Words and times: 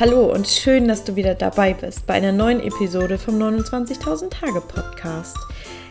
Hallo 0.00 0.32
und 0.32 0.46
schön, 0.46 0.86
dass 0.86 1.02
du 1.02 1.16
wieder 1.16 1.34
dabei 1.34 1.74
bist 1.74 2.06
bei 2.06 2.14
einer 2.14 2.30
neuen 2.30 2.60
Episode 2.60 3.18
vom 3.18 3.34
29.000 3.34 4.30
Tage 4.30 4.60
Podcast. 4.60 5.36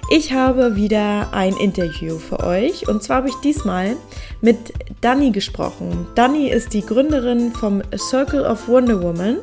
Ich 0.10 0.32
habe 0.32 0.78
wieder 0.78 1.34
ein 1.34 1.58
Interview 1.58 2.18
für 2.18 2.40
euch 2.40 2.88
und 2.88 3.04
zwar 3.04 3.18
habe 3.18 3.28
ich 3.28 3.36
diesmal 3.44 3.98
mit 4.40 4.72
Dani 5.02 5.32
gesprochen. 5.32 6.08
Dani 6.16 6.48
ist 6.48 6.74
die 6.74 6.86
Gründerin 6.86 7.52
vom 7.52 7.82
Circle 7.98 8.46
of 8.46 8.70
Wonder 8.70 9.04
Woman. 9.04 9.40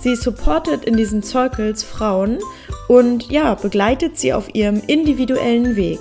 Sie 0.00 0.16
supportet 0.16 0.84
in 0.86 0.96
diesen 0.96 1.22
Circles 1.22 1.84
Frauen 1.84 2.40
und 2.88 3.30
ja, 3.30 3.54
begleitet 3.54 4.18
sie 4.18 4.32
auf 4.32 4.52
ihrem 4.56 4.82
individuellen 4.88 5.76
Weg. 5.76 6.00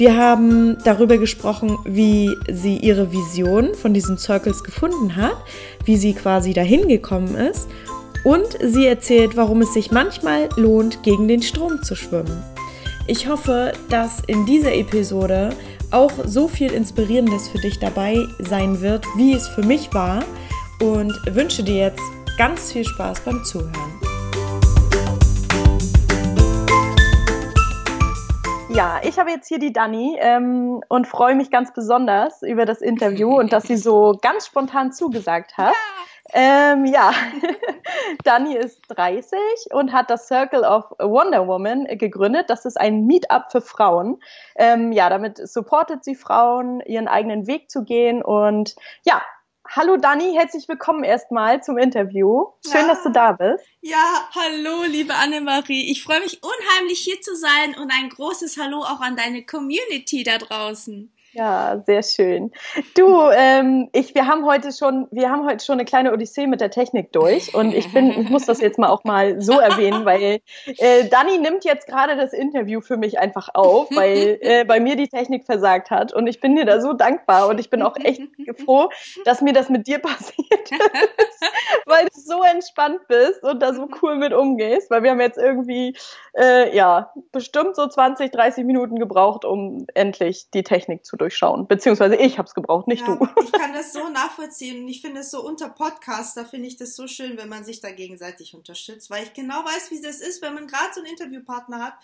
Wir 0.00 0.16
haben 0.16 0.78
darüber 0.82 1.18
gesprochen, 1.18 1.76
wie 1.84 2.34
sie 2.50 2.78
ihre 2.78 3.12
Vision 3.12 3.74
von 3.74 3.92
diesen 3.92 4.16
Circles 4.16 4.64
gefunden 4.64 5.14
hat, 5.14 5.36
wie 5.84 5.96
sie 5.96 6.14
quasi 6.14 6.52
dahin 6.52 6.88
gekommen 6.88 7.34
ist 7.34 7.68
und 8.24 8.46
sie 8.62 8.86
erzählt, 8.86 9.36
warum 9.36 9.62
es 9.62 9.72
sich 9.72 9.90
manchmal 9.90 10.48
lohnt, 10.56 11.02
gegen 11.02 11.28
den 11.28 11.42
Strom 11.42 11.82
zu 11.82 11.94
schwimmen. 11.94 12.42
Ich 13.06 13.28
hoffe, 13.28 13.72
dass 13.88 14.20
in 14.26 14.46
dieser 14.46 14.74
Episode 14.74 15.50
auch 15.90 16.12
so 16.24 16.46
viel 16.46 16.72
Inspirierendes 16.72 17.48
für 17.48 17.58
dich 17.58 17.78
dabei 17.78 18.16
sein 18.38 18.80
wird, 18.80 19.04
wie 19.16 19.32
es 19.32 19.48
für 19.48 19.62
mich 19.62 19.92
war 19.92 20.22
und 20.80 21.12
wünsche 21.34 21.62
dir 21.62 21.76
jetzt 21.76 22.02
ganz 22.38 22.72
viel 22.72 22.84
Spaß 22.84 23.20
beim 23.20 23.42
Zuhören. 23.44 23.99
Ja, 28.72 29.00
ich 29.02 29.18
habe 29.18 29.30
jetzt 29.30 29.48
hier 29.48 29.58
die 29.58 29.72
Dani 29.72 30.16
ähm, 30.20 30.80
und 30.88 31.08
freue 31.08 31.34
mich 31.34 31.50
ganz 31.50 31.72
besonders 31.72 32.42
über 32.42 32.66
das 32.66 32.80
Interview 32.80 33.36
und 33.36 33.52
dass 33.52 33.64
sie 33.64 33.76
so 33.76 34.16
ganz 34.22 34.46
spontan 34.46 34.92
zugesagt 34.92 35.58
hat. 35.58 35.74
Ähm, 36.32 36.84
ja, 36.84 37.12
Dani 38.24 38.54
ist 38.54 38.82
30 38.88 39.38
und 39.72 39.92
hat 39.92 40.08
das 40.08 40.28
Circle 40.28 40.62
of 40.62 40.84
Wonder 41.00 41.48
Woman 41.48 41.86
gegründet. 41.98 42.48
Das 42.48 42.64
ist 42.64 42.80
ein 42.80 43.06
Meetup 43.06 43.50
für 43.50 43.60
Frauen. 43.60 44.22
Ähm, 44.54 44.92
ja, 44.92 45.10
damit 45.10 45.38
supportet 45.48 46.04
sie 46.04 46.14
Frauen, 46.14 46.80
ihren 46.82 47.08
eigenen 47.08 47.48
Weg 47.48 47.72
zu 47.72 47.82
gehen. 47.82 48.22
Und 48.22 48.76
ja, 49.04 49.20
Hallo 49.72 49.96
Dani, 49.96 50.32
herzlich 50.34 50.66
willkommen 50.66 51.04
erstmal 51.04 51.62
zum 51.62 51.78
Interview. 51.78 52.46
Schön, 52.66 52.80
ja. 52.80 52.88
dass 52.88 53.04
du 53.04 53.10
da 53.10 53.30
bist. 53.30 53.64
Ja, 53.80 54.28
hallo 54.34 54.82
liebe 54.88 55.14
Annemarie. 55.14 55.92
Ich 55.92 56.02
freue 56.02 56.18
mich 56.18 56.40
unheimlich 56.42 56.98
hier 56.98 57.20
zu 57.20 57.36
sein 57.36 57.76
und 57.80 57.92
ein 57.92 58.08
großes 58.08 58.58
Hallo 58.58 58.78
auch 58.78 59.00
an 59.00 59.14
deine 59.14 59.46
Community 59.46 60.24
da 60.24 60.38
draußen. 60.38 61.12
Ja, 61.32 61.80
sehr 61.86 62.02
schön. 62.02 62.50
Du, 62.96 63.30
ähm, 63.32 63.88
ich, 63.92 64.16
wir 64.16 64.26
haben 64.26 64.44
heute 64.46 64.72
schon, 64.72 65.06
wir 65.12 65.30
haben 65.30 65.46
heute 65.46 65.64
schon 65.64 65.74
eine 65.74 65.84
kleine 65.84 66.12
Odyssee 66.12 66.48
mit 66.48 66.60
der 66.60 66.70
Technik 66.70 67.12
durch 67.12 67.54
und 67.54 67.72
ich 67.72 67.92
bin, 67.92 68.10
ich 68.10 68.28
muss 68.28 68.46
das 68.46 68.60
jetzt 68.60 68.80
mal 68.80 68.88
auch 68.88 69.04
mal 69.04 69.40
so 69.40 69.60
erwähnen, 69.60 70.04
weil 70.04 70.40
äh, 70.66 71.08
Dani 71.08 71.38
nimmt 71.38 71.64
jetzt 71.64 71.86
gerade 71.86 72.16
das 72.16 72.32
Interview 72.32 72.80
für 72.80 72.96
mich 72.96 73.20
einfach 73.20 73.48
auf, 73.54 73.88
weil 73.92 74.38
äh, 74.40 74.64
bei 74.64 74.80
mir 74.80 74.96
die 74.96 75.06
Technik 75.06 75.44
versagt 75.44 75.92
hat 75.92 76.12
und 76.12 76.26
ich 76.26 76.40
bin 76.40 76.56
dir 76.56 76.64
da 76.64 76.80
so 76.80 76.94
dankbar 76.94 77.46
und 77.46 77.60
ich 77.60 77.70
bin 77.70 77.82
auch 77.82 77.96
echt 78.02 78.22
froh, 78.64 78.88
dass 79.24 79.40
mir 79.40 79.52
das 79.52 79.68
mit 79.68 79.86
dir 79.86 79.98
passiert 80.02 80.72
ist, 80.72 81.44
weil 81.86 82.06
du 82.06 82.20
so 82.20 82.42
entspannt 82.42 83.06
bist 83.06 83.44
und 83.44 83.62
da 83.62 83.72
so 83.72 83.88
cool 84.02 84.16
mit 84.16 84.32
umgehst, 84.32 84.90
weil 84.90 85.04
wir 85.04 85.12
haben 85.12 85.20
jetzt 85.20 85.38
irgendwie, 85.38 85.96
äh, 86.36 86.76
ja, 86.76 87.12
bestimmt 87.30 87.76
so 87.76 87.86
20, 87.86 88.32
30 88.32 88.64
Minuten 88.64 88.98
gebraucht, 88.98 89.44
um 89.44 89.86
endlich 89.94 90.50
die 90.50 90.64
Technik 90.64 91.04
zu 91.04 91.19
durchschauen. 91.20 91.66
Beziehungsweise 91.66 92.16
ich 92.16 92.38
habe 92.38 92.48
es 92.48 92.54
gebraucht, 92.54 92.88
nicht 92.88 93.06
ja, 93.06 93.14
du. 93.14 93.28
Ich 93.42 93.52
kann 93.52 93.72
das 93.72 93.92
so 93.92 94.08
nachvollziehen 94.08 94.82
und 94.82 94.88
ich 94.88 95.00
finde 95.00 95.20
es 95.20 95.30
so 95.30 95.44
unter 95.44 95.68
Podcaster 95.68 96.44
finde 96.44 96.68
ich 96.68 96.76
das 96.76 96.96
so 96.96 97.06
schön, 97.06 97.36
wenn 97.36 97.48
man 97.48 97.64
sich 97.64 97.80
da 97.80 97.90
gegenseitig 97.90 98.54
unterstützt, 98.54 99.10
weil 99.10 99.24
ich 99.24 99.32
genau 99.32 99.64
weiß, 99.64 99.90
wie 99.90 100.00
das 100.00 100.20
ist, 100.20 100.42
wenn 100.42 100.54
man 100.54 100.66
gerade 100.66 100.92
so 100.94 101.00
einen 101.00 101.10
Interviewpartner 101.10 101.84
hat 101.84 101.94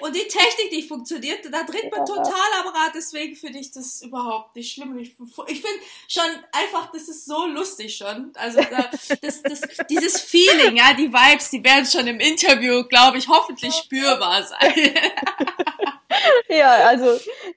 und 0.00 0.14
die 0.14 0.26
Technik 0.26 0.72
nicht 0.72 0.88
funktioniert, 0.88 1.44
da 1.44 1.62
dreht 1.62 1.90
man 1.90 2.00
ja. 2.00 2.04
total 2.04 2.50
am 2.60 2.68
Rad. 2.68 2.92
Deswegen 2.94 3.36
finde 3.36 3.58
ich 3.58 3.70
das 3.70 4.02
überhaupt 4.02 4.56
nicht 4.56 4.72
schlimm. 4.72 4.96
Ich, 4.98 5.14
ich 5.46 5.60
finde 5.60 5.80
schon 6.08 6.24
einfach, 6.52 6.90
das 6.92 7.08
ist 7.08 7.26
so 7.26 7.46
lustig 7.46 7.96
schon. 7.96 8.32
Also 8.34 8.60
da, 8.62 8.90
das, 9.20 9.42
das, 9.42 9.60
dieses 9.88 10.20
Feeling, 10.20 10.76
ja, 10.76 10.92
die 10.94 11.12
Vibes, 11.12 11.50
die 11.50 11.62
werden 11.62 11.86
schon 11.86 12.06
im 12.06 12.20
Interview, 12.20 12.84
glaube 12.84 13.18
ich, 13.18 13.28
hoffentlich 13.28 13.74
spürbar 13.74 14.42
sein. 14.44 14.74
ja, 16.48 16.86
also 16.86 17.06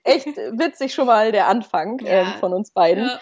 echt 0.03 0.27
witzig 0.27 0.93
schon 0.93 1.07
mal 1.07 1.31
der 1.31 1.47
Anfang 1.47 1.99
ja. 1.99 2.21
ähm, 2.21 2.27
von 2.39 2.53
uns 2.53 2.71
beiden. 2.71 3.05
Ja. 3.05 3.19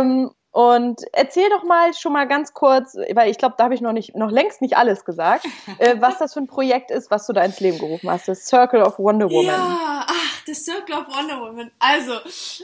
Ähm, 0.00 0.30
und 0.54 1.00
erzähl 1.12 1.48
doch 1.50 1.64
mal 1.64 1.92
schon 1.94 2.12
mal 2.12 2.28
ganz 2.28 2.54
kurz, 2.54 2.96
weil 3.12 3.28
ich 3.28 3.38
glaube, 3.38 3.56
da 3.58 3.64
habe 3.64 3.74
ich 3.74 3.80
noch 3.80 3.90
nicht, 3.90 4.14
noch 4.14 4.30
längst 4.30 4.62
nicht 4.62 4.76
alles 4.76 5.04
gesagt, 5.04 5.44
äh, 5.78 5.96
was 5.98 6.18
das 6.18 6.32
für 6.32 6.40
ein 6.40 6.46
Projekt 6.46 6.92
ist, 6.92 7.10
was 7.10 7.26
du 7.26 7.32
da 7.32 7.42
ins 7.42 7.58
Leben 7.58 7.80
gerufen 7.80 8.08
hast. 8.08 8.28
Das 8.28 8.46
Circle 8.46 8.82
of 8.82 9.00
Wonder 9.00 9.28
Woman. 9.28 9.46
Ja, 9.46 10.06
ach, 10.06 10.43
das 10.46 10.64
Circle 10.64 10.94
of 10.94 11.08
Wonder 11.08 11.40
Woman. 11.40 11.70
Also, 11.78 12.14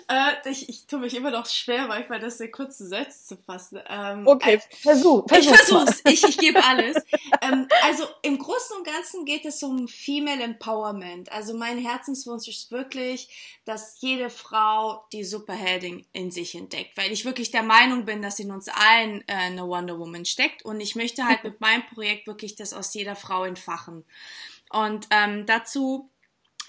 äh, 0.08 0.50
ich, 0.50 0.68
ich 0.68 0.86
tue 0.86 1.00
mich 1.00 1.14
immer 1.14 1.30
noch 1.30 1.46
schwer, 1.46 1.86
manchmal 1.86 2.20
das 2.20 2.40
in 2.40 2.50
kurze 2.50 2.86
Sätze 2.86 3.26
zu 3.26 3.36
fassen. 3.36 3.80
Ähm, 3.88 4.26
okay, 4.26 4.54
äh, 4.54 4.76
versuch, 4.76 5.26
versuch. 5.28 5.52
Ich 5.52 5.58
versuch's, 5.58 6.00
ich, 6.04 6.24
ich 6.24 6.38
gebe 6.38 6.64
alles. 6.64 6.96
ähm, 7.42 7.68
also, 7.82 8.04
im 8.22 8.38
Großen 8.38 8.76
und 8.76 8.86
Ganzen 8.86 9.24
geht 9.24 9.44
es 9.44 9.62
um 9.62 9.88
Female 9.88 10.42
Empowerment. 10.42 11.30
Also, 11.32 11.56
mein 11.56 11.78
Herzenswunsch 11.78 12.48
ist 12.48 12.70
wirklich, 12.70 13.58
dass 13.64 14.00
jede 14.00 14.30
Frau 14.30 15.04
die 15.12 15.24
Superheldin 15.24 16.06
in 16.12 16.30
sich 16.30 16.54
entdeckt, 16.54 16.96
weil 16.96 17.12
ich 17.12 17.24
wirklich 17.24 17.50
der 17.50 17.62
Meinung 17.62 17.80
Meinung 17.80 18.04
bin, 18.04 18.22
dass 18.22 18.38
in 18.38 18.50
uns 18.50 18.68
allen 18.68 19.22
äh, 19.26 19.34
eine 19.34 19.66
Wonder 19.66 19.98
Woman 19.98 20.24
steckt. 20.24 20.64
Und 20.64 20.80
ich 20.80 20.96
möchte 20.96 21.26
halt 21.26 21.44
mit 21.44 21.60
meinem 21.60 21.82
Projekt 21.86 22.26
wirklich 22.26 22.56
das 22.56 22.72
aus 22.72 22.92
jeder 22.94 23.16
Frau 23.16 23.44
entfachen. 23.44 24.04
Und 24.70 25.08
ähm, 25.10 25.46
dazu 25.46 26.09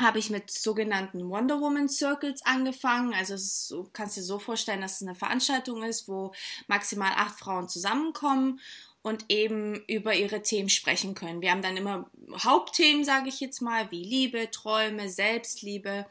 habe 0.01 0.19
ich 0.19 0.29
mit 0.29 0.51
sogenannten 0.51 1.29
Wonder 1.29 1.61
Woman 1.61 1.89
Circles 1.89 2.41
angefangen. 2.45 3.13
Also 3.13 3.33
ist, 3.33 3.69
du 3.71 3.87
kannst 3.93 4.17
dir 4.17 4.23
so 4.23 4.39
vorstellen, 4.39 4.81
dass 4.81 5.01
es 5.01 5.07
eine 5.07 5.15
Veranstaltung 5.15 5.83
ist, 5.83 6.07
wo 6.07 6.33
maximal 6.67 7.11
acht 7.15 7.39
Frauen 7.39 7.69
zusammenkommen 7.69 8.59
und 9.01 9.25
eben 9.29 9.83
über 9.87 10.13
ihre 10.13 10.41
Themen 10.41 10.69
sprechen 10.69 11.15
können. 11.15 11.41
Wir 11.41 11.51
haben 11.51 11.61
dann 11.61 11.77
immer 11.77 12.09
Hauptthemen, 12.37 13.03
sage 13.03 13.29
ich 13.29 13.39
jetzt 13.39 13.61
mal, 13.61 13.89
wie 13.91 14.03
Liebe, 14.03 14.51
Träume, 14.51 15.09
Selbstliebe. 15.09 16.05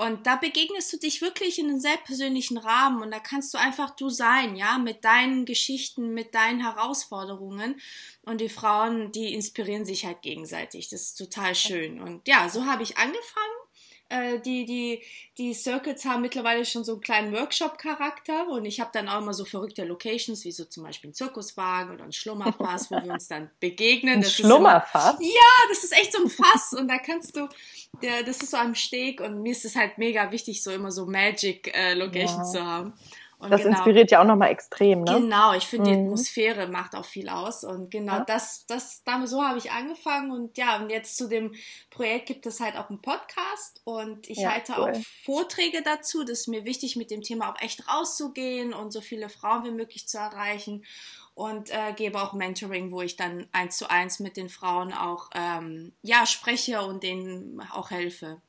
Und 0.00 0.26
da 0.26 0.36
begegnest 0.36 0.90
du 0.94 0.96
dich 0.96 1.20
wirklich 1.20 1.58
in 1.58 1.68
einem 1.68 1.78
sehr 1.78 1.98
persönlichen 1.98 2.56
Rahmen 2.56 3.02
und 3.02 3.10
da 3.10 3.20
kannst 3.20 3.52
du 3.52 3.58
einfach 3.58 3.90
du 3.90 4.08
sein, 4.08 4.56
ja, 4.56 4.78
mit 4.78 5.04
deinen 5.04 5.44
Geschichten, 5.44 6.14
mit 6.14 6.34
deinen 6.34 6.60
Herausforderungen. 6.60 7.78
Und 8.22 8.40
die 8.40 8.48
Frauen, 8.48 9.12
die 9.12 9.34
inspirieren 9.34 9.84
sich 9.84 10.06
halt 10.06 10.22
gegenseitig. 10.22 10.88
Das 10.88 11.02
ist 11.02 11.18
total 11.18 11.54
schön. 11.54 12.00
Und 12.00 12.26
ja, 12.26 12.48
so 12.48 12.64
habe 12.64 12.82
ich 12.82 12.96
angefangen 12.96 13.49
äh, 14.10 14.40
die, 14.40 14.64
die, 14.64 15.02
die 15.38 15.54
Circuits 15.54 16.04
haben 16.04 16.22
mittlerweile 16.22 16.64
schon 16.64 16.84
so 16.84 16.92
einen 16.92 17.00
kleinen 17.00 17.32
Workshop-Charakter 17.32 18.48
und 18.48 18.64
ich 18.64 18.80
habe 18.80 18.90
dann 18.92 19.08
auch 19.08 19.22
immer 19.22 19.32
so 19.32 19.44
verrückte 19.44 19.84
Locations, 19.84 20.44
wie 20.44 20.52
so 20.52 20.64
zum 20.64 20.82
Beispiel 20.82 21.10
ein 21.10 21.14
Zirkuswagen 21.14 21.94
oder 21.94 22.04
ein 22.04 22.12
Schlummerfass, 22.12 22.90
wo 22.90 22.96
wir 23.02 23.12
uns 23.12 23.28
dann 23.28 23.50
begegnen. 23.60 24.14
Ein 24.14 24.22
das 24.22 24.32
Schlummerfass? 24.32 25.20
Immer, 25.20 25.28
ja, 25.28 25.68
das 25.68 25.84
ist 25.84 25.92
echt 25.92 26.12
so 26.12 26.24
ein 26.24 26.28
Fass 26.28 26.72
und 26.72 26.88
da 26.88 26.98
kannst 26.98 27.36
du, 27.36 27.48
der, 28.02 28.24
das 28.24 28.42
ist 28.42 28.50
so 28.50 28.56
am 28.56 28.74
Steg 28.74 29.20
und 29.20 29.42
mir 29.42 29.52
ist 29.52 29.64
es 29.64 29.76
halt 29.76 29.96
mega 29.96 30.30
wichtig, 30.32 30.62
so 30.62 30.70
immer 30.72 30.90
so 30.90 31.06
Magic-Locations 31.06 32.54
äh, 32.54 32.58
ja. 32.58 32.60
zu 32.60 32.64
haben. 32.64 32.92
Und 33.40 33.50
das 33.50 33.62
genau, 33.62 33.74
inspiriert 33.74 34.10
ja 34.10 34.20
auch 34.20 34.26
nochmal 34.26 34.50
extrem, 34.50 35.02
ne? 35.02 35.14
Genau, 35.14 35.54
ich 35.54 35.66
finde, 35.66 35.90
mhm. 35.90 35.94
die 35.94 36.00
Atmosphäre 36.02 36.66
macht 36.68 36.94
auch 36.94 37.06
viel 37.06 37.30
aus. 37.30 37.64
Und 37.64 37.90
genau 37.90 38.18
ja. 38.18 38.24
das, 38.24 38.66
das, 38.66 39.02
damit 39.04 39.30
so 39.30 39.42
habe 39.42 39.56
ich 39.56 39.72
angefangen. 39.72 40.30
Und 40.30 40.58
ja, 40.58 40.76
und 40.76 40.90
jetzt 40.90 41.16
zu 41.16 41.26
dem 41.26 41.54
Projekt 41.88 42.26
gibt 42.26 42.44
es 42.44 42.60
halt 42.60 42.76
auch 42.76 42.90
einen 42.90 43.00
Podcast 43.00 43.80
und 43.84 44.28
ich 44.28 44.40
ja, 44.40 44.52
halte 44.52 44.74
cool. 44.76 44.90
auch 44.90 45.00
Vorträge 45.24 45.80
dazu. 45.82 46.22
Das 46.22 46.40
ist 46.40 46.48
mir 46.48 46.66
wichtig, 46.66 46.96
mit 46.96 47.10
dem 47.10 47.22
Thema 47.22 47.50
auch 47.50 47.60
echt 47.62 47.88
rauszugehen 47.88 48.74
und 48.74 48.92
so 48.92 49.00
viele 49.00 49.30
Frauen 49.30 49.64
wie 49.64 49.70
möglich 49.70 50.06
zu 50.06 50.18
erreichen. 50.18 50.84
Und 51.32 51.70
äh, 51.70 51.94
gebe 51.96 52.20
auch 52.20 52.34
Mentoring, 52.34 52.92
wo 52.92 53.00
ich 53.00 53.16
dann 53.16 53.48
eins 53.52 53.78
zu 53.78 53.88
eins 53.88 54.20
mit 54.20 54.36
den 54.36 54.50
Frauen 54.50 54.92
auch 54.92 55.30
ähm, 55.34 55.94
ja, 56.02 56.26
spreche 56.26 56.82
und 56.82 57.02
denen 57.02 57.62
auch 57.72 57.90
helfe. 57.90 58.42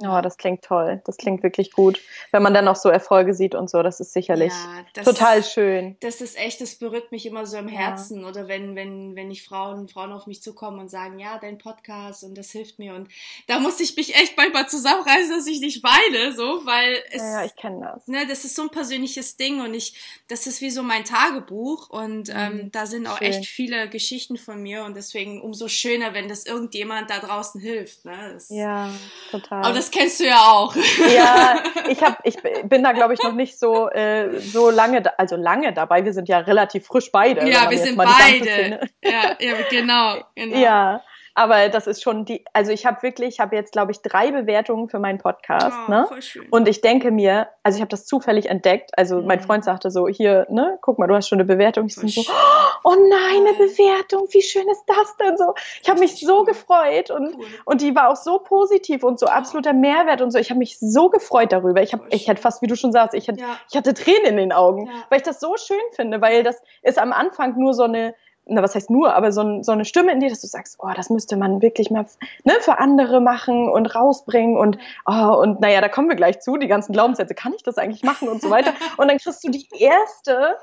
Oh, 0.00 0.20
das 0.22 0.36
klingt 0.36 0.62
toll. 0.62 1.02
Das 1.06 1.16
klingt 1.16 1.42
wirklich 1.42 1.72
gut. 1.72 2.00
Wenn 2.30 2.42
man 2.42 2.54
dann 2.54 2.64
noch 2.64 2.76
so 2.76 2.88
Erfolge 2.88 3.34
sieht 3.34 3.56
und 3.56 3.68
so, 3.68 3.82
das 3.82 3.98
ist 3.98 4.12
sicherlich 4.12 4.52
ja, 4.52 4.84
das 4.94 5.04
total 5.04 5.42
schön. 5.42 5.96
Das 6.00 6.20
ist 6.20 6.38
echt, 6.38 6.60
das 6.60 6.76
berührt 6.76 7.10
mich 7.10 7.26
immer 7.26 7.46
so 7.46 7.56
im 7.56 7.66
Herzen. 7.66 8.20
Ja. 8.20 8.28
Oder 8.28 8.46
wenn, 8.46 8.76
wenn, 8.76 9.16
wenn 9.16 9.30
ich 9.30 9.44
Frauen, 9.44 9.88
Frauen 9.88 10.12
auf 10.12 10.28
mich 10.28 10.40
zukommen 10.40 10.78
und 10.78 10.88
sagen, 10.88 11.18
ja, 11.18 11.38
dein 11.38 11.58
Podcast 11.58 12.22
und 12.22 12.38
das 12.38 12.52
hilft 12.52 12.78
mir. 12.78 12.94
Und 12.94 13.08
da 13.48 13.58
muss 13.58 13.80
ich 13.80 13.96
mich 13.96 14.14
echt 14.14 14.36
manchmal 14.36 14.68
zusammenreißen, 14.68 15.30
dass 15.30 15.46
ich 15.48 15.60
nicht 15.60 15.82
weine, 15.82 16.32
so, 16.32 16.64
weil 16.64 17.02
es. 17.10 17.22
Ja, 17.22 17.40
ja 17.40 17.44
ich 17.46 17.56
kenne 17.56 17.92
das. 17.92 18.06
Ne, 18.06 18.24
das 18.28 18.44
ist 18.44 18.54
so 18.54 18.62
ein 18.62 18.70
persönliches 18.70 19.36
Ding 19.36 19.60
und 19.60 19.74
ich, 19.74 19.94
das 20.28 20.46
ist 20.46 20.60
wie 20.60 20.70
so 20.70 20.84
mein 20.84 21.04
Tagebuch 21.04 21.90
und 21.90 22.30
ähm, 22.32 22.56
mhm. 22.56 22.72
da 22.72 22.86
sind 22.86 23.08
auch 23.08 23.18
schön. 23.18 23.28
echt 23.28 23.46
viele 23.46 23.88
Geschichten 23.88 24.36
von 24.36 24.62
mir 24.62 24.84
und 24.84 24.96
deswegen 24.96 25.40
umso 25.42 25.66
schöner, 25.66 26.14
wenn 26.14 26.28
das 26.28 26.46
irgendjemand 26.46 27.10
da 27.10 27.18
draußen 27.18 27.60
hilft. 27.60 28.04
Ne? 28.04 28.30
Das, 28.32 28.48
ja, 28.48 28.92
total. 29.32 29.64
Das 29.88 29.98
kennst 29.98 30.20
du 30.20 30.24
ja 30.26 30.36
auch. 30.36 30.76
Ja, 30.76 31.62
ich, 31.88 32.02
hab, 32.02 32.18
ich 32.24 32.36
bin 32.64 32.82
da, 32.82 32.92
glaube 32.92 33.14
ich, 33.14 33.22
noch 33.22 33.32
nicht 33.32 33.58
so, 33.58 33.88
äh, 33.88 34.38
so 34.38 34.68
lange, 34.68 35.00
da, 35.00 35.12
also 35.16 35.36
lange 35.36 35.72
dabei. 35.72 36.04
Wir 36.04 36.12
sind 36.12 36.28
ja 36.28 36.38
relativ 36.40 36.86
frisch 36.86 37.10
beide. 37.10 37.48
Ja, 37.48 37.70
wir 37.70 37.78
sind 37.78 37.96
beide. 37.96 38.80
Ja, 39.02 39.36
ja, 39.40 39.54
genau, 39.70 40.16
genau. 40.34 40.58
Ja, 40.58 41.00
aber 41.38 41.68
das 41.68 41.86
ist 41.86 42.02
schon 42.02 42.24
die, 42.24 42.44
also 42.52 42.72
ich 42.72 42.84
habe 42.84 43.00
wirklich, 43.02 43.34
ich 43.34 43.40
habe 43.40 43.54
jetzt, 43.54 43.70
glaube 43.70 43.92
ich, 43.92 44.02
drei 44.02 44.32
Bewertungen 44.32 44.88
für 44.88 44.98
meinen 44.98 45.18
Podcast. 45.18 45.76
Oh, 45.86 45.90
ne? 45.90 46.04
Voll 46.08 46.20
schön. 46.20 46.46
Und 46.50 46.66
ich 46.66 46.80
denke 46.80 47.12
mir, 47.12 47.48
also 47.62 47.76
ich 47.76 47.80
habe 47.80 47.90
das 47.90 48.06
zufällig 48.06 48.46
entdeckt. 48.46 48.90
Also 48.96 49.20
mhm. 49.20 49.26
mein 49.26 49.40
Freund 49.40 49.64
sagte 49.64 49.92
so, 49.92 50.08
hier, 50.08 50.48
ne, 50.50 50.78
guck 50.82 50.98
mal, 50.98 51.06
du 51.06 51.14
hast 51.14 51.28
schon 51.28 51.38
eine 51.38 51.44
Bewertung. 51.44 51.86
Ich 51.86 51.94
so, 51.94 52.02
oh 52.82 52.96
nein, 53.08 53.46
eine 53.46 53.56
Bewertung, 53.56 54.26
wie 54.32 54.42
schön 54.42 54.68
ist 54.68 54.82
das 54.86 55.16
denn 55.18 55.36
so? 55.36 55.54
Ich 55.80 55.88
habe 55.88 56.00
mich 56.00 56.18
so 56.18 56.42
gefreut 56.42 57.12
und, 57.12 57.36
cool. 57.36 57.46
und 57.66 57.82
die 57.82 57.94
war 57.94 58.08
auch 58.08 58.16
so 58.16 58.40
positiv 58.40 59.04
und 59.04 59.20
so 59.20 59.26
absoluter 59.26 59.72
Mehrwert 59.72 60.20
und 60.20 60.32
so. 60.32 60.40
Ich 60.40 60.50
habe 60.50 60.58
mich 60.58 60.80
so 60.80 61.08
gefreut 61.08 61.52
darüber. 61.52 61.82
Ich 61.82 61.92
habe, 61.92 62.02
ich 62.10 62.26
hätte 62.26 62.42
fast, 62.42 62.62
wie 62.62 62.66
du 62.66 62.74
schon 62.74 62.90
sagst, 62.90 63.14
ich, 63.14 63.28
hätte, 63.28 63.40
ja. 63.40 63.58
ich 63.70 63.76
hatte 63.76 63.94
Tränen 63.94 64.26
in 64.26 64.36
den 64.38 64.52
Augen, 64.52 64.86
ja. 64.86 64.92
weil 65.08 65.18
ich 65.18 65.24
das 65.24 65.38
so 65.38 65.54
schön 65.56 65.76
finde, 65.92 66.20
weil 66.20 66.42
das 66.42 66.60
ist 66.82 66.98
am 66.98 67.12
Anfang 67.12 67.56
nur 67.56 67.74
so 67.74 67.84
eine, 67.84 68.16
na, 68.48 68.62
was 68.62 68.74
heißt 68.74 68.90
nur, 68.90 69.14
aber 69.14 69.32
so, 69.32 69.62
so 69.62 69.72
eine 69.72 69.84
Stimme 69.84 70.12
in 70.12 70.20
dir, 70.20 70.30
dass 70.30 70.40
du 70.40 70.46
sagst, 70.46 70.76
oh, 70.80 70.90
das 70.94 71.10
müsste 71.10 71.36
man 71.36 71.62
wirklich 71.62 71.90
mal 71.90 72.06
ne, 72.44 72.54
für 72.60 72.78
andere 72.78 73.20
machen 73.20 73.68
und 73.68 73.94
rausbringen 73.94 74.56
und, 74.56 74.78
oh, 75.06 75.40
und 75.40 75.60
naja, 75.60 75.80
da 75.80 75.88
kommen 75.88 76.08
wir 76.08 76.16
gleich 76.16 76.40
zu, 76.40 76.56
die 76.56 76.68
ganzen 76.68 76.92
Glaubenssätze, 76.92 77.34
kann 77.34 77.52
ich 77.54 77.62
das 77.62 77.78
eigentlich 77.78 78.02
machen 78.02 78.28
und 78.28 78.42
so 78.42 78.50
weiter. 78.50 78.72
Und 78.96 79.08
dann 79.08 79.18
kriegst 79.18 79.44
du 79.44 79.50
die 79.50 79.68
erste 79.78 80.56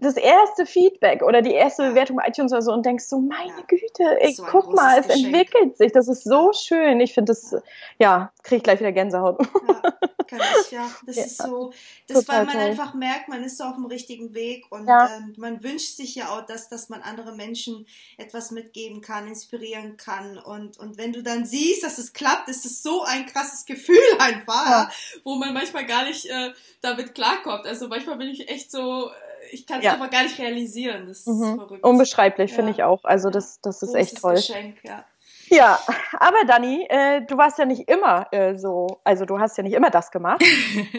das 0.00 0.16
erste 0.16 0.64
Feedback 0.64 1.22
oder 1.22 1.42
die 1.42 1.52
erste 1.52 1.88
Bewertung 1.88 2.16
bei 2.16 2.28
iTunes 2.28 2.52
oder 2.52 2.62
so 2.62 2.72
und 2.72 2.86
denkst 2.86 3.04
so, 3.04 3.18
meine 3.18 3.50
ja. 3.50 3.64
Güte, 3.66 4.20
ey, 4.20 4.32
so 4.32 4.44
guck 4.44 4.74
mal, 4.74 5.00
es 5.00 5.08
Geschenk. 5.08 5.26
entwickelt 5.26 5.76
sich, 5.76 5.92
das 5.92 6.08
ist 6.08 6.24
so 6.24 6.52
schön. 6.52 7.00
Ich 7.00 7.14
finde 7.14 7.32
das, 7.32 7.56
ja, 7.98 8.32
kriege 8.42 8.58
ich 8.58 8.62
gleich 8.62 8.78
wieder 8.78 8.92
Gänsehaut. 8.92 9.40
Ja, 9.40 9.92
kann 10.28 10.40
ich, 10.60 10.70
ja. 10.70 10.88
Das 11.04 11.16
ja. 11.16 11.24
ist 11.24 11.42
so, 11.42 11.72
das, 12.06 12.28
weil 12.28 12.44
man 12.44 12.54
toll. 12.54 12.62
einfach 12.62 12.94
merkt, 12.94 13.28
man 13.28 13.42
ist 13.42 13.58
so 13.58 13.64
auf 13.64 13.74
dem 13.74 13.86
richtigen 13.86 14.34
Weg 14.34 14.70
und 14.70 14.88
ähm, 14.88 15.34
man 15.36 15.62
wünscht 15.64 15.96
sich 15.96 16.14
ja 16.14 16.28
auch, 16.28 16.46
dass, 16.46 16.68
dass 16.68 16.88
man 16.88 17.02
andere 17.02 17.34
Menschen 17.34 17.86
etwas 18.18 18.50
mitgeben 18.50 19.00
kann, 19.00 19.26
inspirieren 19.26 19.96
kann 19.96 20.38
und, 20.38 20.78
und 20.78 20.98
wenn 20.98 21.12
du 21.12 21.22
dann 21.22 21.44
siehst, 21.44 21.82
dass 21.82 21.98
es 21.98 22.12
klappt, 22.12 22.48
ist 22.48 22.64
es 22.64 22.82
so 22.82 23.02
ein 23.02 23.26
krasses 23.26 23.64
Gefühl 23.64 23.98
einfach, 24.18 24.92
wo 25.24 25.34
man 25.34 25.54
manchmal 25.54 25.86
gar 25.86 26.04
nicht 26.04 26.26
äh, 26.26 26.52
damit 26.82 27.14
klarkommt. 27.14 27.66
Also 27.66 27.88
manchmal 27.88 28.16
bin 28.18 28.28
ich 28.28 28.48
echt 28.48 28.70
so, 28.70 29.10
ich 29.50 29.66
kann 29.66 29.78
es 29.78 29.84
ja. 29.84 29.94
einfach 29.94 30.10
gar 30.10 30.22
nicht 30.22 30.38
realisieren. 30.38 31.06
Das 31.06 31.18
ist 31.18 31.26
mhm. 31.26 31.56
verrückt. 31.56 31.84
Unbeschreiblich, 31.84 32.50
ja. 32.50 32.56
finde 32.56 32.72
ich 32.72 32.82
auch. 32.82 33.04
Also 33.04 33.30
das, 33.30 33.60
das 33.60 33.82
ist 33.82 33.92
Großes 33.92 34.12
echt 34.12 34.20
toll. 34.20 34.34
Geschenk, 34.34 34.76
ja. 34.84 35.04
Ja, 35.50 35.78
aber 36.18 36.44
Dani, 36.46 36.86
äh, 36.88 37.22
du 37.22 37.36
warst 37.36 37.58
ja 37.58 37.64
nicht 37.64 37.88
immer 37.88 38.26
äh, 38.32 38.54
so, 38.56 39.00
also 39.04 39.24
du 39.24 39.38
hast 39.38 39.56
ja 39.56 39.62
nicht 39.62 39.74
immer 39.74 39.90
das 39.90 40.10
gemacht. 40.10 40.42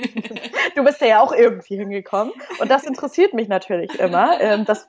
du 0.75 0.83
bist 0.83 1.01
ja 1.01 1.21
auch 1.21 1.31
irgendwie 1.31 1.77
hingekommen. 1.77 2.33
Und 2.59 2.69
das 2.69 2.83
interessiert 2.85 3.33
mich 3.33 3.47
natürlich 3.47 3.99
immer. 3.99 4.39
Ähm, 4.39 4.65
das 4.65 4.87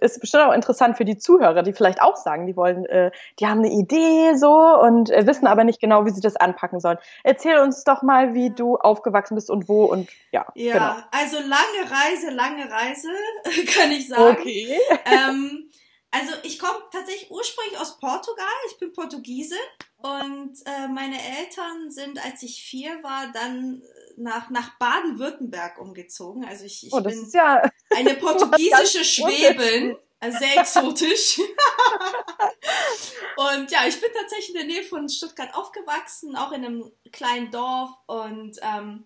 ist 0.00 0.20
bestimmt 0.20 0.44
auch 0.44 0.52
interessant 0.52 0.96
für 0.96 1.04
die 1.04 1.18
Zuhörer, 1.18 1.62
die 1.62 1.72
vielleicht 1.72 2.00
auch 2.00 2.16
sagen, 2.16 2.46
die 2.46 2.56
wollen, 2.56 2.84
äh, 2.86 3.10
die 3.38 3.46
haben 3.46 3.58
eine 3.58 3.70
Idee 3.70 4.34
so 4.34 4.52
und 4.52 5.10
äh, 5.10 5.26
wissen 5.26 5.46
aber 5.46 5.64
nicht 5.64 5.80
genau, 5.80 6.06
wie 6.06 6.10
sie 6.10 6.20
das 6.20 6.36
anpacken 6.36 6.80
sollen. 6.80 6.98
Erzähl 7.22 7.58
uns 7.58 7.84
doch 7.84 8.02
mal, 8.02 8.34
wie 8.34 8.50
du 8.50 8.76
aufgewachsen 8.76 9.34
bist 9.34 9.50
und 9.50 9.68
wo 9.68 9.84
und 9.84 10.08
ja. 10.32 10.46
Ja, 10.54 10.72
genau. 10.72 10.94
also 11.10 11.36
lange 11.38 11.90
Reise, 11.90 12.30
lange 12.30 12.70
Reise, 12.70 13.08
kann 13.74 13.90
ich 13.90 14.08
sagen. 14.08 14.36
Okay. 14.38 14.78
Ähm, 15.04 15.68
also 16.12 16.32
ich 16.42 16.58
komme 16.58 16.78
tatsächlich 16.92 17.30
ursprünglich 17.30 17.78
aus 17.78 17.98
Portugal. 17.98 18.46
Ich 18.70 18.78
bin 18.78 18.92
Portugiesin 18.92 19.56
und 20.02 20.54
äh, 20.66 20.88
meine 20.88 21.16
Eltern 21.38 21.90
sind, 21.90 22.22
als 22.24 22.42
ich 22.42 22.62
vier 22.62 23.02
war, 23.02 23.32
dann 23.32 23.82
nach, 24.16 24.50
nach 24.50 24.78
Baden-Württemberg 24.78 25.78
umgezogen. 25.80 26.44
Also 26.44 26.64
ich, 26.64 26.86
ich 26.86 26.92
oh, 26.92 27.00
bin 27.00 27.30
ja 27.32 27.62
eine 27.96 28.14
portugiesische 28.14 29.04
Schwäbin. 29.04 29.96
Also 30.20 30.38
sehr 30.38 30.58
exotisch. 30.58 31.38
und 33.36 33.70
ja, 33.72 33.86
ich 33.88 34.00
bin 34.00 34.10
tatsächlich 34.14 34.50
in 34.50 34.54
der 34.54 34.66
Nähe 34.66 34.82
von 34.84 35.08
Stuttgart 35.08 35.52
aufgewachsen, 35.54 36.36
auch 36.36 36.52
in 36.52 36.64
einem 36.64 36.92
kleinen 37.10 37.50
Dorf 37.50 37.90
und 38.06 38.56
ähm, 38.62 39.04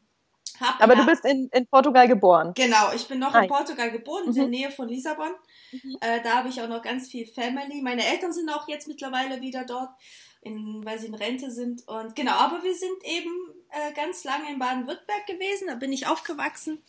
hab 0.60 0.82
Aber 0.82 0.94
du 0.94 1.06
bist 1.06 1.24
in, 1.24 1.48
in 1.52 1.66
Portugal 1.66 2.08
geboren. 2.08 2.52
Genau, 2.54 2.92
ich 2.94 3.06
bin 3.08 3.18
noch 3.18 3.32
Nein. 3.32 3.44
in 3.44 3.50
Portugal 3.50 3.90
geboren, 3.90 4.24
mhm. 4.24 4.30
in 4.30 4.34
der 4.34 4.48
Nähe 4.48 4.70
von 4.70 4.88
Lissabon. 4.88 5.30
Mhm. 5.72 5.96
Äh, 6.00 6.22
da 6.22 6.36
habe 6.36 6.48
ich 6.48 6.60
auch 6.60 6.68
noch 6.68 6.82
ganz 6.82 7.08
viel 7.08 7.26
Family. 7.26 7.82
Meine 7.82 8.04
Eltern 8.04 8.32
sind 8.32 8.50
auch 8.50 8.68
jetzt 8.68 8.88
mittlerweile 8.88 9.40
wieder 9.40 9.64
dort, 9.64 9.90
in, 10.40 10.84
weil 10.84 10.98
sie 10.98 11.06
in 11.06 11.14
Rente 11.14 11.50
sind. 11.50 11.86
Und 11.88 12.14
genau, 12.14 12.32
aber 12.32 12.62
wir 12.62 12.74
sind 12.74 13.04
eben 13.04 13.30
äh, 13.70 13.92
ganz 13.94 14.24
lange 14.24 14.50
in 14.50 14.58
Baden-Württemberg 14.58 15.26
gewesen. 15.26 15.68
Da 15.68 15.74
bin 15.74 15.92
ich 15.92 16.06
aufgewachsen. 16.06 16.82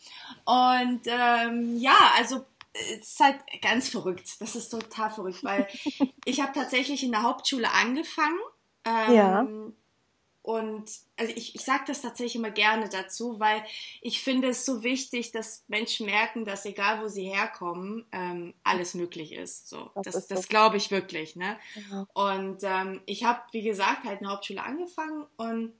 Und 0.44 1.02
ähm, 1.06 1.76
ja, 1.78 1.96
also 2.16 2.44
es 2.72 3.12
ist 3.12 3.20
halt 3.20 3.38
ganz 3.62 3.88
verrückt. 3.88 4.40
Das 4.40 4.54
ist 4.54 4.68
total 4.68 5.10
verrückt, 5.10 5.42
weil 5.42 5.66
ich 6.24 6.40
habe 6.40 6.52
tatsächlich 6.52 7.02
in 7.02 7.12
der 7.12 7.22
Hauptschule 7.22 7.70
angefangen. 7.72 8.38
Ähm, 8.84 9.14
ja. 9.14 9.46
Und 10.48 10.90
also 11.18 11.30
ich, 11.36 11.56
ich 11.56 11.60
sage 11.60 11.84
das 11.88 12.00
tatsächlich 12.00 12.36
immer 12.36 12.50
gerne 12.50 12.88
dazu, 12.88 13.38
weil 13.38 13.62
ich 14.00 14.22
finde 14.22 14.48
es 14.48 14.64
so 14.64 14.82
wichtig, 14.82 15.30
dass 15.30 15.62
Menschen 15.68 16.06
merken, 16.06 16.46
dass 16.46 16.64
egal 16.64 17.02
wo 17.02 17.08
sie 17.08 17.24
herkommen, 17.28 18.06
ähm, 18.12 18.54
alles 18.64 18.94
möglich 18.94 19.32
ist. 19.32 19.68
So, 19.68 19.90
das, 19.94 20.14
das, 20.14 20.26
das 20.26 20.48
glaube 20.48 20.78
ich 20.78 20.90
wirklich. 20.90 21.36
Ne? 21.36 21.58
Ja. 21.90 22.06
Und 22.14 22.60
ähm, 22.62 23.02
ich 23.04 23.24
habe, 23.24 23.40
wie 23.52 23.60
gesagt, 23.60 24.04
halt 24.04 24.20
eine 24.20 24.30
Hauptschule 24.30 24.62
angefangen 24.62 25.26
und 25.36 25.74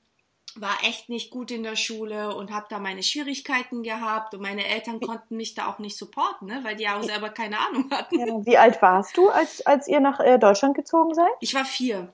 war 0.56 0.76
echt 0.82 1.09
nicht 1.09 1.31
gut 1.31 1.50
in 1.50 1.62
der 1.62 1.76
Schule 1.76 2.37
und 2.37 2.53
habe 2.53 2.67
da 2.69 2.79
meine 2.79 3.03
Schwierigkeiten 3.03 3.82
gehabt 3.82 4.35
und 4.35 4.43
meine 4.43 4.67
Eltern 4.67 5.00
konnten 5.00 5.38
mich 5.38 5.55
da 5.55 5.69
auch 5.73 5.79
nicht 5.79 5.97
supporten, 5.97 6.47
ne? 6.47 6.61
weil 6.62 6.76
die 6.76 6.87
auch 6.87 7.03
selber 7.03 7.31
keine 7.31 7.59
Ahnung 7.59 7.91
hatten. 7.91 8.19
Ja, 8.19 8.44
wie 8.44 8.59
alt 8.59 8.82
warst 8.82 9.17
du, 9.17 9.31
als, 9.31 9.65
als 9.65 9.88
ihr 9.88 10.00
nach 10.00 10.20
äh, 10.20 10.38
Deutschland 10.38 10.76
gezogen 10.76 11.15
seid? 11.15 11.31
Ich 11.41 11.55
war 11.55 11.65
vier. 11.65 12.12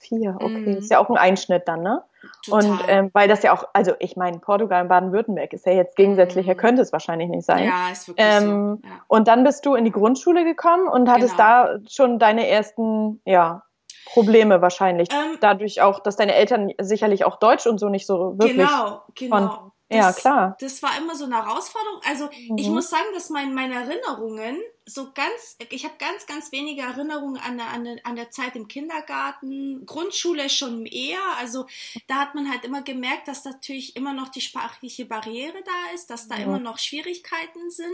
Vier, 0.00 0.36
okay. 0.36 0.48
Mhm. 0.48 0.76
Ist 0.76 0.90
ja 0.90 1.00
auch 1.00 1.10
ein 1.10 1.16
Einschnitt 1.16 1.66
dann, 1.66 1.82
ne? 1.82 2.04
Total. 2.44 2.70
Und 2.70 2.80
ähm, 2.88 3.10
weil 3.12 3.28
das 3.28 3.42
ja 3.42 3.52
auch, 3.52 3.64
also 3.72 3.92
ich 3.98 4.16
meine, 4.16 4.38
Portugal 4.38 4.82
und 4.82 4.88
Baden-Württemberg 4.88 5.52
ist 5.52 5.66
ja 5.66 5.72
jetzt 5.72 5.96
gegensätzlicher, 5.96 6.54
mhm. 6.54 6.58
könnte 6.58 6.82
es 6.82 6.92
wahrscheinlich 6.92 7.28
nicht 7.28 7.44
sein. 7.44 7.64
Ja, 7.64 7.90
ist 7.90 8.08
wirklich 8.08 8.26
ähm, 8.26 8.80
so. 8.82 8.88
Ja. 8.88 8.94
Und 9.08 9.28
dann 9.28 9.44
bist 9.44 9.66
du 9.66 9.74
in 9.74 9.84
die 9.84 9.90
Grundschule 9.90 10.44
gekommen 10.44 10.88
und 10.88 11.08
hattest 11.08 11.36
genau. 11.36 11.48
da 11.48 11.78
schon 11.88 12.18
deine 12.18 12.48
ersten, 12.48 13.20
ja, 13.24 13.62
Probleme 14.06 14.62
wahrscheinlich. 14.62 15.08
Ähm, 15.12 15.38
Dadurch 15.40 15.82
auch, 15.82 16.00
dass 16.00 16.16
deine 16.16 16.34
Eltern 16.34 16.72
sicherlich 16.80 17.24
auch 17.24 17.38
Deutsch 17.38 17.66
und 17.66 17.78
so 17.78 17.88
nicht 17.88 18.06
so 18.06 18.38
wirklich. 18.38 18.56
Genau, 18.56 19.02
genau. 19.14 19.36
Von, 19.36 19.72
ja, 19.90 20.12
klar. 20.12 20.56
Das 20.60 20.82
war 20.82 20.90
immer 20.98 21.14
so 21.14 21.24
eine 21.24 21.36
Herausforderung. 21.36 22.00
Also 22.08 22.24
mhm. 22.26 22.58
ich 22.58 22.68
muss 22.68 22.90
sagen, 22.90 23.06
dass 23.14 23.30
mein, 23.30 23.54
meine 23.54 23.74
Erinnerungen 23.74 24.58
so 24.88 25.12
ganz, 25.12 25.56
ich 25.70 25.84
habe 25.84 25.94
ganz, 25.98 26.26
ganz 26.26 26.50
wenige 26.50 26.80
Erinnerungen 26.80 27.36
an 27.36 27.58
der, 27.58 27.68
an, 27.68 27.84
der, 27.84 27.96
an 28.04 28.16
der 28.16 28.30
Zeit 28.30 28.56
im 28.56 28.68
Kindergarten, 28.68 29.84
Grundschule 29.84 30.48
schon 30.48 30.86
eher. 30.86 31.20
Also 31.38 31.66
da 32.06 32.16
hat 32.16 32.34
man 32.34 32.50
halt 32.50 32.64
immer 32.64 32.82
gemerkt, 32.82 33.28
dass 33.28 33.44
natürlich 33.44 33.96
immer 33.96 34.14
noch 34.14 34.28
die 34.28 34.40
sprachliche 34.40 35.04
Barriere 35.04 35.62
da 35.62 35.94
ist, 35.94 36.08
dass 36.08 36.26
da 36.28 36.36
ja. 36.36 36.44
immer 36.44 36.58
noch 36.58 36.78
Schwierigkeiten 36.78 37.70
sind. 37.70 37.88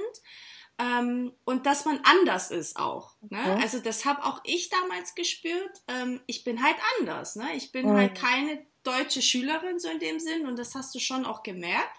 Ähm, 0.77 1.33
und 1.45 1.67
dass 1.67 1.85
man 1.85 2.01
anders 2.03 2.51
ist 2.51 2.77
auch. 2.77 3.15
Ne? 3.29 3.41
Okay. 3.41 3.63
Also 3.63 3.79
das 3.79 4.05
habe 4.05 4.25
auch 4.25 4.41
ich 4.45 4.71
damals 4.71 5.15
gespürt. 5.15 5.83
Ähm, 5.89 6.21
ich 6.27 6.43
bin 6.45 6.63
halt 6.63 6.77
anders. 6.99 7.37
Ne? 7.37 7.47
Ich 7.55 7.73
bin 7.73 7.87
mhm. 7.87 7.97
halt 7.97 8.15
keine 8.17 8.65
deutsche 8.83 9.23
Schülerin 9.23 9.79
so 9.79 9.89
in 9.89 9.99
dem 9.99 10.21
Sinn 10.21 10.47
und 10.47 10.59
das 10.59 10.75
hast 10.75 10.95
du 10.95 11.01
schon 11.01 11.27
auch 11.27 11.43
gemerkt. 11.43 11.97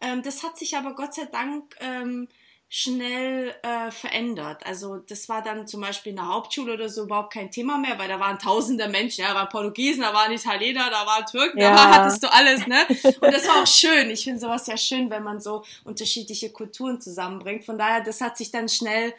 Ähm, 0.00 0.22
das 0.22 0.42
hat 0.42 0.58
sich 0.58 0.76
aber 0.76 0.94
Gott 0.94 1.14
sei 1.14 1.26
Dank 1.26 1.76
ähm, 1.80 2.28
schnell 2.68 3.54
äh, 3.62 3.92
verändert. 3.92 4.66
Also 4.66 4.96
das 4.96 5.28
war 5.28 5.42
dann 5.42 5.68
zum 5.68 5.80
Beispiel 5.80 6.10
in 6.10 6.16
der 6.16 6.26
Hauptschule 6.26 6.74
oder 6.74 6.88
so 6.88 7.04
überhaupt 7.04 7.32
kein 7.32 7.50
Thema 7.50 7.78
mehr, 7.78 7.96
weil 7.98 8.08
da 8.08 8.18
waren 8.18 8.38
tausende 8.38 8.88
Menschen, 8.88 9.22
ja, 9.22 9.28
da 9.28 9.34
waren 9.36 9.48
Portugiesen, 9.48 10.02
da 10.02 10.12
waren 10.12 10.32
Italiener, 10.32 10.90
da 10.90 11.06
waren 11.06 11.24
Türken, 11.26 11.58
ja. 11.58 11.70
da 11.70 11.76
war, 11.76 11.90
hattest 11.94 12.22
du 12.24 12.32
alles, 12.32 12.66
ne? 12.66 12.84
Und 12.88 13.32
das 13.32 13.46
war 13.46 13.62
auch 13.62 13.66
schön. 13.68 14.10
Ich 14.10 14.24
finde 14.24 14.40
sowas 14.40 14.66
ja 14.66 14.76
schön, 14.76 15.10
wenn 15.10 15.22
man 15.22 15.40
so 15.40 15.64
unterschiedliche 15.84 16.50
Kulturen 16.50 17.00
zusammenbringt. 17.00 17.64
Von 17.64 17.78
daher, 17.78 18.00
das 18.00 18.20
hat 18.20 18.36
sich 18.36 18.50
dann 18.50 18.68
schnell 18.68 19.14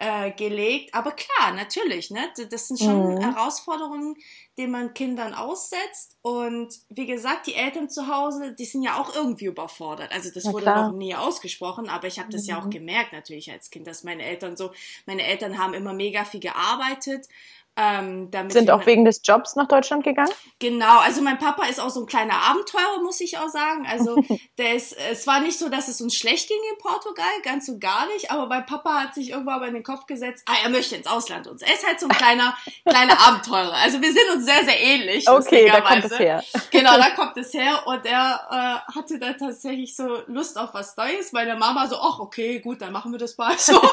äh, 0.00 0.32
gelegt. 0.32 0.94
Aber 0.94 1.12
klar, 1.12 1.52
natürlich, 1.52 2.10
ne? 2.10 2.20
Das 2.50 2.68
sind 2.68 2.80
schon 2.80 3.14
mhm. 3.14 3.20
Herausforderungen, 3.20 4.16
denen 4.56 4.72
man 4.72 4.94
Kindern 4.94 5.34
aussetzt. 5.34 6.16
Und 6.22 6.74
wie 6.88 7.06
gesagt, 7.06 7.46
die 7.46 7.54
Eltern 7.54 7.90
zu 7.90 8.08
Hause, 8.08 8.54
die 8.54 8.64
sind 8.64 8.82
ja 8.82 8.98
auch 8.98 9.14
irgendwie 9.14 9.44
überfordert. 9.44 10.10
Also 10.10 10.30
das 10.32 10.44
ja, 10.44 10.52
wurde 10.52 10.64
klar. 10.64 10.88
noch 10.88 10.96
nie 10.96 11.14
ausgesprochen, 11.14 11.90
aber 11.90 12.06
ich 12.06 12.18
habe 12.18 12.30
das 12.30 12.44
mhm. 12.44 12.48
ja 12.48 12.58
auch 12.58 12.64
mhm. 12.64 12.70
gemerkt 12.70 13.12
natürlich 13.12 13.52
als 13.52 13.70
Kind, 13.70 13.86
dass 13.86 14.02
meine 14.02 14.22
Eltern 14.22 14.56
so, 14.56 14.72
meine 15.04 15.22
Eltern 15.22 15.58
haben 15.58 15.74
immer 15.74 15.92
mega 15.92 16.24
viel 16.24 16.40
gearbeitet 16.40 17.28
ähm, 17.76 18.30
Sind 18.48 18.70
auch 18.70 18.84
wegen 18.84 19.04
des 19.04 19.22
Jobs 19.24 19.56
nach 19.56 19.68
Deutschland 19.68 20.04
gegangen? 20.04 20.32
Genau, 20.58 20.98
also 20.98 21.22
mein 21.22 21.38
Papa 21.38 21.64
ist 21.66 21.80
auch 21.80 21.88
so 21.88 22.00
ein 22.00 22.06
kleiner 22.06 22.34
Abenteurer, 22.34 23.00
muss 23.02 23.20
ich 23.20 23.38
auch 23.38 23.48
sagen. 23.48 23.86
Also 23.88 24.22
der 24.58 24.74
ist, 24.74 24.96
es 25.10 25.26
war 25.26 25.40
nicht 25.40 25.58
so, 25.58 25.68
dass 25.68 25.88
es 25.88 26.00
uns 26.00 26.14
schlecht 26.14 26.48
ging 26.48 26.58
in 26.72 26.78
Portugal, 26.78 27.30
ganz 27.42 27.68
und 27.68 27.80
gar 27.80 28.06
nicht, 28.08 28.30
aber 28.30 28.46
mein 28.46 28.66
Papa 28.66 29.04
hat 29.04 29.14
sich 29.14 29.30
irgendwann 29.30 29.60
mal 29.60 29.68
in 29.68 29.74
den 29.74 29.82
Kopf 29.82 30.06
gesetzt, 30.06 30.42
ah, 30.46 30.56
er 30.62 30.68
möchte 30.68 30.96
ins 30.96 31.06
Ausland 31.06 31.46
und 31.46 31.62
er 31.62 31.72
ist 31.72 31.86
halt 31.86 32.00
so 32.00 32.06
ein 32.06 32.16
kleiner, 32.16 32.54
kleiner 32.86 33.18
Abenteurer. 33.20 33.74
Also 33.74 34.02
wir 34.02 34.12
sind 34.12 34.30
uns 34.34 34.44
sehr, 34.44 34.64
sehr 34.64 34.80
ähnlich. 34.80 35.28
Okay, 35.28 35.70
da 35.70 35.80
kommt 35.80 36.04
es 36.04 36.18
her. 36.18 36.44
Genau, 36.70 36.96
da 36.96 37.10
kommt 37.10 37.36
es 37.36 37.54
her 37.54 37.86
und 37.86 38.04
er 38.04 38.82
äh, 38.88 38.92
hatte 38.94 39.18
dann 39.18 39.38
tatsächlich 39.38 39.96
so 39.96 40.18
Lust 40.26 40.58
auf 40.58 40.74
was 40.74 40.96
Neues. 40.96 41.32
Meine 41.32 41.56
Mama 41.56 41.86
so, 41.86 41.96
ach 41.96 42.18
okay, 42.18 42.58
gut, 42.58 42.82
dann 42.82 42.92
machen 42.92 43.12
wir 43.12 43.18
das 43.18 43.38
mal 43.38 43.56
so. 43.56 43.80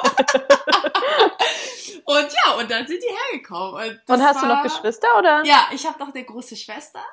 und 2.06 2.27
ja, 2.46 2.53
und 2.53 2.70
dann 2.70 2.88
sind 2.88 3.01
die 3.01 3.13
hergekommen. 3.32 3.74
Und, 3.74 4.01
und 4.08 4.24
hast 4.24 4.41
war, 4.41 4.41
du 4.41 4.48
noch 4.48 4.63
Geschwister 4.63 5.08
oder? 5.17 5.44
Ja, 5.46 5.70
ich 5.74 5.86
habe 5.86 6.00
noch 6.00 6.13
eine 6.13 6.24
große 6.24 6.56
Schwester. 6.56 7.03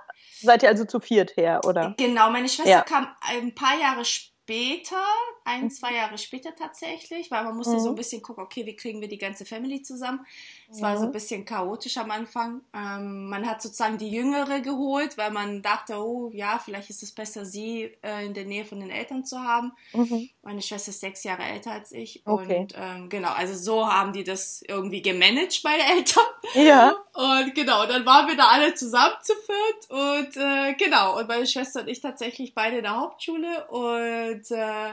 Seid 0.40 0.62
ihr 0.62 0.68
also 0.68 0.84
zu 0.84 1.00
viert 1.00 1.36
her, 1.36 1.60
oder? 1.64 1.94
Genau, 1.96 2.30
meine 2.30 2.48
Schwester 2.48 2.70
ja. 2.70 2.82
kam 2.82 3.08
ein 3.20 3.54
paar 3.54 3.78
Jahre 3.78 4.04
später, 4.04 5.02
ein, 5.44 5.70
zwei 5.70 5.94
Jahre 5.94 6.18
später 6.18 6.54
tatsächlich, 6.54 7.30
weil 7.30 7.44
man 7.44 7.56
musste 7.56 7.74
mhm. 7.74 7.80
so 7.80 7.88
ein 7.90 7.94
bisschen 7.94 8.22
gucken, 8.22 8.44
okay, 8.44 8.66
wie 8.66 8.76
kriegen 8.76 9.00
wir 9.00 9.08
die 9.08 9.18
ganze 9.18 9.46
Family 9.46 9.82
zusammen. 9.82 10.24
Es 10.70 10.82
war 10.82 10.98
so 10.98 11.04
ein 11.04 11.12
bisschen 11.12 11.44
chaotisch 11.44 11.96
am 11.98 12.10
Anfang. 12.10 12.62
Ähm, 12.74 13.28
man 13.28 13.46
hat 13.46 13.62
sozusagen 13.62 13.98
die 13.98 14.10
Jüngere 14.10 14.60
geholt, 14.60 15.16
weil 15.16 15.30
man 15.30 15.62
dachte, 15.62 15.96
oh 15.96 16.30
ja, 16.32 16.58
vielleicht 16.58 16.90
ist 16.90 17.02
es 17.02 17.12
besser, 17.12 17.44
sie 17.44 17.92
äh, 18.02 18.26
in 18.26 18.34
der 18.34 18.44
Nähe 18.44 18.64
von 18.64 18.80
den 18.80 18.90
Eltern 18.90 19.24
zu 19.24 19.40
haben. 19.40 19.72
Mhm. 19.92 20.28
Meine 20.42 20.62
Schwester 20.62 20.90
ist 20.90 21.00
sechs 21.00 21.24
Jahre 21.24 21.42
älter 21.42 21.72
als 21.72 21.92
ich. 21.92 22.22
Okay. 22.24 22.60
Und 22.60 22.74
ähm, 22.76 23.08
genau, 23.08 23.30
also 23.30 23.54
so 23.54 23.86
haben 23.86 24.12
die 24.12 24.24
das 24.24 24.62
irgendwie 24.66 25.02
gemanagt, 25.02 25.60
meine 25.64 25.84
Eltern. 25.96 26.24
Ja. 26.54 26.94
Und 27.14 27.54
genau, 27.54 27.86
dann 27.86 28.04
waren 28.04 28.28
wir 28.28 28.36
da 28.36 28.48
alle 28.48 28.74
zusammen 28.74 29.14
zu 29.22 29.32
viert. 29.34 29.90
Und 29.90 30.36
äh, 30.36 30.74
genau, 30.74 31.18
und 31.18 31.28
meine 31.28 31.46
Schwester 31.46 31.80
und 31.80 31.88
ich 31.88 32.00
tatsächlich 32.00 32.54
beide 32.54 32.78
in 32.78 32.82
der 32.82 32.96
Hauptschule. 32.96 33.66
Und 33.68 34.50
äh, 34.50 34.92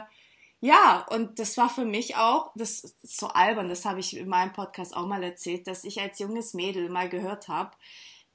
ja, 0.62 1.06
und 1.10 1.40
das 1.40 1.58
war 1.58 1.70
für 1.70 1.86
mich 1.86 2.16
auch, 2.16 2.52
das 2.56 2.84
ist 2.84 3.20
so 3.20 3.28
albern, 3.28 3.68
das 3.68 3.84
habe 3.84 4.00
ich 4.00 4.16
in 4.16 4.30
meinem 4.30 4.54
Podcast 4.54 4.96
auch 4.96 5.08
mal 5.08 5.24
erzählt, 5.24 5.66
dass 5.66 5.84
ich 5.84 6.00
als 6.00 6.20
junges 6.20 6.54
Mädel 6.54 6.90
mal 6.90 7.10
gehört 7.10 7.48
habe, 7.48 7.72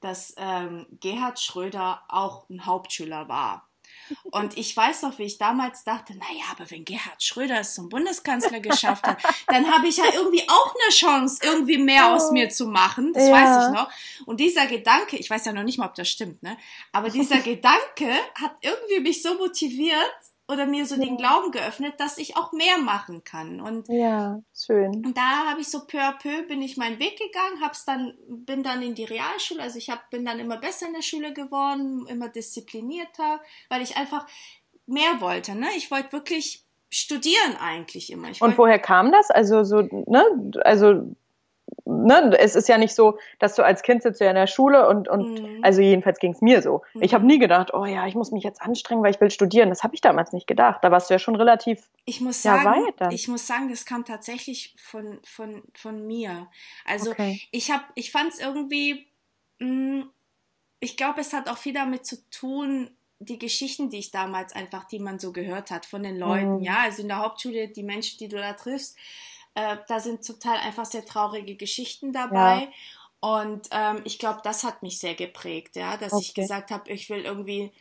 dass 0.01 0.35
ähm, 0.37 0.87
Gerhard 1.01 1.39
Schröder 1.41 2.03
auch 2.09 2.49
ein 2.51 2.67
Hauptschüler 2.67 3.29
war. 3.29 3.69
Und 4.25 4.57
ich 4.57 4.77
weiß 4.77 5.03
noch, 5.03 5.19
wie 5.19 5.25
ich 5.25 5.39
damals 5.39 5.85
dachte, 5.85 6.15
naja, 6.17 6.45
aber 6.51 6.69
wenn 6.71 6.85
Gerhard 6.85 7.23
Schröder 7.23 7.61
es 7.61 7.75
zum 7.75 7.89
Bundeskanzler 7.89 8.61
geschafft 8.61 9.07
hat, 9.07 9.19
dann 9.47 9.71
habe 9.73 9.87
ich 9.87 9.97
ja 9.97 10.05
irgendwie 10.13 10.49
auch 10.49 10.75
eine 10.75 10.93
Chance, 10.93 11.41
irgendwie 11.43 11.79
mehr 11.79 12.13
aus 12.13 12.31
mir 12.33 12.49
zu 12.49 12.67
machen. 12.67 13.13
Das 13.13 13.29
ja. 13.29 13.33
weiß 13.33 13.67
ich 13.67 13.75
noch. 13.75 13.89
Und 14.27 14.41
dieser 14.41 14.67
Gedanke, 14.67 15.17
ich 15.17 15.31
weiß 15.31 15.45
ja 15.45 15.53
noch 15.53 15.63
nicht 15.63 15.79
mal, 15.79 15.87
ob 15.87 15.95
das 15.95 16.09
stimmt, 16.09 16.43
ne? 16.43 16.57
Aber 16.93 17.09
dieser 17.09 17.39
Gedanke 17.43 18.13
hat 18.35 18.57
irgendwie 18.63 19.01
mich 19.01 19.23
so 19.23 19.35
motiviert, 19.35 20.15
oder 20.49 20.67
mir 20.67 20.87
so 20.87 20.97
den 20.97 21.17
Glauben 21.17 21.51
geöffnet, 21.51 21.95
dass 21.99 22.19
ich 22.19 22.37
auch 22.37 22.53
mehr 22.53 22.79
machen 22.79 23.25
kann. 23.25 23.61
Und 23.61 23.89
ja, 23.89 24.41
schön. 24.55 25.05
Und 25.05 25.17
da 25.17 25.51
habe 25.51 25.61
ich 25.61 25.69
so 25.69 25.87
peu 25.87 25.99
à 25.99 26.13
peu 26.13 26.47
bin 26.47 26.63
ich 26.63 26.77
meinen 26.77 26.99
Weg 26.99 27.19
gegangen, 27.19 27.61
hab's 27.63 27.85
dann 27.85 28.15
bin 28.29 28.63
dann 28.63 28.83
in 28.83 28.95
die 28.95 29.05
Realschule, 29.05 29.63
also 29.63 29.79
ich 29.79 29.91
hab, 29.91 30.11
bin 30.11 30.25
dann 30.25 30.39
immer 30.39 30.59
besser 30.59 30.87
in 30.87 30.95
der 30.95 31.03
Schule 31.03 31.33
geworden, 31.33 32.07
immer 32.09 32.29
disziplinierter, 32.29 33.41
weil 33.69 33.83
ich 33.83 33.97
einfach 33.97 34.27
mehr 34.87 35.21
wollte, 35.21 35.57
ne? 35.57 35.67
Ich 35.77 35.91
wollte 35.91 36.13
wirklich 36.13 36.65
studieren 36.89 37.57
eigentlich 37.61 38.13
immer. 38.13 38.31
Ich 38.31 38.41
und 38.41 38.57
woher 38.57 38.79
kam 38.79 39.11
das? 39.11 39.31
Also 39.31 39.65
so, 39.65 39.83
ne? 39.83 40.25
Also 40.65 41.17
ne, 41.87 42.37
es 42.39 42.57
ist 42.57 42.69
ja 42.69 42.79
nicht 42.79 42.95
so, 42.95 43.19
dass 43.39 43.55
du 43.55 43.65
als 43.65 43.83
Kind 43.83 44.03
sitzt 44.03 44.21
ja 44.21 44.29
in 44.29 44.35
der 44.35 44.47
Schule 44.47 44.89
und, 44.89 45.09
und 45.09 45.41
mhm. 45.41 45.61
also 45.63 45.81
jedenfalls 45.81 46.19
ging 46.19 46.33
es 46.33 46.43
mir 46.43 46.61
so. 46.61 46.83
Mhm. 46.95 47.03
Ich 47.03 47.15
habe 47.15 47.25
nie 47.25 47.39
gedacht, 47.39 47.73
oh 47.73 47.85
ja, 47.85 48.07
ich 48.07 48.15
muss 48.15 48.33
mich 48.33 48.45
jetzt 48.45 48.61
anstrengen, 48.61 49.03
weil 49.03 49.13
ich 49.13 49.21
will 49.21 49.31
studieren. 49.31 49.71
Das 49.71 49.83
habe 49.83 49.95
ich 49.95 50.01
damals 50.01 50.33
nicht 50.33 50.47
gedacht. 50.47 50.81
Da 50.83 50.91
warst 50.91 51.09
du 51.09 51.15
ja 51.15 51.19
schon 51.19 51.37
relativ 51.37 51.89
ich 52.05 52.21
muss 52.21 52.43
sagen, 52.43 52.65
ja, 52.65 52.71
weit 52.71 52.95
dann. 52.99 53.11
Ich 53.13 53.29
muss 53.29 53.47
sagen, 53.47 53.69
das 53.69 53.87
kam 53.87 54.05
tatsächlich 54.05 54.75
von, 54.79 55.21
von, 55.25 55.63
von 55.75 56.07
mir. 56.07 56.49
Also 56.85 57.13
okay. 57.13 57.41
ich 57.53 57.73
ich 57.95 58.11
fand 58.11 58.33
es 58.33 58.41
irgendwie, 58.41 59.07
mh, 59.61 59.69
mm, 59.69 60.11
ich 60.81 60.97
glaube, 60.97 61.21
es 61.21 61.33
hat 61.33 61.49
auch 61.49 61.57
viel 61.57 61.73
damit 61.73 62.05
zu 62.05 62.17
tun, 62.31 62.91
die 63.19 63.39
Geschichten, 63.39 63.89
die 63.89 63.99
ich 63.99 64.11
damals 64.11 64.55
einfach, 64.55 64.85
die 64.85 64.99
man 64.99 65.19
so 65.19 65.33
gehört 65.33 65.71
hat 65.71 65.87
von 65.87 66.03
den 66.03 66.19
Leuten, 66.19 66.57
mhm. 66.57 66.63
ja, 66.63 66.81
also 66.81 67.01
in 67.01 67.09
der 67.09 67.19
Hauptschule, 67.19 67.69
die 67.69 67.83
Menschen, 67.83 68.19
die 68.19 68.29
du 68.29 68.37
da 68.37 68.53
triffst, 68.53 68.99
äh, 69.57 69.79
da 69.89 70.01
sind 70.01 70.23
zum 70.23 70.39
Teil 70.39 70.59
einfach 70.59 70.85
sehr 70.85 71.05
traurige 71.05 71.57
Geschichten 71.57 72.13
dabei. 72.13 72.69
Ja. 73.23 73.39
Und 73.39 73.69
ähm, 73.73 74.03
ich 74.05 74.19
glaube, 74.19 74.41
das 74.45 74.63
hat 74.63 74.83
mich 74.83 74.99
sehr 74.99 75.15
geprägt, 75.15 75.75
ja, 75.77 75.97
dass 75.97 76.13
okay. 76.13 76.23
ich 76.23 76.35
gesagt 76.35 76.71
habe, 76.71 76.93
ich 76.93 77.09
will 77.09 77.25
irgendwie, 77.25 77.73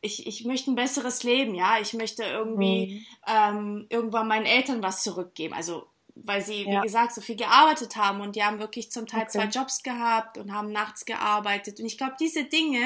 ich, 0.00 0.26
ich 0.26 0.44
möchte 0.44 0.70
ein 0.70 0.76
besseres 0.76 1.24
Leben, 1.24 1.54
ja, 1.54 1.78
ich 1.80 1.92
möchte 1.94 2.22
irgendwie 2.22 2.86
mhm. 2.86 3.06
ähm, 3.26 3.86
irgendwann 3.90 4.28
meinen 4.28 4.46
Eltern 4.46 4.82
was 4.82 5.02
zurückgeben. 5.02 5.52
Also 5.52 5.86
weil 6.14 6.42
sie, 6.42 6.64
ja. 6.64 6.78
wie 6.78 6.86
gesagt, 6.86 7.14
so 7.14 7.20
viel 7.20 7.36
gearbeitet 7.36 7.96
haben 7.96 8.20
und 8.20 8.36
die 8.36 8.44
haben 8.44 8.58
wirklich 8.58 8.90
zum 8.90 9.06
Teil 9.06 9.22
okay. 9.22 9.30
zwei 9.30 9.44
Jobs 9.46 9.82
gehabt 9.82 10.38
und 10.38 10.52
haben 10.52 10.70
nachts 10.70 11.04
gearbeitet. 11.04 11.80
Und 11.80 11.86
ich 11.86 11.98
glaube, 11.98 12.16
diese 12.20 12.44
Dinge, 12.44 12.82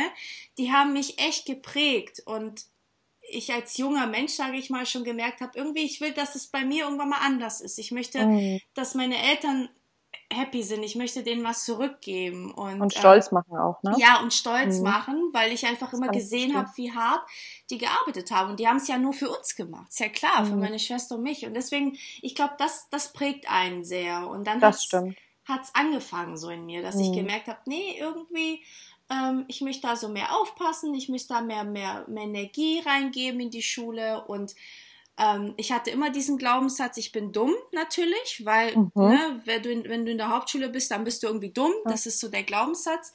die 0.57 0.73
haben 0.73 0.93
mich 0.93 1.19
echt 1.19 1.45
geprägt. 1.47 2.23
Und 2.27 2.67
ich 3.31 3.53
als 3.53 3.77
junger 3.77 4.07
Mensch, 4.07 4.33
sage 4.33 4.57
ich 4.57 4.71
mal, 4.71 4.87
schon 4.87 5.05
gemerkt 5.05 5.41
habe, 5.41 5.53
irgendwie, 5.55 5.83
ich 5.83 6.01
will, 6.01 6.13
dass 6.13 6.35
es 6.35 6.47
bei 6.47 6.65
mir 6.65 6.85
irgendwann 6.85 7.09
mal 7.09 7.21
anders 7.25 7.61
ist. 7.61 7.79
Ich 7.79 7.91
möchte, 7.91 8.27
mhm. 8.27 8.61
dass 8.75 8.95
meine 8.95 9.17
Eltern 9.17 9.69
happy 10.33 10.63
sind. 10.63 10.83
Ich 10.83 10.97
möchte 10.97 11.23
denen 11.23 11.45
was 11.45 11.65
zurückgeben. 11.65 12.53
Und, 12.53 12.81
und 12.81 12.93
stolz 12.93 13.29
äh, 13.29 13.35
machen 13.35 13.57
auch, 13.57 13.83
ne? 13.83 13.95
Ja, 13.99 14.21
und 14.21 14.33
stolz 14.33 14.79
mhm. 14.79 14.85
machen, 14.85 15.31
weil 15.33 15.53
ich 15.53 15.67
einfach 15.67 15.93
immer 15.93 16.09
gesehen 16.09 16.57
habe, 16.57 16.69
wie 16.77 16.93
hart 16.93 17.23
die 17.71 17.79
gearbeitet 17.79 18.31
haben. 18.31 18.51
Und 18.51 18.61
die 18.61 18.69
haben 18.69 18.77
es 18.77 18.89
ja 18.89 18.99
nur 18.99 19.13
für 19.13 19.31
uns 19.31 19.55
gemacht. 19.55 19.89
Ist 19.91 20.01
ja 20.01 20.09
klar, 20.09 20.43
mhm. 20.43 20.47
für 20.47 20.57
meine 20.57 20.79
Schwester 20.79 21.17
und 21.17 21.23
mich. 21.23 21.47
Und 21.47 21.55
deswegen, 21.55 21.97
ich 22.23 22.35
glaube, 22.35 22.55
das, 22.59 22.89
das 22.91 23.13
prägt 23.13 23.49
einen 23.49 23.85
sehr. 23.85 24.29
Und 24.29 24.47
dann 24.47 24.63
hat 24.63 24.75
es 25.63 25.75
angefangen 25.75 26.37
so 26.37 26.51
in 26.51 26.67
mir, 26.67 26.83
dass 26.83 26.97
ich 26.97 27.09
mhm. 27.09 27.17
gemerkt 27.17 27.49
habe, 27.49 27.61
nee, 27.67 27.97
irgendwie 27.99 28.63
ähm, 29.11 29.45
ich 29.49 29.61
möchte 29.61 29.87
da 29.87 29.97
so 29.97 30.09
mehr 30.09 30.37
aufpassen, 30.37 30.95
ich 30.95 31.09
möchte 31.09 31.29
da 31.29 31.41
mehr, 31.41 31.65
mehr, 31.65 32.05
mehr 32.09 32.25
Energie 32.25 32.81
reingeben 32.81 33.41
in 33.41 33.51
die 33.51 33.63
Schule 33.63 34.25
und 34.25 34.55
ähm, 35.17 35.55
ich 35.57 35.71
hatte 35.71 35.91
immer 35.91 36.11
diesen 36.11 36.39
Glaubenssatz, 36.39 36.97
ich 36.97 37.13
bin 37.13 37.33
dumm 37.33 37.55
natürlich, 37.73 38.45
weil 38.45 38.77
mhm. 38.77 38.91
ne, 38.95 39.41
wenn, 39.45 39.63
du 39.63 39.71
in, 39.71 39.85
wenn 39.85 40.05
du 40.05 40.13
in 40.13 40.19
der 40.19 40.31
Hauptschule 40.31 40.69
bist, 40.69 40.91
dann 40.91 41.05
bist 41.05 41.23
du 41.23 41.29
irgendwie 41.29 41.53
dumm. 41.53 41.73
Das 41.85 42.07
ist 42.07 42.19
so 42.19 42.29
der 42.29 42.43
Glaubenssatz. 42.43 43.13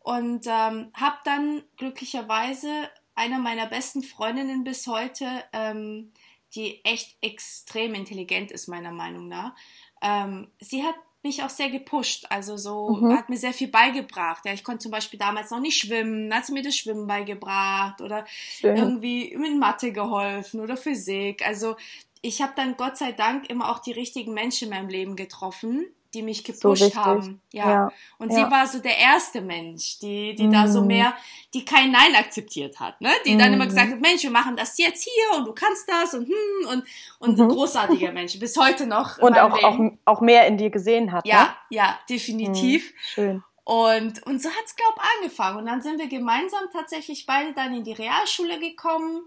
Und 0.00 0.46
ähm, 0.46 0.90
habe 0.94 1.16
dann 1.24 1.62
glücklicherweise 1.76 2.68
einer 3.14 3.38
meiner 3.38 3.66
besten 3.66 4.02
Freundinnen 4.02 4.64
bis 4.64 4.86
heute, 4.86 5.26
ähm, 5.52 6.12
die 6.54 6.84
echt 6.84 7.16
extrem 7.20 7.94
intelligent 7.94 8.50
ist, 8.50 8.68
meiner 8.68 8.92
Meinung 8.92 9.28
nach. 9.28 9.54
Ähm, 10.02 10.48
sie 10.60 10.82
hat 10.82 10.94
mich 11.24 11.42
auch 11.42 11.50
sehr 11.50 11.70
gepusht. 11.70 12.26
Also 12.28 12.56
so 12.56 12.90
mhm. 12.90 13.16
hat 13.16 13.28
mir 13.28 13.36
sehr 13.36 13.52
viel 13.52 13.68
beigebracht. 13.68 14.44
Ja, 14.44 14.52
ich 14.52 14.62
konnte 14.62 14.80
zum 14.80 14.92
Beispiel 14.92 15.18
damals 15.18 15.50
noch 15.50 15.60
nicht 15.60 15.78
schwimmen, 15.78 16.32
hat 16.32 16.46
sie 16.46 16.52
mir 16.52 16.62
das 16.62 16.76
Schwimmen 16.76 17.06
beigebracht 17.06 18.00
oder 18.00 18.24
Schön. 18.28 18.76
irgendwie 18.76 19.36
mit 19.36 19.58
Mathe 19.58 19.92
geholfen 19.92 20.60
oder 20.60 20.76
Physik. 20.76 21.44
Also 21.46 21.76
ich 22.22 22.40
habe 22.40 22.52
dann 22.56 22.76
Gott 22.76 22.96
sei 22.96 23.12
Dank 23.12 23.50
immer 23.50 23.70
auch 23.70 23.80
die 23.80 23.92
richtigen 23.92 24.32
Menschen 24.32 24.68
in 24.68 24.74
meinem 24.74 24.88
Leben 24.88 25.16
getroffen, 25.16 25.86
die 26.14 26.22
mich 26.22 26.44
gepusht 26.44 26.92
so 26.92 26.94
haben. 26.94 27.40
Ja. 27.52 27.70
ja. 27.70 27.92
Und 28.18 28.30
ja. 28.30 28.36
sie 28.36 28.50
war 28.50 28.66
so 28.66 28.78
der 28.78 28.96
erste 28.96 29.40
Mensch, 29.40 29.98
die, 29.98 30.34
die 30.34 30.46
mhm. 30.46 30.52
da 30.52 30.68
so 30.68 30.80
mhm. 30.80 30.86
mehr, 30.88 31.14
die 31.52 31.64
kein 31.64 31.90
Nein 31.90 32.14
akzeptiert 32.16 32.78
hat, 32.80 33.00
ne? 33.00 33.10
Die 33.26 33.34
mhm. 33.34 33.38
dann 33.38 33.52
immer 33.52 33.66
gesagt 33.66 33.92
hat, 33.92 34.00
Mensch, 34.00 34.22
wir 34.22 34.30
machen 34.30 34.56
das 34.56 34.78
jetzt 34.78 35.02
hier 35.02 35.38
und 35.38 35.46
du 35.46 35.52
kannst 35.52 35.88
das 35.88 36.14
und 36.14 36.28
hm 36.28 36.68
und, 36.70 36.84
und 37.18 37.38
mhm. 37.38 37.48
großartiger 37.48 38.12
Mensch, 38.12 38.38
bis 38.38 38.56
heute 38.56 38.86
noch. 38.86 39.18
Und 39.18 39.38
auch, 39.38 39.62
auch, 39.62 39.78
auch 40.04 40.20
mehr 40.20 40.46
in 40.46 40.56
dir 40.56 40.70
gesehen 40.70 41.12
hat. 41.12 41.26
Ja, 41.26 41.42
ne? 41.42 41.48
ja, 41.70 41.98
definitiv. 42.08 42.92
Mhm. 42.92 42.96
Schön. 43.02 43.44
Und, 43.64 44.22
und 44.26 44.42
so 44.42 44.50
hat's 44.50 44.76
glaub, 44.76 44.94
angefangen. 45.18 45.58
Und 45.58 45.66
dann 45.66 45.80
sind 45.80 45.98
wir 45.98 46.08
gemeinsam 46.08 46.64
tatsächlich 46.72 47.24
beide 47.26 47.54
dann 47.54 47.74
in 47.74 47.82
die 47.82 47.92
Realschule 47.92 48.60
gekommen 48.60 49.22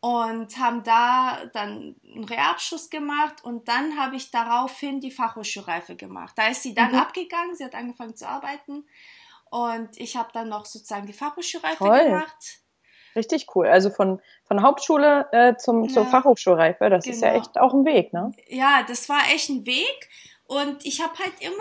und 0.00 0.58
haben 0.58 0.82
da 0.82 1.46
dann 1.52 1.94
einen 2.04 2.24
Reabschluss 2.24 2.88
gemacht 2.88 3.44
und 3.44 3.68
dann 3.68 3.98
habe 3.98 4.16
ich 4.16 4.30
daraufhin 4.30 5.00
die 5.00 5.10
Fachhochschulreife 5.10 5.94
gemacht. 5.94 6.32
Da 6.36 6.48
ist 6.48 6.62
sie 6.62 6.74
dann 6.74 6.92
mhm. 6.92 6.98
abgegangen, 6.98 7.54
sie 7.54 7.64
hat 7.64 7.74
angefangen 7.74 8.16
zu 8.16 8.26
arbeiten 8.26 8.86
und 9.50 9.90
ich 9.98 10.16
habe 10.16 10.30
dann 10.32 10.48
noch 10.48 10.64
sozusagen 10.64 11.06
die 11.06 11.12
Fachhochschulreife 11.12 11.84
Toll. 11.84 12.04
gemacht. 12.04 12.60
Richtig 13.16 13.46
cool. 13.54 13.66
Also 13.66 13.90
von, 13.90 14.20
von 14.44 14.62
Hauptschule 14.62 15.28
äh, 15.32 15.56
zum, 15.56 15.84
ja, 15.84 15.90
zur 15.92 16.06
Fachhochschulreife, 16.06 16.88
das 16.88 17.04
genau. 17.04 17.14
ist 17.14 17.22
ja 17.22 17.32
genau. 17.32 17.40
echt 17.40 17.58
auch 17.58 17.74
ein 17.74 17.84
Weg, 17.84 18.12
ne? 18.12 18.32
Ja, 18.48 18.84
das 18.86 19.08
war 19.08 19.20
echt 19.32 19.48
ein 19.50 19.66
Weg. 19.66 20.08
Und 20.50 20.84
ich 20.84 21.00
habe 21.00 21.16
halt 21.16 21.34
immer, 21.38 21.54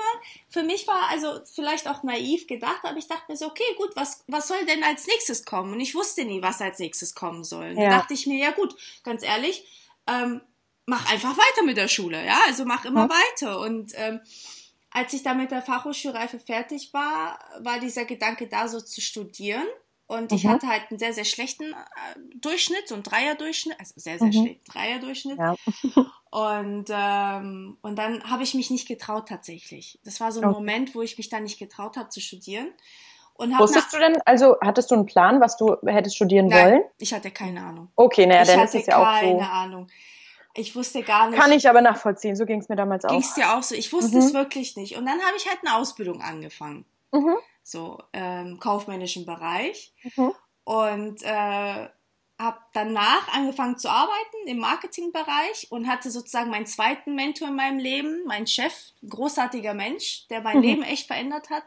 für 0.49 0.63
mich 0.63 0.87
war 0.87 1.09
also 1.09 1.41
vielleicht 1.53 1.87
auch 1.87 2.01
naiv 2.01 2.47
gedacht, 2.47 2.79
aber 2.81 2.97
ich 2.97 3.07
dachte 3.07 3.25
mir 3.27 3.37
so, 3.37 3.45
okay, 3.45 3.75
gut, 3.77 3.91
was, 3.95 4.23
was 4.25 4.47
soll 4.47 4.65
denn 4.65 4.83
als 4.83 5.05
nächstes 5.05 5.45
kommen? 5.45 5.73
Und 5.73 5.79
ich 5.79 5.93
wusste 5.93 6.25
nie, 6.25 6.41
was 6.41 6.59
als 6.59 6.79
nächstes 6.79 7.13
kommen 7.13 7.43
soll. 7.43 7.69
Und 7.69 7.77
ja. 7.77 7.91
da 7.91 7.97
dachte 7.99 8.15
ich 8.15 8.25
mir, 8.25 8.43
ja 8.43 8.49
gut, 8.49 8.75
ganz 9.03 9.21
ehrlich, 9.21 9.63
ähm, 10.07 10.41
mach 10.87 11.07
einfach 11.11 11.37
weiter 11.37 11.63
mit 11.65 11.77
der 11.77 11.87
Schule, 11.87 12.25
ja, 12.25 12.39
also 12.47 12.65
mach 12.65 12.83
immer 12.83 13.03
ja. 13.03 13.09
weiter. 13.11 13.59
Und 13.59 13.91
ähm, 13.93 14.21
als 14.89 15.13
ich 15.13 15.21
dann 15.21 15.37
mit 15.37 15.51
der 15.51 15.61
Fachhochschulreife 15.61 16.39
fertig 16.39 16.91
war, 16.91 17.37
war 17.59 17.79
dieser 17.79 18.05
Gedanke 18.05 18.47
da, 18.47 18.67
so 18.67 18.81
zu 18.81 19.01
studieren. 19.01 19.67
Und 20.09 20.31
ich 20.31 20.43
mhm. 20.43 20.49
hatte 20.49 20.67
halt 20.67 20.89
einen 20.89 20.97
sehr, 20.97 21.13
sehr 21.13 21.23
schlechten 21.23 21.65
äh, 21.71 22.19
Durchschnitt, 22.41 22.87
so 22.87 22.95
einen 22.95 23.03
Dreierdurchschnitt, 23.03 23.79
also 23.79 23.93
sehr, 23.95 24.17
sehr 24.17 24.29
mhm. 24.29 24.33
schlechten 24.33 24.71
Dreierdurchschnitt. 24.71 25.37
Ja. 25.37 25.55
und, 26.31 26.85
ähm, 26.89 27.77
und 27.83 27.95
dann 27.95 28.23
habe 28.23 28.41
ich 28.41 28.55
mich 28.55 28.71
nicht 28.71 28.87
getraut 28.87 29.29
tatsächlich. 29.29 29.99
Das 30.03 30.19
war 30.19 30.31
so 30.31 30.41
ein 30.41 30.47
okay. 30.47 30.55
Moment, 30.55 30.95
wo 30.95 31.03
ich 31.03 31.19
mich 31.19 31.29
dann 31.29 31.43
nicht 31.43 31.59
getraut 31.59 31.95
habe 31.95 32.09
zu 32.09 32.21
studieren. 32.21 32.69
Und 33.35 33.57
Wusstest 33.59 33.93
du 33.93 33.99
denn, 33.99 34.19
also 34.25 34.55
hattest 34.61 34.89
du 34.89 34.95
einen 34.95 35.05
Plan, 35.05 35.41
was 35.41 35.57
du 35.57 35.77
hättest 35.85 36.15
studieren 36.15 36.47
Nein, 36.47 36.65
wollen? 36.65 36.83
ich 36.97 37.13
hatte 37.13 37.29
keine 37.29 37.61
Ahnung. 37.61 37.89
Okay, 37.95 38.25
naja, 38.25 38.41
ich 38.41 38.47
dann 38.47 38.61
hatte 38.61 38.79
ist 38.79 38.81
es 38.81 38.87
ja 38.87 38.97
auch 38.97 39.21
keine 39.21 39.39
so. 39.39 39.45
Ahnung. 39.45 39.87
Ich 40.55 40.75
wusste 40.75 41.03
gar 41.03 41.29
nicht. 41.29 41.39
Kann 41.39 41.51
ich 41.51 41.69
aber 41.69 41.81
nachvollziehen, 41.81 42.35
so 42.35 42.47
ging 42.47 42.61
es 42.61 42.67
mir 42.67 42.75
damals 42.75 43.05
auch. 43.05 43.11
Ging 43.11 43.21
es 43.21 43.35
dir 43.35 43.55
auch 43.55 43.61
so? 43.61 43.75
Ich 43.75 43.93
wusste 43.93 44.17
Mhm. 44.17 44.23
es 44.23 44.33
wirklich 44.33 44.75
nicht. 44.75 44.97
Und 44.97 45.05
dann 45.05 45.21
habe 45.21 45.37
ich 45.37 45.47
halt 45.47 45.59
eine 45.63 45.75
Ausbildung 45.75 46.23
angefangen. 46.23 46.83
Mhm. 47.11 47.37
So, 47.69 47.99
ähm, 48.13 48.59
kaufmännischen 48.59 49.25
Bereich. 49.25 49.93
Mhm. 50.15 50.33
Und 50.63 51.21
äh, 51.23 51.87
habe 52.39 52.57
danach 52.73 53.27
angefangen 53.33 53.77
zu 53.77 53.89
arbeiten 53.89 54.47
im 54.47 54.59
Marketingbereich 54.59 55.67
und 55.71 55.87
hatte 55.87 56.09
sozusagen 56.09 56.49
meinen 56.49 56.65
zweiten 56.65 57.13
Mentor 57.13 57.49
in 57.49 57.55
meinem 57.55 57.79
Leben, 57.79 58.23
mein 58.25 58.47
Chef, 58.47 58.73
großartiger 59.07 59.73
Mensch, 59.73 60.25
der 60.29 60.41
mein 60.41 60.57
Mhm. 60.57 60.63
Leben 60.63 60.83
echt 60.83 61.07
verändert 61.07 61.49
hat. 61.49 61.63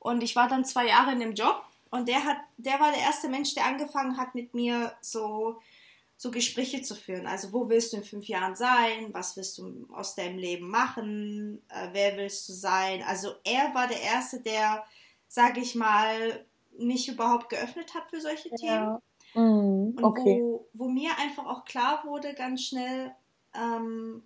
Und 0.00 0.22
ich 0.22 0.36
war 0.36 0.48
dann 0.48 0.64
zwei 0.64 0.86
Jahre 0.86 1.12
in 1.12 1.20
dem 1.20 1.34
Job 1.34 1.62
und 1.90 2.08
der 2.08 2.24
hat, 2.24 2.38
der 2.56 2.78
war 2.80 2.90
der 2.92 3.00
erste 3.00 3.28
Mensch, 3.28 3.54
der 3.54 3.64
angefangen 3.64 4.16
hat 4.18 4.34
mit 4.34 4.54
mir 4.54 4.92
so 5.00 5.60
so 6.20 6.32
Gespräche 6.32 6.82
zu 6.82 6.96
führen. 6.96 7.28
Also 7.28 7.52
wo 7.52 7.68
willst 7.68 7.92
du 7.92 7.98
in 7.98 8.02
fünf 8.04 8.26
Jahren 8.26 8.56
sein? 8.56 9.14
Was 9.14 9.36
willst 9.36 9.56
du 9.58 9.86
aus 9.94 10.16
deinem 10.16 10.36
Leben 10.36 10.68
machen? 10.68 11.62
Äh, 11.68 11.90
wer 11.92 12.16
willst 12.16 12.48
du 12.48 12.52
sein? 12.54 13.04
Also 13.04 13.36
er 13.44 13.72
war 13.72 13.86
der 13.86 14.02
erste, 14.02 14.40
der, 14.40 14.84
sage 15.28 15.60
ich 15.60 15.74
mal, 15.74 16.44
mich 16.78 17.08
überhaupt 17.08 17.48
geöffnet 17.50 17.94
hat 17.94 18.08
für 18.10 18.20
solche 18.20 18.54
Themen. 18.54 18.94
Ja. 18.94 19.02
Mhm. 19.34 19.94
Und 19.96 20.04
Okay. 20.04 20.42
wo, 20.42 20.68
wo 20.72 20.88
mir 20.88 21.10
einfach 21.18 21.46
auch 21.46 21.64
klar 21.64 22.04
wurde, 22.04 22.34
ganz 22.34 22.62
schnell, 22.64 23.14
ähm, 23.54 24.22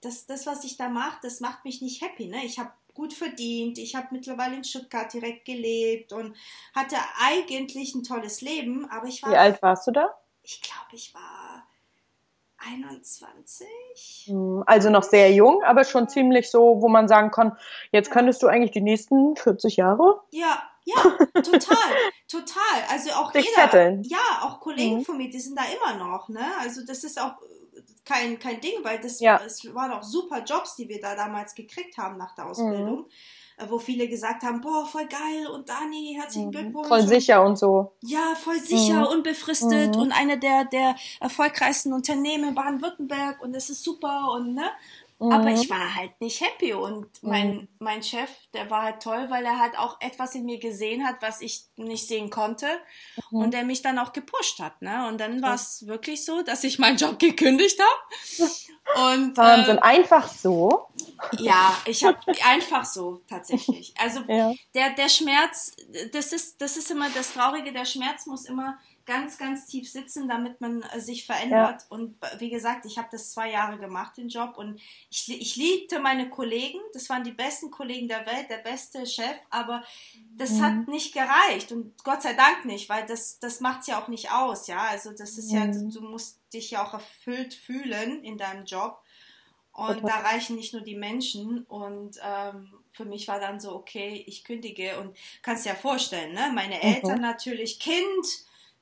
dass 0.00 0.26
das, 0.26 0.46
was 0.46 0.64
ich 0.64 0.76
da 0.76 0.88
mache, 0.88 1.18
das 1.22 1.40
macht 1.40 1.64
mich 1.64 1.82
nicht 1.82 2.02
happy. 2.02 2.26
Ne? 2.26 2.44
Ich 2.44 2.58
habe 2.58 2.72
gut 2.94 3.12
verdient, 3.12 3.78
ich 3.78 3.94
habe 3.94 4.08
mittlerweile 4.12 4.56
in 4.56 4.64
Stuttgart 4.64 5.12
direkt 5.12 5.44
gelebt 5.44 6.12
und 6.12 6.36
hatte 6.74 6.96
eigentlich 7.20 7.94
ein 7.94 8.02
tolles 8.02 8.40
Leben, 8.40 8.86
aber 8.90 9.06
ich 9.06 9.22
war, 9.22 9.32
Wie 9.32 9.36
alt 9.36 9.62
warst 9.62 9.86
du 9.86 9.92
da? 9.92 10.14
ich 10.42 10.60
glaube, 10.62 10.94
ich 10.94 11.14
war 11.14 11.49
21. 12.60 13.66
Mhm. 14.28 14.62
Also 14.66 14.90
noch 14.90 15.02
sehr 15.02 15.32
jung, 15.32 15.62
aber 15.64 15.84
schon 15.84 16.08
ziemlich 16.08 16.50
so, 16.50 16.80
wo 16.80 16.88
man 16.88 17.08
sagen 17.08 17.30
kann, 17.30 17.56
jetzt 17.92 18.10
könntest 18.10 18.42
du 18.42 18.46
eigentlich 18.46 18.70
die 18.72 18.80
nächsten 18.80 19.36
40 19.36 19.76
Jahre 19.76 20.20
Ja, 20.30 20.62
ja, 20.84 20.94
total, 21.34 21.76
total. 22.28 22.82
Also 22.90 23.10
auch 23.12 23.32
Dich 23.32 23.44
jeder, 23.46 23.70
zetteln. 23.70 24.02
ja, 24.04 24.18
auch 24.42 24.60
Kollegen 24.60 24.98
Mhm. 24.98 25.04
von 25.04 25.16
mir, 25.16 25.28
die 25.30 25.40
sind 25.40 25.58
da 25.58 25.62
immer 25.64 25.98
noch, 26.04 26.28
ne? 26.28 26.44
Also 26.60 26.84
das 26.86 27.04
ist 27.04 27.20
auch 27.20 27.32
äh, 27.42 27.82
kein, 28.04 28.38
kein 28.38 28.60
Ding, 28.60 28.82
weil 28.82 28.98
das 29.00 29.20
Ja. 29.20 29.40
es 29.44 29.62
waren 29.74 29.92
auch 29.92 30.02
super 30.02 30.42
Jobs, 30.44 30.76
die 30.76 30.88
wir 30.88 31.00
da 31.00 31.14
damals 31.14 31.54
gekriegt 31.54 31.98
haben 31.98 32.16
nach 32.16 32.32
Mhm. 32.32 32.36
der 32.36 32.46
Ausbildung, 32.46 33.06
äh, 33.06 33.12
wo 33.68 33.78
viele 33.78 34.08
gesagt 34.08 34.42
haben, 34.42 34.60
boah, 34.60 34.86
voll 34.86 35.06
geil 35.06 35.46
und 35.46 35.68
Dani, 35.68 36.16
herzlichen 36.18 36.48
Mhm. 36.48 36.52
Glückwunsch. 36.52 36.88
voll 36.88 37.02
sicher 37.06 37.44
und 37.44 37.58
so. 37.58 37.92
Ja, 38.02 38.34
voll 38.36 38.58
sicher, 38.58 39.00
Mhm. 39.00 39.06
unbefristet 39.18 39.96
Mhm. 39.96 40.00
und 40.02 40.12
eine 40.12 40.38
der, 40.38 40.64
der 40.64 40.94
erfolgreichsten 41.20 41.92
Unternehmen 41.92 42.48
in 42.50 42.54
Baden-Württemberg 42.54 43.42
und 43.42 43.54
es 43.54 43.68
ist 43.70 43.84
super 43.84 44.32
und 44.34 44.54
ne? 44.54 44.70
Aber 45.20 45.50
Mhm. 45.50 45.56
ich 45.56 45.68
war 45.68 45.94
halt 45.96 46.18
nicht 46.20 46.40
happy 46.40 46.72
und 46.72 47.06
mein, 47.22 47.68
mein 47.78 48.02
Chef, 48.02 48.30
der 48.54 48.70
war 48.70 48.84
halt 48.84 49.02
toll, 49.02 49.26
weil 49.28 49.44
er 49.44 49.58
halt 49.58 49.76
auch 49.78 50.00
etwas 50.00 50.34
in 50.34 50.46
mir 50.46 50.58
gesehen 50.58 51.06
hat, 51.06 51.16
was 51.20 51.42
ich 51.42 51.64
nicht 51.76 52.08
sehen 52.08 52.30
konnte 52.30 52.66
Mhm. 53.30 53.38
und 53.40 53.50
der 53.52 53.64
mich 53.64 53.82
dann 53.82 53.98
auch 53.98 54.12
gepusht 54.14 54.60
hat, 54.60 54.80
ne? 54.80 55.06
Und 55.08 55.18
dann 55.20 55.42
war 55.42 55.54
es 55.54 55.86
wirklich 55.86 56.24
so, 56.24 56.40
dass 56.42 56.64
ich 56.64 56.78
meinen 56.78 56.96
Job 56.96 57.18
gekündigt 57.18 57.78
habe. 57.78 58.50
Und 59.14 59.36
Wahnsinn, 59.36 59.76
Äh, 59.78 59.82
einfach 59.82 60.26
so. 60.26 60.86
ja, 61.38 61.76
ich 61.84 62.02
habe 62.04 62.18
einfach 62.44 62.84
so 62.84 63.20
tatsächlich. 63.28 63.94
Also 63.98 64.20
Ja. 64.28 64.52
der, 64.74 64.90
der 64.94 65.08
Schmerz, 65.08 65.76
das 66.12 66.32
ist, 66.32 66.60
das 66.62 66.76
ist 66.78 66.90
immer 66.90 67.10
das 67.10 67.34
Traurige, 67.34 67.72
der 67.72 67.84
Schmerz 67.84 68.26
muss 68.26 68.46
immer 68.46 68.78
ganz, 69.06 69.38
ganz 69.38 69.66
tief 69.66 69.90
sitzen, 69.90 70.28
damit 70.28 70.60
man 70.60 70.82
äh, 70.82 71.00
sich 71.00 71.26
verändert. 71.26 71.86
Und 71.88 72.16
äh, 72.22 72.40
wie 72.40 72.50
gesagt, 72.50 72.84
ich 72.86 72.98
habe 72.98 73.08
das 73.10 73.32
zwei 73.32 73.50
Jahre 73.50 73.78
gemacht, 73.78 74.16
den 74.16 74.28
Job, 74.28 74.56
und 74.56 74.80
ich, 75.10 75.28
ich 75.28 75.56
liebte 75.56 75.98
meine 76.00 76.28
Kollegen, 76.30 76.78
das 76.92 77.08
waren 77.08 77.24
die 77.24 77.32
besten 77.32 77.70
Kollegen 77.70 78.08
der 78.08 78.26
Welt, 78.26 78.48
der 78.50 78.58
beste 78.58 79.06
Chef, 79.06 79.36
aber 79.50 79.82
das 80.36 80.58
Mhm. 80.58 80.62
hat 80.62 80.88
nicht 80.88 81.12
gereicht 81.12 81.72
und 81.72 82.02
Gott 82.04 82.22
sei 82.22 82.34
Dank 82.34 82.64
nicht, 82.64 82.88
weil 82.88 83.04
das, 83.06 83.38
das 83.40 83.60
macht's 83.60 83.86
ja 83.88 84.00
auch 84.00 84.08
nicht 84.08 84.30
aus, 84.32 84.66
ja, 84.68 84.78
also 84.88 85.10
das 85.12 85.36
ist 85.38 85.50
ja, 85.50 85.66
Mhm. 85.66 85.90
du 85.92 86.00
musst 86.02 86.38
dich 86.52 86.70
ja 86.70 86.84
auch 86.86 86.94
erfüllt 86.94 87.54
fühlen 87.54 88.22
in 88.24 88.38
deinem 88.38 88.64
Job. 88.64 89.02
Und 89.72 90.00
Total. 90.00 90.10
da 90.22 90.28
reichen 90.28 90.56
nicht 90.56 90.72
nur 90.72 90.82
die 90.82 90.96
Menschen. 90.96 91.62
Und 91.64 92.18
ähm, 92.22 92.72
für 92.90 93.04
mich 93.04 93.28
war 93.28 93.38
dann 93.38 93.60
so, 93.60 93.72
okay, 93.74 94.24
ich 94.26 94.42
kündige. 94.44 94.98
Und 95.00 95.16
kannst 95.42 95.64
dir 95.64 95.70
ja 95.70 95.74
vorstellen, 95.76 96.34
ne? 96.34 96.50
Meine 96.54 96.74
Mhm. 96.74 96.80
Eltern 96.82 97.20
natürlich, 97.20 97.78
Kind, 97.78 98.26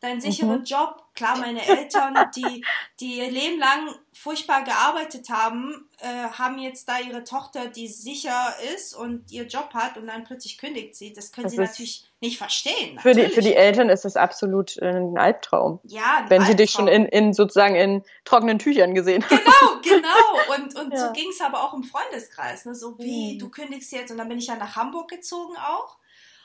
dein 0.01 0.21
sicherer 0.21 0.59
Mhm. 0.59 0.65
Job. 0.65 1.05
Klar, 1.15 1.39
meine 1.39 1.67
Eltern, 1.67 2.15
die, 2.37 2.65
die 3.01 3.19
ihr 3.19 3.31
Leben 3.31 3.59
lang 3.59 3.89
furchtbar 4.13 4.63
gearbeitet 4.63 5.29
haben, 5.31 5.89
äh, 5.99 6.07
haben 6.07 6.59
jetzt 6.61 6.89
da 6.89 6.99
ihre 7.01 7.25
Tochter, 7.25 7.67
die 7.67 7.89
sicher 7.89 8.55
ist 8.75 8.95
und 8.95 9.31
ihr 9.33 9.47
Job 9.47 9.71
hat 9.75 9.97
und 9.97 10.07
dann 10.07 10.23
plötzlich 10.25 10.59
kündigt 10.59 10.95
sie. 10.95 11.13
Das 11.13 11.33
können 11.33 11.45
Das 11.47 11.53
sie 11.53 11.59
natürlich 11.59 12.05
nicht 12.21 12.39
verstehen. 12.39 12.99
Für 13.01 13.13
die, 13.15 13.27
für 13.29 13.41
die 13.41 13.55
Eltern 13.55 13.89
ist 13.89 14.05
es 14.05 14.17
absolut 14.17 14.77
äh, 14.79 14.87
ein 14.91 15.19
Albtraum. 15.19 15.81
ja, 15.83 16.19
ein 16.19 16.31
Wenn 16.31 16.43
sie 16.43 16.55
dich 16.55 16.71
schon 16.71 16.89
Albtraum. 16.89 17.07
in, 17.11 17.27
in 17.27 17.33
sozusagen 17.33 17.75
in 17.75 18.05
trockenen 18.25 18.61
Tüchern 18.61 18.95
gesehen 18.95 19.25
haben. 19.25 19.37
Genau, 19.37 19.81
genau. 19.83 20.55
Und, 20.57 20.77
und 20.79 20.93
Ja. 20.93 21.07
so 21.09 21.13
ging 21.13 21.29
es 21.31 21.41
aber 21.41 21.65
auch 21.65 21.75
im 21.75 21.83
Freundeskreis. 21.83 22.65
Ne? 22.65 22.75
So 22.77 22.97
wie, 22.99 23.35
Mhm. 23.35 23.39
du 23.41 23.49
kündigst 23.51 23.91
jetzt. 23.93 24.13
Und 24.13 24.19
dann 24.19 24.29
bin 24.29 24.39
ich 24.39 24.47
ja 24.47 24.55
nach 24.57 24.77
Hamburg 24.77 25.09
gezogen 25.11 25.57
auch. 25.57 25.97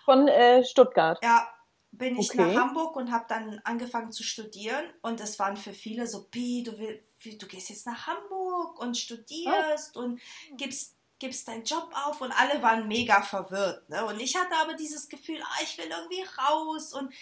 Von 0.06 0.28
äh, 0.28 0.64
Stuttgart. 0.66 1.20
Ja, 1.24 1.48
bin 1.94 2.18
ich 2.18 2.30
Okay. 2.32 2.38
nach 2.38 2.56
Hamburg 2.56 2.96
und 2.96 3.12
habe 3.12 3.26
dann 3.30 3.60
angefangen 3.64 4.12
zu 4.12 4.24
studieren. 4.24 4.84
Und 5.02 5.20
das 5.20 5.40
waren 5.40 5.58
für 5.58 5.74
viele 5.74 6.08
so, 6.08 6.24
Pi, 6.26 6.64
du, 6.64 6.78
will, 6.80 7.04
du 7.24 7.48
gehst 7.48 7.70
jetzt 7.70 7.86
nach 7.86 8.08
Hamburg 8.08 8.80
und 8.80 8.98
studierst 8.98 9.96
und 9.96 10.20
gibst, 10.58 10.96
gibst 11.20 11.48
deinen 11.48 11.64
Job 11.64 11.90
auf. 12.06 12.22
Und 12.22 12.32
alle 12.32 12.62
waren 12.62 12.88
mega 12.88 13.22
verwirrt. 13.22 13.88
Ne? 13.90 14.06
Und 14.06 14.20
ich 14.20 14.36
hatte 14.36 14.56
aber 14.58 14.74
dieses 14.74 15.08
Gefühl, 15.10 15.42
ah, 15.44 15.60
ich 15.64 15.78
will 15.78 15.86
irgendwie 15.90 16.24
raus 16.40 16.94
und 16.94 17.14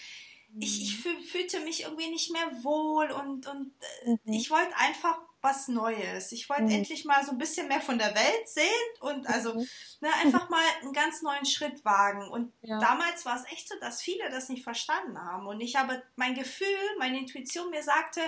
ich, 0.59 0.81
ich 0.81 0.97
fühl, 0.97 1.19
fühlte 1.21 1.59
mich 1.61 1.83
irgendwie 1.83 2.09
nicht 2.09 2.31
mehr 2.31 2.63
wohl 2.63 3.11
und, 3.11 3.47
und 3.47 3.73
äh, 4.05 4.17
Mhm. 4.25 4.33
ich 4.33 4.49
wollte 4.51 4.75
einfach 4.77 5.17
was 5.41 5.67
Neues. 5.67 6.31
Ich 6.31 6.49
wollte 6.49 6.63
Mhm. 6.63 6.69
endlich 6.71 7.05
mal 7.05 7.25
so 7.25 7.31
ein 7.31 7.37
bisschen 7.37 7.67
mehr 7.67 7.81
von 7.81 7.97
der 7.97 8.13
Welt 8.13 8.47
sehen 8.47 8.67
und 8.99 9.27
also 9.27 9.53
Mhm. 9.55 9.67
ne, 10.01 10.09
einfach 10.21 10.49
mal 10.49 10.63
einen 10.81 10.93
ganz 10.93 11.21
neuen 11.21 11.45
Schritt 11.45 11.83
wagen. 11.83 12.27
Und 12.29 12.53
Ja. 12.61 12.79
damals 12.79 13.25
war 13.25 13.35
es 13.37 13.51
echt 13.51 13.67
so, 13.67 13.75
dass 13.79 14.01
viele 14.01 14.29
das 14.29 14.49
nicht 14.49 14.63
verstanden 14.63 15.19
haben. 15.19 15.47
Und 15.47 15.59
ich 15.61 15.75
habe 15.75 16.01
mein 16.15 16.35
Gefühl, 16.35 16.67
meine 16.99 17.17
Intuition 17.19 17.69
mir 17.71 17.83
sagte, 17.83 18.21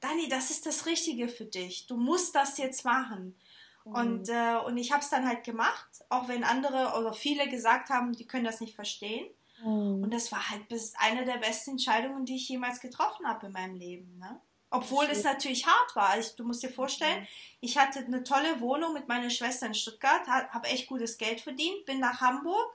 Dani, 0.00 0.28
das 0.28 0.50
ist 0.50 0.64
das 0.64 0.86
Richtige 0.86 1.28
für 1.28 1.44
dich. 1.44 1.86
Du 1.86 1.96
musst 1.96 2.34
das 2.34 2.56
jetzt 2.58 2.84
machen. 2.84 3.38
Und, 3.84 4.28
äh, 4.28 4.56
und 4.64 4.76
ich 4.78 4.92
habe 4.92 5.02
es 5.02 5.10
dann 5.10 5.26
halt 5.26 5.42
gemacht, 5.44 5.88
auch 6.10 6.28
wenn 6.28 6.44
andere 6.44 6.98
oder 6.98 7.12
viele 7.12 7.48
gesagt 7.48 7.88
haben, 7.90 8.12
die 8.12 8.26
können 8.26 8.44
das 8.44 8.60
nicht 8.60 8.74
verstehen. 8.74 9.26
Mhm. 9.62 10.04
Und 10.04 10.14
das 10.14 10.30
war 10.32 10.48
halt 10.50 10.68
bis 10.68 10.94
eine 10.96 11.24
der 11.24 11.38
besten 11.38 11.72
Entscheidungen, 11.72 12.24
die 12.24 12.36
ich 12.36 12.48
jemals 12.48 12.80
getroffen 12.80 13.26
habe 13.26 13.46
in 13.46 13.52
meinem 13.52 13.74
Leben. 13.74 14.18
Ne? 14.18 14.40
Obwohl 14.70 15.06
es 15.06 15.24
natürlich 15.24 15.66
hart 15.66 15.96
war. 15.96 16.18
Ich, 16.18 16.36
du 16.36 16.44
musst 16.44 16.62
dir 16.62 16.70
vorstellen, 16.70 17.26
ich 17.60 17.76
hatte 17.76 17.98
eine 18.00 18.22
tolle 18.22 18.60
Wohnung 18.60 18.92
mit 18.92 19.08
meiner 19.08 19.30
Schwester 19.30 19.66
in 19.66 19.74
Stuttgart, 19.74 20.26
habe 20.28 20.68
echt 20.68 20.86
gutes 20.88 21.18
Geld 21.18 21.40
verdient, 21.40 21.84
bin 21.86 21.98
nach 21.98 22.20
Hamburg 22.20 22.72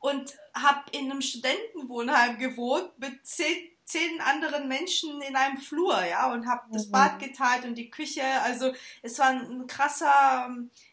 und 0.00 0.36
habe 0.52 0.82
in 0.90 1.10
einem 1.10 1.22
Studentenwohnheim 1.22 2.38
gewohnt 2.38 2.90
mit 2.98 3.24
zehn, 3.24 3.70
zehn 3.84 4.20
anderen 4.20 4.66
Menschen 4.66 5.22
in 5.22 5.36
einem 5.36 5.58
Flur, 5.58 6.04
ja, 6.04 6.32
und 6.32 6.48
habe 6.48 6.62
das 6.72 6.88
Mhm. 6.88 6.92
Bad 6.92 7.18
geteilt 7.20 7.64
und 7.64 7.76
die 7.76 7.88
Küche. 7.88 8.24
Also 8.42 8.72
es 9.02 9.18
war 9.20 9.28
ein 9.28 9.66
krasser, 9.68 10.50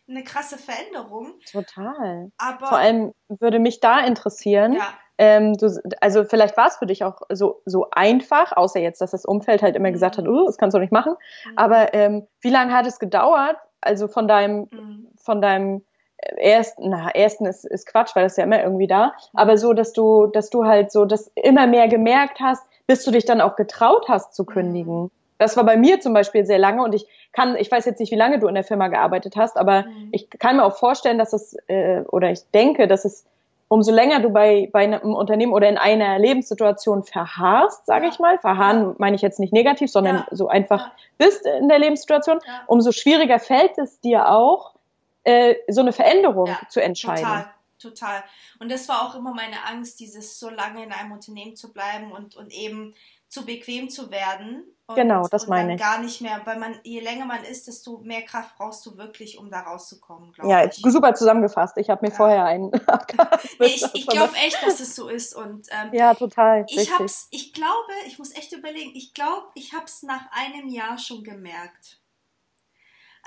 eine 0.07 0.23
krasse 0.23 0.59
Veränderung. 0.59 1.39
Total. 1.51 2.31
Aber 2.37 2.67
Vor 2.67 2.77
allem 2.77 3.13
würde 3.27 3.57
mich 3.57 3.79
da 3.79 3.99
interessieren, 4.01 4.73
ja, 4.73 4.95
ähm, 5.19 5.53
du, 5.53 5.67
also 5.99 6.23
vielleicht 6.23 6.57
war 6.57 6.67
es 6.67 6.77
für 6.77 6.85
dich 6.85 7.03
auch 7.03 7.21
so, 7.29 7.61
so 7.65 7.87
einfach, 7.91 8.55
außer 8.55 8.79
jetzt, 8.79 9.01
dass 9.01 9.11
das 9.11 9.25
Umfeld 9.25 9.61
halt 9.61 9.75
immer 9.75 9.91
gesagt 9.91 10.17
hat, 10.17 10.27
oh, 10.27 10.45
das 10.45 10.57
kannst 10.57 10.75
du 10.75 10.79
nicht 10.79 10.93
machen. 10.93 11.13
Mhm. 11.45 11.57
Aber 11.57 11.93
ähm, 11.93 12.25
wie 12.41 12.49
lange 12.49 12.73
hat 12.73 12.87
es 12.87 12.99
gedauert, 12.99 13.57
also 13.81 14.07
von 14.07 14.27
deinem, 14.27 14.67
Mhm. 14.71 15.07
von 15.17 15.41
deinem 15.41 15.83
ersten, 16.37 16.89
na, 16.89 17.09
ersten 17.11 17.45
ist, 17.45 17.65
ist 17.65 17.85
Quatsch, 17.85 18.15
weil 18.15 18.23
das 18.23 18.33
ist 18.33 18.37
ja 18.37 18.43
immer 18.45 18.61
irgendwie 18.63 18.87
da, 18.87 19.13
aber 19.33 19.57
so, 19.57 19.73
dass 19.73 19.93
du, 19.93 20.27
dass 20.27 20.49
du 20.49 20.65
halt 20.65 20.91
so 20.91 21.05
das 21.05 21.31
immer 21.35 21.67
mehr 21.67 21.87
gemerkt 21.87 22.39
hast, 22.39 22.63
bis 22.87 23.03
du 23.03 23.11
dich 23.11 23.25
dann 23.25 23.41
auch 23.41 23.55
getraut 23.55 24.07
hast 24.09 24.33
zu 24.33 24.45
kündigen. 24.45 25.11
Das 25.37 25.55
war 25.55 25.63
bei 25.63 25.77
mir 25.77 26.01
zum 26.01 26.13
Beispiel 26.13 26.45
sehr 26.45 26.59
lange 26.59 26.83
und 26.83 26.93
ich 26.93 27.07
kann, 27.31 27.55
ich 27.55 27.71
weiß 27.71 27.85
jetzt 27.85 27.99
nicht, 27.99 28.11
wie 28.11 28.17
lange 28.17 28.39
du 28.39 28.47
in 28.47 28.55
der 28.55 28.65
Firma 28.65 28.89
gearbeitet 28.89 29.35
hast, 29.37 29.57
aber 29.57 29.85
ich 30.11 30.29
kann 30.29 30.57
mir 30.57 30.65
auch 30.65 30.75
vorstellen, 30.75 31.17
dass 31.17 31.31
es, 31.31 31.55
äh, 31.67 32.01
oder 32.11 32.31
ich 32.31 32.41
denke, 32.51 32.87
dass 32.87 33.05
es, 33.05 33.25
umso 33.69 33.91
länger 33.91 34.19
du 34.19 34.29
bei, 34.29 34.69
bei 34.73 34.79
einem 34.83 35.13
Unternehmen 35.13 35.53
oder 35.53 35.69
in 35.69 35.77
einer 35.77 36.19
Lebenssituation 36.19 37.03
verharrst, 37.03 37.85
sage 37.85 38.05
Ja. 38.05 38.11
ich 38.11 38.19
mal, 38.19 38.37
verharren 38.39 38.95
meine 38.97 39.15
ich 39.15 39.21
jetzt 39.21 39.39
nicht 39.39 39.53
negativ, 39.53 39.89
sondern 39.91 40.17
Ja. 40.17 40.27
so 40.31 40.47
einfach 40.49 40.87
Ja. 40.87 40.91
bist 41.17 41.45
in 41.45 41.69
der 41.69 41.79
Lebenssituation, 41.79 42.39
umso 42.67 42.91
schwieriger 42.91 43.39
fällt 43.39 43.77
es 43.77 43.99
dir 44.01 44.29
auch, 44.29 44.75
äh, 45.23 45.55
so 45.67 45.81
eine 45.81 45.93
Veränderung 45.93 46.55
zu 46.69 46.81
entscheiden. 46.81 47.27
Total, 47.27 47.53
total. 47.79 48.23
Und 48.59 48.71
das 48.71 48.89
war 48.89 49.03
auch 49.03 49.15
immer 49.15 49.33
meine 49.33 49.63
Angst, 49.67 49.99
dieses 49.99 50.39
so 50.39 50.49
lange 50.49 50.83
in 50.83 50.91
einem 50.91 51.11
Unternehmen 51.11 51.55
zu 51.55 51.71
bleiben 51.71 52.11
und, 52.11 52.35
und 52.35 52.51
eben 52.51 52.95
zu 53.29 53.45
bequem 53.45 53.89
zu 53.89 54.11
werden. 54.11 54.75
Und, 54.87 54.95
genau, 54.95 55.27
das 55.27 55.43
und 55.43 55.49
meine 55.49 55.67
dann 55.67 55.75
ich. 55.75 55.81
gar 55.81 55.99
nicht 55.99 56.19
mehr, 56.19 56.41
weil 56.45 56.57
man, 56.57 56.79
je 56.83 56.99
länger 56.99 57.25
man 57.25 57.43
ist, 57.43 57.67
desto 57.67 57.99
mehr 57.99 58.23
Kraft 58.23 58.55
brauchst 58.57 58.83
du 58.87 58.97
wirklich, 58.97 59.37
um 59.37 59.51
da 59.51 59.59
rauszukommen, 59.59 60.31
glaube 60.31 60.49
Ja, 60.49 60.65
ich. 60.65 60.73
super 60.77 61.13
zusammengefasst. 61.13 61.77
Ich 61.77 61.91
habe 61.91 62.03
mir 62.03 62.09
Ja. 62.11 62.17
vorher 62.17 62.45
einen. 62.45 62.71
Nee, 63.59 63.67
ich 63.67 63.85
ich 63.93 64.07
glaube 64.07 64.33
echt, 64.35 64.57
dass 64.65 64.79
es 64.79 64.95
so 64.95 65.07
ist. 65.07 65.35
Und 65.35 65.67
ähm, 65.69 65.93
Ja, 65.93 66.15
total. 66.15 66.65
ich 66.67 66.77
richtig. 66.79 66.99
hab's, 66.99 67.27
ich 67.29 67.53
glaube, 67.53 67.93
ich 68.07 68.17
muss 68.17 68.33
echt 68.35 68.51
überlegen, 68.51 68.91
ich 68.95 69.13
glaube, 69.13 69.45
ich 69.53 69.73
habe 69.73 69.85
es 69.85 70.01
nach 70.01 70.25
einem 70.31 70.67
Jahr 70.67 70.97
schon 70.97 71.23
gemerkt. 71.23 72.01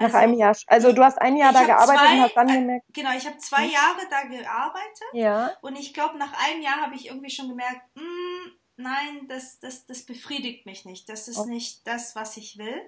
Nach 0.01 0.07
Also, 0.07 0.17
einem 0.17 0.35
Jahr. 0.35 0.57
Also 0.67 0.93
du 0.93 1.05
hast 1.05 1.21
ein 1.21 1.37
Jahr 1.37 1.53
ich 1.53 1.59
da 1.59 1.65
gearbeitet 1.65 2.01
zwei- 2.01 2.15
und 2.15 2.23
hast 2.23 2.37
dann 2.37 2.49
äh, 2.49 2.55
gemerkt. 2.55 2.87
Genau, 2.93 3.11
ich 3.17 3.27
habe 3.27 3.38
zwei 3.38 3.65
Hm? 3.67 3.71
Jahre 3.71 4.01
da 4.11 4.23
gearbeitet 4.23 5.09
Ja. 5.12 5.53
und 5.61 5.79
ich 5.79 5.95
glaube, 5.95 6.19
nach 6.19 6.33
einem 6.45 6.61
Jahr 6.62 6.81
habe 6.81 6.97
ich 6.97 7.07
irgendwie 7.07 7.31
schon 7.31 7.49
gemerkt, 7.49 7.83
"Mm, 7.95 8.51
nein, 8.77 9.27
das, 9.29 9.61
das, 9.61 9.87
das 9.87 10.03
befriedigt 10.05 10.67
mich 10.67 10.85
nicht. 10.85 11.09
Das 11.09 11.29
ist 11.29 11.39
Oh. 11.39 11.45
nicht 11.47 11.87
das, 11.87 12.15
was 12.17 12.37
ich 12.37 12.59
will. 12.59 12.81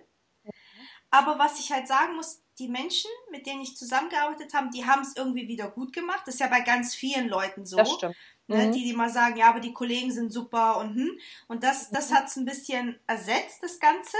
Aber 1.10 1.38
was 1.38 1.60
ich 1.60 1.70
halt 1.72 1.86
sagen 1.86 2.16
muss, 2.16 2.40
die 2.58 2.68
Menschen, 2.68 3.10
mit 3.30 3.46
denen 3.46 3.62
ich 3.62 3.76
zusammengearbeitet 3.76 4.52
habe, 4.54 4.70
die 4.74 4.84
haben 4.84 5.02
es 5.02 5.16
irgendwie 5.16 5.46
wieder 5.48 5.68
gut 5.70 5.92
gemacht. 5.92 6.22
Das 6.26 6.34
ist 6.34 6.40
ja 6.40 6.48
bei 6.48 6.60
ganz 6.60 6.94
vielen 6.94 7.28
Leuten 7.28 7.64
so. 7.66 7.76
Das 7.76 7.90
stimmt. 7.92 8.16
Ne, 8.46 8.66
Mhm. 8.66 8.72
die, 8.72 8.84
die 8.84 8.92
mal 8.92 9.08
sagen, 9.10 9.36
ja, 9.36 9.48
aber 9.48 9.60
die 9.60 9.72
Kollegen 9.72 10.12
sind 10.12 10.30
super 10.30 10.76
und 10.78 10.94
hm. 10.94 11.18
Und 11.48 11.62
das, 11.62 11.90
das 11.90 12.10
Mhm. 12.10 12.14
hat 12.14 12.26
es 12.26 12.36
ein 12.36 12.44
bisschen 12.44 12.98
ersetzt, 13.06 13.62
das 13.62 13.78
Ganze, 13.80 14.16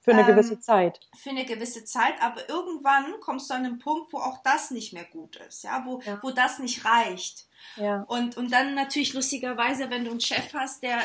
Für 0.00 0.10
eine 0.10 0.20
ähm, 0.22 0.26
gewisse 0.26 0.60
Zeit. 0.60 1.00
für 1.16 1.30
eine 1.30 1.44
gewisse 1.46 1.84
Zeit. 1.84 2.20
Aber 2.20 2.46
irgendwann 2.50 3.18
kommst 3.20 3.48
du 3.48 3.54
an 3.54 3.64
einen 3.64 3.78
Punkt, 3.78 4.12
wo 4.12 4.18
auch 4.18 4.42
das 4.42 4.70
nicht 4.72 4.92
mehr 4.92 5.04
gut 5.06 5.36
ist, 5.36 5.62
ja, 5.64 5.84
wo, 5.86 6.00
Ja. 6.00 6.18
wo 6.22 6.32
das 6.32 6.58
nicht 6.58 6.84
reicht. 6.84 7.45
Ja. 7.76 8.04
Und, 8.08 8.36
und 8.36 8.52
dann 8.52 8.74
natürlich 8.74 9.12
lustigerweise, 9.12 9.90
wenn 9.90 10.04
du 10.04 10.12
einen 10.12 10.20
Chef 10.20 10.54
hast, 10.54 10.82
der 10.82 11.02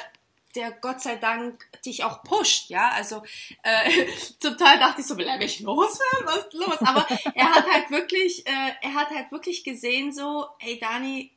der 0.55 0.71
Gott 0.71 1.01
sei 1.01 1.15
Dank 1.15 1.65
dich 1.83 2.03
auch 2.03 2.23
pusht, 2.23 2.69
ja, 2.69 2.89
also 2.89 3.23
äh, 3.63 4.07
zum 4.39 4.57
Teil 4.57 4.79
dachte 4.79 5.01
ich 5.01 5.07
so, 5.07 5.17
will 5.17 5.27
er 5.27 5.37
mich 5.37 5.59
loswerden, 5.61 6.25
was 6.25 6.45
ist 6.45 6.53
los? 6.53 6.81
Aber 6.81 7.07
er 7.33 7.55
hat 7.55 7.65
halt 7.71 7.89
wirklich, 7.91 8.45
äh, 8.45 8.71
er 8.81 8.93
hat 8.93 9.09
halt 9.09 9.31
wirklich 9.31 9.63
gesehen 9.63 10.11
so, 10.11 10.47
hey 10.59 10.79
Dani, 10.79 11.31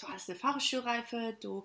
du 0.00 0.08
hast 0.08 0.30
eine 0.30 0.38
Fahrradschulreife, 0.38 1.36
du 1.40 1.64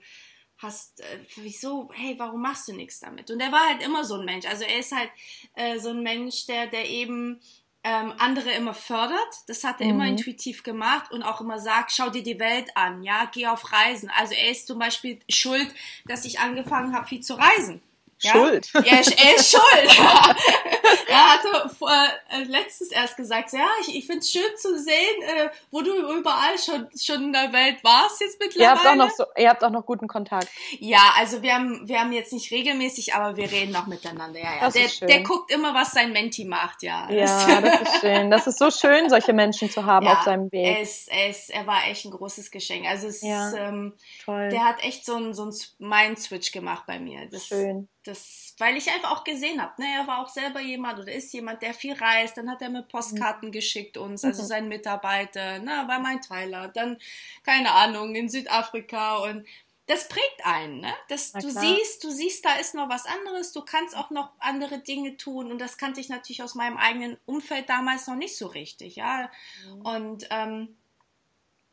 hast, 0.57 1.01
äh, 1.01 1.19
wieso, 1.35 1.89
hey, 1.93 2.15
warum 2.17 2.41
machst 2.41 2.67
du 2.67 2.73
nichts 2.73 2.99
damit? 2.99 3.29
Und 3.29 3.39
er 3.39 3.51
war 3.51 3.69
halt 3.69 3.83
immer 3.83 4.03
so 4.03 4.15
ein 4.15 4.25
Mensch, 4.25 4.45
also 4.45 4.63
er 4.63 4.79
ist 4.79 4.91
halt 4.91 5.11
äh, 5.53 5.79
so 5.79 5.89
ein 5.89 6.01
Mensch, 6.01 6.45
der, 6.45 6.67
der 6.67 6.89
eben 6.89 7.41
ähm, 7.87 8.13
andere 8.17 8.49
immer 8.51 8.73
fördert. 8.73 9.29
Das 9.47 9.63
hat 9.63 9.79
er 9.79 9.87
immer 9.87 10.05
Mhm. 10.05 10.17
intuitiv 10.17 10.63
gemacht 10.63 11.11
und 11.11 11.21
auch 11.21 11.39
immer 11.39 11.59
sagt, 11.59 11.91
schau 11.91 12.09
dir 12.09 12.23
die 12.23 12.39
Welt 12.39 12.69
an, 12.75 13.03
ja, 13.03 13.29
geh 13.31 13.45
auf 13.45 13.71
Reisen. 13.71 14.11
Also 14.17 14.33
er 14.33 14.49
ist 14.51 14.65
zum 14.65 14.79
Beispiel 14.79 15.19
schuld, 15.29 15.71
dass 16.07 16.25
ich 16.25 16.39
angefangen 16.39 16.95
habe, 16.95 17.07
viel 17.07 17.21
zu 17.21 17.35
reisen. 17.35 17.81
Ja? 18.25 18.31
Schuld. 18.31 18.69
Ja, 18.73 18.81
er 18.85 18.99
ist, 19.01 19.23
er 19.23 19.35
ist 19.35 19.51
schuld. 19.51 19.99
er 21.07 21.33
hatte 21.33 21.69
vor, 21.77 21.91
äh, 21.91 22.43
letztens 22.43 22.91
erst 22.91 23.17
gesagt, 23.17 23.53
ja, 23.53 23.67
ich, 23.81 23.95
ich 23.95 24.05
finde 24.05 24.19
es 24.19 24.31
schön 24.31 24.57
zu 24.57 24.77
sehen, 24.79 25.21
äh, 25.21 25.49
wo 25.71 25.81
du 25.81 25.95
überall 26.17 26.57
schon, 26.57 26.87
schon 26.99 27.23
in 27.25 27.33
der 27.33 27.51
Welt 27.53 27.83
warst 27.83 28.21
jetzt 28.21 28.39
Ihr 28.41 28.47
mittlerweile. 28.47 28.71
habt 28.79 28.85
auch 28.87 28.95
noch 28.95 29.09
so, 29.11 29.25
ihr 29.37 29.49
habt 29.49 29.63
auch 29.63 29.69
noch 29.69 29.85
guten 29.85 30.07
Kontakt. 30.07 30.47
Ja, 30.79 31.13
also 31.17 31.41
wir 31.41 31.53
haben, 31.53 31.87
wir 31.87 31.99
haben 31.99 32.11
jetzt 32.11 32.33
nicht 32.33 32.51
regelmäßig, 32.51 33.13
aber 33.13 33.37
wir 33.37 33.51
reden 33.51 33.71
noch 33.71 33.87
miteinander. 33.87 34.39
Ja, 34.39 34.53
ja. 34.55 34.59
Das 34.61 34.73
Der, 34.73 34.85
ist 34.85 34.97
schön. 34.97 35.07
der 35.07 35.23
guckt 35.23 35.51
immer, 35.51 35.73
was 35.73 35.91
sein 35.91 36.11
Menti 36.11 36.45
macht, 36.45 36.83
ja. 36.83 37.09
Ja, 37.11 37.25
das 37.61 37.81
ist 37.81 38.01
schön. 38.01 38.31
Das 38.31 38.47
ist 38.47 38.57
so 38.59 38.71
schön, 38.71 39.09
solche 39.09 39.33
Menschen 39.33 39.69
zu 39.69 39.85
haben 39.85 40.07
auf 40.07 40.23
seinem 40.23 40.49
Er, 40.51 40.75
Weg. 40.75 40.81
ist, 40.81 41.09
er, 41.11 41.29
ist, 41.29 41.49
er 41.49 41.67
war 41.67 41.87
echt 41.87 42.05
ein 42.05 42.11
großes 42.11 42.51
Geschenk. 42.51 42.85
Also 42.87 43.07
es 43.07 43.21
Ja. 43.21 43.49
ist, 43.49 43.55
ähm, 43.57 43.93
Toll. 44.23 44.49
der 44.49 44.63
hat 44.65 44.83
echt 44.83 45.05
so 45.05 45.15
einen 45.15 45.33
so 45.33 45.43
einen 45.43 45.53
Mind-Switch 45.79 46.51
gemacht 46.51 46.83
bei 46.87 46.99
mir. 46.99 47.27
Das, 47.31 47.47
Schön. 47.47 47.87
Das, 48.07 48.55
weil 48.57 48.77
ich 48.77 48.89
einfach 48.91 49.11
auch 49.11 49.23
gesehen 49.23 49.61
habe, 49.61 49.81
ne, 49.81 49.87
er 49.99 50.07
war 50.07 50.19
auch 50.19 50.29
selber 50.29 50.61
jemand 50.61 50.99
oder 50.99 51.11
ist 51.11 51.33
jemand, 51.33 51.61
der 51.61 51.73
viel 51.73 51.93
reist. 51.93 52.37
Dann 52.37 52.49
hat 52.49 52.61
er 52.61 52.69
mir 52.69 52.83
Postkarten 52.83 53.51
geschickt 53.51 53.97
uns, 53.97 54.23
also 54.23 54.43
Mhm. 54.43 54.47
seinen 54.47 54.67
Mitarbeiter, 54.69 55.59
ne, 55.59 55.83
war 55.87 55.99
mein 55.99 56.21
Teiler. 56.21 56.67
Dann 56.69 56.97
keine 57.43 57.71
Ahnung 57.71 58.15
in 58.15 58.29
Südafrika 58.29 59.17
und 59.17 59.45
das 59.87 60.07
prägt 60.07 60.43
einen, 60.43 60.79
ne? 60.79 60.93
Das, 61.09 61.31
Na 61.33 61.39
du 61.41 61.49
klar. 61.49 61.63
siehst, 61.63 62.03
du 62.03 62.09
siehst, 62.09 62.43
da 62.43 62.55
ist 62.55 62.73
noch 62.73 62.89
was 62.89 63.05
anderes. 63.05 63.51
Du 63.51 63.61
kannst 63.61 63.95
auch 63.95 64.09
noch 64.09 64.31
andere 64.39 64.79
Dinge 64.79 65.15
tun 65.17 65.51
und 65.51 65.59
das 65.59 65.77
kannte 65.77 65.99
ich 65.99 66.09
natürlich 66.09 66.41
aus 66.41 66.55
meinem 66.55 66.77
eigenen 66.77 67.17
Umfeld 67.27 67.69
damals 67.69 68.07
noch 68.07 68.15
nicht 68.15 68.35
so 68.35 68.47
richtig, 68.47 68.95
ja. 68.95 69.29
Mhm. 69.63 69.81
Und 69.81 70.27
ähm, 70.31 70.77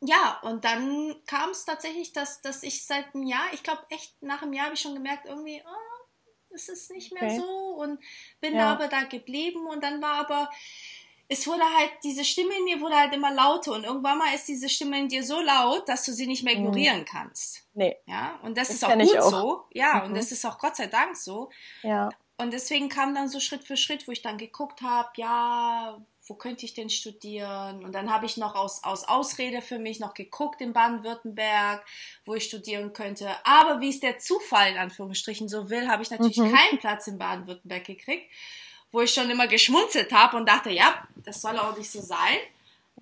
ja, 0.01 0.37
und 0.43 0.65
dann 0.65 1.15
kam 1.25 1.51
es 1.51 1.65
tatsächlich, 1.65 2.11
dass, 2.13 2.41
dass 2.41 2.61
ich 2.61 2.85
seit 2.85 3.15
einem 3.15 3.23
Jahr, 3.23 3.45
ich 3.53 3.63
glaube 3.63 3.81
echt 3.89 4.21
nach 4.21 4.41
einem 4.41 4.53
Jahr 4.53 4.65
habe 4.65 4.75
ich 4.75 4.81
schon 4.81 4.93
gemerkt, 4.95 5.25
irgendwie, 5.25 5.63
oh, 5.65 5.92
es 6.53 6.69
ist 6.69 6.91
nicht 6.91 7.11
mehr 7.13 7.23
Okay. 7.23 7.37
so 7.39 7.45
und 7.77 7.99
bin 8.41 8.53
Ja. 8.53 8.59
da 8.65 8.71
aber 8.73 8.87
da 8.87 9.03
geblieben 9.03 9.65
und 9.67 9.83
dann 9.83 10.01
war 10.01 10.13
aber, 10.15 10.49
es 11.29 11.47
wurde 11.47 11.63
halt, 11.77 11.91
diese 12.03 12.23
Stimme 12.23 12.53
in 12.57 12.65
mir 12.65 12.81
wurde 12.81 12.95
halt 12.95 13.13
immer 13.13 13.31
lauter 13.33 13.71
und 13.73 13.83
irgendwann 13.85 14.17
mal 14.17 14.33
ist 14.35 14.47
diese 14.47 14.69
Stimme 14.69 14.99
in 14.99 15.07
dir 15.07 15.23
so 15.23 15.39
laut, 15.41 15.87
dass 15.89 16.05
du 16.05 16.11
sie 16.13 16.27
nicht 16.27 16.43
mehr 16.43 16.53
Mhm. 16.55 16.59
ignorieren 16.65 17.05
kannst. 17.05 17.63
Nee, 17.73 17.97
Ja, 18.05 18.39
und 18.43 18.57
das, 18.57 18.67
Das 18.67 18.77
ist 18.77 18.83
auch 18.83 18.97
gut 18.97 19.17
auch. 19.17 19.29
so. 19.31 19.63
Ja, 19.71 19.95
Mhm. 19.95 20.09
und 20.09 20.17
das 20.17 20.31
ist 20.31 20.45
auch 20.45 20.57
Gott 20.59 20.75
sei 20.75 20.87
Dank 20.87 21.15
so. 21.17 21.49
ja. 21.81 22.09
Und 22.35 22.51
deswegen 22.51 22.89
kam 22.89 23.13
dann 23.13 23.29
so 23.29 23.39
Schritt 23.39 23.63
für 23.63 23.77
Schritt, 23.77 24.07
wo 24.07 24.11
ich 24.11 24.23
dann 24.23 24.39
geguckt 24.39 24.81
habe, 24.81 25.09
ja, 25.17 26.03
wo 26.25 26.35
könnte 26.35 26.65
ich 26.65 26.73
denn 26.73 26.89
studieren? 26.89 27.83
Und 27.83 27.93
dann 27.93 28.11
habe 28.13 28.25
ich 28.25 28.37
noch 28.37 28.55
aus, 28.55 28.83
aus 28.83 29.07
Ausrede 29.07 29.61
für 29.61 29.77
mich 29.77 29.99
noch 29.99 30.13
geguckt 30.13 30.61
in 30.61 30.71
Baden-Württemberg, 30.71 31.85
wo 32.25 32.35
ich 32.35 32.45
studieren 32.45 32.93
könnte. 32.93 33.29
Aber 33.43 33.81
wie 33.81 33.89
es 33.89 33.99
der 33.99 34.19
Zufall 34.19 34.71
in 34.71 34.77
Anführungsstrichen 34.77 35.49
so 35.49 35.69
will, 35.69 35.87
habe 35.89 36.01
ich 36.03 36.09
natürlich 36.11 36.37
Mhm. 36.37 36.53
keinen 36.53 36.79
Platz 36.79 37.07
in 37.07 37.17
Baden-Württemberg 37.17 37.83
gekriegt, 37.83 38.31
wo 38.91 39.01
ich 39.01 39.13
schon 39.13 39.29
immer 39.29 39.47
geschmunzelt 39.47 40.13
habe 40.13 40.37
und 40.37 40.47
dachte, 40.47 40.69
ja, 40.69 41.05
das 41.25 41.41
soll 41.41 41.57
auch 41.57 41.75
nicht 41.77 41.91
so 41.91 42.01
sein. 42.01 42.37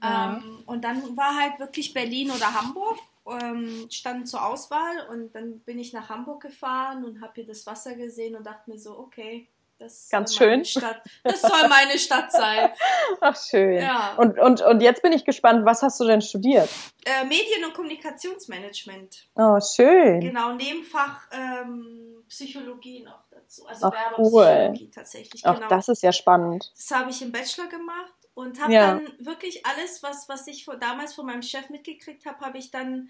Ja. 0.02 0.38
Ähm, 0.38 0.64
und 0.66 0.84
dann 0.84 1.16
war 1.16 1.36
halt 1.38 1.60
wirklich 1.60 1.94
Berlin 1.94 2.32
oder 2.32 2.54
Hamburg 2.54 2.98
ähm, 3.28 3.88
standen 3.92 4.26
zur 4.26 4.44
Auswahl 4.44 5.08
und 5.12 5.36
dann 5.36 5.60
bin 5.60 5.78
ich 5.78 5.94
nach 5.94 6.10
Hamburg 6.10 6.42
gefahren 6.42 7.06
und 7.06 7.22
habe 7.22 7.34
hier 7.36 7.46
das 7.46 7.68
Wasser 7.68 7.94
gesehen 7.94 8.36
und 8.36 8.46
dachte 8.46 8.68
mir 8.70 8.80
so, 8.80 8.98
okay, 8.98 9.48
das 9.82 10.10
Ganz 10.10 10.34
soll 10.36 10.48
meine 10.48 10.66
schön. 10.66 10.82
Stadt, 10.82 11.02
das 11.24 11.42
soll 11.42 11.68
meine 11.68 11.98
Stadt 11.98 12.32
sein. 12.32 12.70
Ach, 13.22 13.36
schön. 13.36 13.74
Ja. 13.82 14.14
Und, 14.18 14.38
und, 14.40 14.62
und 14.62 14.82
jetzt 14.82 15.02
bin 15.02 15.12
ich 15.12 15.26
gespannt, 15.26 15.66
was 15.66 15.82
hast 15.82 16.00
du 16.00 16.06
denn 16.06 16.22
studiert? 16.22 16.70
Äh, 17.06 17.26
Medien- 17.26 17.66
und 17.66 17.74
Kommunikationsmanagement. 17.74 19.28
Oh, 19.36 19.60
schön. 19.60 20.20
Genau, 20.22 20.54
Nebenfach 20.54 21.28
ähm, 21.32 22.24
Psychologie 22.30 23.04
noch 23.04 23.24
dazu. 23.32 23.66
Also 23.68 23.88
Ach, 23.88 23.92
Werbepsychologie 23.94 24.92
tatsächlich. 24.92 25.42
Ach, 25.46 25.56
Genau. 25.56 25.68
das 25.70 25.88
ist 25.90 26.04
ja 26.04 26.12
spannend. 26.12 26.72
Das 26.76 26.92
habe 26.98 27.10
ich 27.10 27.22
im 27.22 27.32
Bachelor 27.32 27.68
gemacht 27.68 28.14
und 28.34 28.62
habe 28.62 28.74
Ja. 28.74 28.88
dann 28.94 29.12
wirklich 29.20 29.66
alles, 29.66 30.04
was, 30.04 30.30
was 30.30 30.48
ich 30.48 30.64
vor, 30.66 30.78
damals 30.78 31.14
von 31.14 31.26
meinem 31.26 31.42
Chef 31.42 31.70
mitgekriegt 31.70 32.26
habe, 32.26 32.40
habe 32.46 32.58
ich 32.58 32.72
dann 32.72 33.10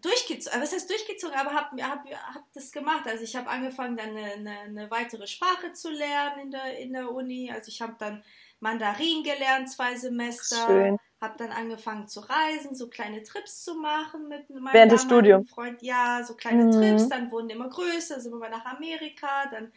durchgezogen. 0.00 0.60
Was 0.60 0.72
heißt 0.72 0.88
durchgezogen? 0.90 1.36
Aber 1.36 1.52
habe 1.52 1.82
hab, 1.82 2.04
hab 2.10 2.52
das 2.54 2.72
gemacht. 2.72 3.06
Also 3.06 3.24
ich 3.24 3.36
habe 3.36 3.48
angefangen, 3.48 3.96
dann 3.96 4.10
eine, 4.10 4.32
eine, 4.32 4.58
eine 4.60 4.90
weitere 4.90 5.26
Sprache 5.26 5.72
zu 5.72 5.90
lernen 5.90 6.40
in 6.44 6.50
der, 6.50 6.78
in 6.78 6.92
der 6.92 7.10
Uni. 7.12 7.50
Also 7.52 7.68
ich 7.68 7.80
habe 7.82 7.96
dann 7.98 8.24
Mandarin 8.60 9.22
gelernt, 9.22 9.70
zwei 9.70 9.96
Semester. 9.96 10.66
Schön. 10.66 10.96
Habe 11.20 11.36
dann 11.38 11.50
angefangen 11.50 12.06
zu 12.06 12.20
reisen, 12.20 12.76
so 12.76 12.88
kleine 12.88 13.24
Trips 13.24 13.64
zu 13.64 13.74
machen 13.74 14.28
mit 14.28 14.48
meinem 14.50 14.72
Während 14.72 14.92
des 14.92 15.02
Studiums? 15.02 15.50
Freund. 15.50 15.82
Ja, 15.82 16.22
so 16.24 16.34
kleine 16.34 16.64
Mhm. 16.64 16.70
Trips. 16.70 17.08
Dann 17.08 17.30
wurden 17.32 17.50
immer 17.50 17.68
größer, 17.68 18.20
sind 18.20 18.32
wir 18.32 18.38
mal 18.38 18.50
nach 18.50 18.64
Amerika. 18.66 19.46
Dann 19.50 19.72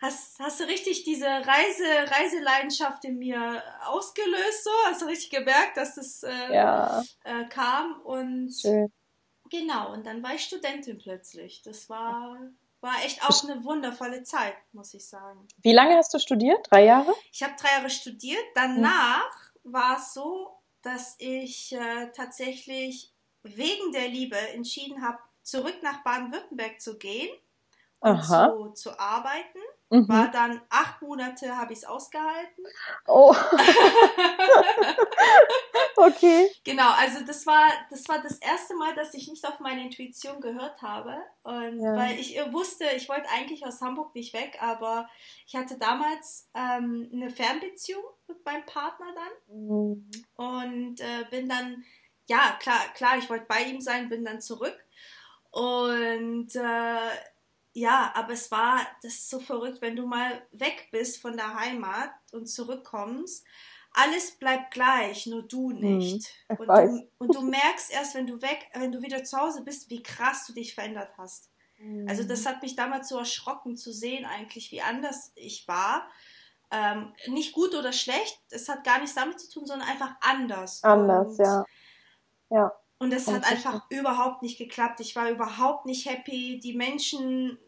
hast, 0.00 0.38
hast 0.38 0.60
du 0.60 0.64
richtig 0.64 1.02
diese 1.04 1.26
Reise, 1.26 1.84
Reiseleidenschaft 2.12 3.04
in 3.04 3.18
mir 3.18 3.62
ausgelöst, 3.86 4.64
so. 4.64 4.70
Hast 4.86 5.02
du 5.02 5.06
richtig 5.06 5.30
gemerkt, 5.30 5.76
dass 5.76 5.96
es 5.96 6.22
äh, 6.22 6.52
Ja, 6.54 7.02
äh, 7.24 7.44
kam 7.48 8.00
und 8.02 8.52
schön. 8.52 8.92
Genau, 9.50 9.92
und 9.92 10.06
dann 10.06 10.22
war 10.22 10.34
ich 10.34 10.44
Studentin 10.44 10.98
plötzlich. 10.98 11.62
Das 11.62 11.88
war, 11.90 12.38
war 12.80 12.94
echt 13.04 13.22
auch 13.22 13.44
eine 13.44 13.62
wundervolle 13.64 14.22
Zeit, 14.22 14.54
muss 14.72 14.94
ich 14.94 15.06
sagen. 15.06 15.46
Wie 15.62 15.72
lange 15.72 15.96
hast 15.96 16.14
du 16.14 16.18
studiert? 16.18 16.66
Drei 16.70 16.84
Jahre? 16.84 17.14
Ich 17.32 17.42
habe 17.42 17.54
drei 17.60 17.72
Jahre 17.76 17.90
studiert. 17.90 18.44
Danach 18.54 19.30
war 19.64 19.98
es 19.98 20.14
so, 20.14 20.56
dass 20.82 21.16
ich 21.18 21.72
äh, 21.72 22.10
tatsächlich 22.12 23.12
wegen 23.42 23.92
der 23.92 24.08
Liebe 24.08 24.36
entschieden 24.36 25.02
habe, 25.02 25.18
zurück 25.42 25.76
nach 25.82 26.02
Baden-Württemberg 26.02 26.80
zu 26.80 26.98
gehen 26.98 27.30
und 28.00 28.24
zu, 28.24 28.72
zu 28.74 28.98
arbeiten. 28.98 29.58
Mhm. 29.90 30.08
War 30.08 30.30
dann 30.30 30.60
acht 30.70 31.02
Monate, 31.02 31.56
habe 31.56 31.72
ich 31.72 31.80
es 31.80 31.84
ausgehalten. 31.84 32.64
Oh. 33.06 33.34
okay. 35.96 36.48
Genau, 36.64 36.90
also 36.92 37.24
das 37.24 37.46
war, 37.46 37.68
das 37.90 38.08
war 38.08 38.20
das 38.22 38.38
erste 38.38 38.74
Mal, 38.76 38.94
dass 38.94 39.14
ich 39.14 39.28
nicht 39.28 39.44
auf 39.46 39.60
meine 39.60 39.84
Intuition 39.84 40.40
gehört 40.40 40.80
habe. 40.82 41.16
Und 41.42 41.80
Ja. 41.80 41.96
weil 41.96 42.18
ich 42.18 42.38
äh, 42.38 42.52
wusste, 42.52 42.84
ich 42.96 43.08
wollte 43.08 43.28
eigentlich 43.30 43.64
aus 43.66 43.80
Hamburg 43.80 44.14
nicht 44.14 44.32
weg, 44.34 44.58
aber 44.60 45.08
ich 45.46 45.56
hatte 45.56 45.78
damals 45.78 46.48
ähm, 46.54 47.08
eine 47.12 47.30
Fernbeziehung 47.30 48.04
mit 48.28 48.44
meinem 48.44 48.64
Partner 48.66 49.06
dann 49.14 49.56
Mhm. 49.56 50.10
und 50.36 51.00
äh, 51.00 51.24
bin 51.30 51.48
dann 51.48 51.84
ja, 52.28 52.56
klar, 52.60 52.78
klar, 52.94 53.18
ich 53.18 53.28
wollte 53.28 53.46
bei 53.48 53.62
ihm 53.64 53.80
sein, 53.80 54.08
bin 54.08 54.24
dann 54.24 54.40
zurück. 54.40 54.78
Und 55.50 56.54
äh, 56.54 57.10
ja, 57.72 58.12
aber 58.14 58.32
es 58.32 58.50
war, 58.50 58.80
das 59.02 59.14
ist 59.14 59.30
so 59.30 59.38
verrückt, 59.38 59.80
wenn 59.80 59.96
du 59.96 60.06
mal 60.06 60.42
weg 60.52 60.88
bist 60.90 61.20
von 61.20 61.36
der 61.36 61.54
Heimat 61.54 62.10
und 62.32 62.46
zurückkommst. 62.46 63.44
Alles 63.92 64.32
bleibt 64.32 64.72
gleich, 64.72 65.26
nur 65.26 65.42
du 65.42 65.70
hm, 65.70 65.78
nicht. 65.80 66.32
Mhm, 66.48 66.56
und, 66.56 66.68
du, 66.68 67.08
und, 67.18 67.34
du, 67.34 67.42
merkst 67.42 67.92
erst, 67.92 68.14
wenn 68.14 68.26
du 68.26 68.40
weg, 68.40 68.68
wenn 68.74 68.92
du 68.92 69.02
wieder 69.02 69.24
zu 69.24 69.38
Hause 69.38 69.62
bist, 69.62 69.90
wie 69.90 70.02
krass 70.02 70.46
du 70.46 70.52
dich 70.52 70.74
verändert 70.74 71.12
hast. 71.18 71.50
Mhm. 71.78 72.08
Also 72.08 72.24
das 72.24 72.46
hat 72.46 72.62
mich 72.62 72.76
damals 72.76 73.08
so 73.08 73.18
erschrocken 73.18 73.76
zu 73.76 73.92
sehen, 73.92 74.24
eigentlich, 74.24 74.70
wie 74.70 74.82
anders 74.82 75.32
ich 75.34 75.66
war. 75.66 76.08
Ähm, 76.72 77.12
nicht 77.26 77.52
gut 77.52 77.74
oder 77.74 77.92
schlecht, 77.92 78.40
es 78.50 78.68
hat 78.68 78.84
gar 78.84 79.00
nichts 79.00 79.16
damit 79.16 79.40
zu 79.40 79.50
tun, 79.50 79.66
sondern 79.66 79.88
einfach 79.88 80.14
anders. 80.20 80.84
Anders, 80.84 81.38
und, 81.38 81.44
ja. 81.44 81.64
Ja. 82.50 82.72
Und 83.00 83.14
es 83.14 83.28
hat 83.28 83.50
einfach 83.50 83.86
überhaupt 83.88 84.42
nicht 84.42 84.58
geklappt. 84.58 85.00
Ich 85.00 85.16
war 85.16 85.30
überhaupt 85.30 85.86
nicht 85.86 86.06
happy. 86.06 86.60
Die 86.62 86.74
Menschen 86.74 87.58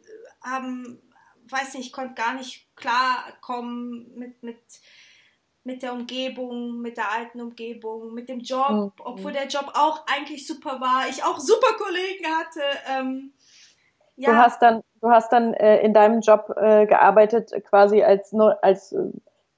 haben, 0.43 1.01
weiß 1.49 1.75
nicht, 1.75 1.87
ich 1.87 1.93
konnte 1.93 2.13
gar 2.13 2.35
nicht 2.35 2.69
klarkommen 2.77 4.13
mit, 4.15 4.43
mit, 4.43 4.59
mit 5.65 5.83
der 5.83 5.95
Umgebung, 5.95 6.83
mit 6.83 6.99
der 6.99 7.11
alten 7.11 7.41
Umgebung, 7.41 8.13
mit 8.13 8.29
dem 8.29 8.41
Job, 8.41 8.71
mhm. 8.71 8.93
obwohl 8.99 9.33
der 9.33 9.47
Job 9.47 9.73
auch 9.73 10.07
eigentlich 10.07 10.47
super 10.47 10.83
war. 10.83 11.09
Ich 11.09 11.25
auch 11.25 11.39
super 11.39 11.79
Kollegen 11.79 12.27
hatte. 12.27 12.61
Ähm, 12.91 13.33
ja. 14.17 14.33
Du 14.33 14.37
hast 14.37 14.61
dann, 14.61 14.83
du 15.01 15.11
hast 15.11 15.33
dann 15.33 15.55
äh, 15.55 15.81
in 15.81 15.95
deinem 15.95 16.21
Job 16.21 16.55
äh, 16.61 16.85
gearbeitet, 16.85 17.53
quasi 17.71 18.03
als, 18.03 18.35
als 18.61 18.95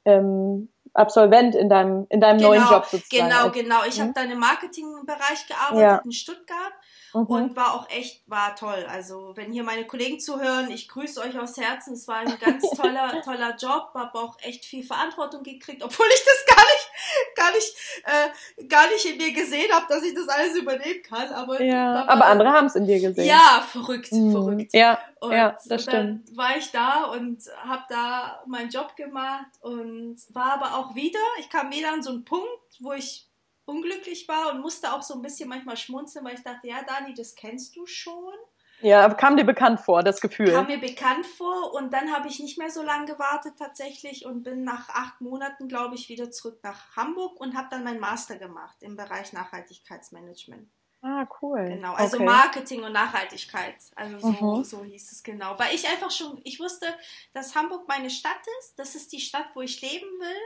ähm, 0.04 0.68
Absolvent 0.94 1.56
in 1.56 1.68
deinem, 1.68 2.06
in 2.08 2.20
deinem 2.20 2.38
genau, 2.38 2.50
neuen 2.50 2.62
Job 2.62 2.84
sozusagen. 2.84 3.28
Genau, 3.28 3.50
genau. 3.50 3.84
Ich 3.86 3.98
habe 3.98 4.08
hm? 4.08 4.14
dann 4.14 4.30
im 4.30 4.38
Marketingbereich 4.38 5.46
gearbeitet 5.46 5.80
ja. 5.80 6.00
in 6.04 6.12
Stuttgart 6.12 6.73
mhm. 7.14 7.26
und 7.26 7.56
war 7.56 7.74
auch 7.74 7.88
echt, 7.90 8.22
war 8.28 8.56
toll. 8.56 8.86
Also 8.88 9.32
wenn 9.34 9.52
hier 9.52 9.62
meine 9.62 9.86
Kollegen 9.86 10.20
zuhören, 10.20 10.70
ich 10.70 10.88
grüße 10.88 11.20
euch 11.20 11.38
aus 11.38 11.56
Herzen. 11.56 11.94
Es 11.94 12.08
war 12.08 12.16
ein 12.16 12.38
ganz 12.38 12.62
toller, 12.76 13.22
toller 13.22 13.56
Job, 13.56 13.90
habe 13.94 14.18
auch 14.18 14.36
echt 14.40 14.64
viel 14.64 14.82
Verantwortung 14.82 15.42
gekriegt, 15.42 15.82
obwohl 15.82 16.06
ich 16.06 16.24
das 16.24 16.56
gar 16.56 16.64
nicht, 16.64 17.36
gar 17.36 17.52
nicht, 17.52 17.74
äh, 18.04 18.64
gar 18.66 18.88
nicht 18.88 19.04
in 19.04 19.16
mir 19.16 19.32
gesehen 19.32 19.72
habe, 19.72 19.86
dass 19.88 20.02
ich 20.02 20.14
das 20.14 20.28
alles 20.28 20.56
übernehmen 20.56 21.02
kann. 21.02 21.28
Aber, 21.32 21.62
ja, 21.62 22.06
aber 22.06 22.26
andere 22.26 22.50
haben 22.50 22.66
es 22.66 22.74
in 22.74 22.86
dir 22.86 23.00
gesehen. 23.00 23.26
Ja, 23.26 23.64
verrückt, 23.66 24.12
mhm. 24.12 24.32
verrückt. 24.32 24.74
Ja, 24.74 24.98
und 25.20 25.32
ja, 25.32 25.56
das 25.66 25.82
stimmt. 25.82 26.28
Dann 26.28 26.36
war 26.36 26.56
ich 26.56 26.70
da 26.70 27.04
und 27.04 27.42
habe 27.64 27.82
da 27.88 28.42
meinen 28.46 28.70
Job 28.70 28.96
gemacht 28.96 29.46
und 29.60 30.18
war 30.30 30.54
aber 30.54 30.76
auch 30.76 30.94
wieder, 30.94 31.20
ich 31.38 31.48
kam 31.48 31.70
wieder 31.70 31.92
an 31.92 32.02
so 32.02 32.10
einen 32.10 32.24
Punkt, 32.24 32.48
wo 32.80 32.92
ich 32.92 33.28
unglücklich 33.66 34.28
war 34.28 34.52
und 34.52 34.60
musste 34.60 34.92
auch 34.92 35.02
so 35.02 35.14
ein 35.14 35.22
bisschen 35.22 35.48
manchmal 35.48 35.76
schmunzeln, 35.76 36.24
weil 36.24 36.34
ich 36.34 36.42
dachte, 36.42 36.68
ja, 36.68 36.82
Dani, 36.82 37.14
das 37.14 37.34
kennst 37.34 37.76
du 37.76 37.86
schon. 37.86 38.34
Ja, 38.80 39.08
kam 39.14 39.36
dir 39.36 39.44
bekannt 39.44 39.80
vor, 39.80 40.02
das 40.02 40.20
Gefühl. 40.20 40.52
Kam 40.52 40.66
mir 40.66 40.80
bekannt 40.80 41.24
vor 41.24 41.72
und 41.74 41.92
dann 41.92 42.12
habe 42.12 42.28
ich 42.28 42.40
nicht 42.40 42.58
mehr 42.58 42.70
so 42.70 42.82
lange 42.82 43.06
gewartet 43.06 43.54
tatsächlich 43.58 44.26
und 44.26 44.42
bin 44.42 44.64
nach 44.64 44.88
acht 44.90 45.20
Monaten, 45.20 45.68
glaube 45.68 45.94
ich, 45.94 46.08
wieder 46.08 46.30
zurück 46.30 46.58
nach 46.62 46.94
Hamburg 46.96 47.40
und 47.40 47.56
habe 47.56 47.68
dann 47.70 47.84
meinen 47.84 48.00
Master 48.00 48.36
gemacht 48.36 48.76
im 48.80 48.96
Bereich 48.96 49.32
Nachhaltigkeitsmanagement. 49.32 50.68
Ah, 51.00 51.28
cool. 51.42 51.66
Genau, 51.68 51.92
also 51.92 52.16
okay. 52.16 52.24
Marketing 52.24 52.82
und 52.82 52.92
Nachhaltigkeit. 52.92 53.76
Also 53.94 54.18
so, 54.18 54.28
mhm. 54.28 54.64
so 54.64 54.84
hieß 54.84 55.12
es 55.12 55.22
genau. 55.22 55.58
Weil 55.58 55.74
ich 55.74 55.86
einfach 55.86 56.10
schon, 56.10 56.40
ich 56.44 56.58
wusste, 56.60 56.86
dass 57.34 57.54
Hamburg 57.54 57.86
meine 57.86 58.08
Stadt 58.08 58.40
ist. 58.60 58.78
Das 58.78 58.94
ist 58.94 59.12
die 59.12 59.20
Stadt, 59.20 59.46
wo 59.52 59.60
ich 59.60 59.82
leben 59.82 60.08
will 60.18 60.42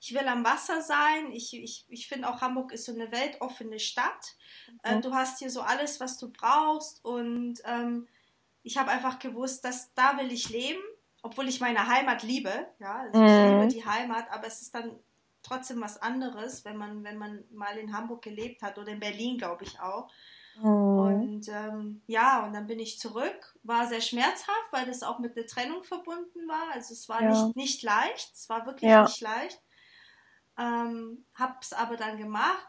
ich 0.00 0.14
will 0.14 0.26
am 0.28 0.44
Wasser 0.44 0.80
sein. 0.80 1.32
Ich, 1.32 1.54
ich, 1.54 1.84
ich 1.88 2.08
finde 2.08 2.28
auch 2.28 2.40
Hamburg 2.40 2.72
ist 2.72 2.84
so 2.84 2.92
eine 2.92 3.10
weltoffene 3.10 3.80
Stadt. 3.80 4.36
Äh, 4.82 4.92
mhm. 4.92 4.98
Äh, 4.98 5.00
du 5.02 5.14
hast 5.14 5.38
hier 5.38 5.50
so 5.50 5.60
alles, 5.60 6.00
was 6.00 6.18
du 6.18 6.30
brauchst. 6.30 7.04
Und 7.04 7.60
ähm, 7.64 8.06
ich 8.62 8.78
habe 8.78 8.90
einfach 8.90 9.18
gewusst, 9.18 9.64
dass 9.64 9.92
da 9.94 10.16
will 10.18 10.30
ich 10.30 10.50
leben, 10.50 10.80
obwohl 11.22 11.48
ich 11.48 11.60
meine 11.60 11.88
Heimat 11.88 12.22
liebe. 12.22 12.52
Ja, 12.78 13.02
also 13.12 13.18
mhm. 13.18 13.26
ich 13.26 13.50
liebe 13.50 13.68
die 13.68 13.86
Heimat, 13.86 14.30
aber 14.30 14.46
es 14.46 14.62
ist 14.62 14.74
dann 14.74 14.98
trotzdem 15.42 15.80
was 15.80 16.00
anderes, 16.00 16.64
wenn 16.64 16.76
man, 16.76 17.02
wenn 17.02 17.18
man 17.18 17.44
mal 17.50 17.76
in 17.76 17.92
Hamburg 17.92 18.22
gelebt 18.22 18.62
hat 18.62 18.78
oder 18.78 18.92
in 18.92 19.00
Berlin, 19.00 19.38
glaube 19.38 19.64
ich 19.64 19.80
auch. 19.80 20.08
Mhm. 20.60 20.98
Und 20.98 21.48
ähm, 21.48 22.02
ja, 22.06 22.44
und 22.44 22.52
dann 22.52 22.68
bin 22.68 22.78
ich 22.78 23.00
zurück. 23.00 23.56
War 23.64 23.88
sehr 23.88 24.00
schmerzhaft, 24.00 24.68
weil 24.70 24.86
das 24.86 25.02
auch 25.02 25.18
mit 25.18 25.36
der 25.36 25.46
Trennung 25.46 25.82
verbunden 25.82 26.46
war. 26.46 26.72
Also 26.72 26.94
es 26.94 27.08
war 27.08 27.22
ja. 27.22 27.30
nicht, 27.30 27.56
nicht 27.56 27.82
leicht. 27.82 28.32
Es 28.32 28.48
war 28.48 28.64
wirklich 28.64 28.90
ja. 28.90 29.02
nicht 29.02 29.20
leicht. 29.20 29.60
Ähm, 30.58 31.24
hab's 31.34 31.72
aber 31.72 31.96
dann 31.96 32.18
gemacht. 32.18 32.68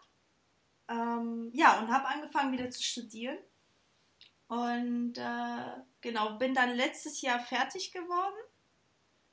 Ähm, 0.88 1.50
ja, 1.54 1.80
und 1.80 1.90
habe 1.90 2.08
angefangen 2.08 2.52
wieder 2.52 2.70
zu 2.70 2.84
studieren. 2.84 3.38
Und 4.48 5.18
äh, 5.18 5.82
genau, 6.02 6.38
bin 6.38 6.54
dann 6.54 6.76
letztes 6.76 7.22
Jahr 7.22 7.40
fertig 7.40 7.92
geworden 7.92 8.40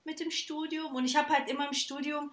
mit 0.04 0.20
dem 0.20 0.30
Studium. 0.30 0.94
Und 0.94 1.04
ich 1.04 1.16
habe 1.16 1.30
halt 1.30 1.48
immer 1.48 1.66
im 1.66 1.74
Studium 1.74 2.32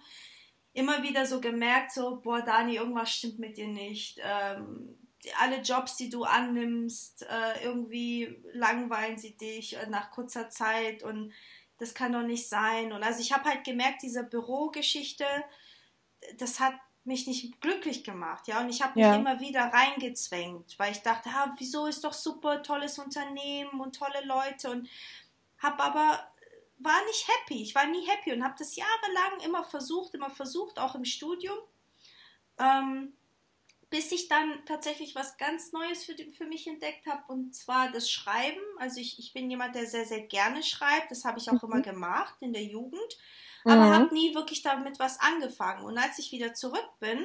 immer 0.74 1.02
wieder 1.02 1.24
so 1.24 1.40
gemerkt, 1.40 1.92
so, 1.92 2.20
boah, 2.20 2.42
Dani, 2.42 2.76
irgendwas 2.76 3.12
stimmt 3.12 3.38
mit 3.38 3.56
dir 3.56 3.68
nicht. 3.68 4.20
Ähm, 4.22 4.98
alle 5.38 5.60
Jobs, 5.62 5.96
die 5.96 6.10
du 6.10 6.24
annimmst, 6.24 7.22
äh, 7.22 7.64
irgendwie 7.64 8.42
langweilen 8.52 9.16
sie 9.16 9.36
dich 9.36 9.76
äh, 9.76 9.86
nach 9.88 10.10
kurzer 10.10 10.50
Zeit 10.50 11.02
und 11.02 11.32
das 11.78 11.94
kann 11.94 12.12
doch 12.12 12.22
nicht 12.22 12.48
sein. 12.48 12.92
Und 12.92 13.02
also 13.02 13.20
ich 13.20 13.32
habe 13.32 13.48
halt 13.48 13.64
gemerkt, 13.64 14.02
diese 14.02 14.24
Bürogeschichte, 14.24 15.26
das 16.38 16.60
hat 16.60 16.74
mich 17.04 17.26
nicht 17.26 17.60
glücklich 17.60 18.02
gemacht, 18.02 18.48
ja, 18.48 18.60
und 18.60 18.70
ich 18.70 18.82
habe 18.82 18.94
mich 18.94 19.04
ja. 19.04 19.14
immer 19.14 19.38
wieder 19.38 19.64
reingezwängt, 19.64 20.78
weil 20.78 20.92
ich 20.92 21.02
dachte, 21.02 21.28
ah, 21.28 21.54
wieso 21.58 21.86
ist 21.86 22.02
doch 22.02 22.14
super, 22.14 22.62
tolles 22.62 22.98
Unternehmen 22.98 23.78
und 23.80 23.96
tolle 23.96 24.24
Leute 24.24 24.70
und 24.70 24.88
habe 25.58 25.82
aber 25.82 26.26
war 26.78 27.04
nicht 27.06 27.28
happy, 27.28 27.62
ich 27.62 27.74
war 27.74 27.86
nie 27.86 28.06
happy 28.06 28.32
und 28.32 28.42
habe 28.42 28.54
das 28.58 28.76
jahrelang 28.76 29.40
immer 29.44 29.64
versucht, 29.64 30.14
immer 30.14 30.30
versucht, 30.30 30.78
auch 30.78 30.94
im 30.94 31.04
Studium, 31.04 31.56
ähm, 32.58 33.12
bis 33.90 34.10
ich 34.10 34.28
dann 34.28 34.64
tatsächlich 34.66 35.14
was 35.14 35.36
ganz 35.36 35.72
Neues 35.72 36.04
für, 36.04 36.16
für 36.32 36.46
mich 36.46 36.66
entdeckt 36.66 37.06
habe 37.06 37.22
und 37.28 37.54
zwar 37.54 37.92
das 37.92 38.10
Schreiben. 38.10 38.60
Also 38.78 39.00
ich, 39.00 39.18
ich 39.18 39.32
bin 39.32 39.48
jemand, 39.50 39.74
der 39.74 39.86
sehr, 39.86 40.04
sehr 40.04 40.22
gerne 40.22 40.62
schreibt, 40.62 41.10
das 41.10 41.24
habe 41.24 41.38
ich 41.38 41.48
auch 41.48 41.62
mhm. 41.62 41.72
immer 41.72 41.80
gemacht 41.80 42.34
in 42.40 42.52
der 42.52 42.64
Jugend 42.64 43.18
aber 43.64 43.86
mhm. 43.86 43.92
habe 43.94 44.14
nie 44.14 44.34
wirklich 44.34 44.62
damit 44.62 44.98
was 44.98 45.18
angefangen. 45.20 45.84
Und 45.84 45.98
als 45.98 46.18
ich 46.18 46.32
wieder 46.32 46.54
zurück 46.54 46.88
bin 47.00 47.18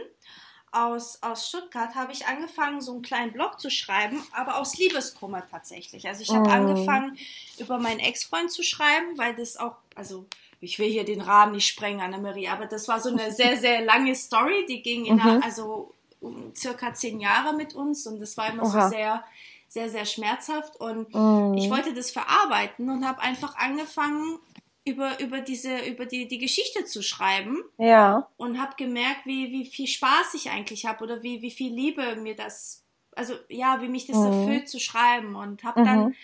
aus, 0.71 1.19
aus 1.21 1.47
Stuttgart, 1.47 1.95
habe 1.95 2.12
ich 2.12 2.28
angefangen, 2.28 2.82
so 2.82 2.93
einen 2.93 3.02
kleinen 3.02 3.34
Blog 3.34 3.60
zu 3.60 3.69
schreiben, 3.69 4.21
aber 4.32 4.58
aus 4.58 4.78
Liebeskummer 4.78 5.45
tatsächlich. 5.49 6.08
Also 6.08 6.21
ich 6.21 6.30
habe 6.30 6.47
mhm. 6.47 6.69
angefangen, 6.69 7.17
über 7.58 7.78
meinen 7.78 7.99
Ex-Freund 7.99 8.52
zu 8.52 8.63
schreiben, 8.63 9.17
weil 9.17 9.36
das 9.36 9.58
auch, 9.58 9.75
also 9.95 10.25
ich 10.62 10.78
will 10.80 10.89
hier 10.89 11.06
den 11.06 11.21
Rahmen 11.21 11.54
nicht 11.54 11.67
sprengen, 11.67 12.02
Annemarie, 12.02 12.49
aber 12.49 12.65
das 12.65 12.88
war 12.88 12.99
so 12.99 13.10
eine 13.10 13.32
sehr, 13.36 13.58
sehr 13.58 13.84
lange 13.84 14.15
Story, 14.15 14.65
die 14.67 14.82
ging 14.82 15.06
in, 15.06 15.15
mhm. 15.15 15.41
also 15.43 15.93
um 16.21 16.54
circa 16.56 16.93
zehn 16.93 17.19
Jahre 17.19 17.56
mit 17.56 17.73
uns 17.73 18.06
und 18.06 18.19
das 18.19 18.36
war 18.38 18.52
immer 18.52 18.63
Oha. 18.63 18.84
so 18.84 18.89
sehr, 18.89 19.23
sehr, 19.67 19.89
sehr 19.89 20.06
schmerzhaft 20.06 20.75
und 20.75 21.13
mhm. 21.13 21.54
ich 21.56 21.69
wollte 21.69 21.93
das 21.93 22.12
verarbeiten 22.12 22.89
und 22.89 23.08
habe 23.08 23.21
einfach 23.21 23.56
angefangen, 23.56 24.39
über, 24.86 25.20
über 25.20 25.42
diese, 25.42 25.80
über 25.86 26.06
die, 26.06 26.28
die 26.28 26.38
Geschichte 26.38 26.86
zu 26.86 27.02
schreiben. 27.02 27.63
Ja. 27.78 28.30
Und 28.38 28.60
habe 28.60 28.76
gemerkt, 28.78 29.26
wie, 29.26 29.52
wie 29.52 29.65
viel 29.65 29.88
Spaß 29.88 30.34
ich 30.34 30.50
eigentlich 30.50 30.86
habe 30.86 31.04
oder 31.04 31.22
wie, 31.24 31.42
wie 31.42 31.52
viel 31.52 31.74
Liebe 31.74 32.15
mir 32.15 32.36
das, 32.36 32.84
also 33.15 33.36
ja, 33.50 33.82
wie 33.82 33.89
mich 33.89 34.08
das 34.08 34.18
mhm. 34.18 34.26
erfüllt 34.26 34.70
zu 34.70 34.80
schreiben. 34.80 35.36
Und 35.36 35.63
habe 35.63 35.82
mhm. 35.82 35.86
dann 35.86 36.15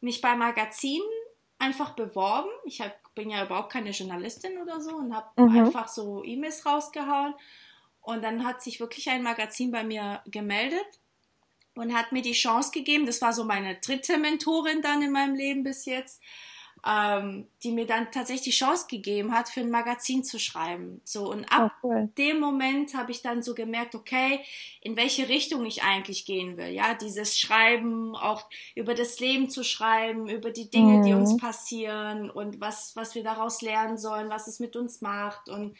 mich 0.00 0.20
bei 0.20 0.36
Magazinen 0.36 1.08
einfach 1.58 1.94
beworben. 1.94 2.50
Ich 2.64 2.80
hab, 2.80 2.92
bin 3.14 3.30
ja 3.30 3.44
überhaupt 3.44 3.72
keine 3.72 3.90
Journalistin 3.90 4.58
oder 4.58 4.80
so 4.80 4.94
und 4.96 5.14
habe 5.14 5.42
mhm. 5.42 5.58
einfach 5.58 5.88
so 5.88 6.22
E-Mails 6.24 6.66
rausgehauen. 6.66 7.34
Und 8.00 8.22
dann 8.22 8.44
hat 8.44 8.62
sich 8.62 8.80
wirklich 8.80 9.08
ein 9.10 9.22
Magazin 9.22 9.70
bei 9.70 9.84
mir 9.84 10.22
gemeldet 10.26 10.84
und 11.74 11.94
hat 11.94 12.12
mir 12.12 12.22
die 12.22 12.32
Chance 12.32 12.72
gegeben. 12.72 13.06
Das 13.06 13.22
war 13.22 13.32
so 13.32 13.44
meine 13.44 13.76
dritte 13.76 14.18
Mentorin 14.18 14.82
dann 14.82 15.02
in 15.02 15.12
meinem 15.12 15.34
Leben 15.34 15.62
bis 15.62 15.86
jetzt 15.86 16.20
ähm, 16.84 17.46
die 17.62 17.70
mir 17.70 17.86
dann 17.86 18.10
tatsächlich 18.10 18.42
die 18.42 18.50
Chance 18.50 18.86
gegeben 18.90 19.32
hat, 19.32 19.48
für 19.48 19.60
ein 19.60 19.70
Magazin 19.70 20.24
zu 20.24 20.40
schreiben. 20.40 21.00
So 21.04 21.30
und 21.30 21.44
ab 21.44 21.72
oh, 21.82 21.88
cool. 21.88 22.08
dem 22.18 22.40
Moment 22.40 22.94
habe 22.94 23.12
ich 23.12 23.22
dann 23.22 23.42
so 23.42 23.54
gemerkt, 23.54 23.94
okay, 23.94 24.40
in 24.80 24.96
welche 24.96 25.28
Richtung 25.28 25.64
ich 25.64 25.84
eigentlich 25.84 26.24
gehen 26.24 26.56
will. 26.56 26.68
Ja, 26.68 26.94
dieses 26.94 27.38
Schreiben, 27.38 28.16
auch 28.16 28.44
über 28.74 28.94
das 28.94 29.20
Leben 29.20 29.48
zu 29.48 29.62
schreiben, 29.62 30.28
über 30.28 30.50
die 30.50 30.70
Dinge, 30.70 30.98
mhm. 30.98 31.02
die 31.04 31.12
uns 31.12 31.34
mhm. 31.34 31.38
passieren 31.38 32.30
und 32.30 32.60
was 32.60 32.96
was 32.96 33.14
wir 33.14 33.22
daraus 33.22 33.62
lernen 33.62 33.96
sollen, 33.96 34.28
was 34.28 34.48
es 34.48 34.58
mit 34.58 34.74
uns 34.74 35.00
macht 35.00 35.48
und 35.48 35.76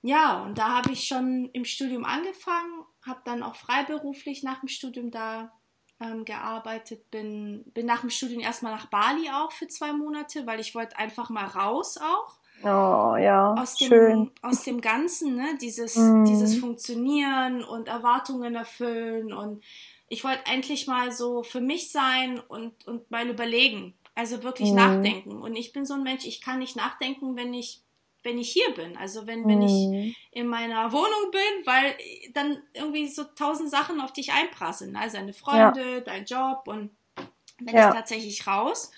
ja, 0.00 0.44
und 0.44 0.58
da 0.58 0.76
habe 0.76 0.92
ich 0.92 1.08
schon 1.08 1.50
im 1.52 1.64
Studium 1.64 2.04
angefangen, 2.04 2.84
habe 3.04 3.20
dann 3.24 3.42
auch 3.42 3.56
freiberuflich 3.56 4.44
nach 4.44 4.60
dem 4.60 4.68
Studium 4.68 5.10
da 5.10 5.52
ähm, 6.00 6.24
gearbeitet, 6.24 7.10
bin, 7.10 7.64
bin 7.74 7.86
nach 7.86 8.00
dem 8.02 8.10
Studium 8.10 8.40
erstmal 8.40 8.72
nach 8.74 8.86
Bali 8.86 9.28
auch 9.30 9.52
für 9.52 9.68
zwei 9.68 9.92
Monate, 9.92 10.46
weil 10.46 10.60
ich 10.60 10.74
wollte 10.74 10.96
einfach 10.98 11.30
mal 11.30 11.46
raus 11.46 11.96
auch. 11.98 12.36
Oh 12.62 13.16
ja, 13.16 13.54
aus 13.54 13.76
dem, 13.76 13.88
schön. 13.88 14.30
aus 14.42 14.64
dem 14.64 14.80
Ganzen, 14.80 15.36
ne? 15.36 15.56
Dieses, 15.60 15.94
Mhm. 15.96 16.24
dieses 16.24 16.56
Funktionieren 16.58 17.62
und 17.62 17.86
Erwartungen 17.88 18.54
erfüllen 18.56 19.32
und 19.32 19.64
ich 20.08 20.24
wollte 20.24 20.46
endlich 20.46 20.86
mal 20.86 21.12
so 21.12 21.42
für 21.42 21.60
mich 21.60 21.92
sein 21.92 22.40
und, 22.40 22.86
und 22.86 23.10
mal 23.10 23.28
überlegen. 23.28 23.94
Also 24.14 24.42
wirklich 24.42 24.70
Mhm. 24.70 24.76
nachdenken. 24.76 25.42
Und 25.42 25.54
ich 25.54 25.72
bin 25.72 25.86
so 25.86 25.94
ein 25.94 26.02
Mensch, 26.02 26.24
ich 26.24 26.40
kann 26.40 26.58
nicht 26.58 26.74
nachdenken, 26.76 27.36
wenn 27.36 27.54
ich, 27.54 27.82
wenn 28.22 28.38
ich 28.38 28.50
hier 28.50 28.70
bin. 28.74 28.96
Also 28.96 29.26
wenn, 29.26 29.46
wenn 29.46 29.62
ich 29.62 29.72
Mhm. 29.72 30.14
in 30.32 30.46
meiner 30.48 30.92
Wohnung 30.92 31.30
bin, 31.30 31.66
weil 31.66 31.96
dann 32.34 32.62
irgendwie 32.74 33.08
so 33.08 33.24
tausend 33.24 33.70
Sachen 33.70 34.00
auf 34.00 34.12
dich 34.12 34.32
einprasseln. 34.32 34.96
Also 34.96 35.16
deine 35.16 35.32
Freunde, 35.32 36.02
dein 36.02 36.24
Job 36.24 36.62
und 36.66 36.90
bin 37.58 37.74
Ja. 37.76 37.88
ich 37.88 37.94
tatsächlich 37.94 38.46
raus. 38.46 38.90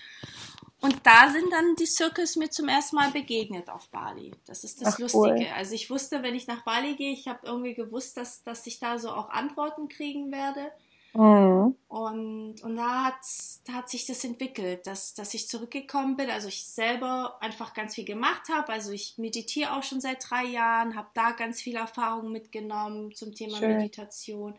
Und 0.82 0.96
da 1.04 1.28
sind 1.28 1.52
dann 1.52 1.76
die 1.76 1.84
Circles 1.86 2.36
mir 2.36 2.48
zum 2.50 2.68
ersten 2.68 2.96
Mal 2.96 3.10
begegnet 3.10 3.68
auf 3.68 3.88
Bali. 3.90 4.32
Das 4.46 4.64
ist 4.64 4.80
das 4.80 4.94
Ach, 4.94 4.98
Lustige. 4.98 5.34
cool. 5.34 5.46
Also 5.54 5.74
ich 5.74 5.90
wusste, 5.90 6.22
wenn 6.22 6.34
ich 6.34 6.46
nach 6.46 6.64
Bali 6.64 6.94
gehe, 6.94 7.12
ich 7.12 7.28
habe 7.28 7.40
irgendwie 7.46 7.74
gewusst, 7.74 8.16
dass, 8.16 8.42
dass 8.44 8.66
ich 8.66 8.78
da 8.78 8.98
so 8.98 9.10
auch 9.10 9.28
Antworten 9.28 9.88
kriegen 9.88 10.32
werde. 10.32 10.72
Mhm. 11.12 11.74
Und, 11.88 12.62
und 12.62 12.76
da, 12.76 13.04
hat's, 13.06 13.62
da 13.66 13.74
hat 13.74 13.88
sich 13.88 14.06
das 14.06 14.22
entwickelt, 14.24 14.86
dass, 14.86 15.14
dass 15.14 15.34
ich 15.34 15.48
zurückgekommen 15.48 16.16
bin. 16.16 16.30
Also 16.30 16.48
ich 16.48 16.64
selber 16.64 17.38
einfach 17.40 17.74
ganz 17.74 17.94
viel 17.94 18.04
gemacht 18.04 18.48
habe. 18.48 18.72
Also 18.72 18.92
ich 18.92 19.18
meditiere 19.18 19.72
auch 19.72 19.82
schon 19.82 20.00
seit 20.00 20.28
drei 20.28 20.44
Jahren, 20.44 20.96
habe 20.96 21.08
da 21.14 21.32
ganz 21.32 21.60
viel 21.60 21.76
Erfahrung 21.76 22.30
mitgenommen 22.30 23.12
zum 23.14 23.34
Thema 23.34 23.58
Schön. 23.58 23.76
Meditation. 23.76 24.54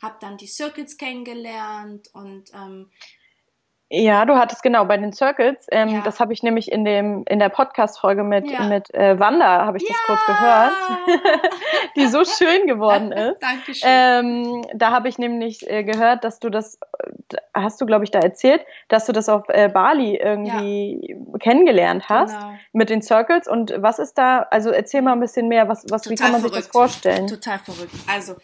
Habe 0.00 0.16
dann 0.20 0.36
die 0.36 0.46
Circuits 0.46 0.96
kennengelernt 0.96 2.10
und 2.12 2.52
ähm, 2.54 2.88
Ja, 3.90 4.26
du 4.26 4.36
hattest 4.36 4.62
genau 4.62 4.84
bei 4.84 4.98
den 4.98 5.14
Circles, 5.14 5.66
ähm, 5.72 5.88
Ja. 5.88 6.00
das 6.02 6.20
habe 6.20 6.34
ich 6.34 6.42
nämlich 6.42 6.70
in 6.70 6.84
dem 6.84 7.24
in 7.26 7.38
der 7.38 7.48
Podcast-Folge 7.48 8.22
mit 8.22 8.46
Ja. 8.50 8.64
mit 8.64 8.92
äh, 8.94 9.18
Wanda 9.18 9.64
habe 9.64 9.78
ich 9.78 9.84
das 9.88 9.96
kurz 10.06 10.20
gehört, 10.26 10.72
die 11.96 12.06
so 12.06 12.22
schön 12.24 12.66
geworden 12.66 13.12
ist. 13.12 13.38
Dankeschön. 13.42 13.88
Ähm, 13.90 14.62
da 14.74 14.90
habe 14.90 15.08
ich 15.08 15.16
nämlich 15.18 15.68
äh, 15.70 15.84
gehört, 15.84 16.22
dass 16.24 16.38
du 16.38 16.50
das, 16.50 16.78
äh, 16.98 17.36
hast 17.54 17.80
du 17.80 17.86
glaube 17.86 18.04
ich 18.04 18.10
da 18.10 18.18
erzählt, 18.18 18.60
dass 18.88 19.06
du 19.06 19.12
das 19.12 19.30
auf 19.30 19.44
äh, 19.48 19.68
Bali 19.68 20.16
irgendwie 20.16 21.16
kennengelernt 21.40 22.10
hast 22.10 22.34
Genau. 22.38 22.52
mit 22.74 22.90
den 22.90 23.00
Circles 23.00 23.48
und 23.48 23.72
was 23.78 23.98
ist 23.98 24.18
da? 24.18 24.46
Also 24.50 24.68
erzähl 24.70 25.00
mal 25.00 25.12
ein 25.12 25.20
bisschen 25.20 25.48
mehr, 25.48 25.66
was 25.66 25.86
was 25.88 26.10
wie 26.10 26.14
kann 26.14 26.32
man 26.32 26.42
sich 26.42 26.50
das 26.50 26.66
verrückt. 26.66 26.72
vorstellen? 26.72 27.26
Total 27.26 27.58
verrückt. 27.58 27.94
Also, 28.06 28.34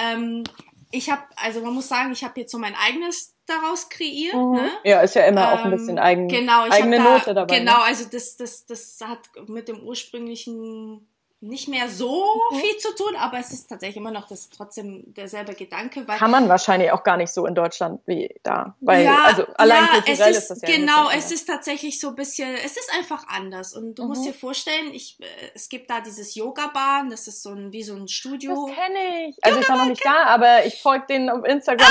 ähm, 0.00 0.44
ich 0.92 1.10
habe, 1.10 1.22
also 1.36 1.62
man 1.62 1.74
muss 1.74 1.88
sagen, 1.88 2.12
ich 2.12 2.22
habe 2.22 2.38
jetzt 2.40 2.52
so 2.52 2.58
mein 2.58 2.74
eigenes 2.74 3.34
daraus 3.46 3.88
kreiert. 3.88 4.34
Mhm. 4.34 4.52
Ne? 4.52 4.70
Ja, 4.84 5.00
ist 5.00 5.14
ja 5.14 5.24
immer 5.24 5.52
auch 5.52 5.64
ein 5.64 5.72
Ähm, 5.72 5.78
bisschen 5.78 5.98
eigen, 5.98 6.28
genau, 6.28 6.62
eigene 6.68 6.98
da, 6.98 7.02
Note 7.02 7.34
dabei. 7.34 7.58
Genau, 7.58 7.78
ne? 7.78 7.84
also 7.84 8.04
das, 8.10 8.36
das, 8.36 8.66
das 8.66 9.00
hat 9.02 9.18
mit 9.48 9.68
dem 9.68 9.80
ursprünglichen 9.80 11.08
nicht 11.42 11.66
mehr 11.68 11.88
so 11.88 12.24
Mhm. 12.50 12.56
viel 12.60 12.76
zu 12.78 12.94
tun, 12.94 13.16
aber 13.16 13.38
es 13.38 13.52
ist 13.52 13.68
tatsächlich 13.68 13.96
immer 13.96 14.12
noch 14.12 14.28
das 14.28 14.48
trotzdem 14.48 15.02
derselbe 15.14 15.54
Gedanke, 15.54 16.06
weil 16.06 16.16
Kann 16.16 16.30
man 16.30 16.48
wahrscheinlich 16.48 16.92
auch 16.92 17.02
gar 17.02 17.16
nicht 17.16 17.32
so 17.32 17.46
in 17.46 17.54
Deutschland 17.56 18.00
wie 18.06 18.32
da. 18.44 18.76
Weil, 18.80 19.04
ja, 19.04 19.24
also 19.24 19.44
allein 19.56 19.82
ja, 19.84 19.88
kulturell 20.00 20.30
es 20.30 20.38
ist, 20.38 20.50
das 20.50 20.62
ja 20.62 20.76
genau, 20.76 21.08
es 21.08 21.14
anders. 21.14 21.32
ist 21.32 21.44
tatsächlich 21.46 21.98
so 22.00 22.08
ein 22.10 22.14
bisschen, 22.14 22.54
es 22.54 22.76
ist 22.76 22.90
einfach 22.96 23.24
anders 23.28 23.74
und 23.74 23.96
du 23.96 24.04
musst 24.04 24.20
Mhm. 24.22 24.26
dir 24.26 24.34
vorstellen, 24.34 24.94
ich, 24.94 25.18
äh, 25.20 25.24
es 25.54 25.68
gibt 25.68 25.90
da 25.90 26.00
dieses 26.00 26.34
Yoga-Bahn, 26.36 27.10
das 27.10 27.26
ist 27.26 27.42
so 27.42 27.50
ein, 27.50 27.72
wie 27.72 27.82
so 27.82 27.94
ein 27.96 28.06
Studio. 28.08 28.66
Das 28.68 28.76
kenne 28.76 29.28
ich. 29.28 29.36
Also 29.42 29.58
ich 29.60 29.68
war 29.68 29.76
noch 29.78 29.86
nicht 29.86 30.04
da, 30.04 30.24
aber 30.26 30.64
ich 30.64 30.80
folge 30.80 31.06
denen 31.08 31.28
auf 31.28 31.44
Instagram 31.44 31.88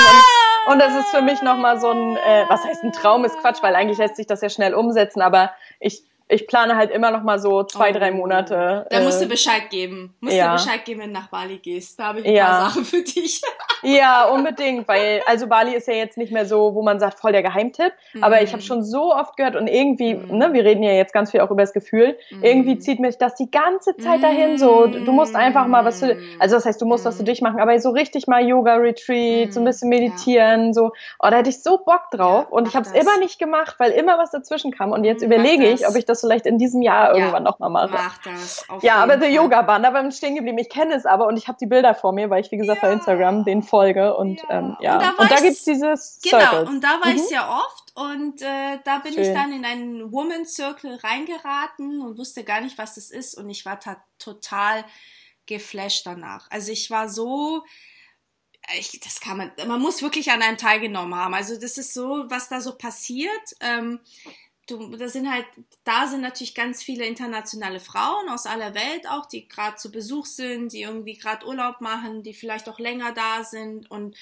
und, 0.66 0.72
und 0.72 0.78
das 0.78 0.94
ist 0.96 1.08
für 1.10 1.20
mich 1.22 1.42
nochmal 1.42 1.78
so 1.78 1.90
ein, 1.90 2.16
äh, 2.16 2.44
was 2.48 2.64
heißt 2.64 2.82
ein 2.84 2.92
Traum 2.92 3.24
ist 3.26 3.36
Quatsch, 3.38 3.62
weil 3.62 3.74
eigentlich 3.74 3.98
lässt 3.98 4.16
sich 4.16 4.26
das 4.26 4.40
ja 4.40 4.48
schnell 4.48 4.72
umsetzen, 4.74 5.20
aber 5.20 5.52
ich, 5.78 6.04
ich 6.32 6.46
plane 6.46 6.76
halt 6.76 6.90
immer 6.90 7.10
noch 7.10 7.22
mal 7.22 7.38
so 7.38 7.62
zwei, 7.64 7.90
Oh. 7.90 7.92
drei 7.98 8.10
Monate. 8.10 8.86
Da 8.90 9.00
musst 9.00 9.20
du 9.20 9.26
äh, 9.26 9.28
Bescheid 9.28 9.70
geben. 9.70 10.14
Musst 10.20 10.36
ja. 10.36 10.46
du 10.56 10.62
Bescheid 10.64 10.84
geben, 10.84 11.00
wenn 11.02 11.12
du 11.12 11.20
nach 11.20 11.28
Bali 11.28 11.58
gehst. 11.58 11.98
Da 11.98 12.04
habe 12.06 12.20
ich 12.20 12.26
ein 12.26 12.34
Ja. 12.34 12.44
paar 12.46 12.70
Sachen 12.70 12.84
für 12.84 13.02
dich. 13.02 13.40
Ja, 13.84 14.26
unbedingt, 14.28 14.86
weil 14.86 15.22
also 15.26 15.48
Bali 15.48 15.74
ist 15.74 15.88
ja 15.88 15.94
jetzt 15.94 16.16
nicht 16.16 16.30
mehr 16.32 16.46
so, 16.46 16.76
wo 16.76 16.82
man 16.82 17.00
sagt, 17.00 17.18
voll 17.18 17.32
der 17.32 17.42
Geheimtipp, 17.42 17.92
aber 18.20 18.40
ich 18.40 18.50
habe 18.52 18.62
Mhm. 18.62 18.66
schon 18.66 18.84
so 18.84 19.12
oft 19.12 19.36
gehört 19.36 19.56
und 19.56 19.66
irgendwie, 19.66 20.14
Mhm. 20.14 20.24
ne, 20.38 20.52
wir 20.52 20.64
reden 20.64 20.84
ja 20.84 20.92
jetzt 20.92 21.12
ganz 21.12 21.32
viel 21.32 21.40
auch 21.40 21.50
über 21.50 21.62
das 21.62 21.72
Gefühl, 21.72 22.16
irgendwie 22.40 22.76
Mhm. 22.76 22.80
zieht 22.80 23.00
mich 23.00 23.18
das 23.18 23.34
die 23.34 23.50
ganze 23.50 23.96
Zeit 23.96 24.22
dahin, 24.22 24.56
so, 24.56 24.86
du 24.86 25.10
musst 25.10 25.34
einfach 25.34 25.66
mal 25.66 25.84
was 25.84 25.98
für, 25.98 26.16
also 26.38 26.54
das 26.54 26.64
heißt, 26.64 26.80
du 26.80 26.86
musst 26.86 27.04
was 27.06 27.16
für 27.16 27.22
Mhm. 27.24 27.26
dich 27.26 27.42
machen, 27.42 27.58
aber 27.58 27.76
so 27.80 27.90
richtig 27.90 28.28
mal 28.28 28.46
Yoga-Retreat, 28.46 29.52
so 29.52 29.58
ein 29.58 29.64
Mhm. 29.64 29.66
bisschen 29.66 29.88
meditieren, 29.88 30.72
so, 30.74 30.92
oh, 31.18 31.28
da 31.28 31.38
hätte 31.38 31.50
ich 31.50 31.60
so 31.64 31.78
Bock 31.78 32.02
drauf 32.12 32.46
Ja, 32.50 32.50
und 32.56 32.68
ich 32.68 32.76
habe 32.76 32.86
es 32.86 32.92
immer 32.92 33.18
nicht 33.18 33.40
gemacht, 33.40 33.74
weil 33.78 33.90
immer 33.90 34.16
was 34.16 34.30
dazwischen 34.30 34.70
kam 34.70 34.92
und 34.92 35.02
jetzt 35.02 35.22
Mhm, 35.24 35.32
überlege 35.32 35.66
ich, 35.68 35.88
ob 35.88 35.96
ich 35.96 36.04
das 36.04 36.21
vielleicht 36.22 36.46
in 36.46 36.56
diesem 36.58 36.80
Jahr 36.82 37.10
Ja, 37.10 37.14
irgendwann 37.18 37.42
nochmal 37.42 37.68
mache. 37.68 37.90
Mach 37.92 38.18
das. 38.22 38.66
Ja, 38.80 38.94
aber 38.96 39.16
der 39.18 39.28
Fall. 39.28 39.36
Yoga-Bahn, 39.36 39.82
da 39.82 39.90
beim 39.90 40.10
stehen 40.10 40.34
geblieben. 40.34 40.56
Ich 40.58 40.70
kenne 40.70 40.94
es 40.94 41.04
aber 41.04 41.26
und 41.26 41.36
ich 41.36 41.46
habe 41.48 41.58
die 41.60 41.66
Bilder 41.66 41.94
vor 41.94 42.12
mir, 42.12 42.30
weil 42.30 42.42
ich, 42.44 42.50
wie 42.50 42.56
gesagt, 42.56 42.80
bei 42.80 42.88
Ja. 42.88 42.94
Instagram 42.94 43.44
den 43.44 43.62
folge 43.62 44.16
und 44.16 44.40
Ja. 44.48 44.58
ähm, 44.58 44.76
ja. 44.80 45.10
Und 45.10 45.20
da 45.20 45.26
da, 45.26 45.34
ich- 45.36 45.42
gibt's 45.42 45.64
dieses 45.64 46.18
Genau, 46.22 46.38
Circles. 46.40 46.68
und 46.70 46.80
da 46.82 46.88
war 47.02 47.08
Mhm. 47.10 47.16
ich 47.16 47.28
sehr 47.28 47.46
oft 47.48 47.92
und 47.94 48.40
äh, 48.40 48.78
da 48.84 48.98
bin 49.00 49.12
ich 49.12 49.26
Schön. 49.26 49.34
dann 49.34 49.52
in 49.52 49.64
einen 49.66 50.10
Woman 50.12 50.46
Circle 50.46 50.96
reingeraten 51.02 52.00
und 52.00 52.16
wusste 52.16 52.42
gar 52.44 52.62
nicht, 52.62 52.78
was 52.78 52.94
das 52.94 53.10
ist 53.10 53.34
und 53.36 53.50
ich 53.50 53.66
war 53.66 53.78
ta- 53.78 54.02
total 54.18 54.84
geflasht 55.46 56.06
danach. 56.06 56.46
Also 56.50 56.72
ich 56.72 56.90
war 56.90 57.08
so, 57.08 57.62
ich, 58.78 59.00
das 59.00 59.20
kann 59.20 59.36
man, 59.36 59.50
man 59.66 59.80
muss 59.80 60.02
wirklich 60.02 60.30
an 60.30 60.40
einem 60.40 60.56
teilgenommen 60.56 61.16
haben. 61.16 61.34
Also 61.34 61.58
das 61.60 61.78
ist 61.78 61.92
so, 61.94 62.24
was 62.28 62.48
da 62.48 62.60
so 62.60 62.76
passiert. 62.78 63.30
Ähm, 63.60 63.98
du, 64.72 64.96
da 64.96 65.08
sind 65.08 65.30
halt, 65.30 65.46
da 65.84 66.06
sind 66.06 66.20
natürlich 66.20 66.54
ganz 66.54 66.82
viele 66.82 67.06
internationale 67.06 67.80
Frauen 67.80 68.28
aus 68.28 68.46
aller 68.46 68.74
Welt 68.74 69.08
auch, 69.08 69.26
die 69.26 69.46
gerade 69.46 69.76
zu 69.76 69.92
Besuch 69.92 70.26
sind, 70.26 70.72
die 70.72 70.82
irgendwie 70.82 71.14
gerade 71.14 71.46
Urlaub 71.46 71.80
machen, 71.80 72.22
die 72.22 72.34
vielleicht 72.34 72.68
auch 72.68 72.78
länger 72.78 73.12
da 73.12 73.44
sind 73.44 73.90
und 73.90 74.16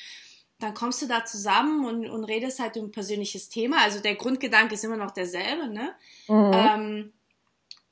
dann 0.59 0.75
kommst 0.75 1.01
du 1.01 1.07
da 1.07 1.25
zusammen 1.25 1.87
und, 1.87 2.11
und 2.11 2.25
redest 2.25 2.61
halt 2.61 2.77
um 2.77 2.87
ein 2.87 2.93
persönliches 2.93 3.49
Thema. 3.49 3.79
Also 3.83 4.01
der 4.01 4.15
Grundgedanke 4.15 4.75
ist 4.75 4.85
immer 4.85 4.99
noch 4.99 5.13
derselbe, 5.13 5.69
ne? 5.69 5.95
Mhm. 6.29 6.53
Ähm, 6.53 7.13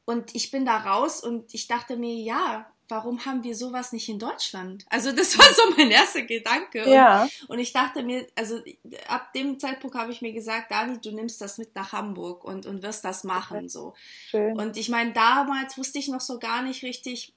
und 0.05 0.35
ich 0.35 0.51
bin 0.51 0.65
da 0.65 0.77
raus 0.77 1.23
und 1.23 1.55
ich 1.55 1.67
dachte 1.67 1.97
mir, 1.97 2.15
ja, 2.15 2.71
warum 2.89 3.25
haben 3.25 3.45
wir 3.45 3.55
sowas 3.55 3.93
nicht 3.93 4.09
in 4.09 4.19
Deutschland? 4.19 4.85
Also 4.89 5.13
das 5.13 5.39
war 5.39 5.47
so 5.53 5.63
mein 5.77 5.91
erster 5.91 6.23
Gedanke. 6.23 6.85
Und, 6.85 6.93
ja, 6.93 7.29
und 7.49 7.59
ich 7.59 7.73
dachte 7.73 8.03
mir, 8.03 8.27
also 8.35 8.61
ab 9.09 9.33
dem 9.33 9.59
Zeitpunkt 9.59 9.97
habe 9.97 10.11
ich 10.13 10.23
mir 10.23 10.33
gesagt, 10.33 10.71
Dani, 10.71 10.99
du 10.99 11.11
nimmst 11.11 11.41
das 11.41 11.59
mit 11.59 11.75
nach 11.75 11.93
Hamburg 11.93 12.45
und, 12.45 12.67
und 12.67 12.83
wirst 12.83 13.05
das 13.05 13.25
machen, 13.25 13.69
so. 13.69 13.95
schön. 14.31 14.59
Und 14.59 14.77
ich 14.77 14.89
meine, 14.89 15.13
damals 15.13 15.77
wusste 15.77 15.99
ich 15.99 16.09
noch 16.09 16.21
so 16.21 16.39
gar 16.39 16.63
nicht 16.63 16.83
richtig, 16.83 17.35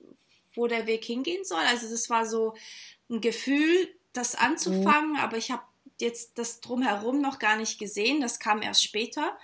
wo 0.56 0.68
der 0.68 0.88
Weg 0.88 1.04
hingehen 1.04 1.44
soll. 1.44 1.64
Also 1.70 1.90
das 1.90 2.10
war 2.10 2.26
so 2.26 2.56
ein 3.10 3.22
Gefühl, 3.22 3.90
das 4.14 4.36
anzufangen, 4.36 5.18
aber 5.18 5.38
ich 5.38 5.52
habe 5.52 5.64
jetzt 6.00 6.38
das 6.38 6.62
drumherum 6.62 7.22
noch 7.22 7.40
gar 7.40 7.58
nicht 7.58 7.80
gesehen. 7.80 8.22
Das 8.22 8.40
kam 8.40 8.62
erst 8.62 8.84
später. 8.84 9.38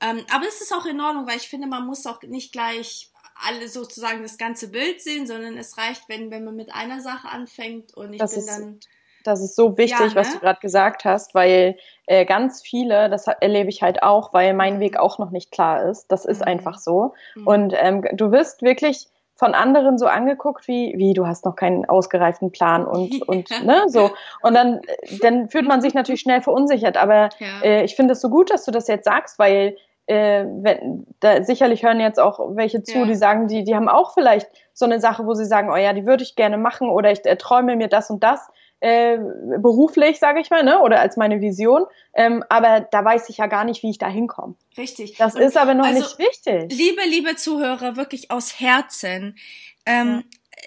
Ähm, 0.00 0.24
aber 0.30 0.46
es 0.46 0.60
ist 0.60 0.72
auch 0.72 0.86
in 0.86 1.00
Ordnung, 1.00 1.26
weil 1.26 1.36
ich 1.36 1.48
finde, 1.48 1.66
man 1.66 1.86
muss 1.86 2.06
auch 2.06 2.22
nicht 2.22 2.52
gleich 2.52 3.10
alle 3.46 3.68
sozusagen 3.68 4.22
das 4.22 4.38
ganze 4.38 4.70
Bild 4.70 5.00
sehen, 5.00 5.26
sondern 5.26 5.56
es 5.56 5.78
reicht, 5.78 6.08
wenn, 6.08 6.30
wenn 6.30 6.44
man 6.44 6.56
mit 6.56 6.72
einer 6.74 7.00
Sache 7.00 7.28
anfängt 7.28 7.94
und 7.96 8.12
ich 8.12 8.18
Das 8.18 8.32
bin 8.32 8.40
ist- 8.40 8.48
dann. 8.48 8.80
Das 9.24 9.40
ist 9.42 9.56
so 9.56 9.76
wichtig, 9.76 10.10
Ja, 10.10 10.14
was 10.14 10.28
ne? 10.28 10.34
du 10.34 10.40
gerade 10.40 10.60
gesagt 10.60 11.04
hast, 11.04 11.34
weil 11.34 11.76
äh, 12.06 12.24
ganz 12.24 12.62
viele, 12.62 13.10
das 13.10 13.26
erlebe 13.26 13.68
ich 13.68 13.82
halt 13.82 14.02
auch, 14.02 14.32
weil 14.32 14.54
mein 14.54 14.78
Weg 14.80 14.96
auch 14.96 15.18
noch 15.18 15.30
nicht 15.30 15.50
klar 15.50 15.82
ist. 15.90 16.06
Das 16.10 16.24
ist 16.24 16.40
Mhm. 16.40 16.46
einfach 16.46 16.78
so. 16.78 17.14
Mhm. 17.34 17.46
Und 17.46 17.74
ähm, 17.76 18.04
du 18.12 18.30
wirst 18.30 18.62
wirklich 18.62 19.08
von 19.34 19.54
anderen 19.54 19.98
so 19.98 20.06
angeguckt 20.06 20.66
wie, 20.68 20.94
wie 20.96 21.14
du 21.14 21.26
hast 21.26 21.44
noch 21.44 21.56
keinen 21.56 21.84
ausgereiften 21.84 22.52
Plan 22.52 22.86
und, 22.86 23.20
und 23.28 23.50
ne, 23.64 23.84
so. 23.88 24.12
Und 24.40 24.54
dann, 24.54 24.80
dann 25.20 25.48
fühlt 25.50 25.66
man 25.66 25.80
sich 25.82 25.94
natürlich 25.94 26.20
schnell 26.20 26.40
verunsichert. 26.40 26.96
Aber 26.96 27.28
ja. 27.40 27.60
äh, 27.62 27.84
ich 27.84 27.96
finde 27.96 28.12
es 28.12 28.20
so 28.20 28.30
gut, 28.30 28.50
dass 28.50 28.64
du 28.64 28.70
das 28.70 28.86
jetzt 28.88 29.04
sagst, 29.04 29.38
weil 29.38 29.76
äh, 30.08 30.44
wenn, 30.46 31.06
da 31.20 31.42
sicherlich 31.44 31.82
hören 31.82 32.00
jetzt 32.00 32.18
auch 32.18 32.56
welche 32.56 32.82
zu, 32.82 32.98
Ja. 32.98 33.04
die 33.04 33.14
sagen, 33.14 33.46
die, 33.48 33.64
die 33.64 33.76
haben 33.76 33.88
auch 33.88 34.14
vielleicht 34.14 34.48
so 34.72 34.84
eine 34.84 35.00
Sache, 35.00 35.26
wo 35.26 35.34
sie 35.34 35.44
sagen, 35.44 35.70
oh 35.70 35.76
ja, 35.76 35.92
die 35.92 36.06
würde 36.06 36.22
ich 36.22 36.34
gerne 36.34 36.56
machen 36.58 36.88
oder 36.88 37.12
ich 37.12 37.24
äh, 37.24 37.36
träume 37.36 37.76
mir 37.76 37.88
das 37.88 38.10
und 38.10 38.22
das 38.22 38.40
äh, 38.80 39.18
beruflich, 39.58 40.18
sage 40.18 40.40
ich 40.40 40.50
mal, 40.50 40.62
ne, 40.62 40.80
oder 40.80 41.00
als 41.00 41.16
meine 41.16 41.40
Vision. 41.40 41.84
Ähm, 42.14 42.44
aber 42.48 42.80
da 42.80 43.04
weiß 43.04 43.28
ich 43.28 43.38
ja 43.38 43.46
gar 43.46 43.64
nicht, 43.64 43.82
wie 43.82 43.90
ich 43.90 43.98
da 43.98 44.08
hinkomme. 44.08 44.54
Richtig. 44.76 45.16
Das 45.18 45.34
Und 45.34 45.42
ist 45.42 45.56
aber 45.56 45.74
noch 45.74 45.84
also, 45.84 45.98
nicht 45.98 46.18
wichtig. 46.18 46.72
Liebe, 46.72 47.02
liebe 47.08 47.36
Zuhörer, 47.36 47.96
wirklich 47.96 48.30
aus 48.30 48.60
Herzen. 48.60 49.36
Ähm, 49.84 50.24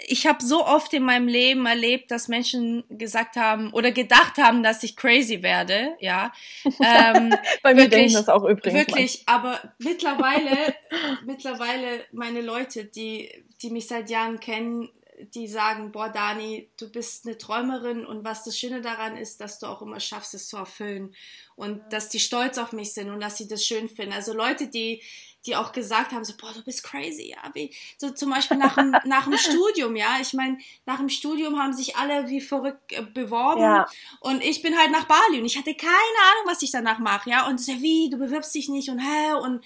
Ich 0.08 0.28
habe 0.28 0.44
so 0.44 0.66
oft 0.66 0.94
in 0.94 1.04
meinem 1.04 1.28
Leben 1.28 1.66
erlebt, 1.66 2.12
dass 2.12 2.28
Menschen 2.28 2.84
gesagt 2.90 3.36
haben 3.36 3.72
oder 3.72 3.92
gedacht 3.92 4.38
haben, 4.38 4.64
dass 4.64 4.84
ich 4.84 4.96
crazy 4.96 5.42
werde, 5.44 5.96
ja. 6.00 6.32
Ähm, 6.84 7.34
Bei 7.62 7.74
mir 7.74 7.84
wirklich, 7.84 7.90
denken 7.90 8.14
das 8.14 8.30
auch 8.30 8.44
übrigens. 8.44 8.74
wirklich, 8.74 9.24
aber 9.26 9.60
mittlerweile, 9.80 10.76
mittlerweile 11.26 12.04
meine 12.12 12.42
Leute, 12.42 12.86
die, 12.86 13.30
die 13.62 13.70
mich 13.70 13.88
seit 13.88 14.10
Jahren 14.10 14.40
kennen, 14.40 14.90
die 15.34 15.48
sagen, 15.48 15.92
boah, 15.92 16.10
Dani, 16.10 16.70
du 16.78 16.90
bist 16.90 17.26
eine 17.26 17.38
Träumerin 17.38 18.06
und 18.06 18.24
was 18.24 18.44
das 18.44 18.58
Schöne 18.58 18.82
daran 18.82 19.18
ist, 19.18 19.42
dass 19.42 19.60
du 19.60 19.68
auch 19.68 19.82
immer 19.82 20.00
schaffst, 20.00 20.34
es 20.34 20.48
zu 20.48 20.58
erfüllen 20.58 21.16
und 21.56 21.82
dass 21.92 22.10
die 22.10 22.20
stolz 22.20 22.58
auf 22.58 22.72
mich 22.72 22.94
sind 22.94 23.10
und 23.10 23.20
dass 23.20 23.38
sie 23.38 23.48
das 23.48 23.66
schön 23.66 23.90
finden. 23.90 24.14
Also 24.14 24.34
Leute, 24.34 24.68
die 24.68 25.02
die 25.46 25.56
auch 25.56 25.72
gesagt 25.72 26.12
haben, 26.12 26.24
so, 26.24 26.34
boah, 26.38 26.54
du 26.54 26.64
bist 26.64 26.84
crazy, 26.84 27.30
ja, 27.30 27.50
wie, 27.54 27.74
so 27.98 28.12
zum 28.12 28.30
Beispiel 28.30 28.58
nach 28.58 28.76
dem, 28.76 28.92
nach 29.06 29.26
dem 29.26 29.38
Studium, 29.38 29.96
ja, 29.96 30.18
ich 30.22 30.34
meine, 30.34 30.60
nach 30.86 30.98
dem 30.98 31.10
Studium 31.10 31.58
haben 31.58 31.74
sich 31.74 31.96
alle 31.96 32.30
wie 32.30 32.42
verrückt 32.42 32.92
äh, 32.92 33.02
beworben 33.02 33.62
ja. 33.62 33.88
und 34.20 34.44
ich 34.44 34.62
bin 34.62 34.78
halt 34.78 34.92
nach 34.92 35.06
Bali 35.06 35.40
und 35.40 35.46
ich 35.46 35.58
hatte 35.58 35.74
keine 35.74 35.92
Ahnung, 35.92 36.46
was 36.46 36.62
ich 36.62 36.72
danach 36.72 37.00
mache, 37.00 37.30
ja, 37.30 37.48
und 37.48 37.60
so, 37.60 37.72
wie, 37.82 38.10
du 38.10 38.18
bewirbst 38.18 38.54
dich 38.54 38.70
nicht 38.70 38.90
und 38.90 39.00
hä, 39.00 39.34
und 39.42 39.64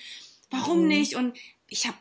warum 0.50 0.82
mhm. 0.82 0.88
nicht 0.88 1.16
und 1.16 1.38
ich 1.68 1.88
habe 1.88 1.98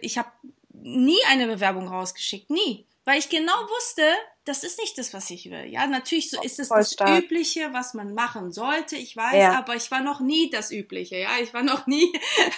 ich 0.00 0.18
hab 0.18 0.32
nie 0.72 1.22
eine 1.28 1.46
Bewerbung 1.46 1.88
rausgeschickt, 1.88 2.50
nie, 2.50 2.84
weil 3.04 3.18
ich 3.18 3.28
genau 3.28 3.52
wusste, 3.52 4.02
das 4.44 4.64
ist 4.64 4.78
nicht 4.78 4.96
das, 4.98 5.12
was 5.12 5.30
ich 5.30 5.50
will. 5.50 5.64
Ja, 5.66 5.86
natürlich 5.86 6.30
so 6.30 6.42
ist 6.42 6.58
es 6.58 6.68
das 6.68 6.92
stark. 6.92 7.24
Übliche, 7.24 7.72
was 7.72 7.94
man 7.94 8.14
machen 8.14 8.52
sollte. 8.52 8.96
Ich 8.96 9.16
weiß, 9.16 9.36
ja. 9.36 9.58
aber 9.58 9.76
ich 9.76 9.90
war 9.90 10.00
noch 10.00 10.20
nie 10.20 10.50
das 10.50 10.70
Übliche. 10.70 11.16
Ja, 11.16 11.30
ich 11.42 11.52
war 11.52 11.62
noch 11.62 11.86
nie 11.86 12.12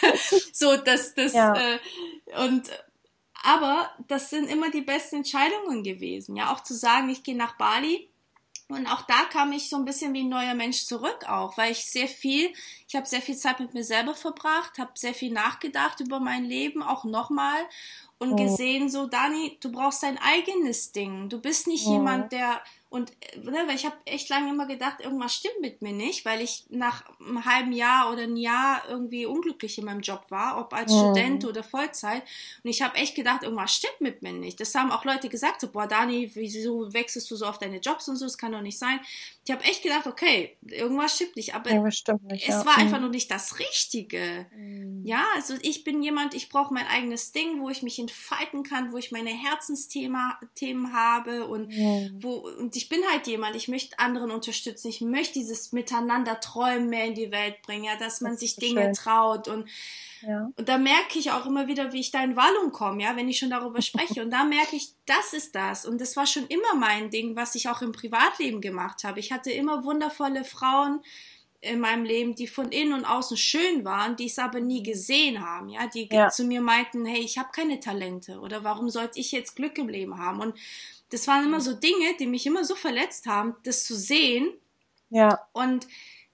so, 0.53 0.77
dass 0.77 1.15
das 1.15 1.33
ja. 1.33 1.55
äh, 1.55 1.79
und 2.45 2.71
aber 3.43 3.91
das 4.09 4.31
sind 4.31 4.49
immer 4.49 4.71
die 4.71 4.81
besten 4.81 5.17
Entscheidungen 5.17 5.85
gewesen. 5.85 6.37
Ja, 6.37 6.53
auch 6.53 6.63
zu 6.63 6.75
sagen, 6.75 7.09
ich 7.11 7.23
gehe 7.23 7.37
nach 7.37 7.57
Bali. 7.57 8.09
Und 8.69 8.89
auch 8.89 9.03
da 9.03 9.25
kam 9.31 9.53
ich 9.53 9.69
so 9.69 9.77
ein 9.77 9.85
bisschen 9.85 10.13
wie 10.13 10.23
ein 10.23 10.29
neuer 10.29 10.55
Mensch 10.55 10.85
zurück 10.87 11.25
auch, 11.29 11.57
weil 11.57 11.71
ich 11.71 11.87
sehr 11.87 12.09
viel, 12.09 12.53
ich 12.89 12.97
habe 12.97 13.07
sehr 13.07 13.23
viel 13.23 13.37
Zeit 13.37 13.61
mit 13.61 13.75
mir 13.75 13.85
selber 13.85 14.15
verbracht, 14.15 14.79
habe 14.79 14.91
sehr 14.95 15.15
viel 15.15 15.33
nachgedacht 15.33 16.01
über 16.01 16.19
mein 16.19 16.45
Leben, 16.45 16.83
auch 16.83 17.05
nochmal 17.05 17.61
und 18.19 18.33
oh. 18.33 18.37
gesehen, 18.37 18.89
so, 18.89 19.07
Dani, 19.07 19.57
du 19.61 19.71
brauchst 19.71 20.03
dein 20.03 20.19
eigenes 20.19 20.91
Ding. 20.91 21.29
Du 21.29 21.41
bist 21.41 21.69
nicht 21.69 21.87
oh. 21.87 21.93
jemand, 21.93 22.33
der 22.33 22.61
und 22.89 23.11
ne, 23.43 23.65
weil 23.67 23.75
ich 23.75 23.85
habe 23.85 23.97
echt 24.05 24.29
lange 24.29 24.51
immer 24.51 24.67
gedacht, 24.67 25.01
irgendwas 25.01 25.35
stimmt 25.35 25.61
mit 25.61 25.83
mir 25.83 25.93
nicht, 25.93 26.25
weil 26.25 26.41
ich 26.41 26.67
nach 26.69 27.05
einem 27.19 27.45
halben 27.45 27.73
Jahr 27.73 28.13
oder 28.13 28.23
ein 28.23 28.37
Jahr 28.37 28.83
irgendwie 28.89 29.27
unglücklich 29.27 29.77
in 29.79 29.85
meinem 29.85 30.03
Job 30.03 30.25
war, 30.29 30.61
ob 30.61 30.73
als 30.73 30.93
mhm. 30.93 30.99
Student 30.99 31.45
oder 31.45 31.65
Vollzeit. 31.65 32.23
Und 32.63 32.71
ich 32.71 32.83
habe 32.83 32.97
echt 32.97 33.17
gedacht, 33.17 33.43
irgendwas 33.43 33.75
stimmt 33.75 34.01
mit 34.01 34.23
mir 34.23 34.33
nicht. 34.33 34.61
Das 34.61 34.75
haben 34.75 34.93
auch 34.93 35.05
Leute 35.05 35.29
gesagt, 35.29 35.61
so, 35.61 35.69
boah, 35.69 35.89
Dani, 35.89 36.31
wieso 36.35 36.93
wechselst 36.93 37.29
du 37.31 37.37
so 37.37 37.47
auf 37.47 37.59
deine 37.59 37.79
Jobs 37.79 38.09
und 38.09 38.17
so? 38.17 38.25
Das 38.25 38.39
kann 38.39 38.53
doch 38.53 38.63
nicht 38.63 38.79
sein. 38.79 39.01
Ich 39.47 39.53
habe 39.53 39.63
echt 39.63 39.85
gedacht, 39.85 40.09
okay, 40.09 40.57
irgendwas 40.63 41.15
stimmt 41.15 41.37
nicht. 41.37 41.55
Aber 41.55 41.93
stimmt 41.93 42.25
nicht, 42.25 42.49
es 42.49 42.55
ja. 42.57 42.67
war 42.67 42.79
einfach 42.79 42.97
mhm. 42.97 43.05
nur 43.05 43.11
nicht 43.11 43.31
das 43.31 43.61
Richtige. 43.61 44.47
Mhm. 44.53 45.03
Ja, 45.07 45.25
also 45.37 45.55
ich 45.63 45.85
bin 45.85 46.03
jemand, 46.03 46.35
ich 46.35 46.49
brauche 46.49 46.75
mein 46.75 46.87
eigenes 46.89 47.31
Ding, 47.31 47.61
wo 47.61 47.71
ich 47.71 47.85
mich 47.85 48.01
entfalten 48.01 48.65
kann, 48.65 48.93
wo 48.93 48.97
ich 48.97 49.13
meine 49.13 49.31
Herzensthemen 49.31 50.93
habe 50.93 51.47
und 51.47 51.69
mhm. 51.69 52.17
wo 52.19 52.39
und 52.59 52.75
ich 52.75 52.89
bin 52.89 53.01
halt 53.13 53.29
jemand, 53.29 53.55
ich 53.55 53.69
möchte 53.69 54.01
anderen 54.01 54.33
unterstützen, 54.33 54.89
ich 54.89 55.01
möchte 55.01 55.35
dieses 55.35 55.71
Miteinander 55.71 56.41
träumen 56.41 56.91
mehr 56.91 57.05
in 57.05 57.15
die 57.15 57.31
Welt 57.31 57.63
bringen, 57.63 57.85
ja, 57.85 57.95
dass 57.97 58.21
man 58.21 58.37
sich 58.37 58.57
Dinge 58.57 58.83
schön. 58.83 58.93
traut 58.95 59.47
und 59.47 59.69
ja. 60.27 60.51
Und 60.57 60.69
da 60.69 60.79
merke 60.79 61.19
ich 61.19 61.31
auch 61.31 61.47
immer 61.47 61.69
wieder, 61.69 61.93
wie 61.93 62.01
ich 62.01 62.11
da 62.11 62.23
in 62.23 62.37
Wallung 62.37 62.73
komme, 62.73 63.03
ja, 63.03 63.17
wenn 63.17 63.29
ich 63.29 63.39
schon 63.39 63.51
darüber 63.51 63.83
spreche. 63.83 64.23
Und 64.23 64.31
da 64.31 64.45
merke 64.45 64.77
ich, 64.77 64.93
das 65.07 65.33
ist 65.33 65.55
das. 65.55 65.87
Und 65.87 66.01
das 66.01 66.17
war 66.17 66.27
schon 66.27 66.47
immer 66.47 66.75
mein 66.75 67.11
Ding, 67.11 67.37
was 67.37 67.55
ich 67.55 67.69
auch 67.69 67.83
im 67.83 67.93
Privatleben 67.93 68.61
gemacht 68.61 69.05
habe. 69.05 69.21
Ich 69.21 69.33
hatte 69.33 69.53
immer 69.53 69.85
wundervolle 69.85 70.45
Frauen 70.45 71.01
in 71.61 71.81
meinem 71.81 72.05
Leben, 72.05 72.35
die 72.35 72.47
von 72.47 72.71
innen 72.71 72.93
und 72.93 73.05
außen 73.05 73.37
schön 73.37 73.85
waren, 73.85 74.17
die 74.17 74.27
es 74.27 74.39
aber 74.39 74.61
nie 74.61 74.83
gesehen 74.83 75.45
haben, 75.45 75.69
ja, 75.69 75.87
die 75.87 76.09
ja. 76.11 76.29
zu 76.29 76.45
mir 76.45 76.61
meinten, 76.61 77.05
hey, 77.07 77.21
ich 77.21 77.39
habe 77.39 77.49
keine 77.53 77.81
Talente 77.81 78.39
oder 78.41 78.63
warum 78.63 78.89
sollte 78.89 79.19
ich 79.19 79.33
jetzt 79.33 79.57
Glück 79.57 79.79
im 79.79 79.89
Leben 79.89 80.19
haben? 80.19 80.41
Und 80.41 80.55
das 81.11 81.27
waren 81.27 81.45
immer 81.45 81.61
so 81.61 81.73
Dinge, 81.73 82.15
die 82.19 82.27
mich 82.27 82.47
immer 82.47 82.65
so 82.65 82.75
verletzt 82.75 83.27
haben, 83.27 83.57
das 83.65 83.85
zu 83.85 83.97
sehen. 83.97 84.53
Ja. 85.11 85.41
Und 85.53 85.87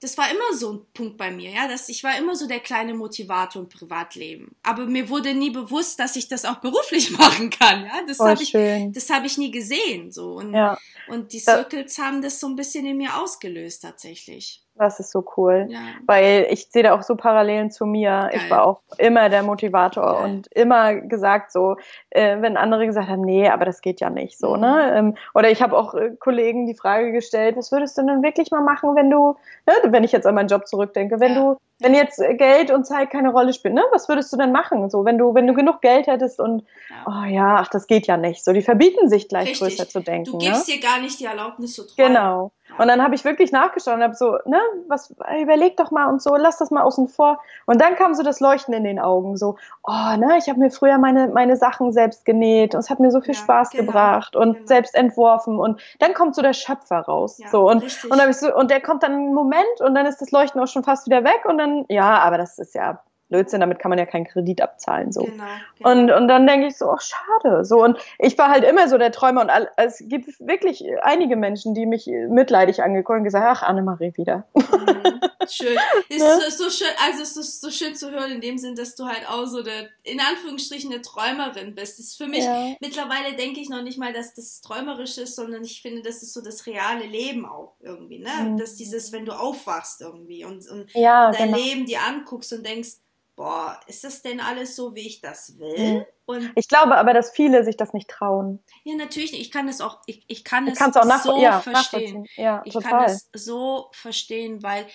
das 0.03 0.19
war 0.19 0.29
immer 0.31 0.57
so 0.57 0.73
ein 0.73 0.87
Punkt 0.93 1.17
bei 1.17 1.31
mir, 1.31 1.51
ja, 1.51 1.69
dass 1.69 1.89
ich 1.89 2.03
war 2.03 2.19
immer 2.19 2.35
so 2.35 2.49
der 2.49 2.59
kleine 2.59 2.93
Motivator 2.93 3.63
im 3.63 3.69
Privatleben. 3.69 4.57
Aber 4.65 4.85
mir 4.87 5.09
wurde 5.09 5.33
nie 5.33 5.51
bewusst, 5.51 6.01
dass 6.01 6.17
ich 6.17 6.27
das 6.27 6.45
auch 6.45 6.57
beruflich 6.57 7.11
machen 7.19 7.51
kann, 7.51 7.85
ja. 7.85 8.03
Das 8.07 8.19
habe 8.19 8.43
ich, 8.43 8.53
das 8.93 9.11
habe 9.11 9.27
ich 9.27 9.39
nie 9.39 9.53
gesehen, 9.53 10.11
so. 10.11 10.35
Und, 10.35 10.55
ja. 10.55 10.77
und 11.07 11.33
die 11.33 11.39
Circles 11.39 11.99
haben 11.99 12.21
das 12.21 12.41
so 12.41 12.49
ein 12.49 12.57
bisschen 12.57 12.85
in 12.85 12.97
mir 12.97 13.17
ausgelöst, 13.17 13.83
tatsächlich. 13.83 14.65
Das 14.83 15.01
ist 15.01 15.11
so 15.11 15.25
cool, 15.37 15.69
ja. 15.71 15.79
weil 16.07 16.47
ich 16.51 16.67
sehe 16.71 16.83
da 16.83 16.95
auch 16.95 17.03
so 17.03 17.15
Parallelen 17.17 17.71
zu 17.71 17.87
mir. 17.87 18.29
Geil. 18.31 18.31
Ich 18.35 18.51
war 18.51 18.65
auch 18.65 18.81
immer 18.99 19.29
der 19.29 19.43
Motivator 19.43 20.15
Geil. 20.15 20.25
und 20.25 20.47
immer 20.53 20.95
gesagt 20.95 21.53
so, 21.53 21.77
äh, 22.11 22.41
wenn 22.41 22.57
andere 22.57 22.87
gesagt 22.87 23.09
haben, 23.09 23.23
nee, 23.23 23.49
aber 23.49 23.65
das 23.65 23.81
geht 23.81 24.01
ja 24.01 24.11
nicht 24.11 24.39
so, 24.39 24.57
ne? 24.57 24.57
mhm. 24.57 24.63
ne? 24.63 24.97
Ähm, 24.97 25.15
oder 25.35 25.51
ich 25.51 25.63
habe 25.63 25.77
auch 25.77 25.95
äh, 25.95 26.11
Kollegen 26.19 26.67
die 26.67 26.75
Frage 26.75 27.13
gestellt, 27.13 27.57
was 27.57 27.71
würdest 27.73 27.97
du 27.97 28.03
denn 28.05 28.23
wirklich 28.23 28.51
mal 28.51 28.63
machen, 28.63 28.95
wenn 28.97 29.11
du, 29.11 29.37
ne, 29.67 29.75
wenn 29.85 30.05
ich 30.05 30.13
jetzt 30.13 30.27
an 30.27 30.35
meinen 30.35 30.49
Job 30.49 30.67
zurückdenke, 30.67 31.21
wenn 31.21 31.35
ja. 31.35 31.41
du 31.41 31.57
wenn 31.83 31.95
jetzt 31.95 32.23
Geld 32.39 32.71
und 32.71 32.87
Zeit 32.87 33.11
keine 33.11 33.31
Rolle 33.31 33.53
spielen, 33.53 33.75
ne? 33.75 33.83
Was 33.93 34.09
würdest 34.09 34.33
du 34.33 34.37
denn 34.37 34.53
machen? 34.53 34.89
So, 34.89 35.05
wenn 35.05 35.19
du, 35.19 35.35
wenn 35.35 35.47
du 35.47 35.55
genug 35.55 35.81
Geld 35.81 36.07
hättest 36.07 36.41
und 36.41 36.65
ja. 36.91 36.97
oh 37.07 37.27
ja, 37.27 37.57
ach, 37.57 37.69
das 37.69 37.87
geht 37.87 38.07
ja 38.07 38.17
nicht. 38.17 38.45
So, 38.45 38.53
die 38.53 38.63
verbieten 38.63 39.09
sich 39.09 39.29
gleich 39.29 39.51
Richtig. 39.51 39.77
größer 39.77 39.89
zu 39.89 40.01
denken. 40.01 40.31
Du 40.31 40.39
gibst 40.39 40.69
ne? 40.69 40.75
dir 40.75 40.81
gar 40.81 41.01
nicht 41.01 41.19
die 41.21 41.25
Erlaubnis 41.25 41.75
zu 41.75 41.87
träumen. 41.87 42.15
Genau. 42.15 42.53
Und 42.79 42.89
dann 42.89 43.03
habe 43.03 43.15
ich 43.15 43.25
wirklich 43.25 43.53
nachgeschaut 43.53 43.95
und 43.95 44.03
habe 44.03 44.15
so, 44.15 44.39
ne, 44.45 44.61
was, 44.89 45.15
überleg 45.41 45.77
doch 45.77 45.91
mal 45.91 46.07
und 46.07 46.23
so, 46.23 46.37
lass 46.37 46.59
das 46.59 46.71
mal 46.71 46.83
außen 46.83 47.09
vor. 47.09 47.41
Und 47.67 47.81
dann 47.81 47.97
kam 47.97 48.15
so 48.15 48.23
das 48.23 48.41
Leuchten 48.41 48.75
in 48.75 48.85
den 48.85 48.99
Augen, 48.99 49.37
so, 49.37 49.57
oh, 49.83 50.17
ne, 50.17 50.37
ich 50.39 50.49
habe 50.49 50.59
mir 50.59 50.71
früher 50.71 50.99
meine, 50.99 51.29
meine 51.29 51.57
Sachen 51.57 51.93
selbst 51.93 52.25
genäht 52.25 52.75
und 52.75 52.81
es 52.81 52.91
hat 52.91 53.01
mir 53.01 53.11
so 53.11 53.21
viel 53.21 53.35
ja, 53.35 53.41
Spaß 53.41 53.71
genau, 53.71 53.85
gebracht 53.85 54.37
und 54.37 54.55
genau. 54.55 54.67
selbst 54.67 54.95
entworfen. 54.95 55.59
Und 55.59 55.81
dann 55.99 56.15
kommt 56.15 56.35
so 56.35 56.43
der 56.43 56.53
Schöpfer 56.53 57.01
raus. 57.01 57.39
Ja, 57.39 57.49
so, 57.49 57.69
und, 57.69 57.83
und, 57.83 58.19
dann 58.19 58.31
ich 58.31 58.37
so, 58.37 58.55
und 58.55 58.71
der 58.71 58.81
kommt 58.81 59.03
dann 59.03 59.13
einen 59.13 59.35
Moment 59.35 59.81
und 59.81 59.95
dann 59.95 60.07
ist 60.07 60.21
das 60.21 60.31
Leuchten 60.31 60.61
auch 60.61 60.69
schon 60.69 60.85
fast 60.85 61.07
wieder 61.07 61.25
weg 61.25 61.45
und 61.45 61.59
dann, 61.59 61.85
ja, 61.89 62.19
aber 62.19 62.39
das 62.39 62.59
ist 62.59 62.75
ja 62.75 63.01
Blödsinn, 63.33 63.61
damit 63.61 63.79
kann 63.79 63.89
man 63.89 63.99
ja 63.99 64.07
keinen 64.07 64.27
Kredit 64.27 64.61
abzahlen. 64.61 65.11
So. 65.11 65.23
Genau, 65.23 65.45
genau. 65.79 65.91
Und, 65.91 66.11
und 66.11 66.29
dann 66.29 66.47
denke 66.47 66.69
ich 66.69 66.77
so, 66.77 66.91
ach, 66.91 67.01
schade. 67.01 67.65
So, 67.65 67.83
und 67.83 67.99
ich 68.19 68.37
war 68.39 68.51
halt 68.51 68.65
immer 68.65 68.89
so 68.89 68.99
der 68.99 69.11
Träumer 69.11 69.41
und 69.41 69.51
all, 69.51 69.71
es 69.77 70.03
gibt 70.07 70.29
wirklich 70.39 70.85
einige 71.03 71.37
Menschen, 71.37 71.75
die 71.75 71.87
mich 71.87 72.07
mitleidig 72.07 72.83
angeguckt 72.83 73.19
und 73.19 73.25
gesagt, 73.25 73.47
ach, 73.49 73.63
Annemarie 73.63 74.13
wieder. 74.17 74.45
Mhm. 74.55 75.21
Schön. 75.49 75.77
Ist 76.09 76.21
ja? 76.21 76.39
so, 76.39 76.65
so, 76.65 76.71
schön, 76.71 76.89
also 77.05 77.23
es 77.23 77.37
ist 77.37 77.61
so 77.61 77.71
schön 77.71 77.95
zu 77.95 78.11
hören 78.11 78.33
in 78.33 78.41
dem 78.41 78.59
Sinn, 78.59 78.75
dass 78.75 78.95
du 78.95 79.07
halt 79.07 79.29
auch 79.29 79.47
so 79.47 79.63
der, 79.63 79.89
in 80.03 80.21
Anführungsstrichen, 80.21 80.93
eine 80.93 81.03
Träumerin 81.03 81.75
bist. 81.75 81.99
Das 81.99 82.07
ist 82.07 82.17
für 82.17 82.27
mich, 82.27 82.45
ja. 82.45 82.75
mittlerweile 82.81 83.35
denke 83.37 83.61
ich 83.61 83.69
noch 83.69 83.83
nicht 83.83 83.99
mal, 83.99 84.13
dass 84.13 84.35
das 84.35 84.61
träumerisch 84.61 85.19
ist, 85.19 85.37
sondern 85.37 85.65
ich 85.65 85.83
finde, 85.83 86.03
das 86.03 86.23
ist 86.23 86.33
so 86.33 86.41
das 86.43 86.67
reale 86.67 87.07
Leben 87.07 87.45
auch 87.47 87.77
irgendwie, 87.81 88.19
ne? 88.19 88.31
Mhm. 88.43 88.59
Dass 88.59 88.77
dieses, 88.77 89.13
wenn 89.13 89.25
du 89.25 89.33
aufwachst 89.33 90.01
irgendwie 90.01 90.45
und, 90.45 90.69
und, 90.69 90.93
ja, 90.95 91.31
dein 91.31 91.53
genau. 91.53 91.59
Leben 91.59 91.87
dir 91.87 92.01
anguckst 92.03 92.53
und 92.53 92.65
denkst, 92.65 92.97
boah, 93.37 93.81
ist 93.87 94.05
das 94.05 94.23
denn 94.23 94.41
alles 94.41 94.77
so, 94.77 94.95
wie 94.95 95.07
ich 95.07 95.21
das 95.21 95.59
will? 95.59 95.99
Mhm. 95.99 96.05
Und 96.27 96.53
ich 96.55 96.69
glaube 96.69 96.97
aber, 96.97 97.13
dass 97.13 97.31
viele 97.31 97.65
sich 97.65 97.77
das 97.77 97.93
nicht 97.93 98.09
trauen. 98.09 98.63
Ja, 98.85 98.95
natürlich. 98.95 99.39
Ich 99.39 99.51
kann 99.51 99.69
es 99.69 99.81
auch, 99.81 100.01
ich, 100.07 100.25
ich 100.29 100.45
kann 100.45 100.69
es 100.69 100.81
auch 100.81 101.05
nach, 101.05 101.23
so 101.23 101.41
ja, 101.41 101.61
verstehen. 101.61 102.27
Ja, 102.37 102.63
ich 102.65 102.75
total. 102.75 102.91
kann 102.91 103.05
es 103.05 103.29
so 103.33 103.89
verstehen, 103.93 104.63
weil 104.63 104.87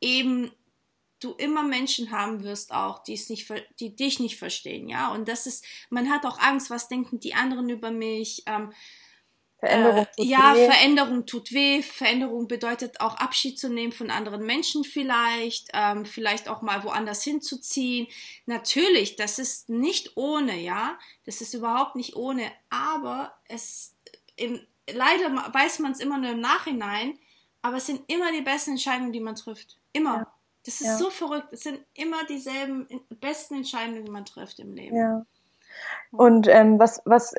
eben 0.00 0.52
du 1.20 1.32
immer 1.32 1.62
Menschen 1.62 2.10
haben 2.10 2.42
wirst 2.42 2.72
auch, 2.72 3.02
die 3.02 3.14
es 3.14 3.30
nicht, 3.30 3.50
die 3.80 3.96
dich 3.96 4.20
nicht 4.20 4.38
verstehen, 4.38 4.88
ja. 4.88 5.12
Und 5.12 5.28
das 5.28 5.46
ist, 5.46 5.64
man 5.88 6.10
hat 6.10 6.26
auch 6.26 6.38
Angst, 6.38 6.70
was 6.70 6.88
denken 6.88 7.20
die 7.20 7.34
anderen 7.34 7.70
über 7.70 7.90
mich? 7.90 8.42
Ähm, 8.46 8.72
Veränderung 9.66 10.02
äh, 10.02 10.16
tut 10.16 10.26
ja, 10.26 10.54
weh. 10.54 10.66
Veränderung 10.66 11.26
tut 11.26 11.52
weh. 11.52 11.82
Veränderung 11.82 12.48
bedeutet 12.48 13.00
auch 13.00 13.16
Abschied 13.16 13.58
zu 13.58 13.68
nehmen 13.68 13.92
von 13.92 14.10
anderen 14.10 14.44
Menschen 14.44 14.84
vielleicht, 14.84 15.68
ähm, 15.72 16.04
vielleicht 16.04 16.48
auch 16.48 16.62
mal 16.62 16.84
woanders 16.84 17.22
hinzuziehen. 17.22 18.06
Natürlich, 18.46 19.16
das 19.16 19.38
ist 19.38 19.68
nicht 19.68 20.16
ohne, 20.16 20.58
ja, 20.60 20.98
das 21.26 21.40
ist 21.40 21.54
überhaupt 21.54 21.96
nicht 21.96 22.16
ohne, 22.16 22.50
aber 22.70 23.34
es 23.48 23.94
im, 24.36 24.60
leider 24.92 25.30
weiß 25.52 25.78
man 25.78 25.92
es 25.92 26.00
immer 26.00 26.18
nur 26.18 26.32
im 26.32 26.40
Nachhinein, 26.40 27.18
aber 27.62 27.78
es 27.78 27.86
sind 27.86 28.02
immer 28.08 28.32
die 28.32 28.42
besten 28.42 28.72
Entscheidungen, 28.72 29.12
die 29.12 29.20
man 29.20 29.36
trifft. 29.36 29.78
Immer. 29.92 30.16
Ja. 30.16 30.34
Das 30.64 30.80
ist 30.80 30.86
ja. 30.86 30.96
so 30.96 31.10
verrückt. 31.10 31.48
Es 31.52 31.62
sind 31.62 31.80
immer 31.94 32.24
dieselben 32.24 32.86
besten 33.20 33.56
Entscheidungen, 33.56 34.04
die 34.04 34.10
man 34.10 34.24
trifft 34.24 34.58
im 34.58 34.74
Leben. 34.74 34.96
Ja. 34.96 35.26
Und 36.10 36.46
ähm, 36.48 36.78
was, 36.78 37.02
was 37.04 37.34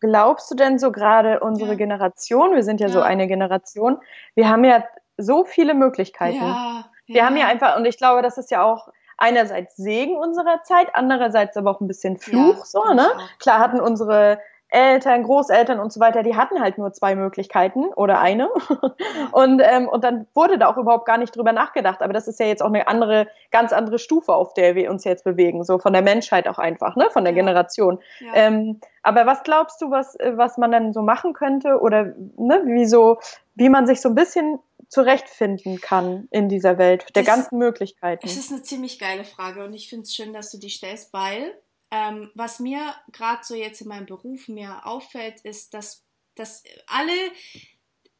glaubst 0.00 0.50
du 0.50 0.54
denn 0.54 0.78
so 0.78 0.92
gerade 0.92 1.40
unsere 1.40 1.70
ja. 1.70 1.76
Generation, 1.76 2.54
wir 2.54 2.62
sind 2.62 2.80
ja, 2.80 2.86
ja, 2.86 2.92
so 2.92 3.00
eine 3.00 3.26
Generation, 3.26 3.98
wir 4.34 4.48
haben 4.48 4.64
ja 4.64 4.84
so 5.16 5.44
viele 5.44 5.74
Möglichkeiten. 5.74 6.36
Ja, 6.36 6.84
wir 7.06 7.24
haben 7.24 7.36
ja 7.36 7.46
einfach, 7.46 7.76
und 7.76 7.86
ich 7.86 7.96
glaube, 7.96 8.22
das 8.22 8.38
ist 8.38 8.50
ja 8.50 8.62
auch 8.62 8.88
einerseits 9.16 9.76
Segen 9.76 10.16
unserer 10.16 10.62
Zeit, 10.62 10.88
andererseits 10.94 11.56
aber 11.56 11.70
auch 11.70 11.80
ein 11.80 11.88
bisschen 11.88 12.18
Fluch, 12.18 12.64
so, 12.64 12.92
ne? 12.94 13.08
Klar 13.40 13.58
hatten 13.58 13.80
unsere 13.80 14.38
Eltern, 14.70 15.22
Großeltern 15.22 15.80
und 15.80 15.92
so 15.92 15.98
weiter, 15.98 16.22
die 16.22 16.36
hatten 16.36 16.60
halt 16.60 16.76
nur 16.76 16.92
zwei 16.92 17.14
Möglichkeiten 17.14 17.86
oder 17.94 18.20
eine. 18.20 18.50
Und, 19.32 19.60
ähm, 19.62 19.88
und 19.88 20.04
dann 20.04 20.26
wurde 20.34 20.58
da 20.58 20.68
auch 20.68 20.76
überhaupt 20.76 21.06
gar 21.06 21.18
nicht 21.18 21.36
drüber 21.36 21.52
nachgedacht. 21.52 22.02
Aber 22.02 22.12
das 22.12 22.28
ist 22.28 22.40
ja 22.40 22.46
jetzt 22.46 22.62
auch 22.62 22.68
eine 22.68 22.88
andere, 22.88 23.28
ganz 23.50 23.72
andere 23.72 23.98
Stufe, 23.98 24.34
auf 24.34 24.54
der 24.54 24.74
wir 24.74 24.90
uns 24.90 25.04
jetzt 25.04 25.24
bewegen, 25.24 25.64
so 25.64 25.78
von 25.78 25.92
der 25.92 26.02
Menschheit 26.02 26.48
auch 26.48 26.58
einfach, 26.58 26.96
ne, 26.96 27.08
von 27.10 27.24
der 27.24 27.32
ja. 27.32 27.40
Generation. 27.40 27.98
Ja. 28.20 28.34
Ähm, 28.34 28.80
aber 29.02 29.26
was 29.26 29.42
glaubst 29.42 29.80
du, 29.80 29.90
was, 29.90 30.16
was 30.32 30.58
man 30.58 30.72
dann 30.72 30.92
so 30.92 31.02
machen 31.02 31.32
könnte 31.32 31.80
oder 31.80 32.14
ne, 32.36 32.62
wie 32.64 32.86
so, 32.86 33.18
wie 33.54 33.68
man 33.68 33.86
sich 33.86 34.00
so 34.00 34.08
ein 34.08 34.14
bisschen 34.14 34.58
zurechtfinden 34.88 35.80
kann 35.80 36.28
in 36.30 36.48
dieser 36.48 36.78
Welt, 36.78 37.06
der 37.14 37.22
das, 37.22 37.34
ganzen 37.34 37.58
Möglichkeiten? 37.58 38.26
Es 38.26 38.36
ist 38.36 38.50
eine 38.50 38.62
ziemlich 38.62 38.98
geile 38.98 39.24
Frage 39.24 39.64
und 39.64 39.74
ich 39.74 39.88
finde 39.88 40.04
es 40.04 40.14
schön, 40.14 40.32
dass 40.32 40.50
du 40.50 40.58
die 40.58 40.70
stellst, 40.70 41.12
weil 41.12 41.54
ähm, 41.90 42.30
was 42.34 42.60
mir 42.60 42.94
gerade 43.12 43.44
so 43.44 43.54
jetzt 43.54 43.80
in 43.80 43.88
meinem 43.88 44.06
Beruf 44.06 44.48
mir 44.48 44.86
auffällt, 44.86 45.40
ist, 45.40 45.74
dass, 45.74 46.04
dass 46.34 46.62
alle, 46.86 47.12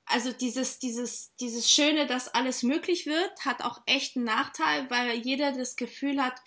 also 0.06 0.32
dieses, 0.32 0.78
dieses, 0.78 1.34
dieses 1.36 1.70
Schöne, 1.70 2.06
dass 2.06 2.28
alles 2.28 2.62
möglich 2.62 3.06
wird, 3.06 3.44
hat 3.44 3.62
auch 3.62 3.82
echt 3.86 4.16
einen 4.16 4.24
Nachteil, 4.24 4.88
weil 4.90 5.18
jeder 5.18 5.52
das 5.52 5.76
Gefühl 5.76 6.22
hat, 6.22 6.40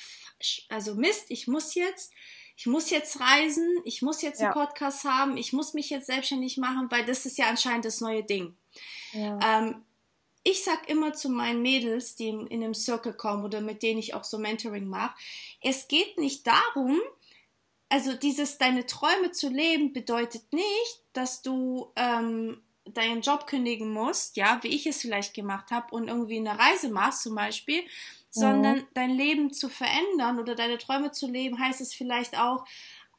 also 0.69 0.95
Mist, 0.95 1.25
ich 1.29 1.47
muss 1.47 1.75
jetzt, 1.75 2.11
ich 2.57 2.65
muss 2.65 2.89
jetzt 2.89 3.19
reisen, 3.19 3.67
ich 3.85 4.01
muss 4.01 4.21
jetzt 4.21 4.41
einen 4.41 4.53
Podcast 4.53 5.03
haben, 5.03 5.37
ich 5.37 5.53
muss 5.53 5.73
mich 5.73 5.89
jetzt 5.89 6.07
selbstständig 6.07 6.57
machen, 6.57 6.89
weil 6.89 7.05
das 7.05 7.25
ist 7.25 7.37
ja 7.37 7.47
anscheinend 7.47 7.85
das 7.85 8.01
neue 8.01 8.23
Ding. 8.23 8.55
Ja. 9.13 9.39
Ähm, 9.43 9.83
ich 10.43 10.63
sag 10.63 10.89
immer 10.89 11.13
zu 11.13 11.29
meinen 11.29 11.61
Mädels, 11.61 12.15
die 12.15 12.29
in, 12.29 12.47
in 12.47 12.63
einem 12.63 12.73
Circle 12.73 13.13
kommen 13.13 13.45
oder 13.45 13.61
mit 13.61 13.83
denen 13.83 13.99
ich 13.99 14.13
auch 14.13 14.23
so 14.23 14.37
Mentoring 14.37 14.87
mache, 14.87 15.15
es 15.61 15.87
geht 15.87 16.17
nicht 16.17 16.47
darum, 16.47 16.99
also 17.89 18.13
dieses 18.13 18.57
deine 18.57 18.85
Träume 18.85 19.31
zu 19.31 19.49
leben 19.49 19.93
bedeutet 19.93 20.51
nicht, 20.53 21.03
dass 21.13 21.41
du 21.41 21.91
ähm, 21.95 22.61
deinen 22.85 23.21
Job 23.21 23.47
kündigen 23.47 23.91
musst, 23.91 24.37
ja, 24.37 24.59
wie 24.63 24.69
ich 24.69 24.87
es 24.87 25.01
vielleicht 25.01 25.33
gemacht 25.33 25.71
habe 25.71 25.93
und 25.93 26.07
irgendwie 26.07 26.37
eine 26.37 26.57
Reise 26.57 26.89
machst 26.89 27.23
zum 27.23 27.35
Beispiel, 27.35 27.81
mhm. 27.81 27.87
sondern 28.29 28.87
dein 28.93 29.11
Leben 29.11 29.53
zu 29.53 29.69
verändern 29.69 30.39
oder 30.39 30.55
deine 30.55 30.77
Träume 30.77 31.11
zu 31.11 31.27
leben, 31.27 31.59
heißt 31.59 31.81
es 31.81 31.93
vielleicht 31.93 32.37
auch, 32.37 32.65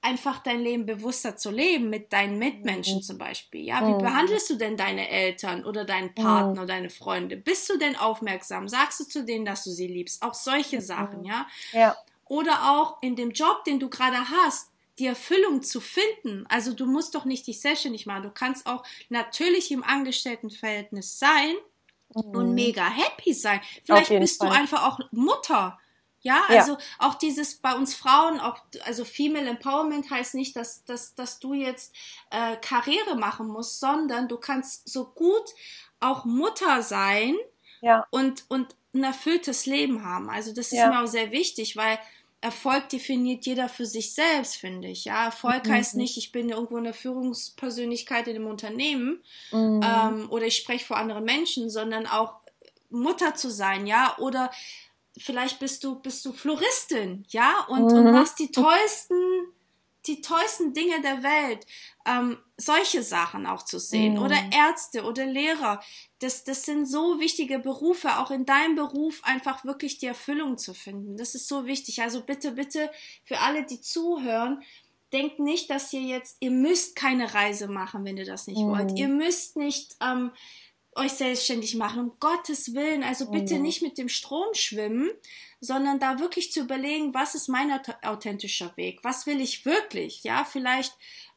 einfach 0.02 0.40
dein 0.40 0.60
Leben 0.60 0.84
bewusster 0.84 1.36
zu 1.36 1.50
leben 1.50 1.88
mit 1.88 2.12
deinen 2.12 2.38
Mitmenschen 2.38 2.96
mhm. 2.96 3.02
zum 3.02 3.18
Beispiel. 3.18 3.62
Ja, 3.62 3.86
wie 3.86 4.02
behandelst 4.02 4.50
du 4.50 4.56
denn 4.56 4.76
deine 4.76 5.08
Eltern 5.08 5.64
oder 5.64 5.84
deinen 5.84 6.14
Partner, 6.14 6.66
deine 6.66 6.90
Freunde? 6.90 7.36
Bist 7.36 7.70
du 7.70 7.78
denn 7.78 7.96
aufmerksam? 7.96 8.68
Sagst 8.68 9.00
du 9.00 9.04
zu 9.04 9.24
denen, 9.24 9.44
dass 9.44 9.64
du 9.64 9.70
sie 9.70 9.86
liebst? 9.86 10.22
Auch 10.22 10.34
solche. 10.34 10.82
Sachen, 10.82 11.24
ja. 11.24 11.46
Ja. 11.72 11.96
Oder 12.26 12.72
auch 12.72 13.00
in 13.02 13.14
dem 13.14 13.30
Job, 13.30 13.64
den 13.64 13.78
du 13.78 13.88
gerade 13.88 14.28
hast, 14.30 14.70
die 14.98 15.06
Erfüllung 15.06 15.62
zu 15.62 15.80
finden. 15.80 16.44
Also 16.48 16.74
du 16.74 16.86
musst 16.86 17.14
doch 17.14 17.24
nicht 17.24 17.46
dich 17.46 17.60
selbstständig 17.60 18.06
machen. 18.06 18.24
Du 18.24 18.30
kannst 18.30 18.66
auch 18.66 18.84
natürlich 19.08 19.70
im 19.70 19.84
Angestelltenverhältnis 19.84 21.18
sein 21.18 21.54
und 22.08 22.48
mhm. 22.48 22.54
mega 22.54 22.88
happy 22.88 23.32
sein. 23.32 23.60
Vielleicht 23.84 24.10
bist 24.10 24.38
Fall. 24.38 24.50
du 24.50 24.54
einfach 24.54 24.86
auch 24.86 25.00
Mutter 25.12 25.78
ja, 26.22 26.42
also 26.48 26.72
ja. 26.72 26.78
auch 26.98 27.14
dieses 27.14 27.56
bei 27.56 27.74
uns 27.74 27.94
Frauen, 27.94 28.38
auch 28.38 28.58
also 28.84 29.04
Female 29.04 29.48
Empowerment 29.48 30.08
heißt 30.10 30.34
nicht, 30.34 30.54
dass, 30.56 30.84
dass, 30.84 31.14
dass 31.14 31.40
du 31.40 31.52
jetzt 31.52 31.94
äh, 32.30 32.56
Karriere 32.56 33.16
machen 33.16 33.48
musst, 33.48 33.80
sondern 33.80 34.28
du 34.28 34.36
kannst 34.36 34.88
so 34.88 35.04
gut 35.04 35.44
auch 35.98 36.24
Mutter 36.24 36.82
sein 36.82 37.36
ja. 37.80 38.06
und, 38.10 38.44
und 38.48 38.76
ein 38.94 39.04
erfülltes 39.04 39.66
Leben 39.66 40.04
haben. 40.04 40.30
Also 40.30 40.52
das 40.54 40.66
ist 40.66 40.78
ja. 40.78 40.90
mir 40.90 41.02
auch 41.02 41.06
sehr 41.06 41.32
wichtig, 41.32 41.76
weil 41.76 41.98
Erfolg 42.40 42.88
definiert 42.88 43.46
jeder 43.46 43.68
für 43.68 43.86
sich 43.86 44.14
selbst, 44.14 44.56
finde 44.56 44.88
ich. 44.88 45.04
Ja, 45.04 45.24
Erfolg 45.24 45.66
mhm. 45.66 45.72
heißt 45.72 45.96
nicht, 45.96 46.16
ich 46.18 46.32
bin 46.32 46.50
irgendwo 46.50 46.76
eine 46.76 46.92
Führungspersönlichkeit 46.92 48.28
in 48.28 48.36
einem 48.36 48.46
Unternehmen 48.46 49.22
mhm. 49.52 49.80
ähm, 49.82 50.26
oder 50.30 50.46
ich 50.46 50.56
spreche 50.56 50.84
vor 50.84 50.96
anderen 50.96 51.24
Menschen, 51.24 51.70
sondern 51.70 52.06
auch 52.06 52.42
Mutter 52.90 53.34
zu 53.34 53.50
sein, 53.50 53.86
ja, 53.86 54.16
oder 54.18 54.50
vielleicht 55.18 55.58
bist 55.58 55.84
du, 55.84 55.96
bist 55.96 56.24
du 56.24 56.32
Floristin, 56.32 57.24
ja, 57.28 57.66
und, 57.68 57.86
mhm. 57.86 57.98
und 57.98 58.12
machst 58.12 58.38
die 58.38 58.50
tollsten, 58.50 59.16
die 60.06 60.20
tollsten 60.20 60.72
Dinge 60.72 61.00
der 61.00 61.22
Welt. 61.22 61.66
Ähm, 62.06 62.38
solche 62.56 63.02
Sachen 63.02 63.46
auch 63.46 63.64
zu 63.64 63.78
sehen. 63.78 64.14
Mhm. 64.14 64.22
Oder 64.22 64.36
Ärzte 64.52 65.04
oder 65.04 65.26
Lehrer. 65.26 65.80
Das, 66.18 66.44
das 66.44 66.64
sind 66.64 66.86
so 66.86 67.20
wichtige 67.20 67.58
Berufe, 67.58 68.18
auch 68.18 68.30
in 68.30 68.46
deinem 68.46 68.74
Beruf 68.74 69.20
einfach 69.24 69.64
wirklich 69.64 69.98
die 69.98 70.06
Erfüllung 70.06 70.58
zu 70.58 70.74
finden. 70.74 71.16
Das 71.16 71.34
ist 71.34 71.48
so 71.48 71.66
wichtig. 71.66 72.02
Also 72.02 72.22
bitte, 72.22 72.52
bitte 72.52 72.90
für 73.24 73.38
alle, 73.40 73.64
die 73.64 73.80
zuhören, 73.80 74.62
denkt 75.12 75.38
nicht, 75.38 75.70
dass 75.70 75.92
ihr 75.92 76.02
jetzt, 76.02 76.36
ihr 76.40 76.50
müsst 76.50 76.96
keine 76.96 77.34
Reise 77.34 77.68
machen, 77.68 78.04
wenn 78.04 78.16
ihr 78.16 78.24
das 78.24 78.46
nicht 78.46 78.60
mhm. 78.60 78.70
wollt. 78.70 78.98
Ihr 78.98 79.08
müsst 79.08 79.56
nicht 79.56 79.96
ähm, 80.00 80.32
euch 80.94 81.12
selbstständig 81.12 81.74
machen, 81.74 82.00
um 82.00 82.12
Gottes 82.20 82.74
Willen. 82.74 83.02
Also 83.02 83.30
bitte 83.30 83.56
mhm. 83.56 83.62
nicht 83.62 83.82
mit 83.82 83.98
dem 83.98 84.08
Strom 84.08 84.54
schwimmen, 84.54 85.10
sondern 85.60 85.98
da 85.98 86.18
wirklich 86.18 86.52
zu 86.52 86.60
überlegen, 86.60 87.14
was 87.14 87.34
ist 87.34 87.48
mein 87.48 87.70
authentischer 88.02 88.76
Weg? 88.76 89.02
Was 89.02 89.26
will 89.26 89.40
ich 89.40 89.64
wirklich? 89.64 90.22
Ja, 90.24 90.44
vielleicht 90.44 90.92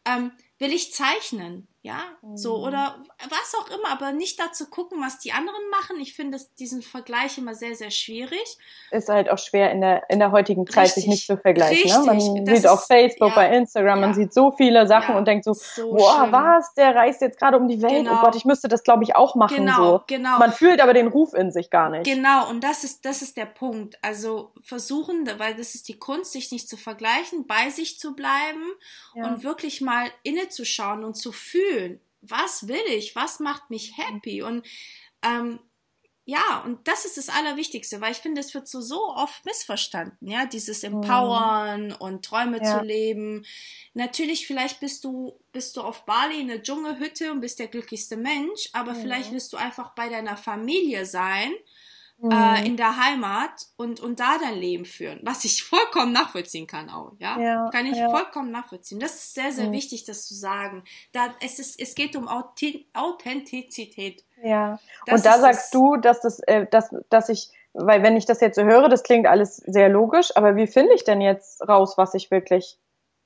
ähm, 0.05 0.31
will 0.57 0.73
ich 0.73 0.91
zeichnen, 0.93 1.67
ja, 1.85 1.99
mhm. 2.23 2.35
so 2.35 2.65
oder 2.65 2.95
was 3.29 3.53
auch 3.59 3.69
immer, 3.69 3.89
aber 3.91 4.11
nicht 4.11 4.39
dazu 4.39 4.71
gucken, 4.71 4.99
was 5.01 5.19
die 5.19 5.33
anderen 5.33 5.69
machen. 5.69 5.99
Ich 5.99 6.15
finde 6.15 6.39
diesen 6.57 6.81
Vergleich 6.81 7.37
immer 7.37 7.53
sehr, 7.53 7.75
sehr 7.75 7.91
schwierig. 7.91 8.57
Ist 8.89 9.07
halt 9.07 9.29
auch 9.29 9.37
schwer 9.37 9.71
in 9.71 9.81
der, 9.81 10.01
in 10.09 10.17
der 10.17 10.31
heutigen 10.31 10.65
Zeit, 10.65 10.85
Richtig. 10.85 11.03
sich 11.03 11.07
nicht 11.07 11.27
zu 11.27 11.37
vergleichen. 11.37 11.91
Ne? 11.91 12.05
Man 12.07 12.45
das 12.45 12.57
sieht 12.57 12.67
auf 12.67 12.87
Facebook, 12.87 13.29
ja, 13.29 13.35
bei 13.35 13.55
Instagram, 13.55 13.99
ja, 13.99 14.07
man 14.07 14.15
sieht 14.15 14.33
so 14.33 14.51
viele 14.51 14.87
Sachen 14.87 15.11
ja, 15.11 15.17
und 15.19 15.27
denkt 15.27 15.45
so, 15.45 15.53
so 15.53 15.91
boah, 15.91 16.21
schlimm. 16.21 16.31
was, 16.31 16.73
der 16.73 16.95
reist 16.95 17.21
jetzt 17.21 17.37
gerade 17.37 17.55
um 17.57 17.67
die 17.67 17.79
Welt. 17.83 17.93
Oh 17.93 17.97
genau. 17.97 18.17
Oh 18.19 18.25
Gott, 18.25 18.35
ich 18.35 18.45
müsste 18.45 18.67
das, 18.67 18.81
glaube 18.81 19.03
ich, 19.03 19.15
auch 19.15 19.35
machen. 19.35 19.57
Genau, 19.57 19.97
so. 19.97 20.03
genau. 20.07 20.39
Man 20.39 20.51
fühlt 20.51 20.81
aber 20.81 20.95
den 20.95 21.07
Ruf 21.07 21.35
in 21.35 21.51
sich 21.51 21.69
gar 21.69 21.91
nicht. 21.91 22.05
Genau, 22.05 22.49
und 22.49 22.63
das 22.63 22.83
ist, 22.83 23.05
das 23.05 23.21
ist 23.21 23.37
der 23.37 23.45
Punkt. 23.45 23.99
Also 24.01 24.53
versuchen, 24.63 25.29
weil 25.37 25.53
das 25.53 25.75
ist 25.75 25.87
die 25.87 25.99
Kunst, 25.99 26.31
sich 26.31 26.51
nicht 26.51 26.67
zu 26.67 26.77
vergleichen, 26.77 27.45
bei 27.45 27.69
sich 27.69 27.99
zu 27.99 28.15
bleiben 28.15 28.63
und 29.13 29.43
wirklich 29.43 29.81
mal 29.81 30.07
innezuschauen 30.23 31.03
und 31.03 31.13
zu 31.13 31.31
fühlen 31.31 31.74
was 32.21 32.67
will 32.67 32.85
ich, 32.89 33.15
was 33.15 33.39
macht 33.39 33.69
mich 33.69 33.97
happy 33.97 34.41
und 34.41 34.65
ähm, 35.21 35.59
ja, 36.27 36.63
und 36.65 36.87
das 36.87 37.05
ist 37.05 37.17
das 37.17 37.29
Allerwichtigste, 37.29 38.01
weil 38.01 38.11
ich 38.11 38.17
finde, 38.17 38.41
es 38.41 38.55
wird 38.55 38.67
so, 38.67 38.81
so 38.81 39.09
oft 39.09 39.45
missverstanden, 39.45 40.27
ja, 40.27 40.47
dieses 40.47 40.81
mhm. 40.81 40.95
Empowern 40.95 41.91
und 41.91 42.25
Träume 42.25 42.57
ja. 42.63 42.79
zu 42.79 42.83
leben. 42.83 43.45
Natürlich, 43.93 44.47
vielleicht 44.47 44.79
bist 44.79 45.03
du, 45.03 45.39
bist 45.51 45.77
du 45.77 45.81
auf 45.81 46.05
Bali 46.05 46.41
in 46.41 46.47
der 46.47 46.63
Dschungelhütte 46.63 47.31
und 47.31 47.41
bist 47.41 47.59
der 47.59 47.67
glücklichste 47.67 48.17
Mensch, 48.17 48.69
aber 48.73 48.93
mhm. 48.93 49.01
vielleicht 49.01 49.31
wirst 49.33 49.53
du 49.53 49.57
einfach 49.57 49.93
bei 49.93 50.09
deiner 50.09 50.35
Familie 50.35 51.05
sein 51.05 51.53
mhm. 52.17 52.31
äh, 52.31 52.65
in 52.65 52.77
der 52.77 52.97
Heimat 52.97 53.67
und, 53.77 53.99
und 53.99 54.19
da 54.19 54.37
dein 54.39 54.55
Leben 54.55 54.85
führen, 54.85 55.19
was 55.23 55.45
ich 55.45 55.63
vollkommen 55.63 56.13
nachvollziehen 56.13 56.67
kann 56.67 56.89
auch, 56.89 57.13
ja, 57.19 57.39
ja 57.39 57.69
kann 57.71 57.85
ich 57.85 57.97
ja. 57.97 58.09
vollkommen 58.09 58.51
nachvollziehen. 58.51 58.99
Das 58.99 59.15
ist 59.15 59.33
sehr, 59.33 59.51
sehr 59.51 59.67
mhm. 59.67 59.73
wichtig, 59.73 60.05
das 60.05 60.25
zu 60.27 60.33
sagen. 60.33 60.83
Da, 61.11 61.33
es, 61.41 61.59
ist, 61.59 61.79
es 61.79 61.95
geht 61.95 62.15
um 62.15 62.27
Authentizität. 62.27 64.23
Ja, 64.43 64.79
das 65.05 65.21
und 65.21 65.25
da 65.25 65.39
sagst 65.39 65.73
du, 65.73 65.97
dass, 65.97 66.21
das, 66.21 66.39
äh, 66.41 66.67
dass, 66.69 66.93
dass 67.09 67.29
ich, 67.29 67.49
weil 67.73 68.03
wenn 68.03 68.17
ich 68.17 68.25
das 68.25 68.41
jetzt 68.41 68.55
so 68.55 68.63
höre, 68.63 68.89
das 68.89 69.03
klingt 69.03 69.27
alles 69.27 69.57
sehr 69.57 69.89
logisch, 69.89 70.35
aber 70.35 70.55
wie 70.55 70.67
finde 70.67 70.93
ich 70.93 71.03
denn 71.03 71.21
jetzt 71.21 71.67
raus, 71.67 71.97
was 71.97 72.13
ich 72.13 72.31
wirklich 72.31 72.77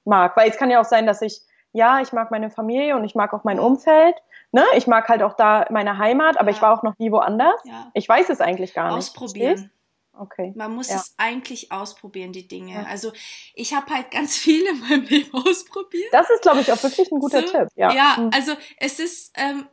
mag? 0.06 0.36
Weil 0.38 0.50
es 0.50 0.58
kann 0.58 0.70
ja 0.70 0.80
auch 0.80 0.86
sein, 0.86 1.06
dass 1.06 1.22
ich, 1.22 1.42
ja, 1.74 2.02
ich 2.02 2.12
mag 2.14 2.32
meine 2.32 2.50
Familie 2.50 2.96
und 2.96 3.04
ich 3.04 3.16
mag 3.16 3.34
auch 3.34 3.44
mein 3.44 3.60
Umfeld 3.60 4.16
ne, 4.52 4.66
ich 4.76 4.88
mag 4.88 5.08
halt 5.08 5.24
auch 5.24 5.34
da 5.34 5.66
meine 5.70 5.98
Heimat, 5.98 6.40
aber 6.40 6.50
ja. 6.50 6.56
ich 6.56 6.62
war 6.62 6.78
auch 6.78 6.84
noch 6.84 6.98
nie 6.98 7.12
woanders. 7.12 7.60
Ja. 7.66 7.92
Ich 7.94 8.08
weiß 8.08 8.30
es 8.30 8.42
eigentlich 8.42 8.74
gar 8.74 8.88
nicht. 8.88 8.98
Ausprobieren. 8.98 9.72
Okay. 10.14 10.52
Man 10.56 10.76
muss 10.76 10.90
ja. 10.90 10.98
es 10.98 11.14
eigentlich 11.18 11.72
ausprobieren, 11.72 12.34
die 12.34 12.48
Dinge. 12.48 12.86
Also 12.88 13.14
ich 13.54 13.74
habe 13.74 13.94
halt 13.94 14.12
ganz 14.12 14.38
viel 14.38 14.66
in 14.66 14.80
meinem 14.82 15.06
Leben 15.06 15.34
ausprobiert. 15.34 16.12
Das 16.12 16.30
ist, 16.30 16.42
glaube 16.42 16.60
ich, 16.60 16.72
auch 16.72 16.84
wirklich 16.84 17.10
ein 17.12 17.20
guter 17.20 17.42
so, 17.42 17.48
Tipp. 17.48 17.68
Ja, 17.76 17.94
ja 17.94 18.18
hm. 18.18 18.30
also 18.34 18.54
es 18.78 19.00
ist 19.00 19.32
ähm, 19.36 19.68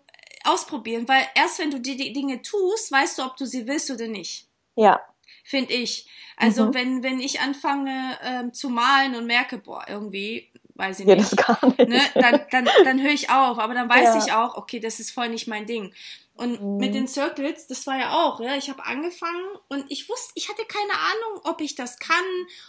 ausprobieren, 0.44 1.09
weil 1.09 1.22
erst 1.34 1.59
wenn 1.59 1.72
du 1.72 1.80
die, 1.80 1.97
die, 1.97 2.12
Dinge 2.12 2.42
tust, 2.42 2.92
weißt 2.92 3.18
du, 3.18 3.24
ob 3.24 3.36
du 3.36 3.44
sie 3.44 3.66
willst 3.66 3.90
oder 3.90 4.07
nicht. 4.07 4.49
Ja. 4.76 5.01
Finde 5.42 5.72
ich. 5.72 6.09
Also 6.36 6.66
mhm. 6.66 6.74
wenn, 6.74 7.03
wenn 7.03 7.20
ich 7.20 7.40
anfange 7.40 8.18
ähm, 8.22 8.53
zu 8.53 8.68
malen 8.68 9.14
und 9.14 9.26
merke, 9.26 9.59
boah, 9.59 9.84
irgendwie 9.88 10.53
weiß 10.77 11.01
ich 11.01 11.07
ja, 11.07 11.16
nicht, 11.16 11.37
gar 11.37 11.59
nicht. 11.66 11.89
Ne, 11.89 12.01
dann, 12.14 12.41
dann, 12.51 12.68
dann 12.85 13.03
höre 13.03 13.12
ich 13.12 13.31
auf. 13.31 13.59
Aber 13.59 13.74
dann 13.74 13.89
weiß 13.89 14.14
ja. 14.14 14.24
ich 14.24 14.33
auch, 14.33 14.57
okay, 14.57 14.81
das 14.81 15.01
ist 15.01 15.11
voll 15.11 15.29
nicht 15.29 15.47
mein 15.47 15.66
Ding. 15.66 15.93
Und 16.37 16.61
mhm. 16.61 16.77
mit 16.77 16.95
den 16.95 17.09
Circles, 17.09 17.66
das 17.66 17.87
war 17.87 17.99
ja 17.99 18.12
auch, 18.12 18.41
ja, 18.41 18.57
ich 18.57 18.68
habe 18.68 18.85
angefangen 18.85 19.45
und 19.68 19.87
ich 19.89 20.09
wusste, 20.09 20.33
ich 20.35 20.51
hatte 20.51 20.64
keine 20.66 20.93
Ahnung, 20.93 21.41
ob 21.45 21.62
ich 21.62 21.74
das 21.74 21.99
kann, 21.99 22.24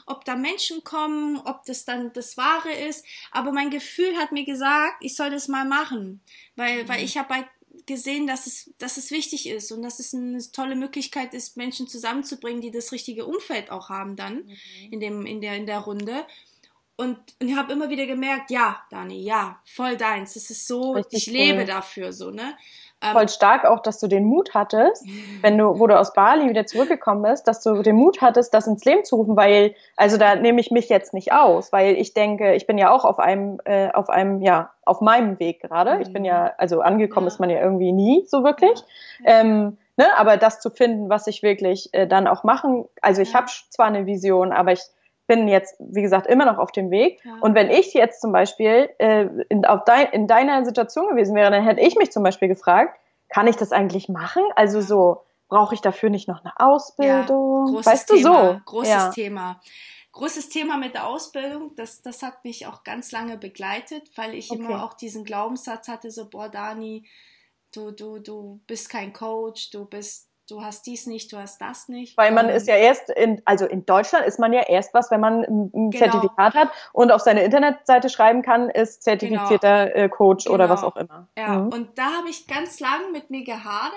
ob 0.05 0.23
da 0.23 0.35
Menschen 0.35 0.85
kommen, 0.85 1.37
ob 1.37 1.65
das 1.65 1.83
dann 1.83 2.13
das 2.13 2.37
Wahre 2.37 2.71
ist. 2.71 3.05
Aber 3.31 3.51
mein 3.51 3.69
Gefühl 3.69 4.15
hat 4.17 4.31
mir 4.31 4.45
gesagt, 4.45 4.95
ich 5.01 5.17
soll 5.17 5.31
das 5.31 5.49
mal 5.49 5.65
machen, 5.65 6.21
weil, 6.55 6.83
mhm. 6.83 6.89
weil 6.89 7.03
ich 7.03 7.17
habe 7.17 7.33
halt 7.33 7.47
gesehen, 7.85 8.25
dass 8.25 8.47
es, 8.47 8.71
dass 8.77 8.97
es 8.97 9.11
wichtig 9.11 9.47
ist 9.47 9.71
und 9.71 9.81
dass 9.81 9.99
es 9.99 10.13
eine 10.13 10.39
tolle 10.51 10.75
Möglichkeit 10.75 11.33
ist, 11.33 11.57
Menschen 11.57 11.87
zusammenzubringen, 11.87 12.61
die 12.61 12.71
das 12.71 12.91
richtige 12.91 13.25
Umfeld 13.25 13.69
auch 13.69 13.89
haben 13.89 14.15
dann 14.15 14.45
mhm. 14.45 14.57
in 14.91 14.99
dem, 14.99 15.25
in 15.25 15.41
der, 15.41 15.55
in 15.55 15.65
der 15.65 15.79
Runde. 15.79 16.25
Und, 16.97 17.17
und 17.39 17.47
ich 17.47 17.55
habe 17.55 17.71
immer 17.71 17.89
wieder 17.89 18.07
gemerkt, 18.07 18.49
ja, 18.49 18.77
Dani, 18.89 19.21
ja, 19.21 19.57
voll 19.63 19.97
deins. 19.97 20.35
Es 20.35 20.49
ist 20.49 20.67
so, 20.67 20.93
Richtig 20.93 21.27
ich 21.27 21.33
cool. 21.33 21.39
lebe 21.39 21.65
dafür 21.65 22.11
so, 22.11 22.31
ne? 22.31 22.55
Ähm, 22.99 23.11
Voll 23.11 23.29
stark 23.29 23.63
auch, 23.65 23.81
dass 23.81 23.99
du 23.99 24.07
den 24.07 24.25
Mut 24.25 24.55
hattest, 24.55 25.05
wenn 25.41 25.55
du, 25.55 25.79
wo 25.79 25.85
du 25.85 25.97
aus 25.97 26.13
Bali 26.13 26.49
wieder 26.49 26.65
zurückgekommen 26.65 27.21
bist, 27.21 27.47
dass 27.47 27.61
du 27.61 27.83
den 27.83 27.95
Mut 27.95 28.21
hattest, 28.21 28.51
das 28.55 28.65
ins 28.65 28.83
Leben 28.83 29.05
zu 29.05 29.17
rufen, 29.17 29.35
weil, 29.35 29.75
also 29.95 30.17
da 30.17 30.35
nehme 30.35 30.59
ich 30.59 30.71
mich 30.71 30.89
jetzt 30.89 31.13
nicht 31.13 31.31
aus, 31.31 31.71
weil 31.71 31.95
ich 31.95 32.15
denke, 32.15 32.55
ich 32.55 32.65
bin 32.65 32.79
ja 32.79 32.89
auch 32.89 33.05
auf 33.05 33.19
einem, 33.19 33.59
äh, 33.65 33.91
auf 33.91 34.09
einem, 34.09 34.41
ja, 34.41 34.71
auf 34.83 34.99
meinem 34.99 35.39
Weg 35.39 35.61
gerade. 35.61 36.01
Ich 36.01 36.11
bin 36.11 36.25
ja, 36.25 36.45
mhm. 36.45 36.51
also 36.57 36.81
angekommen 36.81 37.27
ja. 37.27 37.33
ist 37.33 37.39
man 37.39 37.51
ja 37.51 37.61
irgendwie 37.61 37.91
nie 37.91 38.25
so 38.25 38.43
wirklich. 38.43 38.79
Ja. 39.23 39.41
Ähm, 39.41 39.77
ne, 39.97 40.05
aber 40.17 40.37
das 40.37 40.59
zu 40.59 40.71
finden, 40.71 41.09
was 41.09 41.27
ich 41.27 41.43
wirklich 41.43 41.93
äh, 41.93 42.07
dann 42.07 42.25
auch 42.25 42.43
machen, 42.43 42.85
also 43.03 43.21
ich 43.21 43.33
ja. 43.33 43.41
habe 43.41 43.47
zwar 43.69 43.85
eine 43.85 44.07
Vision, 44.07 44.51
aber 44.51 44.71
ich 44.71 44.81
bin 45.27 45.47
jetzt, 45.47 45.75
wie 45.79 46.01
gesagt, 46.01 46.27
immer 46.27 46.45
noch 46.45 46.57
auf 46.57 46.71
dem 46.71 46.89
Weg. 46.89 47.19
Ja. 47.23 47.37
Und 47.41 47.53
wenn 47.53 47.69
ich 47.69 47.93
jetzt 47.93 48.21
zum 48.21 48.31
Beispiel 48.31 48.89
äh, 48.97 49.27
in, 49.49 49.65
auf 49.65 49.83
dein, 49.85 50.07
in 50.07 50.27
deiner 50.27 50.65
Situation 50.65 51.09
gewesen 51.09 51.35
wäre, 51.35 51.51
dann 51.51 51.63
hätte 51.63 51.81
ich 51.81 51.95
mich 51.95 52.11
zum 52.11 52.23
Beispiel 52.23 52.47
gefragt, 52.47 52.99
kann 53.29 53.47
ich 53.47 53.57
das 53.57 53.71
eigentlich 53.71 54.09
machen? 54.09 54.43
Also 54.55 54.81
so, 54.81 55.23
brauche 55.49 55.75
ich 55.75 55.81
dafür 55.81 56.09
nicht 56.09 56.27
noch 56.27 56.43
eine 56.43 56.53
Ausbildung? 56.57 57.75
Ja, 57.75 57.85
weißt 57.85 58.07
Thema, 58.07 58.19
du 58.19 58.23
so? 58.23 58.61
Großes 58.65 58.89
ja. 58.89 59.09
Thema. 59.09 59.61
Großes 60.13 60.49
Thema 60.49 60.77
mit 60.77 60.95
der 60.95 61.05
Ausbildung, 61.05 61.75
das, 61.75 62.01
das 62.01 62.23
hat 62.23 62.43
mich 62.43 62.65
auch 62.65 62.83
ganz 62.83 63.11
lange 63.11 63.37
begleitet, 63.37 64.09
weil 64.15 64.33
ich 64.33 64.49
okay. 64.49 64.59
immer 64.59 64.83
auch 64.83 64.93
diesen 64.93 65.23
Glaubenssatz 65.25 65.87
hatte, 65.87 66.09
so, 66.09 66.27
boah, 66.27 66.49
Dani, 66.49 67.05
du, 67.71 67.91
du, 67.91 68.17
du 68.17 68.59
bist 68.65 68.89
kein 68.89 69.13
Coach, 69.13 69.69
du 69.69 69.85
bist 69.85 70.26
du 70.49 70.63
hast 70.63 70.85
dies 70.85 71.05
nicht, 71.05 71.31
du 71.31 71.37
hast 71.37 71.59
das 71.59 71.89
nicht. 71.89 72.17
Weil 72.17 72.31
man 72.31 72.49
ist 72.49 72.67
ja 72.67 72.75
erst, 72.75 73.09
in, 73.09 73.41
also 73.45 73.65
in 73.65 73.85
Deutschland 73.85 74.25
ist 74.25 74.39
man 74.39 74.53
ja 74.53 74.61
erst 74.61 74.93
was, 74.93 75.11
wenn 75.11 75.19
man 75.19 75.43
ein 75.43 75.91
genau. 75.91 75.91
Zertifikat 75.91 76.53
hat 76.55 76.69
und 76.93 77.11
auf 77.11 77.21
seine 77.21 77.43
Internetseite 77.43 78.09
schreiben 78.09 78.41
kann, 78.41 78.69
ist 78.69 79.03
zertifizierter 79.03 79.87
genau. 79.87 80.05
Äh, 80.05 80.09
Coach 80.09 80.45
genau. 80.45 80.55
oder 80.55 80.69
was 80.69 80.83
auch 80.83 80.95
immer. 80.95 81.27
Ja, 81.37 81.59
mhm. 81.59 81.73
und 81.73 81.97
da 81.97 82.05
habe 82.17 82.29
ich 82.29 82.47
ganz 82.47 82.79
lang 82.79 83.11
mit 83.11 83.29
mir 83.29 83.43
gehadert 83.43 83.93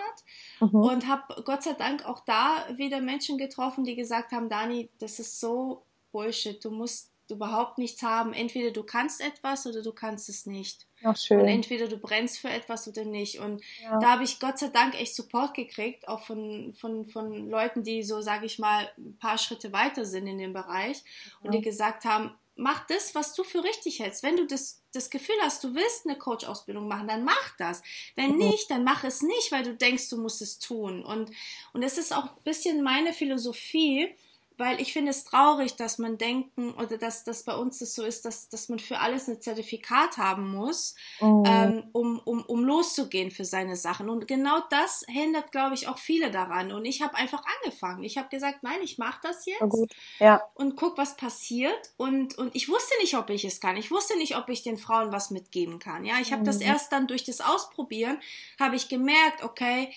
mhm. 0.60 0.74
und 0.74 1.08
habe 1.08 1.42
Gott 1.44 1.62
sei 1.62 1.72
Dank 1.74 2.06
auch 2.06 2.20
da 2.20 2.64
wieder 2.74 3.00
Menschen 3.00 3.38
getroffen, 3.38 3.84
die 3.84 3.94
gesagt 3.94 4.32
haben, 4.32 4.48
Dani, 4.48 4.90
das 4.98 5.18
ist 5.18 5.40
so 5.40 5.82
Bullshit, 6.12 6.62
du 6.64 6.70
musst 6.70 7.09
überhaupt 7.30 7.78
nichts 7.78 8.02
haben. 8.02 8.32
Entweder 8.32 8.70
du 8.70 8.82
kannst 8.82 9.20
etwas 9.20 9.66
oder 9.66 9.82
du 9.82 9.92
kannst 9.92 10.28
es 10.28 10.46
nicht. 10.46 10.86
Ach, 11.02 11.16
schön. 11.16 11.40
Und 11.40 11.48
entweder 11.48 11.88
du 11.88 11.96
brennst 11.96 12.38
für 12.38 12.50
etwas 12.50 12.86
oder 12.86 13.04
nicht. 13.04 13.38
Und 13.38 13.62
ja. 13.82 13.98
da 13.98 14.12
habe 14.12 14.24
ich 14.24 14.40
Gott 14.40 14.58
sei 14.58 14.68
Dank 14.68 14.94
echt 15.00 15.14
Support 15.14 15.54
gekriegt, 15.54 16.08
auch 16.08 16.20
von, 16.20 16.74
von, 16.74 17.06
von 17.06 17.48
Leuten, 17.48 17.82
die 17.82 18.02
so, 18.02 18.20
sage 18.20 18.46
ich 18.46 18.58
mal, 18.58 18.90
ein 18.98 19.16
paar 19.18 19.38
Schritte 19.38 19.72
weiter 19.72 20.04
sind 20.04 20.26
in 20.26 20.38
dem 20.38 20.52
Bereich 20.52 21.02
und 21.42 21.54
die 21.54 21.60
gesagt 21.60 22.04
haben, 22.04 22.34
mach 22.60 22.86
das, 22.86 23.14
was 23.14 23.34
du 23.34 23.42
für 23.42 23.64
richtig 23.64 24.00
hältst. 24.00 24.22
Wenn 24.22 24.36
du 24.36 24.46
das, 24.46 24.82
das 24.92 25.10
Gefühl 25.10 25.36
hast, 25.42 25.64
du 25.64 25.74
willst 25.74 26.06
eine 26.06 26.18
Coach-Ausbildung 26.18 26.86
machen, 26.86 27.08
dann 27.08 27.24
mach 27.24 27.56
das. 27.56 27.82
Wenn 28.14 28.32
mhm. 28.32 28.38
nicht, 28.38 28.70
dann 28.70 28.84
mach 28.84 29.02
es 29.02 29.22
nicht, 29.22 29.50
weil 29.50 29.62
du 29.62 29.74
denkst, 29.74 30.08
du 30.10 30.18
musst 30.18 30.42
es 30.42 30.58
tun. 30.58 31.04
Und, 31.04 31.30
und 31.72 31.82
es 31.82 31.98
ist 31.98 32.14
auch 32.14 32.24
ein 32.24 32.42
bisschen 32.44 32.82
meine 32.82 33.12
Philosophie, 33.12 34.14
weil 34.60 34.78
ich 34.78 34.92
finde 34.92 35.10
es 35.10 35.24
traurig, 35.24 35.76
dass 35.76 35.96
man 35.96 36.18
denken 36.18 36.74
oder 36.74 36.98
dass 36.98 37.24
das 37.24 37.44
bei 37.44 37.56
uns 37.56 37.78
das 37.78 37.94
so 37.94 38.04
ist, 38.04 38.26
dass, 38.26 38.50
dass 38.50 38.68
man 38.68 38.78
für 38.78 38.98
alles 38.98 39.26
ein 39.26 39.40
Zertifikat 39.40 40.18
haben 40.18 40.54
muss, 40.54 40.94
mhm. 41.18 41.44
ähm, 41.46 41.84
um, 41.92 42.20
um, 42.20 42.44
um 42.44 42.64
loszugehen 42.64 43.30
für 43.30 43.46
seine 43.46 43.74
Sachen. 43.74 44.10
Und 44.10 44.28
genau 44.28 44.60
das 44.68 45.02
hindert, 45.08 45.50
glaube 45.50 45.74
ich, 45.74 45.88
auch 45.88 45.96
viele 45.96 46.30
daran. 46.30 46.72
Und 46.72 46.84
ich 46.84 47.00
habe 47.00 47.14
einfach 47.14 47.42
angefangen. 47.56 48.04
Ich 48.04 48.18
habe 48.18 48.28
gesagt, 48.28 48.62
nein, 48.62 48.80
ich 48.82 48.98
mache 48.98 49.20
das 49.22 49.46
jetzt 49.46 49.86
ja. 50.18 50.42
und 50.54 50.76
guck, 50.76 50.98
was 50.98 51.16
passiert. 51.16 51.92
Und, 51.96 52.36
und 52.36 52.54
ich 52.54 52.68
wusste 52.68 52.94
nicht, 53.00 53.16
ob 53.16 53.30
ich 53.30 53.46
es 53.46 53.60
kann. 53.60 53.78
Ich 53.78 53.90
wusste 53.90 54.18
nicht, 54.18 54.36
ob 54.36 54.50
ich 54.50 54.62
den 54.62 54.76
Frauen 54.76 55.10
was 55.10 55.30
mitgeben 55.30 55.78
kann. 55.78 56.04
Ja, 56.04 56.16
ich 56.20 56.32
habe 56.32 56.42
mhm. 56.42 56.46
das 56.46 56.60
erst 56.60 56.92
dann 56.92 57.06
durch 57.06 57.24
das 57.24 57.40
Ausprobieren, 57.40 58.20
habe 58.60 58.76
ich 58.76 58.90
gemerkt, 58.90 59.42
okay, 59.42 59.90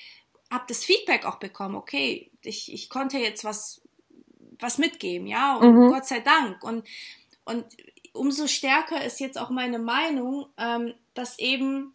habe 0.49 0.64
das 0.68 0.86
Feedback 0.86 1.26
auch 1.26 1.38
bekommen, 1.38 1.76
okay, 1.76 2.32
ich, 2.43 2.72
ich 2.72 2.89
konnte 2.89 3.18
jetzt 3.18 3.43
was 3.43 3.82
was 4.64 4.80
mitgeben, 4.80 5.28
ja, 5.28 5.57
und 5.57 5.76
mhm. 5.76 5.89
Gott 5.89 6.05
sei 6.05 6.22
Dank. 6.22 6.64
Und, 6.64 6.88
und 7.45 7.66
umso 8.14 8.47
stärker 8.47 9.03
ist 9.03 9.20
jetzt 9.20 9.38
auch 9.38 9.49
meine 9.49 9.78
Meinung, 9.78 10.47
ähm, 10.57 10.93
dass 11.14 11.38
eben 11.38 11.93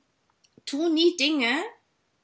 tu 0.66 0.88
nie 0.92 1.16
Dinge, 1.16 1.50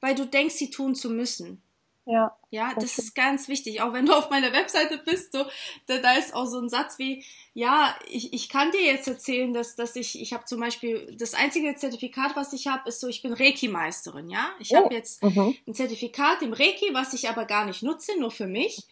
weil 0.00 0.14
du 0.14 0.26
denkst, 0.26 0.54
sie 0.54 0.70
tun 0.70 0.94
zu 0.94 1.10
müssen. 1.10 1.62
Ja. 2.06 2.36
Ja, 2.54 2.72
das 2.76 2.98
ist 2.98 3.16
ganz 3.16 3.48
wichtig. 3.48 3.82
Auch 3.82 3.92
wenn 3.92 4.06
du 4.06 4.12
auf 4.12 4.30
meiner 4.30 4.52
Webseite 4.52 4.98
bist, 4.98 5.32
so, 5.32 5.44
da, 5.86 5.98
da 5.98 6.12
ist 6.12 6.32
auch 6.34 6.46
so 6.46 6.60
ein 6.60 6.68
Satz 6.68 7.00
wie, 7.00 7.24
ja, 7.52 7.96
ich, 8.08 8.32
ich 8.32 8.48
kann 8.48 8.70
dir 8.70 8.80
jetzt 8.80 9.08
erzählen, 9.08 9.52
dass, 9.52 9.74
dass 9.74 9.96
ich, 9.96 10.20
ich 10.20 10.32
habe 10.32 10.44
zum 10.44 10.60
Beispiel, 10.60 11.16
das 11.18 11.34
einzige 11.34 11.74
Zertifikat, 11.74 12.36
was 12.36 12.52
ich 12.52 12.68
habe, 12.68 12.88
ist 12.88 13.00
so, 13.00 13.08
ich 13.08 13.22
bin 13.22 13.32
Reiki-Meisterin, 13.32 14.30
ja. 14.30 14.50
Ich 14.60 14.70
oh. 14.70 14.76
habe 14.76 14.94
jetzt 14.94 15.20
mhm. 15.24 15.56
ein 15.66 15.74
Zertifikat 15.74 16.42
im 16.42 16.52
Reiki, 16.52 16.90
was 16.92 17.12
ich 17.12 17.28
aber 17.28 17.44
gar 17.44 17.64
nicht 17.64 17.82
nutze, 17.82 18.12
nur 18.20 18.30
für 18.30 18.46
mich. 18.46 18.84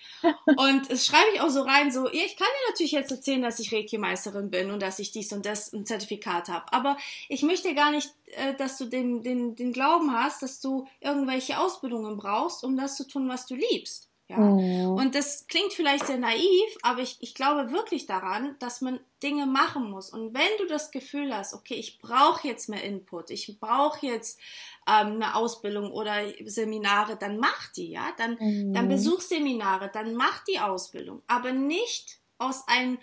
und 0.56 0.90
es 0.90 1.06
schreibe 1.06 1.30
ich 1.32 1.40
auch 1.40 1.50
so 1.50 1.62
rein, 1.62 1.92
so, 1.92 2.08
ja, 2.08 2.22
ich 2.26 2.36
kann 2.36 2.48
dir 2.48 2.70
natürlich 2.70 2.92
jetzt 2.92 3.12
erzählen, 3.12 3.42
dass 3.42 3.60
ich 3.60 3.72
Reiki-Meisterin 3.72 4.50
bin 4.50 4.72
und 4.72 4.82
dass 4.82 4.98
ich 4.98 5.12
dies 5.12 5.32
und 5.32 5.46
das 5.46 5.72
ein 5.72 5.86
Zertifikat 5.86 6.48
habe. 6.48 6.72
Aber 6.72 6.96
ich 7.28 7.42
möchte 7.42 7.72
gar 7.76 7.92
nicht, 7.92 8.12
äh, 8.36 8.54
dass 8.54 8.78
du 8.78 8.86
den, 8.86 9.22
den, 9.22 9.56
den 9.56 9.72
Glauben 9.72 10.12
hast, 10.12 10.42
dass 10.42 10.60
du 10.60 10.86
irgendwelche 11.00 11.58
Ausbildungen 11.58 12.16
brauchst, 12.16 12.64
um 12.64 12.76
das 12.76 12.96
zu 12.96 13.06
tun, 13.06 13.28
was 13.28 13.46
du 13.46 13.51
liebst. 13.54 14.08
Ja? 14.32 14.38
Mhm. 14.38 14.94
Und 14.94 15.14
das 15.14 15.46
klingt 15.46 15.72
vielleicht 15.72 16.06
sehr 16.06 16.18
naiv, 16.18 16.76
aber 16.82 17.00
ich, 17.00 17.18
ich 17.20 17.34
glaube 17.34 17.72
wirklich 17.72 18.06
daran, 18.06 18.56
dass 18.58 18.80
man 18.80 19.00
Dinge 19.22 19.46
machen 19.46 19.90
muss. 19.90 20.10
Und 20.10 20.34
wenn 20.34 20.58
du 20.58 20.66
das 20.66 20.90
Gefühl 20.90 21.34
hast, 21.34 21.54
okay, 21.54 21.74
ich 21.74 21.98
brauche 21.98 22.48
jetzt 22.48 22.68
mehr 22.68 22.82
Input, 22.82 23.30
ich 23.30 23.58
brauche 23.60 24.06
jetzt 24.06 24.40
ähm, 24.88 25.14
eine 25.14 25.34
Ausbildung 25.34 25.92
oder 25.92 26.14
Seminare, 26.44 27.16
dann 27.16 27.38
mach 27.38 27.72
die, 27.72 27.90
ja, 27.90 28.12
dann, 28.16 28.36
mhm. 28.40 28.72
dann 28.72 28.88
besuch 28.88 29.20
Seminare, 29.20 29.90
dann 29.92 30.14
mach 30.14 30.44
die 30.44 30.58
Ausbildung, 30.58 31.22
aber 31.26 31.52
nicht 31.52 32.18
aus 32.38 32.66
einem 32.66 32.98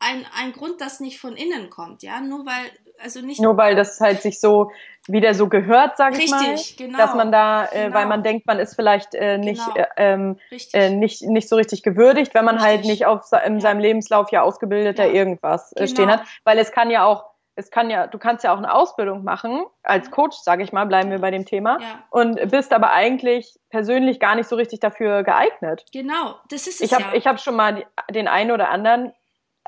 ein, 0.00 0.24
ein 0.32 0.52
Grund, 0.52 0.80
das 0.80 1.00
nicht 1.00 1.18
von 1.18 1.36
innen 1.36 1.70
kommt, 1.70 2.02
ja, 2.02 2.20
nur 2.20 2.46
weil, 2.46 2.70
also 3.02 3.20
nicht. 3.20 3.40
Nur 3.40 3.56
weil 3.56 3.74
das 3.74 4.00
halt 4.00 4.22
sich 4.22 4.40
so 4.40 4.70
wieder 5.06 5.34
so 5.34 5.48
gehört, 5.48 5.96
sage 5.96 6.18
ich 6.18 6.30
mal. 6.30 6.56
Genau. 6.76 6.98
Dass 6.98 7.14
man 7.14 7.32
da, 7.32 7.64
äh, 7.66 7.84
genau. 7.84 7.94
weil 7.94 8.06
man 8.06 8.22
denkt, 8.22 8.46
man 8.46 8.58
ist 8.58 8.74
vielleicht 8.74 9.14
äh, 9.14 9.38
nicht, 9.38 9.64
genau. 9.64 9.86
äh, 9.96 10.12
ähm, 10.12 10.36
äh, 10.72 10.90
nicht, 10.90 11.22
nicht 11.22 11.48
so 11.48 11.56
richtig 11.56 11.82
gewürdigt, 11.82 12.34
wenn 12.34 12.44
man 12.44 12.60
halt 12.60 12.80
richtig. 12.80 13.06
halt 13.06 13.20
nicht 13.22 13.34
auf 13.34 13.46
in 13.46 13.54
ja. 13.54 13.60
seinem 13.60 13.80
Lebenslauf 13.80 14.30
ja 14.30 14.42
ausgebildeter 14.42 15.06
ja. 15.06 15.12
irgendwas 15.12 15.72
äh, 15.72 15.86
stehen 15.86 16.10
hat. 16.10 16.22
Weil 16.44 16.58
es 16.58 16.72
kann 16.72 16.90
ja 16.90 17.04
auch, 17.04 17.24
es 17.54 17.70
kann 17.70 17.90
ja, 17.90 18.06
du 18.06 18.18
kannst 18.18 18.44
ja 18.44 18.52
auch 18.52 18.58
eine 18.58 18.72
Ausbildung 18.72 19.24
machen, 19.24 19.64
als 19.82 20.10
Coach, 20.10 20.36
sage 20.36 20.62
ich 20.62 20.72
mal, 20.72 20.84
bleiben 20.84 21.10
wir 21.10 21.20
bei 21.20 21.30
dem 21.30 21.46
Thema. 21.46 21.78
Ja. 21.80 22.04
Und 22.10 22.50
bist 22.50 22.72
aber 22.72 22.92
eigentlich 22.92 23.58
persönlich 23.70 24.20
gar 24.20 24.34
nicht 24.34 24.48
so 24.48 24.56
richtig 24.56 24.80
dafür 24.80 25.22
geeignet. 25.22 25.84
Genau, 25.92 26.36
das 26.50 26.66
ist 26.66 26.80
es 26.80 26.92
ich 26.92 26.92
hab, 26.92 27.00
ja. 27.00 27.14
Ich 27.14 27.26
habe 27.26 27.38
schon 27.38 27.56
mal 27.56 27.84
den 28.10 28.28
einen 28.28 28.50
oder 28.50 28.68
anderen 28.70 29.12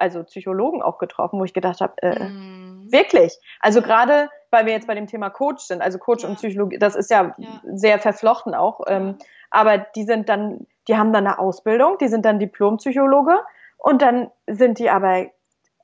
also 0.00 0.24
Psychologen 0.24 0.82
auch 0.82 0.98
getroffen, 0.98 1.38
wo 1.38 1.44
ich 1.44 1.52
gedacht 1.52 1.80
habe, 1.80 1.92
äh, 2.02 2.18
mm. 2.18 2.59
Wirklich. 2.92 3.38
Also 3.60 3.82
gerade, 3.82 4.30
weil 4.50 4.66
wir 4.66 4.72
jetzt 4.72 4.86
bei 4.86 4.94
dem 4.94 5.06
Thema 5.06 5.30
Coach 5.30 5.64
sind, 5.64 5.82
also 5.82 5.98
Coach 5.98 6.22
ja. 6.22 6.28
und 6.28 6.36
Psychologie, 6.36 6.78
das 6.78 6.94
ist 6.94 7.10
ja, 7.10 7.34
ja. 7.38 7.60
sehr 7.72 7.98
verflochten 7.98 8.54
auch. 8.54 8.80
Ähm, 8.86 9.16
aber 9.50 9.78
die 9.78 10.04
sind 10.04 10.28
dann, 10.28 10.66
die 10.88 10.96
haben 10.96 11.12
dann 11.12 11.26
eine 11.26 11.38
Ausbildung, 11.38 11.98
die 11.98 12.08
sind 12.08 12.24
dann 12.24 12.38
Diplompsychologe 12.38 13.40
und 13.78 14.02
dann 14.02 14.30
sind 14.46 14.78
die 14.78 14.90
aber, 14.90 15.26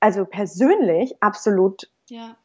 also 0.00 0.24
persönlich 0.24 1.16
absolut 1.20 1.88
ja 2.08 2.36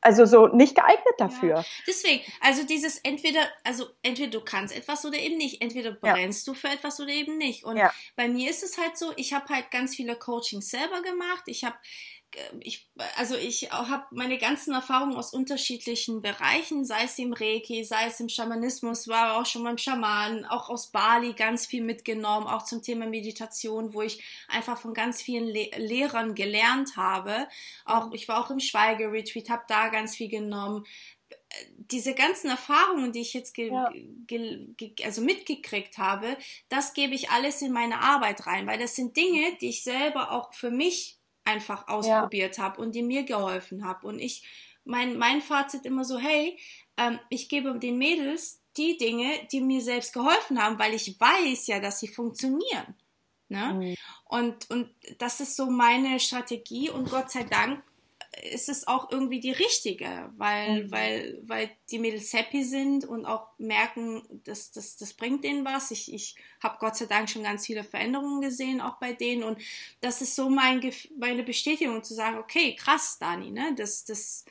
also 0.00 0.24
so 0.24 0.46
nicht 0.46 0.74
geeignet 0.74 1.14
dafür. 1.18 1.56
Ja. 1.56 1.64
Deswegen, 1.86 2.22
also 2.40 2.64
dieses 2.64 2.98
entweder, 2.98 3.40
also 3.64 3.86
entweder 4.02 4.30
du 4.30 4.40
kannst 4.40 4.74
etwas 4.74 5.04
oder 5.04 5.18
eben 5.18 5.36
nicht, 5.36 5.60
entweder 5.60 5.92
brennst 5.92 6.46
ja. 6.46 6.52
du 6.52 6.58
für 6.58 6.68
etwas 6.68 7.00
oder 7.00 7.10
eben 7.10 7.38
nicht. 7.38 7.64
Und 7.64 7.76
ja. 7.76 7.92
bei 8.16 8.28
mir 8.28 8.50
ist 8.50 8.62
es 8.62 8.78
halt 8.78 8.96
so, 8.96 9.12
ich 9.16 9.32
habe 9.32 9.46
halt 9.48 9.70
ganz 9.70 9.94
viele 9.94 10.16
Coachings 10.16 10.70
selber 10.70 11.02
gemacht. 11.02 11.44
Ich 11.46 11.64
habe 11.64 11.76
ich, 12.60 12.88
also 13.16 13.36
ich 13.36 13.70
habe 13.72 14.04
meine 14.12 14.38
ganzen 14.38 14.72
Erfahrungen 14.72 15.16
aus 15.16 15.32
unterschiedlichen 15.32 16.22
Bereichen, 16.22 16.84
sei 16.84 17.04
es 17.04 17.18
im 17.18 17.32
Reiki, 17.32 17.84
sei 17.84 18.06
es 18.06 18.20
im 18.20 18.28
Schamanismus, 18.28 19.08
war 19.08 19.40
auch 19.40 19.46
schon 19.46 19.64
beim 19.64 19.78
Schamanen, 19.78 20.44
auch 20.44 20.68
aus 20.68 20.90
Bali 20.90 21.32
ganz 21.32 21.66
viel 21.66 21.82
mitgenommen, 21.82 22.46
auch 22.46 22.64
zum 22.64 22.82
Thema 22.82 23.06
Meditation, 23.06 23.94
wo 23.94 24.02
ich 24.02 24.22
einfach 24.48 24.78
von 24.78 24.94
ganz 24.94 25.22
vielen 25.22 25.48
Le 25.48 25.70
Lehrern 25.76 26.34
gelernt 26.34 26.96
habe. 26.96 27.48
Auch 27.84 28.12
ich 28.12 28.28
war 28.28 28.44
auch 28.44 28.50
im 28.50 28.60
Schweigeretreat, 28.60 29.50
habe 29.50 29.64
da 29.68 29.88
ganz 29.88 30.16
viel 30.16 30.28
genommen. 30.28 30.86
Diese 31.78 32.14
ganzen 32.14 32.48
Erfahrungen, 32.48 33.12
die 33.12 33.20
ich 33.20 33.34
jetzt 33.34 33.56
ja. 33.56 33.92
also 35.04 35.22
mitgekriegt 35.22 35.98
habe, 35.98 36.36
das 36.68 36.92
gebe 36.92 37.14
ich 37.14 37.30
alles 37.30 37.60
in 37.62 37.72
meine 37.72 38.00
Arbeit 38.00 38.46
rein, 38.46 38.66
weil 38.66 38.78
das 38.78 38.94
sind 38.94 39.16
Dinge, 39.16 39.56
die 39.60 39.70
ich 39.70 39.82
selber 39.82 40.30
auch 40.30 40.52
für 40.54 40.70
mich 40.70 41.19
einfach 41.50 41.88
ausprobiert 41.88 42.56
ja. 42.56 42.64
habe 42.64 42.80
und 42.80 42.94
die 42.94 43.02
mir 43.02 43.24
geholfen 43.24 43.84
haben. 43.84 44.06
Und 44.06 44.18
ich, 44.18 44.42
mein, 44.84 45.18
mein 45.18 45.40
Fazit 45.40 45.84
immer 45.84 46.04
so, 46.04 46.18
hey, 46.18 46.58
ähm, 46.96 47.18
ich 47.28 47.48
gebe 47.48 47.78
den 47.78 47.98
Mädels 47.98 48.60
die 48.76 48.96
Dinge, 48.96 49.30
die 49.50 49.60
mir 49.60 49.80
selbst 49.80 50.12
geholfen 50.12 50.62
haben, 50.62 50.78
weil 50.78 50.94
ich 50.94 51.18
weiß 51.18 51.66
ja, 51.66 51.80
dass 51.80 52.00
sie 52.00 52.08
funktionieren. 52.08 52.94
Ne? 53.48 53.74
Mhm. 53.74 53.94
Und, 54.24 54.70
und 54.70 54.90
das 55.18 55.40
ist 55.40 55.56
so 55.56 55.70
meine 55.70 56.20
Strategie 56.20 56.88
und 56.88 57.10
Gott 57.10 57.30
sei 57.30 57.42
Dank 57.42 57.82
ist 58.52 58.68
es 58.68 58.86
auch 58.86 59.10
irgendwie 59.10 59.40
die 59.40 59.50
richtige, 59.50 60.32
weil, 60.36 60.84
mhm. 60.84 60.90
weil, 60.92 61.38
weil 61.42 61.70
die 61.90 61.98
Mädels 61.98 62.32
happy 62.32 62.62
sind 62.62 63.04
und 63.04 63.26
auch 63.26 63.48
merken, 63.58 64.22
dass 64.44 64.70
das, 64.70 64.96
das 64.96 65.14
bringt 65.14 65.42
denen 65.42 65.64
was. 65.64 65.90
Ich, 65.90 66.12
ich 66.12 66.36
habe 66.62 66.76
Gott 66.78 66.96
sei 66.96 67.06
Dank 67.06 67.28
schon 67.28 67.42
ganz 67.42 67.66
viele 67.66 67.82
Veränderungen 67.82 68.40
gesehen, 68.40 68.80
auch 68.80 68.98
bei 68.98 69.12
denen. 69.12 69.42
Und 69.42 69.60
das 70.00 70.22
ist 70.22 70.36
so 70.36 70.48
mein, 70.48 70.80
meine 71.18 71.42
Bestätigung 71.42 72.04
zu 72.04 72.14
sagen, 72.14 72.38
okay, 72.38 72.76
krass, 72.76 73.18
Dani, 73.18 73.50
ne? 73.50 73.74
Das, 73.76 74.04
das, 74.04 74.44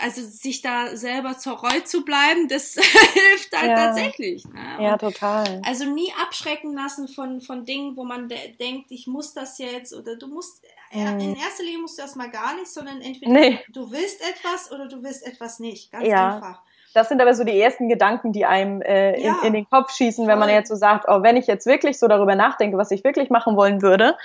also 0.00 0.22
sich 0.22 0.62
da 0.62 0.96
selber 0.96 1.38
zur 1.38 1.54
Reue 1.54 1.84
zu 1.84 2.04
bleiben, 2.04 2.48
das 2.48 2.74
hilft 3.12 3.56
halt 3.56 3.70
ja. 3.70 3.76
tatsächlich. 3.76 4.44
Ne? 4.46 4.84
Ja, 4.84 4.96
total. 4.96 5.62
Also 5.64 5.84
nie 5.84 6.12
abschrecken 6.22 6.74
lassen 6.74 7.08
von, 7.08 7.40
von 7.40 7.64
Dingen, 7.64 7.96
wo 7.96 8.04
man 8.04 8.28
de 8.28 8.38
denkt, 8.58 8.90
ich 8.90 9.06
muss 9.06 9.34
das 9.34 9.58
jetzt 9.58 9.94
oder 9.94 10.16
du 10.16 10.26
musst, 10.26 10.62
mhm. 10.92 11.20
in 11.20 11.36
erster 11.36 11.64
Linie 11.64 11.78
musst 11.78 11.98
du 11.98 12.02
erstmal 12.02 12.30
gar 12.30 12.54
nicht, 12.54 12.68
sondern 12.68 13.00
entweder 13.00 13.32
nee. 13.32 13.60
du 13.68 13.90
willst 13.90 14.20
etwas 14.20 14.70
oder 14.72 14.88
du 14.88 15.02
willst 15.02 15.26
etwas 15.26 15.58
nicht. 15.58 15.90
Ganz 15.90 16.06
ja. 16.06 16.34
einfach. 16.34 16.62
Das 16.94 17.08
sind 17.08 17.20
aber 17.20 17.34
so 17.34 17.44
die 17.44 17.60
ersten 17.60 17.88
Gedanken, 17.88 18.32
die 18.32 18.46
einem 18.46 18.80
äh, 18.82 19.20
ja. 19.20 19.38
in, 19.40 19.48
in, 19.48 19.52
den 19.52 19.68
Kopf 19.68 19.92
schießen, 19.92 20.26
wenn 20.26 20.38
man 20.38 20.48
jetzt 20.48 20.68
so 20.68 20.74
sagt, 20.74 21.04
oh, 21.06 21.22
wenn 21.22 21.36
ich 21.36 21.46
jetzt 21.46 21.66
wirklich 21.66 21.98
so 21.98 22.08
darüber 22.08 22.34
nachdenke, 22.34 22.78
was 22.78 22.90
ich 22.90 23.04
wirklich 23.04 23.30
machen 23.30 23.56
wollen 23.56 23.82
würde, 23.82 24.16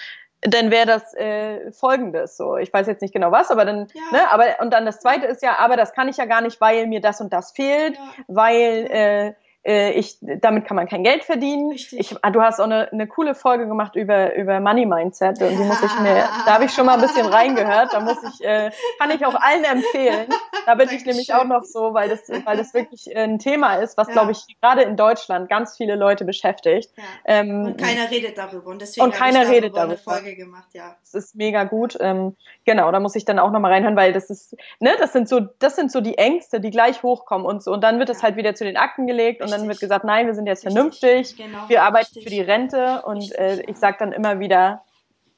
dann 0.46 0.72
wäre 0.72 0.86
das 0.86 1.14
äh, 1.14 1.72
folgendes. 1.72 2.38
So, 2.38 2.58
ich 2.58 2.74
weiß 2.74 2.88
jetzt 2.88 3.02
nicht 3.02 3.14
genau 3.14 3.32
was, 3.32 3.52
aber 3.52 3.66
dann, 3.66 3.88
ja. 3.94 4.02
ne, 4.12 4.32
aber 4.32 4.46
und 4.60 4.72
dann 4.72 4.86
das 4.86 5.00
zweite 5.00 5.26
ist 5.26 5.42
ja, 5.42 5.58
aber 5.60 5.78
das 5.78 5.94
kann 5.94 6.08
ich 6.08 6.18
ja 6.18 6.26
gar 6.26 6.42
nicht, 6.42 6.60
weil 6.60 6.88
mir 6.88 7.02
das 7.02 7.22
und 7.22 7.32
das 7.32 7.52
fehlt, 7.52 7.96
ja. 7.96 8.02
weil 8.28 8.88
äh, 8.92 9.28
äh, 9.28 9.34
ich, 9.64 10.18
damit 10.22 10.66
kann 10.66 10.76
man 10.76 10.90
kein 10.90 11.04
Geld 11.04 11.24
verdienen. 11.24 11.72
Ich, 11.72 12.16
ah, 12.22 12.32
du 12.32 12.42
hast 12.42 12.60
auch 12.60 12.66
eine, 12.66 12.92
eine 12.92 13.08
coole 13.08 13.34
Folge 13.34 13.66
gemacht 13.66 13.96
über, 13.96 14.36
über 14.36 14.60
Money 14.60 14.86
Mindset 14.86 15.42
und 15.42 15.52
die 15.52 15.64
muss 15.64 15.82
ich 15.82 16.00
mir, 16.00 16.28
da 16.46 16.56
habe 16.56 16.66
ich 16.66 16.74
schon 16.74 16.86
mal 16.86 16.96
ein 16.96 17.02
bisschen 17.02 17.26
reingehört, 17.26 17.94
da 17.94 18.02
muss 18.02 18.18
ich, 18.24 18.46
äh, 18.46 18.72
kann 19.00 19.12
ich 19.12 19.26
auch 19.26 19.36
allen 19.36 19.64
empfehlen. 19.64 20.28
Da 20.66 20.76
bin 20.76 20.90
ich 20.90 21.06
nämlich 21.06 21.34
auch 21.34 21.46
noch 21.46 21.64
so, 21.64 21.94
weil 21.94 22.10
das, 22.10 22.28
weil 22.46 22.58
das 22.58 22.74
wirklich 22.74 23.08
äh, 23.16 23.20
ein 23.20 23.40
Thema 23.40 23.76
ist, 23.76 23.98
was 23.98 24.08
ja. 24.08 24.14
glaube 24.14 24.34
ich 24.34 24.46
gerade 24.62 24.82
in 24.82 24.98
Deutschland 24.98 25.50
ganz 25.50 25.78
viele 25.78 25.96
Leute 25.96 26.26
beschäftigt. 26.26 26.92
Ja. 26.98 27.04
Ähm, 27.26 27.66
und 27.66 27.78
keiner 27.78 28.12
redet 28.12 28.38
darüber 28.38 28.70
und 28.70 28.82
deswegen 28.82 29.06
und 29.06 29.14
keiner 29.14 29.40
darüber 29.40 29.56
redet 29.56 29.78
darüber. 29.78 29.94
eine 29.94 29.98
Folge 29.98 30.36
gemacht, 30.36 30.70
ja. 30.74 30.96
Das 31.02 31.14
ist 31.14 31.36
mega 31.36 31.64
gut. 31.64 31.98
Ähm, 32.02 32.36
genau, 32.66 32.92
da 32.92 33.00
muss 33.00 33.16
ich 33.16 33.24
dann 33.24 33.40
auch 33.40 33.52
noch 33.52 33.60
mal 33.62 33.72
reinhören, 33.72 33.96
weil 33.96 34.12
das 34.12 34.30
ist, 34.30 34.58
ne, 34.80 34.92
das 35.00 35.14
sind 35.14 35.30
so, 35.30 35.40
das 35.40 35.78
sind 35.78 35.90
so 35.90 36.02
die 36.02 36.18
Ängste, 36.18 36.60
die 36.60 36.70
gleich 36.70 37.02
hochkommen 37.02 37.48
und 37.48 37.64
so 37.64 37.72
und 37.72 37.82
dann 37.82 38.00
wird 38.00 38.10
es 38.10 38.18
ja. 38.18 38.24
halt 38.24 38.36
wieder 38.36 38.56
zu 38.56 38.66
den 38.66 38.76
Akten 38.76 39.08
gelegt 39.08 39.42
und 39.42 39.53
dann 39.54 39.68
wird 39.68 39.80
gesagt, 39.80 40.06
nein, 40.06 40.28
wir 40.28 40.36
sind 40.36 40.48
jetzt 40.48 40.64
vernünftig, 40.64 41.36
genau, 41.36 41.68
wir 41.68 41.84
arbeiten 41.84 42.08
richtig. 42.16 42.24
für 42.24 42.30
die 42.30 42.42
Rente 42.42 43.02
und 43.06 43.18
richtig, 43.18 43.40
äh, 43.40 43.62
ich 43.68 43.78
sage 43.78 43.98
dann 44.00 44.12
immer 44.12 44.40
wieder, 44.40 44.84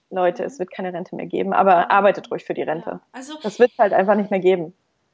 Leute, 0.09 0.43
es 0.43 0.59
wird 0.59 0.71
keine 0.71 0.93
Rente 0.93 1.15
mehr 1.15 1.25
geben, 1.25 1.53
aber 1.53 1.91
arbeitet 1.91 2.31
ruhig 2.31 2.43
für 2.43 2.53
die 2.53 2.61
Rente. 2.61 2.91
Ja, 2.91 3.01
also, 3.11 3.33
das 3.41 3.59
wird 3.59 3.71
halt 3.77 3.93
einfach 3.93 4.15
nicht 4.15 4.31
mehr 4.31 4.39
geben. 4.39 4.73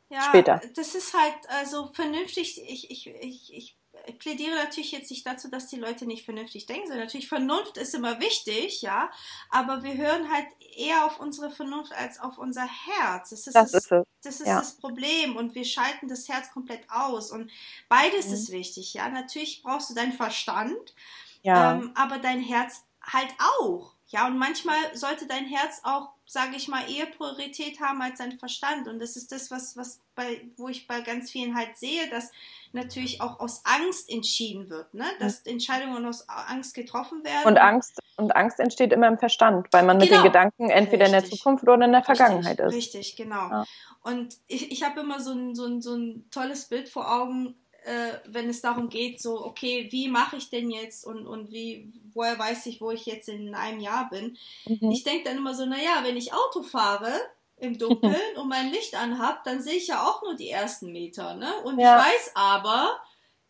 Ja, 0.09 0.21
später. 0.23 0.61
Das 0.75 0.93
ist 0.93 1.13
halt 1.13 1.35
also 1.61 1.87
vernünftig. 1.93 2.61
Ich, 2.67 2.91
ich, 2.91 3.07
ich, 3.07 3.53
ich 3.53 3.77
plädiere 4.19 4.55
natürlich 4.55 4.91
jetzt 4.91 5.09
nicht 5.11 5.25
dazu, 5.25 5.49
dass 5.49 5.67
die 5.67 5.77
Leute 5.77 6.05
nicht 6.05 6.25
vernünftig 6.25 6.65
denken, 6.65 6.87
sondern 6.87 7.05
natürlich 7.05 7.27
Vernunft 7.27 7.77
ist 7.77 7.93
immer 7.93 8.19
wichtig, 8.19 8.81
ja, 8.81 9.09
aber 9.49 9.83
wir 9.83 9.95
hören 9.95 10.31
halt 10.31 10.47
eher 10.77 11.05
auf 11.05 11.19
unsere 11.19 11.51
Vernunft 11.51 11.93
als 11.93 12.19
auf 12.19 12.37
unser 12.37 12.67
Herz. 12.67 13.29
Das 13.29 13.47
ist 13.47 13.55
das, 13.55 13.71
das, 13.71 13.83
ist, 13.85 13.91
das, 14.23 14.39
ist 14.39 14.47
ja. 14.47 14.59
das, 14.59 14.77
Problem 14.77 15.35
und 15.35 15.55
wir 15.55 15.65
schalten 15.65 16.07
das 16.07 16.27
Herz 16.29 16.51
komplett 16.51 16.89
aus 16.89 17.31
und 17.31 17.51
beides 17.89 18.27
mhm. 18.27 18.33
ist 18.33 18.51
wichtig, 18.51 18.93
ja. 18.93 19.09
Natürlich 19.09 19.61
brauchst 19.63 19.89
du 19.89 19.93
deinen 19.93 20.13
Verstand, 20.13 20.95
ja. 21.43 21.73
ähm, 21.73 21.91
aber 21.95 22.19
dein 22.19 22.41
Herz 22.41 22.83
halt 23.01 23.33
auch. 23.59 23.93
Ja, 24.11 24.27
und 24.27 24.37
manchmal 24.37 24.75
sollte 24.93 25.25
dein 25.25 25.45
Herz 25.45 25.81
auch, 25.83 26.09
sage 26.25 26.57
ich 26.57 26.67
mal, 26.67 26.83
eher 26.91 27.05
Priorität 27.05 27.79
haben 27.79 28.01
als 28.01 28.17
dein 28.17 28.37
Verstand. 28.37 28.89
Und 28.89 28.99
das 28.99 29.15
ist 29.15 29.31
das, 29.31 29.49
was, 29.51 29.77
was 29.77 30.01
bei, 30.15 30.41
wo 30.57 30.67
ich 30.67 30.85
bei 30.85 30.99
ganz 30.99 31.31
vielen 31.31 31.55
halt 31.55 31.77
sehe, 31.77 32.09
dass 32.09 32.29
natürlich 32.73 33.21
auch 33.21 33.39
aus 33.39 33.63
Angst 33.63 34.09
entschieden 34.09 34.69
wird, 34.69 34.93
ne? 34.93 35.05
Dass 35.19 35.41
Entscheidungen 35.45 36.05
aus 36.05 36.27
Angst 36.27 36.73
getroffen 36.73 37.23
werden. 37.23 37.47
Und 37.47 37.57
Angst, 37.57 37.99
und 38.17 38.35
Angst 38.35 38.59
entsteht 38.59 38.91
immer 38.91 39.07
im 39.07 39.17
Verstand, 39.17 39.67
weil 39.71 39.83
man 39.83 39.97
genau. 39.97 39.99
mit 39.99 40.09
den 40.11 40.23
genau. 40.23 40.27
Gedanken 40.27 40.69
entweder 40.69 41.05
Richtig. 41.05 41.23
in 41.23 41.29
der 41.29 41.37
Zukunft 41.37 41.63
oder 41.63 41.85
in 41.85 41.91
der 41.93 42.03
Vergangenheit 42.03 42.59
Richtig. 42.59 42.65
ist. 42.65 42.95
Richtig, 42.95 43.15
genau. 43.15 43.49
Ja. 43.49 43.65
Und 44.03 44.37
ich, 44.47 44.71
ich 44.71 44.83
habe 44.83 44.99
immer 45.01 45.21
so 45.21 45.31
ein, 45.31 45.55
so, 45.55 45.65
ein, 45.65 45.81
so 45.81 45.95
ein 45.95 46.25
tolles 46.31 46.65
Bild 46.65 46.89
vor 46.89 47.11
Augen, 47.11 47.55
äh, 47.83 48.13
wenn 48.25 48.49
es 48.49 48.61
darum 48.61 48.89
geht, 48.89 49.21
so, 49.21 49.43
okay, 49.45 49.87
wie 49.91 50.07
mache 50.07 50.37
ich 50.37 50.49
denn 50.49 50.69
jetzt 50.69 51.05
und, 51.05 51.25
und 51.25 51.51
wie, 51.51 51.91
woher 52.13 52.37
weiß 52.37 52.65
ich, 52.67 52.81
wo 52.81 52.91
ich 52.91 53.05
jetzt 53.05 53.29
in 53.29 53.55
einem 53.55 53.79
Jahr 53.79 54.09
bin? 54.09 54.37
Mhm. 54.65 54.91
Ich 54.91 55.03
denke 55.03 55.25
dann 55.25 55.37
immer 55.37 55.55
so, 55.55 55.65
naja, 55.65 56.01
wenn 56.03 56.17
ich 56.17 56.33
Auto 56.33 56.63
fahre 56.63 57.11
im 57.57 57.77
Dunkeln 57.77 58.15
und 58.37 58.47
mein 58.47 58.71
Licht 58.71 58.95
anhab, 58.95 59.43
dann 59.43 59.61
sehe 59.61 59.77
ich 59.77 59.87
ja 59.87 60.07
auch 60.07 60.21
nur 60.21 60.35
die 60.35 60.49
ersten 60.49 60.91
Meter, 60.91 61.35
ne? 61.35 61.51
Und 61.63 61.79
ja. 61.79 61.97
ich 61.97 62.05
weiß 62.05 62.31
aber, 62.35 62.99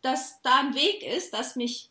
dass 0.00 0.40
da 0.42 0.60
ein 0.60 0.74
Weg 0.74 1.02
ist, 1.02 1.34
das 1.34 1.56
mich 1.56 1.90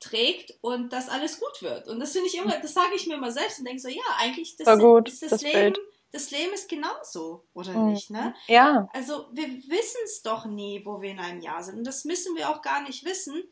trägt 0.00 0.54
und 0.62 0.92
dass 0.92 1.08
alles 1.08 1.38
gut 1.38 1.62
wird. 1.62 1.88
Und 1.88 2.00
das 2.00 2.12
finde 2.12 2.28
ich 2.28 2.36
immer, 2.36 2.58
das 2.58 2.74
sage 2.74 2.94
ich 2.96 3.06
mir 3.06 3.14
immer 3.14 3.30
selbst 3.30 3.60
und 3.60 3.66
denke 3.66 3.80
so, 3.80 3.88
ja, 3.88 4.02
eigentlich 4.18 4.56
das, 4.56 4.78
gut, 4.78 5.08
ist 5.08 5.22
das, 5.22 5.30
das 5.30 5.42
Leben. 5.42 5.74
Bild 5.74 5.80
das 6.12 6.30
Leben 6.30 6.52
ist 6.52 6.68
genauso, 6.68 7.46
oder 7.54 7.72
mhm. 7.72 7.92
nicht, 7.92 8.10
ne? 8.10 8.34
Ja. 8.46 8.88
Also 8.92 9.26
wir 9.32 9.48
wissen 9.48 10.00
es 10.04 10.22
doch 10.22 10.44
nie, 10.44 10.84
wo 10.84 11.00
wir 11.00 11.10
in 11.10 11.18
einem 11.18 11.40
Jahr 11.40 11.62
sind. 11.62 11.78
Und 11.78 11.86
das 11.86 12.04
müssen 12.04 12.36
wir 12.36 12.50
auch 12.50 12.60
gar 12.60 12.82
nicht 12.82 13.04
wissen. 13.04 13.42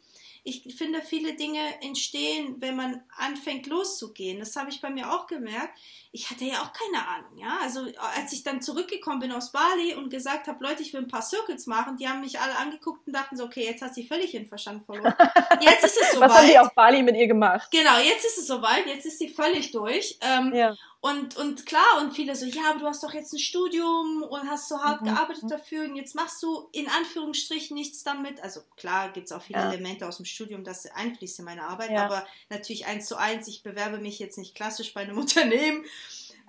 Ich 0.45 0.75
finde, 0.77 1.03
viele 1.03 1.35
Dinge 1.35 1.61
entstehen, 1.83 2.57
wenn 2.59 2.77
man 2.77 3.03
anfängt 3.17 3.67
loszugehen. 3.67 4.39
Das 4.39 4.57
habe 4.57 4.71
ich 4.71 4.81
bei 4.81 4.91
mir 4.91 5.13
auch 5.13 5.27
gemerkt. 5.27 5.79
Ich 6.13 6.29
hatte 6.29 6.45
ja 6.45 6.63
auch 6.63 6.73
keine 6.73 7.07
Ahnung, 7.07 7.39
ja. 7.39 7.59
Also 7.63 7.87
als 8.17 8.33
ich 8.33 8.43
dann 8.43 8.61
zurückgekommen 8.61 9.21
bin 9.21 9.33
aus 9.33 9.53
Bali 9.53 9.95
und 9.95 10.11
gesagt 10.11 10.49
habe, 10.49 10.65
Leute, 10.65 10.83
ich 10.83 10.93
will 10.93 11.03
ein 11.03 11.09
paar 11.09 11.23
Circles 11.23 11.67
machen, 11.67 11.97
die 11.99 12.09
haben 12.09 12.21
mich 12.21 12.41
alle 12.41 12.57
angeguckt 12.57 13.07
und 13.07 13.13
dachten 13.13 13.37
so, 13.37 13.45
okay, 13.45 13.65
jetzt 13.65 13.81
hat 13.81 13.95
sie 13.95 14.07
völlig 14.07 14.33
den 14.33 14.47
Verstand 14.49 14.85
verloren. 14.85 15.15
Jetzt 15.61 15.85
ist 15.85 16.01
es 16.01 16.13
soweit. 16.13 16.31
Was 16.31 16.39
haben 16.39 16.49
die 16.49 16.59
auf 16.59 16.75
Bali 16.75 17.03
mit 17.03 17.17
ihr 17.17 17.27
gemacht? 17.27 17.71
Genau, 17.71 17.99
jetzt 17.99 18.25
ist 18.25 18.39
es 18.39 18.47
soweit, 18.47 18.87
jetzt 18.87 19.05
ist 19.05 19.19
sie 19.19 19.29
völlig 19.29 19.73
durch. 19.73 20.19
Ähm, 20.23 20.55
ja. 20.55 20.75
Und, 21.03 21.37
und 21.39 21.65
klar, 21.65 21.99
und 22.03 22.13
viele 22.13 22.37
so, 22.37 22.45
ja, 22.45 22.71
aber 22.71 22.81
du 22.81 22.87
hast 22.87 23.03
doch 23.03 23.15
jetzt 23.15 23.33
ein 23.33 23.39
Studium 23.39 24.23
und 24.23 24.51
hast 24.51 24.69
so 24.69 24.83
hart 24.83 25.01
mhm. 25.01 25.07
gearbeitet 25.07 25.45
dafür 25.51 25.85
und 25.85 25.97
jetzt 25.97 26.15
machst 26.15 26.43
du 26.43 26.69
in 26.73 26.89
Anführungsstrichen 26.89 27.75
nichts 27.75 28.05
damit. 28.05 28.43
Also 28.43 28.61
klar 28.77 29.11
gibt 29.11 29.27
es 29.27 29.33
auch 29.33 29.41
viele 29.41 29.61
ja. 29.61 29.73
Elemente 29.73 30.07
aus 30.07 30.19
dem 30.19 30.27
Studium, 30.27 30.63
das 30.63 30.85
einfließt 30.87 31.39
in 31.39 31.47
meine 31.47 31.63
Arbeit, 31.63 31.91
ja. 31.91 32.05
aber 32.05 32.27
natürlich 32.51 32.85
eins 32.87 33.07
zu 33.07 33.17
eins, 33.17 33.49
ich 33.49 33.63
bewerbe 33.63 33.97
mich 33.97 34.19
jetzt 34.19 34.37
nicht 34.37 34.55
klassisch 34.55 34.93
bei 34.93 35.01
einem 35.01 35.17
Unternehmen. 35.19 35.87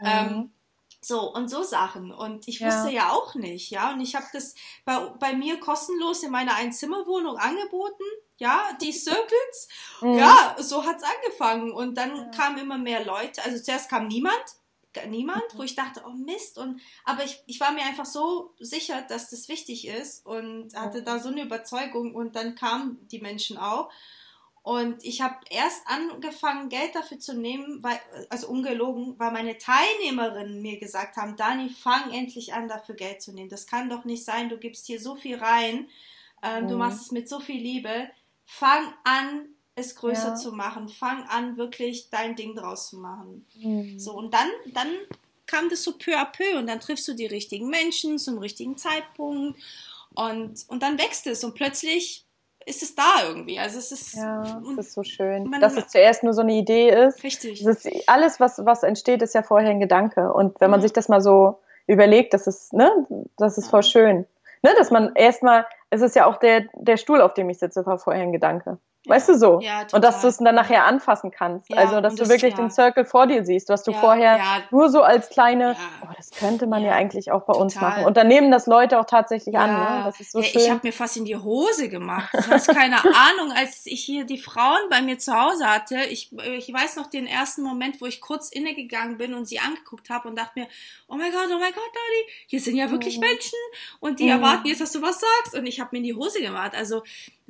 Mhm. 0.01 0.07
Ähm, 0.07 0.51
so, 1.03 1.33
und 1.33 1.49
so 1.49 1.63
Sachen. 1.63 2.11
Und 2.11 2.47
ich 2.47 2.61
wusste 2.61 2.89
ja, 2.89 3.07
ja 3.07 3.09
auch 3.11 3.33
nicht, 3.33 3.71
ja. 3.71 3.93
Und 3.93 4.01
ich 4.01 4.15
habe 4.15 4.27
das 4.33 4.53
bei, 4.85 4.97
bei 5.19 5.33
mir 5.33 5.59
kostenlos 5.59 6.21
in 6.23 6.31
meiner 6.31 6.55
Einzimmerwohnung 6.55 7.37
angeboten 7.37 8.03
ja, 8.41 8.75
die 8.81 8.91
Circles. 8.91 9.69
Mhm. 10.01 10.15
Ja, 10.15 10.55
so 10.57 10.83
hat's 10.83 11.03
angefangen. 11.03 11.71
Und 11.71 11.95
dann 11.95 12.15
ja. 12.15 12.25
kamen 12.35 12.57
immer 12.57 12.79
mehr 12.79 13.05
Leute. 13.05 13.43
Also 13.43 13.61
zuerst 13.61 13.87
kam 13.87 14.07
niemand, 14.07 14.43
niemand, 15.07 15.53
mhm. 15.53 15.59
wo 15.59 15.63
ich 15.63 15.75
dachte, 15.75 16.01
oh 16.07 16.13
Mist. 16.13 16.57
Und 16.57 16.81
aber 17.05 17.23
ich, 17.23 17.43
ich 17.45 17.59
war 17.59 17.71
mir 17.71 17.83
einfach 17.83 18.05
so 18.05 18.55
sicher, 18.59 19.03
dass 19.03 19.29
das 19.29 19.47
wichtig 19.47 19.87
ist 19.87 20.25
und 20.25 20.75
hatte 20.75 21.03
da 21.03 21.19
so 21.19 21.29
eine 21.29 21.43
Überzeugung 21.43 22.15
und 22.15 22.35
dann 22.35 22.55
kamen 22.55 23.07
die 23.09 23.19
Menschen 23.19 23.59
auch. 23.59 23.91
Und 24.63 25.03
ich 25.03 25.21
habe 25.21 25.37
erst 25.49 25.81
angefangen, 25.87 26.69
Geld 26.69 26.93
dafür 26.93 27.19
zu 27.19 27.33
nehmen, 27.33 27.81
weil, 27.81 27.99
also 28.29 28.47
ungelogen, 28.47 29.17
weil 29.17 29.31
meine 29.31 29.57
Teilnehmerinnen 29.57 30.61
mir 30.61 30.79
gesagt 30.79 31.17
haben, 31.17 31.35
Dani, 31.35 31.69
fang 31.69 32.11
endlich 32.13 32.53
an, 32.53 32.67
dafür 32.67 32.93
Geld 32.95 33.23
zu 33.23 33.33
nehmen. 33.33 33.49
Das 33.49 33.65
kann 33.65 33.89
doch 33.89 34.05
nicht 34.05 34.23
sein, 34.23 34.49
du 34.49 34.57
gibst 34.57 34.85
hier 34.85 34.99
so 34.99 35.15
viel 35.15 35.37
rein, 35.37 35.89
ähm, 36.43 36.65
mhm. 36.65 36.67
du 36.67 36.77
machst 36.77 37.01
es 37.01 37.11
mit 37.11 37.27
so 37.27 37.39
viel 37.39 37.59
Liebe 37.59 38.09
fang 38.45 38.93
an, 39.03 39.47
es 39.75 39.95
größer 39.95 40.29
ja. 40.29 40.35
zu 40.35 40.51
machen. 40.51 40.89
Fang 40.89 41.23
an, 41.23 41.57
wirklich 41.57 42.09
dein 42.09 42.35
Ding 42.35 42.55
draus 42.55 42.89
zu 42.89 42.97
machen. 42.97 43.47
Mhm. 43.55 43.97
So, 43.97 44.13
und 44.13 44.33
dann, 44.33 44.49
dann 44.73 44.89
kam 45.47 45.69
das 45.69 45.83
so 45.83 45.93
peu 45.93 46.17
à 46.17 46.25
peu 46.25 46.57
und 46.57 46.67
dann 46.67 46.79
triffst 46.79 47.07
du 47.07 47.13
die 47.13 47.25
richtigen 47.25 47.69
Menschen 47.69 48.19
zum 48.19 48.37
richtigen 48.37 48.77
Zeitpunkt 48.77 49.59
und, 50.13 50.65
und 50.67 50.83
dann 50.83 50.99
wächst 50.99 51.25
es 51.27 51.43
und 51.43 51.55
plötzlich 51.55 52.25
ist 52.65 52.83
es 52.83 52.95
da 52.95 53.27
irgendwie. 53.27 53.59
Also 53.59 53.79
es 53.79 53.91
ist, 53.91 54.15
ja, 54.15 54.61
das 54.75 54.87
ist 54.87 54.93
so 54.93 55.03
schön. 55.03 55.49
Man, 55.49 55.61
dass 55.61 55.77
es 55.77 55.87
zuerst 55.87 56.23
nur 56.23 56.33
so 56.33 56.41
eine 56.41 56.53
Idee 56.53 56.89
ist. 56.89 57.23
Richtig. 57.23 57.65
Ist, 57.65 57.87
alles, 58.07 58.39
was, 58.39 58.65
was 58.65 58.83
entsteht, 58.83 59.21
ist 59.21 59.35
ja 59.35 59.43
vorher 59.43 59.71
ein 59.71 59.79
Gedanke. 59.79 60.31
Und 60.33 60.59
wenn 60.61 60.71
man 60.71 60.79
mhm. 60.79 60.83
sich 60.83 60.93
das 60.93 61.09
mal 61.09 61.21
so 61.21 61.59
überlegt, 61.87 62.33
das 62.33 62.47
ist, 62.47 62.73
ne, 62.73 62.89
das 63.37 63.57
ist 63.57 63.65
ja. 63.65 63.71
voll 63.71 63.83
schön. 63.83 64.25
Ne, 64.63 64.71
dass 64.77 64.91
man 64.91 65.15
erstmal 65.15 65.65
es 65.91 66.01
ist 66.01 66.15
ja 66.15 66.25
auch 66.25 66.37
der, 66.37 66.65
der 66.73 66.97
Stuhl, 66.97 67.21
auf 67.21 67.33
dem 67.35 67.49
ich 67.49 67.59
sitze, 67.59 67.85
war 67.85 67.99
vorher 67.99 68.23
ein 68.23 68.31
Gedanke. 68.31 68.79
Weißt 69.07 69.29
du 69.29 69.35
so? 69.37 69.59
Ja, 69.61 69.87
und 69.93 70.03
dass 70.03 70.21
du 70.21 70.27
es 70.27 70.37
total. 70.37 70.53
dann 70.53 70.63
nachher 70.63 70.85
anfassen 70.85 71.31
kannst. 71.31 71.69
Ja, 71.71 71.77
also, 71.77 72.01
dass 72.01 72.13
du 72.13 72.19
das- 72.19 72.29
wirklich 72.29 72.51
ja. 72.53 72.57
den 72.57 72.69
Circle 72.69 73.03
vor 73.05 73.25
dir 73.25 73.43
siehst, 73.43 73.67
was 73.69 73.81
du 73.83 73.93
vorher 73.93 74.39
nur 74.69 74.89
so 74.89 75.01
als 75.01 75.29
kleine, 75.29 75.75
oh, 76.03 76.07
das 76.15 76.29
könnte 76.29 76.67
man 76.67 76.83
ja, 76.83 76.91
eigentlich 76.91 77.31
auch 77.31 77.41
bei 77.45 77.53
uns 77.53 77.73
total. 77.73 77.89
machen. 77.89 78.05
Und 78.05 78.15
dann 78.17 78.27
nehmen 78.27 78.51
das 78.51 78.67
Leute 78.67 78.99
auch 78.99 79.05
tatsächlich 79.05 79.57
an. 79.57 79.71
Ne? 79.73 80.01
Das 80.05 80.19
ist 80.19 80.31
so 80.31 80.43
schön. 80.43 80.61
Ich 80.61 80.69
habe 80.69 80.81
mir 80.83 80.93
fast 80.93 81.17
in 81.17 81.25
die 81.25 81.35
Hose 81.35 81.89
gemacht. 81.89 82.29
Du 82.31 82.47
hast 82.51 82.67
keine 82.67 82.97
Ahnung, 83.03 83.51
als 83.55 83.87
ich 83.87 84.03
hier 84.03 84.23
die 84.25 84.37
Frauen 84.37 84.81
bei 84.91 85.01
mir 85.01 85.17
zu 85.17 85.33
Hause 85.33 85.65
hatte. 85.67 85.97
Ich, 86.09 86.31
ich 86.55 86.71
weiß 86.71 86.95
noch 86.97 87.07
den 87.07 87.25
ersten 87.25 87.63
Moment, 87.63 88.01
wo 88.01 88.05
ich 88.05 88.21
kurz 88.21 88.49
innegegangen 88.49 89.17
bin 89.17 89.33
und 89.33 89.45
sie 89.47 89.57
angeguckt 89.59 90.11
habe 90.11 90.27
und 90.27 90.37
dachte 90.37 90.59
mir, 90.59 90.67
oh 91.07 91.15
mein 91.15 91.31
Gott, 91.31 91.47
oh 91.47 91.57
mein 91.59 91.73
Gott, 91.73 91.89
Dani, 91.91 92.31
hier 92.45 92.59
sind 92.59 92.75
ja 92.75 92.91
wirklich 92.91 93.15
Mhm. 93.17 93.21
Menschen 93.21 93.57
und 93.99 94.19
die 94.19 94.25
Mhm. 94.25 94.29
erwarten 94.29 94.67
jetzt, 94.67 94.81
dass 94.81 94.91
du 94.91 95.01
was 95.01 95.19
sagst. 95.19 95.55
Und 95.55 95.65
ich 95.65 95.79
habe 95.79 95.89
mir 95.93 95.97
in 95.97 96.03
die 96.03 96.13
Hose 96.15 96.39
gemacht. 96.39 96.73
Also 96.75 97.01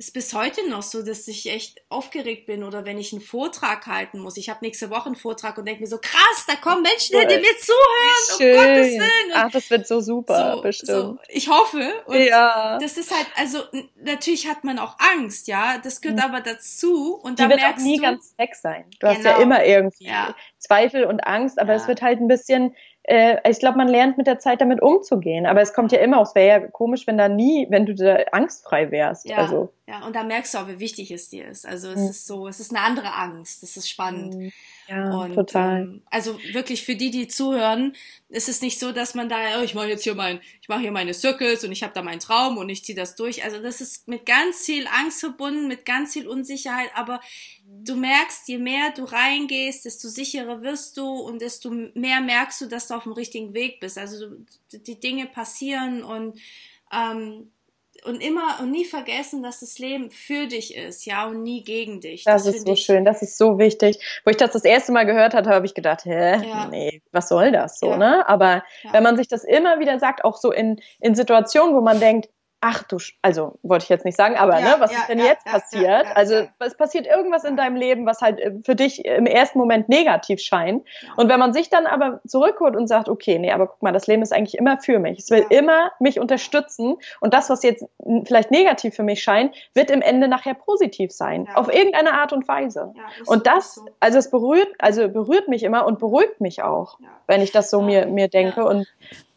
ist 0.02 0.12
bis 0.14 0.34
heute 0.34 0.68
noch 0.68 0.82
so, 0.82 1.02
dass 1.04 1.28
ich 1.28 1.48
echt 1.48 1.80
aufgeregt 1.88 2.46
bin 2.46 2.64
oder 2.64 2.84
wenn 2.84 2.98
ich 2.98 3.12
einen 3.12 3.20
Vortrag 3.22 3.86
halten 3.86 4.18
muss. 4.18 4.36
Ich 4.36 4.48
habe 4.50 4.58
nächste 4.62 4.90
Woche 4.90 5.06
einen 5.06 5.14
Vortrag 5.14 5.56
und 5.58 5.64
denke 5.64 5.80
mir 5.82 5.86
so, 5.86 5.98
krass, 5.98 6.44
da 6.48 6.56
kommen 6.56 6.82
Menschen, 6.82 7.12
die 7.20 7.36
mir 7.36 7.56
zuhören, 7.60 8.56
um 8.56 8.58
Gottes 8.58 8.92
Willen. 8.94 9.26
Und 9.32 9.32
Ach, 9.36 9.50
das 9.52 9.70
wird 9.70 9.86
so 9.86 10.00
super, 10.00 10.54
so, 10.56 10.62
bestimmt. 10.62 10.88
so, 10.90 11.18
ich 11.28 11.48
hoffe. 11.48 11.92
Und 12.06 12.18
ja. 12.20 12.78
das 12.80 12.96
ist 12.96 13.12
halt, 13.14 13.26
also 13.36 13.60
natürlich 14.02 14.48
hat 14.48 14.64
man 14.64 14.80
auch 14.80 14.96
Angst, 14.98 15.46
ja. 15.46 15.78
Das 15.78 16.00
gehört 16.00 16.18
Mhm. 16.18 16.24
aber 16.24 16.40
dazu. 16.40 17.14
Und 17.22 17.38
Die 17.38 17.44
da 17.44 17.48
wird 17.48 17.60
auch 17.60 17.64
merkst 17.66 17.84
nie 17.86 17.96
du, 17.98 18.02
ganz 18.02 18.34
weg 18.38 18.56
sein. 18.56 18.84
Du 18.98 19.06
hast 19.06 19.22
ja 19.22 19.32
Genau. 19.34 19.42
immer 19.42 19.64
irgendwie 19.64 20.06
Ja. 20.06 20.34
Zweifel 20.58 21.04
und 21.04 21.20
Angst, 21.20 21.60
aber 21.60 21.74
Ja. 21.74 21.76
es 21.80 21.86
wird 21.86 22.02
halt 22.02 22.18
ein 22.20 22.26
bisschen, 22.26 22.74
äh, 23.04 23.50
ich 23.50 23.58
glaube, 23.58 23.78
man 23.78 23.88
lernt 23.88 24.16
mit 24.18 24.26
der 24.26 24.38
Zeit 24.38 24.60
damit 24.60 24.80
umzugehen. 24.82 25.46
Aber 25.46 25.60
es 25.60 25.72
kommt 25.74 25.92
ja 25.92 25.98
immer, 25.98 26.22
es 26.22 26.34
wäre 26.34 26.60
ja 26.62 26.68
komisch, 26.68 27.06
wenn 27.06 27.18
da 27.18 27.28
nie, 27.28 27.66
wenn 27.70 27.86
du 27.86 27.94
da 27.94 28.16
angstfrei 28.32 28.90
wärst. 28.90 29.28
ja, 29.28 29.38
Also, 29.38 29.72
ja, 29.88 30.06
und 30.06 30.14
da 30.14 30.22
merkst 30.22 30.54
du 30.54 30.58
auch, 30.58 30.68
wie 30.68 30.78
wichtig 30.78 31.10
es 31.10 31.28
dir 31.28 31.46
ist. 31.48 31.66
Also 31.66 31.90
es 31.90 32.00
Mhm. 32.00 32.06
ist 32.10 32.26
so, 32.26 32.46
es 32.48 32.60
ist 32.60 32.70
eine 32.74 32.80
andere 32.84 33.12
Angst. 33.14 33.62
Das 33.62 33.76
ist 33.76 33.88
spannend. 33.90 34.52
ja, 34.88 35.10
Und, 35.10 35.34
total. 35.34 35.80
Ähm, 35.82 36.02
also 36.10 36.38
wirklich 36.52 36.84
für 36.84 36.94
die, 36.94 37.10
die 37.10 37.26
zuhören, 37.28 37.94
ist 38.28 38.48
es 38.48 38.62
nicht 38.62 38.78
so, 38.78 38.92
dass 38.92 39.14
man 39.14 39.28
da, 39.28 39.36
oh, 39.58 39.62
ich 39.62 39.74
mache 39.74 39.88
jetzt 39.88 40.04
hier 40.04 40.14
mein, 40.14 40.40
ich 40.60 40.68
mache 40.68 40.80
hier 40.80 40.92
meine 40.92 41.12
Circles 41.14 41.64
und 41.64 41.72
ich 41.72 41.82
habe 41.82 41.92
da 41.94 42.02
meinen 42.02 42.20
Traum 42.20 42.56
und 42.56 42.68
ich 42.68 42.84
ziehe 42.84 42.96
das 42.96 43.16
durch. 43.16 43.44
Also 43.44 43.60
das 43.60 43.80
ist 43.80 44.06
mit 44.08 44.24
ganz 44.26 44.64
viel 44.64 44.86
Angst 44.86 45.20
verbunden, 45.20 45.66
mit 45.68 45.84
ganz 45.84 46.12
viel 46.12 46.28
Unsicherheit, 46.28 46.90
aber 46.94 47.20
du 47.84 47.96
merkst, 47.96 48.48
je 48.48 48.58
mehr 48.58 48.90
du 48.94 49.04
reingehst, 49.04 49.84
desto 49.84 50.08
sicherer 50.08 50.62
wirst 50.62 50.96
du 50.96 51.08
und 51.08 51.40
desto 51.40 51.70
mehr 51.70 52.20
merkst 52.20 52.60
du, 52.60 52.66
dass 52.66 52.88
du 52.88 52.94
auf 52.94 53.04
dem 53.04 53.12
richtigen 53.12 53.54
Weg 53.54 53.80
bist. 53.80 53.98
Also 53.98 54.26
die 54.72 55.00
Dinge 55.00 55.26
passieren 55.26 56.02
und 56.02 56.38
ähm, 56.92 57.50
und 58.04 58.20
immer 58.22 58.58
und 58.60 58.70
nie 58.70 58.84
vergessen, 58.84 59.42
dass 59.42 59.60
das 59.60 59.78
Leben 59.78 60.10
für 60.10 60.46
dich 60.46 60.74
ist, 60.74 61.04
ja, 61.04 61.26
und 61.26 61.42
nie 61.42 61.62
gegen 61.62 62.00
dich. 62.00 62.24
Das 62.24 62.46
ist 62.46 62.56
finde 62.56 62.70
so 62.70 62.76
schön, 62.76 63.04
das 63.04 63.22
ist 63.22 63.38
so 63.38 63.58
wichtig. 63.58 63.98
Wo 64.24 64.30
ich 64.30 64.36
das 64.36 64.52
das 64.52 64.64
erste 64.64 64.92
Mal 64.92 65.04
gehört 65.04 65.34
hatte, 65.34 65.50
habe 65.50 65.66
ich 65.66 65.74
gedacht, 65.74 66.04
hä, 66.04 66.42
Ja. 66.44 66.68
nee, 66.68 67.02
was 67.12 67.28
soll 67.28 67.52
das 67.52 67.78
so, 67.78 67.90
Ja. 67.90 67.96
ne? 67.98 68.28
Aber 68.28 68.64
Ja. 68.82 68.94
wenn 68.94 69.02
man 69.02 69.16
sich 69.16 69.28
das 69.28 69.44
immer 69.44 69.78
wieder 69.78 69.98
sagt, 69.98 70.24
auch 70.24 70.36
so 70.36 70.50
in, 70.50 70.80
in 71.00 71.14
Situationen, 71.14 71.76
wo 71.76 71.80
man 71.80 72.00
denkt, 72.00 72.28
ach 72.64 72.84
du, 72.84 72.96
Sch- 72.96 73.14
also 73.22 73.58
wollte 73.64 73.82
ich 73.82 73.88
jetzt 73.88 74.04
nicht 74.04 74.16
sagen, 74.16 74.36
aber 74.36 74.60
Ja, 74.60 74.76
ne, 74.76 74.76
was 74.78 74.92
ja, 74.92 74.98
ist 75.00 75.08
denn 75.08 75.18
ja, 75.18 75.24
jetzt 75.26 75.44
passiert? 75.44 76.06
also 76.14 76.46
es 76.60 76.76
passiert 76.76 77.06
irgendwas 77.08 77.42
in 77.42 77.56
deinem 77.56 77.74
Leben, 77.76 78.06
was 78.06 78.22
halt 78.22 78.38
äh, 78.38 78.52
für 78.64 78.76
dich 78.76 79.04
im 79.04 79.26
ersten 79.26 79.58
Moment 79.58 79.88
negativ 79.88 80.40
scheint. 80.40 80.86
Und 81.16 81.28
wenn 81.28 81.40
man 81.40 81.52
sich 81.52 81.70
dann 81.70 81.86
aber 81.86 82.20
zurückholt 82.26 82.76
und 82.76 82.86
sagt, 82.86 83.08
okay, 83.08 83.38
nee, 83.40 83.50
aber 83.50 83.66
guck 83.66 83.82
mal, 83.82 83.90
das 83.92 84.06
Leben 84.06 84.22
ist 84.22 84.32
eigentlich 84.32 84.56
immer 84.56 84.78
für 84.78 85.00
mich. 85.00 85.18
Es 85.18 85.30
will 85.30 85.44
immer 85.50 85.90
mich 85.98 86.20
unterstützen 86.20 86.96
und 87.20 87.34
das, 87.34 87.50
was 87.50 87.64
jetzt 87.64 87.84
vielleicht 88.24 88.52
negativ 88.52 88.94
für 88.94 89.02
mich 89.02 89.22
scheint, 89.24 89.54
wird 89.74 89.90
im 89.90 90.00
Ende 90.00 90.28
nachher 90.28 90.54
positiv 90.54 91.10
sein. 91.12 91.48
Auf 91.54 91.72
irgendeine 91.72 92.14
Art 92.14 92.32
und 92.32 92.46
Weise. 92.46 92.94
Ist 93.20 93.28
Und 93.28 93.48
das, 93.48 93.74
so. 93.74 93.86
also 93.98 94.18
es 94.18 94.30
berührt, 94.30 94.68
also 94.78 95.08
berührt 95.08 95.48
mich 95.48 95.64
immer 95.64 95.84
und 95.84 95.98
beruhigt 95.98 96.40
mich 96.40 96.62
auch, 96.62 96.96
wenn 97.26 97.42
ich 97.42 97.50
das 97.50 97.70
so 97.70 97.82
mir, 97.82 98.06
mir 98.06 98.28
denke. 98.28 98.64
Und 98.64 98.86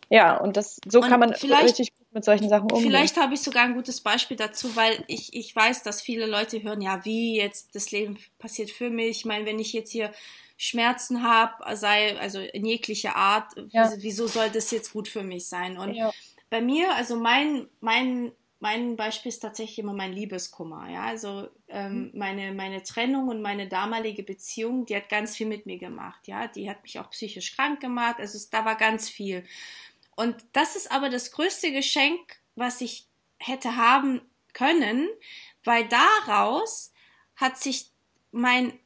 ja, 0.10 0.38
und 0.38 0.56
das, 0.56 0.80
so 0.88 1.00
Und 1.00 1.10
kann 1.10 1.20
man 1.20 1.34
vielleicht- 1.34 1.64
richtig 1.64 1.92
gut 1.96 2.05
mit 2.16 2.24
solchen 2.24 2.48
Sachen 2.48 2.72
umgehen. 2.72 2.88
Vielleicht 2.88 3.18
habe 3.18 3.34
ich 3.34 3.42
sogar 3.42 3.66
ein 3.66 3.76
gutes 3.76 4.00
Beispiel 4.00 4.38
dazu, 4.38 4.76
weil 4.76 5.04
ich, 5.08 5.34
ich 5.34 5.54
weiß, 5.54 5.84
dass 5.84 6.02
viele 6.02 6.26
Leute 6.26 6.64
hören, 6.64 6.82
ja, 6.82 7.04
wie 7.04 7.36
jetzt 7.36 7.76
das 7.76 7.92
Leben 7.92 8.18
passiert 8.40 8.72
für 8.72 8.90
mich. 8.90 9.18
Ich 9.18 9.26
meine, 9.26 9.46
wenn 9.46 9.60
ich 9.60 9.74
jetzt 9.74 9.92
hier 9.92 10.14
Schmerzen 10.58 11.24
habe, 11.24 11.76
sei 11.76 12.18
also 12.18 12.40
in 12.40 12.66
jeglicher 12.66 13.18
Art, 13.18 13.52
Ja. 13.72 13.92
wieso, 13.98 14.28
soll 14.28 14.50
das 14.50 14.72
jetzt 14.72 14.94
gut 14.94 15.10
für 15.10 15.24
mich 15.24 15.48
sein? 15.48 15.78
Und 15.78 15.94
ja. 15.94 16.12
bei 16.50 16.62
mir, 16.62 16.96
also 16.96 17.18
mein, 17.18 17.68
mein, 17.82 18.32
mein 18.62 18.96
Beispiel 18.96 19.28
ist 19.30 19.42
tatsächlich 19.42 19.80
immer 19.80 19.94
mein 19.94 20.14
Liebeskummer. 20.14 20.90
Ja, 20.90 21.04
also 21.04 21.50
ähm, 21.68 22.12
meine, 22.14 22.54
meine 22.54 22.82
Trennung 22.84 23.28
und 23.28 23.42
meine 23.42 23.68
damalige 23.68 24.24
Beziehung, 24.24 24.86
die 24.86 24.96
hat 24.96 25.10
ganz 25.10 25.36
viel 25.36 25.48
mit 25.48 25.66
mir 25.66 25.78
gemacht. 25.78 26.30
Ja, 26.30 26.48
die 26.48 26.70
hat 26.70 26.82
mich 26.84 26.98
auch 26.98 27.10
psychisch 27.10 27.58
krank 27.58 27.82
gemacht. 27.82 28.16
Also 28.20 28.38
es, 28.38 28.50
da 28.50 28.64
war 28.64 28.76
ganz 28.76 29.10
viel. 29.10 29.44
Und 30.16 30.38
das 30.54 30.76
ist 30.76 30.92
aber 30.92 31.10
das 31.10 31.32
größte 31.32 31.72
Geschenk, 31.72 32.38
was 32.56 32.82
ich 32.82 33.08
hätte 33.40 33.76
haben 33.76 34.22
können, 34.54 35.10
weil 35.64 35.88
daraus 35.90 36.94
hat 37.36 37.58
sich 37.60 37.92
mein, 38.32 38.80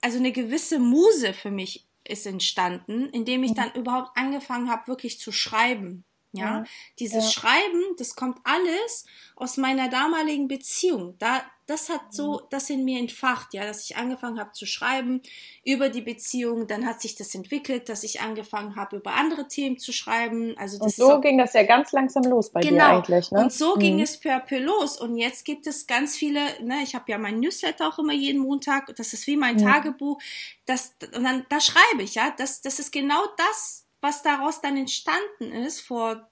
also 0.00 0.18
eine 0.18 0.32
gewisse 0.32 0.78
Muse 0.80 1.32
für 1.34 1.50
mich 1.50 1.86
ist 2.04 2.26
entstanden, 2.26 3.08
indem 3.10 3.44
ich 3.44 3.52
Mhm. 3.52 3.56
dann 3.56 3.72
überhaupt 3.74 4.16
angefangen 4.16 4.70
habe, 4.70 4.88
wirklich 4.88 5.20
zu 5.20 5.30
schreiben. 5.32 6.04
Ja, 6.32 6.58
Ja. 6.58 6.64
dieses 6.98 7.24
Ja. 7.26 7.30
Schreiben, 7.30 7.82
das 7.98 8.16
kommt 8.16 8.38
alles 8.44 9.04
aus 9.36 9.56
meiner 9.58 9.88
damaligen 9.88 10.48
Beziehung. 10.48 11.16
Da, 11.18 11.42
das 11.66 11.88
hat 11.88 12.00
so 12.12 12.32
Mhm. 12.34 12.46
das 12.50 12.70
in 12.70 12.84
mir 12.84 12.98
entfacht, 12.98 13.54
ja, 13.54 13.64
dass 13.64 13.84
ich 13.84 13.96
angefangen 13.96 14.40
habe 14.40 14.52
zu 14.52 14.66
schreiben 14.66 15.20
über 15.64 15.88
die 15.90 16.00
Beziehung. 16.00 16.66
Dann 16.66 16.86
hat 16.86 17.00
sich 17.02 17.14
das 17.16 17.34
entwickelt, 17.34 17.88
dass 17.88 18.02
ich 18.02 18.20
angefangen 18.20 18.76
habe, 18.76 18.96
über 18.96 19.12
andere 19.14 19.46
Themen 19.48 19.78
zu 19.78 19.92
schreiben. 19.92 20.54
Also 20.58 20.78
das 20.78 20.98
Und 20.98 21.06
so 21.06 21.12
auch 21.14 21.20
ging 21.20 21.38
das 21.38 21.52
ja 21.52 21.62
ganz 21.64 21.92
langsam 21.92 22.24
los 22.24 22.50
bei 22.50 22.60
dir 22.60 22.70
Genau. 22.70 22.98
eigentlich, 22.98 23.30
ne? 23.30 23.40
Und 23.42 23.52
so 23.52 23.74
ging 23.74 23.96
Mhm. 23.96 24.02
es 24.02 24.18
per 24.18 24.40
peu 24.40 24.58
los. 24.58 24.98
Und 25.00 25.16
jetzt 25.16 25.44
gibt 25.44 25.66
es 25.66 25.86
ganz 25.86 26.16
viele, 26.16 26.40
ne, 26.62 26.80
ich 26.82 26.94
habe 26.94 27.10
ja 27.12 27.18
mein 27.18 27.40
Newsletter 27.40 27.88
auch 27.88 27.98
immer 27.98 28.12
jeden 28.14 28.40
Montag, 28.40 28.94
das 28.96 29.12
ist 29.12 29.26
wie 29.26 29.36
mein 29.36 29.56
Mhm. 29.56 29.60
Tagebuch. 29.64 30.20
Das, 30.66 30.94
und 31.14 31.24
dann 31.24 31.44
da 31.48 31.60
schreibe 31.60 32.02
ich, 32.02 32.14
ja, 32.14 32.32
das, 32.36 32.60
das 32.62 32.78
ist 32.78 32.90
genau 32.92 33.22
das, 33.36 33.81
was 34.02 34.22
daraus 34.22 34.60
dann 34.60 34.76
entstanden 34.76 35.50
ist 35.52 35.80
vor 35.80 36.30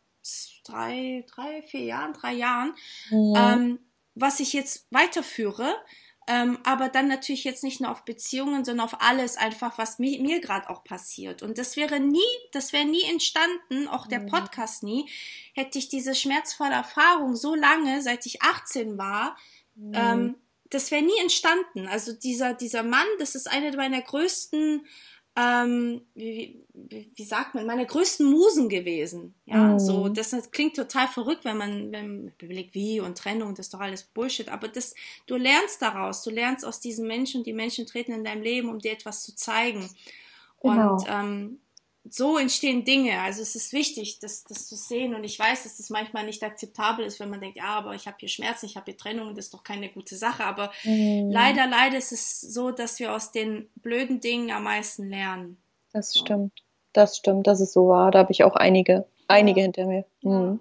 drei, 0.65 1.25
drei, 1.35 1.63
vier 1.63 1.85
Jahren, 1.85 2.13
drei 2.13 2.35
Jahren, 2.35 2.75
Mhm. 3.11 3.35
ähm, 3.37 3.79
was 4.15 4.41
ich 4.41 4.53
jetzt 4.53 4.87
weiterführe. 4.91 5.75
Ähm, 6.27 6.59
aber 6.65 6.89
dann 6.91 7.09
natürlich 7.09 7.43
jetzt 7.43 7.65
nicht 7.65 7.81
nur 7.81 7.91
auf 7.91 8.05
Beziehungen, 8.05 8.65
sondern 8.65 8.85
auf 8.87 9.01
alles 9.01 9.37
einfach, 9.37 9.79
was 9.79 9.99
mi 9.99 10.19
mir 10.21 10.41
gerade 10.41 10.69
auch 10.71 10.85
passiert. 10.85 11.43
Und 11.43 11.59
das 11.59 11.77
wäre 11.77 11.99
nie, 11.99 12.21
das 12.53 12.73
wäre 12.73 12.85
nie 12.85 13.03
entstanden, 13.05 13.89
auch 13.89 14.07
der 14.07 14.21
Mhm. 14.21 14.27
Podcast 14.27 14.83
nie, 14.85 15.09
hätte 15.55 15.79
ich 15.79 15.89
diese 15.89 16.15
schmerzvolle 16.15 16.75
Erfahrung 16.75 17.35
so 17.35 17.55
lange, 17.57 18.01
seit 18.03 18.27
ich 18.27 18.43
18 18.43 18.97
war, 18.99 19.37
Mhm. 19.75 19.93
ähm, 19.95 20.37
das 20.69 20.93
wäre 20.93 21.03
nie 21.03 21.19
entstanden. 21.21 21.89
Also 21.89 22.13
dieser, 22.13 22.55
dieser 22.55 22.85
Mann, 22.85 23.07
das 23.19 23.35
ist 23.35 23.51
eine 23.51 23.77
meiner 23.77 24.03
größten, 24.03 24.87
ähm, 25.37 26.03
wie, 26.15 26.65
wie, 26.75 27.11
wie 27.15 27.25
sagt 27.25 27.55
man, 27.55 27.65
meine 27.67 27.87
größten 27.87 28.29
Musen 28.29 28.69
gewesen. 28.69 29.35
Ja, 29.47 29.75
Mhm. 29.75 29.79
so, 29.79 30.09
das 30.09 30.51
klingt 30.51 30.77
total 30.77 31.09
verrückt, 31.09 31.45
wenn 31.45 31.57
man, 31.57 31.93
wenn 31.93 32.25
man 32.25 32.33
überlegt, 32.41 32.75
wie 32.75 33.01
und 33.01 33.17
Trennung, 33.17 33.55
das 33.55 33.67
ist 33.67 33.75
doch 33.75 33.81
alles 33.81 34.03
Bullshit. 34.05 34.49
Aber 34.49 34.69
das, 34.69 34.95
du 35.27 35.37
lernst 35.37 35.81
daraus, 35.83 36.23
du 36.23 36.31
lernst 36.31 36.65
aus 36.65 36.81
diesen 36.81 37.07
Menschen, 37.07 37.45
die 37.45 37.53
Menschen 37.53 37.87
treten 37.87 38.13
in 38.13 38.25
deinem 38.25 38.43
Leben, 38.43 38.69
um 38.69 38.79
dir 38.81 38.93
etwas 38.93 39.23
zu 39.23 39.35
zeigen. 39.35 39.89
Genau. 40.63 40.97
Und 40.97 41.05
ähm, 41.09 41.61
so 42.09 42.39
entstehen 42.39 42.85
Dinge. 42.85 43.21
Also 43.21 43.43
es 43.43 43.55
ist 43.55 43.73
wichtig, 43.73 44.19
das, 44.21 44.45
das 44.45 44.67
zu 44.69 44.75
sehen. 44.77 45.15
Und 45.15 45.25
ich 45.25 45.39
weiß, 45.39 45.65
dass 45.65 45.77
das 45.77 45.91
manchmal 45.91 46.25
nicht 46.25 46.43
akzeptabel 46.43 47.05
ist, 47.05 47.21
wenn 47.21 47.31
man 47.31 47.41
denkt, 47.41 47.57
ja, 47.59 47.77
aber 47.77 47.95
ich 47.95 48.07
habe 48.07 48.17
hier 48.19 48.29
Schmerzen, 48.29 48.67
ich 48.67 48.77
habe 48.77 48.87
hier 48.87 48.97
Trennung, 48.97 49.35
das 49.35 49.47
ist 49.47 49.55
doch 49.55 49.63
keine 49.63 49.89
gute 49.91 50.17
Sache. 50.17 50.45
Aber 50.45 50.71
Mhm. 50.85 51.31
leider, 51.31 51.67
leider 51.67 51.99
ist 51.99 52.13
es 52.13 52.41
so, 52.41 52.71
dass 52.71 52.99
wir 52.99 53.15
aus 53.15 53.33
den 53.33 53.69
blöden 53.77 54.21
Dingen 54.21 54.51
am 54.51 54.65
meisten 54.65 55.09
lernen. 55.09 55.59
Das 55.93 56.15
stimmt. 56.17 56.53
Das 56.93 57.17
stimmt, 57.17 57.47
das 57.47 57.61
ist 57.61 57.73
so 57.73 57.89
wahr. 57.89 58.11
Da 58.11 58.21
habe 58.21 58.33
ich 58.33 58.43
auch 58.45 58.57
einige, 58.57 59.07
einige 59.29 59.61
Ja. 59.61 59.65
hinter 59.65 59.87
mir. 59.87 60.05
Mhm. 60.23 60.61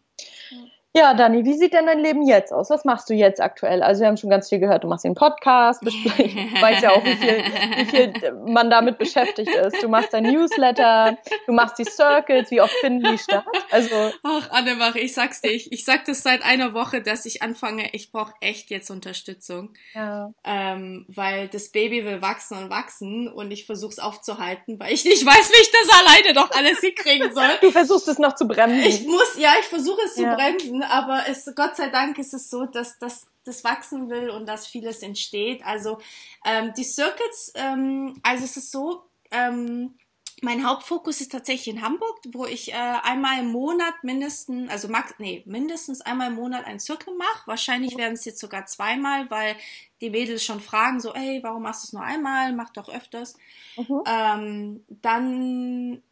Ja, 0.51 0.57
Dani, 0.93 1.45
wie 1.45 1.53
sieht 1.53 1.73
denn 1.73 1.85
dein 1.85 1.99
Leben 1.99 2.23
jetzt 2.27 2.51
aus? 2.51 2.69
Was 2.69 2.83
machst 2.83 3.09
du 3.09 3.13
jetzt 3.13 3.39
aktuell? 3.39 3.83
Also 3.83 4.01
wir 4.01 4.07
haben 4.07 4.17
schon 4.17 4.29
ganz 4.29 4.49
viel 4.49 4.59
gehört, 4.59 4.83
du 4.83 4.87
machst 4.87 5.05
den 5.05 5.15
Podcast, 5.15 5.81
ich 5.85 6.05
weiß 6.61 6.81
ja 6.81 6.91
auch, 6.91 7.03
wie 7.05 7.15
viel, 7.15 7.37
wie 7.77 7.85
viel 7.85 8.31
man 8.45 8.69
damit 8.69 8.97
beschäftigt 8.97 9.49
ist. 9.53 9.81
Du 9.81 9.87
machst 9.87 10.13
dein 10.13 10.23
Newsletter, 10.23 11.17
du 11.45 11.53
machst 11.53 11.77
die 11.79 11.85
Circles, 11.85 12.51
wie 12.51 12.59
oft 12.61 12.73
finden 12.81 13.03
die 13.11 13.17
statt? 13.17 13.45
Also, 13.71 13.95
Ach, 14.23 14.49
Annemarie, 14.51 14.99
ich 14.99 15.13
sag's 15.13 15.41
dir, 15.41 15.51
ich, 15.51 15.71
ich 15.71 15.85
sag 15.85 16.05
das 16.05 16.21
seit 16.23 16.43
einer 16.43 16.73
Woche, 16.73 17.01
dass 17.01 17.25
ich 17.25 17.41
anfange, 17.43 17.89
ich 17.93 18.11
brauche 18.11 18.33
echt 18.41 18.69
jetzt 18.69 18.89
Unterstützung. 18.89 19.73
ja. 19.93 20.31
ähm, 20.43 21.05
weil 21.07 21.47
das 21.47 21.69
Baby 21.69 22.03
will 22.05 22.21
wachsen 22.21 22.57
und 22.57 22.69
wachsen 22.69 23.27
und 23.31 23.51
ich 23.51 23.65
versuche 23.65 23.91
es 23.91 23.99
aufzuhalten, 23.99 24.79
weil 24.79 24.91
ich 24.93 25.05
nicht 25.05 25.25
weiß, 25.25 25.51
wie 25.51 25.61
ich 25.61 25.71
das 25.71 25.99
alleine 25.99 26.33
doch 26.33 26.51
alles 26.51 26.79
hinkriegen 26.81 27.33
soll. 27.33 27.49
Du 27.61 27.71
versuchst 27.71 28.07
es 28.07 28.19
noch 28.19 28.35
zu 28.35 28.47
bremsen. 28.47 28.79
Ich 28.83 29.05
muss, 29.05 29.37
ja, 29.37 29.51
ich 29.59 29.65
versuche 29.67 30.01
es 30.05 30.17
Ja. 30.17 30.31
zu 30.31 30.35
bremsen 30.35 30.78
wachsen, 30.79 30.83
aber 30.83 31.27
es, 31.27 31.49
Gott 31.55 31.75
sei 31.75 31.89
Dank 31.89 32.17
ist 32.17 32.33
es 32.33 32.49
so, 32.49 32.65
dass 32.65 32.97
das 32.99 33.27
das 33.45 33.63
wachsen 33.63 34.09
will 34.09 34.29
und 34.29 34.45
dass 34.47 34.67
vieles 34.67 35.01
entsteht. 35.01 35.65
Also 35.65 35.97
ähm, 36.45 36.73
die 36.77 36.83
Circuits, 36.83 37.51
ähm, 37.55 38.19
also 38.21 38.43
es 38.43 38.57
ist 38.57 38.71
so, 38.71 39.03
ähm, 39.31 39.95
mein 40.41 40.65
Hauptfokus 40.65 41.19
ist 41.19 41.31
tatsächlich 41.31 41.75
in 41.75 41.81
Hamburg, 41.81 42.17
wo 42.31 42.45
ich 42.45 42.71
äh, 42.71 42.75
einmal 42.75 43.39
im 43.39 43.51
Monat 43.51 44.03
mindestens, 44.03 44.69
also 44.69 44.87
max, 44.87 45.15
nee, 45.17 45.43
mindestens 45.45 46.01
einmal 46.01 46.27
im 46.27 46.35
Monat 46.35 46.65
einen 46.65 46.79
Zirkel 46.79 47.13
mache. 47.15 47.47
Wahrscheinlich 47.47 47.97
werden 47.97 48.13
es 48.13 48.25
jetzt 48.25 48.39
sogar 48.39 48.65
zweimal, 48.65 49.29
weil 49.29 49.55
die 49.99 50.09
Mädels 50.09 50.45
schon 50.45 50.61
fragen, 50.61 51.01
so, 51.01 51.13
ey, 51.13 51.39
warum 51.41 51.63
machst 51.63 51.83
du 51.83 51.87
es 51.87 51.93
nur 51.93 52.03
einmal? 52.03 52.53
Mach 52.53 52.69
doch 52.69 52.87
öfters. 52.87 53.35
Mhm. 53.75 54.03
Ähm, 54.05 54.83
dann 55.01 56.03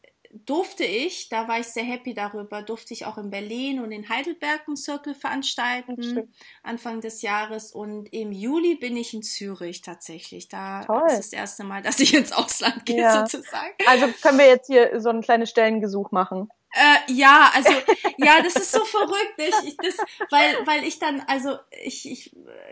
durfte 0.46 0.84
ich, 0.84 1.30
da 1.30 1.48
war 1.48 1.60
ich 1.60 1.68
sehr 1.68 1.84
happy 1.84 2.14
darüber, 2.14 2.62
durfte 2.62 2.94
ich 2.94 3.06
auch 3.06 3.18
in 3.18 3.30
Berlin 3.30 3.80
und 3.80 3.92
in 3.92 4.10
Heidelberg 4.10 4.68
einen 4.68 4.78
Circle 4.78 5.16
veranstalten, 5.16 6.32
Anfang 6.64 7.02
des 7.02 7.22
Jahres. 7.22 7.72
Und 7.72 8.08
im 8.14 8.32
Juli 8.32 8.76
bin 8.76 8.98
ich 8.98 9.14
in 9.14 9.24
Zürich 9.24 9.82
tatsächlich. 9.82 10.50
Da 10.50 10.84
Toll. 10.86 11.08
ist 11.08 11.18
das 11.18 11.34
erste 11.34 11.64
Mal, 11.64 11.82
dass 11.82 12.00
ich 12.00 12.14
ins 12.14 12.32
Ausland 12.32 12.86
gehe, 12.86 13.02
ja. 13.02 13.26
sozusagen. 13.26 13.74
Also 13.88 14.08
können 14.22 14.40
wir 14.40 14.48
jetzt 14.48 14.68
hier 14.68 15.00
so 15.00 15.10
ein 15.10 15.22
kleines 15.22 15.50
Stellengesuch 15.50 16.12
machen. 16.12 16.50
Äh, 16.74 17.14
ja, 17.14 17.50
also 17.56 17.72
ja, 18.18 18.42
das 18.44 18.56
ist 18.56 18.72
so 18.72 18.84
verrückt, 18.84 19.36
ich, 19.38 19.70
ich, 19.70 19.78
das, 19.78 19.98
weil 20.30 20.68
weil 20.68 20.84
ich 20.84 21.00
dann 21.00 21.22
also 21.22 21.58
ich 21.82 22.06
ich 22.06 22.32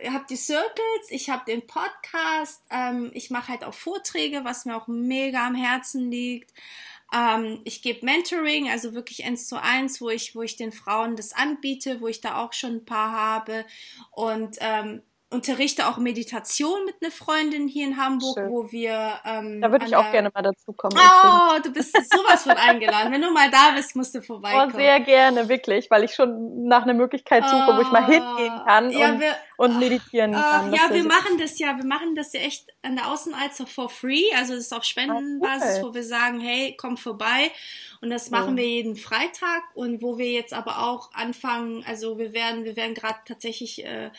habe 0.09 0.25
die 0.29 0.35
Circles, 0.35 1.09
ich 1.09 1.29
habe 1.29 1.45
den 1.45 1.65
Podcast, 1.65 2.61
ähm, 2.69 3.09
ich 3.13 3.29
mache 3.29 3.47
halt 3.47 3.63
auch 3.63 3.73
Vorträge, 3.73 4.43
was 4.43 4.65
mir 4.65 4.75
auch 4.75 4.87
mega 4.87 5.47
am 5.47 5.55
Herzen 5.55 6.11
liegt. 6.11 6.53
Ähm, 7.15 7.61
ich 7.63 7.81
gebe 7.81 8.05
Mentoring, 8.05 8.69
also 8.69 8.93
wirklich 8.93 9.23
eins 9.23 9.47
zu 9.47 9.61
eins, 9.61 10.01
wo 10.01 10.09
ich, 10.09 10.35
wo 10.35 10.41
ich 10.41 10.57
den 10.57 10.71
Frauen 10.73 11.15
das 11.15 11.31
anbiete, 11.31 12.01
wo 12.01 12.07
ich 12.07 12.19
da 12.19 12.43
auch 12.43 12.51
schon 12.51 12.77
ein 12.77 12.85
paar 12.85 13.11
habe. 13.11 13.65
Und 14.11 14.57
ähm, 14.59 15.01
unterrichte 15.35 15.87
auch 15.87 15.97
Meditation 15.97 16.85
mit 16.85 16.95
einer 17.01 17.11
Freundin 17.11 17.67
hier 17.67 17.85
in 17.85 17.97
Hamburg, 17.97 18.37
Schön. 18.37 18.49
wo 18.49 18.71
wir. 18.71 19.19
Ähm, 19.25 19.61
da 19.61 19.71
würde 19.71 19.85
ich 19.85 19.95
auch 19.95 20.11
gerne 20.11 20.31
mal 20.33 20.41
dazu 20.41 20.73
kommen. 20.73 20.97
Oh, 20.97 21.59
du 21.61 21.71
bist 21.71 21.95
sowas 22.11 22.43
von 22.43 22.53
eingeladen. 22.53 23.11
Wenn 23.11 23.21
du 23.21 23.31
mal 23.31 23.51
da 23.51 23.71
bist, 23.75 23.95
musst 23.95 24.15
du 24.15 24.21
vorbeikommen. 24.21 24.71
Oh, 24.73 24.77
sehr 24.77 24.99
gerne, 25.01 25.47
wirklich, 25.47 25.91
weil 25.91 26.03
ich 26.03 26.15
schon 26.15 26.67
nach 26.67 26.83
einer 26.83 26.93
Möglichkeit 26.93 27.43
suche, 27.43 27.67
oh, 27.69 27.77
wo 27.77 27.81
ich 27.81 27.91
mal 27.91 28.05
hingehen 28.05 28.61
kann 28.65 28.89
ja, 28.89 29.09
und, 29.11 29.19
wir, 29.19 29.35
und 29.57 29.79
meditieren 29.79 30.31
oh, 30.33 30.39
kann. 30.39 30.73
Ja, 30.73 30.91
wir 30.91 31.03
machen 31.03 31.37
das 31.37 31.59
ja, 31.59 31.77
wir 31.77 31.85
machen 31.85 32.15
das 32.15 32.33
ja 32.33 32.39
echt 32.39 32.73
an 32.81 32.95
der 32.95 33.11
Außenalster 33.11 33.67
for 33.67 33.89
free. 33.89 34.23
Also 34.37 34.53
es 34.53 34.61
ist 34.61 34.73
auf 34.73 34.83
Spendenbasis, 34.83 35.79
ah, 35.79 35.83
wo 35.83 35.93
wir 35.93 36.03
sagen, 36.03 36.39
hey, 36.39 36.75
komm 36.79 36.97
vorbei. 36.97 37.51
Und 38.01 38.09
das 38.09 38.29
machen 38.29 38.57
ja. 38.57 38.63
wir 38.63 38.69
jeden 38.69 38.95
Freitag 38.95 39.63
und 39.73 40.01
wo 40.01 40.17
wir 40.17 40.31
jetzt 40.31 40.53
aber 40.53 40.83
auch 40.83 41.11
anfangen, 41.13 41.83
also 41.87 42.17
wir 42.17 42.33
werden, 42.33 42.63
wir 42.63 42.75
werden 42.75 42.93
gerade 42.93 43.19
tatsächlich 43.25 43.83
äh, 43.83 44.11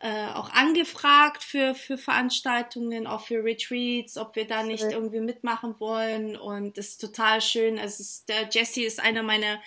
äh, 0.00 0.26
auch 0.34 0.50
angefragt 0.50 1.42
für, 1.42 1.74
für 1.74 1.96
Veranstaltungen, 1.96 3.06
auch 3.06 3.22
für 3.22 3.42
Retreats, 3.42 4.18
ob 4.18 4.36
wir 4.36 4.46
da 4.46 4.62
nicht 4.62 4.84
ja. 4.84 4.90
irgendwie 4.90 5.20
mitmachen 5.20 5.80
wollen. 5.80 6.36
Und 6.36 6.76
das 6.76 6.88
ist 6.88 7.00
total 7.00 7.40
schön. 7.40 7.78
Also 7.78 8.02
ist, 8.02 8.28
der 8.28 8.48
Jessie 8.50 8.84
ist 8.84 9.00
einer 9.00 9.22
meiner 9.22 9.58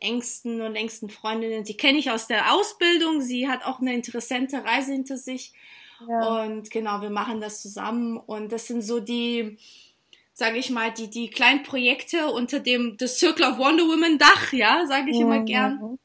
engsten 0.00 0.60
und 0.60 0.72
längsten 0.72 1.08
Freundinnen. 1.08 1.64
Sie 1.64 1.76
kenne 1.76 1.98
ich 1.98 2.10
aus 2.10 2.26
der 2.26 2.52
Ausbildung. 2.52 3.20
Sie 3.20 3.48
hat 3.48 3.64
auch 3.64 3.80
eine 3.80 3.94
interessante 3.94 4.64
Reise 4.64 4.92
hinter 4.92 5.16
sich. 5.16 5.52
Ja. 6.08 6.42
Und 6.42 6.70
genau, 6.70 7.00
wir 7.00 7.10
machen 7.10 7.40
das 7.40 7.62
zusammen. 7.62 8.16
Und 8.16 8.50
das 8.50 8.66
sind 8.66 8.82
so 8.82 8.98
die, 8.98 9.56
sage 10.32 10.58
ich 10.58 10.70
mal, 10.70 10.92
die, 10.92 11.08
die 11.08 11.30
kleinen 11.30 11.62
Projekte 11.62 12.26
unter 12.26 12.58
dem 12.58 12.96
The 12.98 13.06
Circle 13.06 13.52
of 13.52 13.58
Wonder 13.58 13.84
Woman 13.84 14.18
Dach, 14.18 14.52
ja, 14.52 14.84
sage 14.86 15.10
ich 15.10 15.16
mhm. 15.16 15.22
immer 15.22 15.40
gern. 15.44 15.98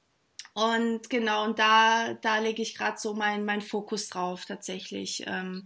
Und 0.53 1.09
genau, 1.09 1.45
und 1.45 1.59
da, 1.59 2.13
da 2.15 2.39
lege 2.39 2.61
ich 2.61 2.75
gerade 2.75 2.97
so 2.97 3.13
meinen 3.13 3.45
mein 3.45 3.61
Fokus 3.61 4.09
drauf 4.09 4.45
tatsächlich. 4.45 5.23
Ähm, 5.27 5.65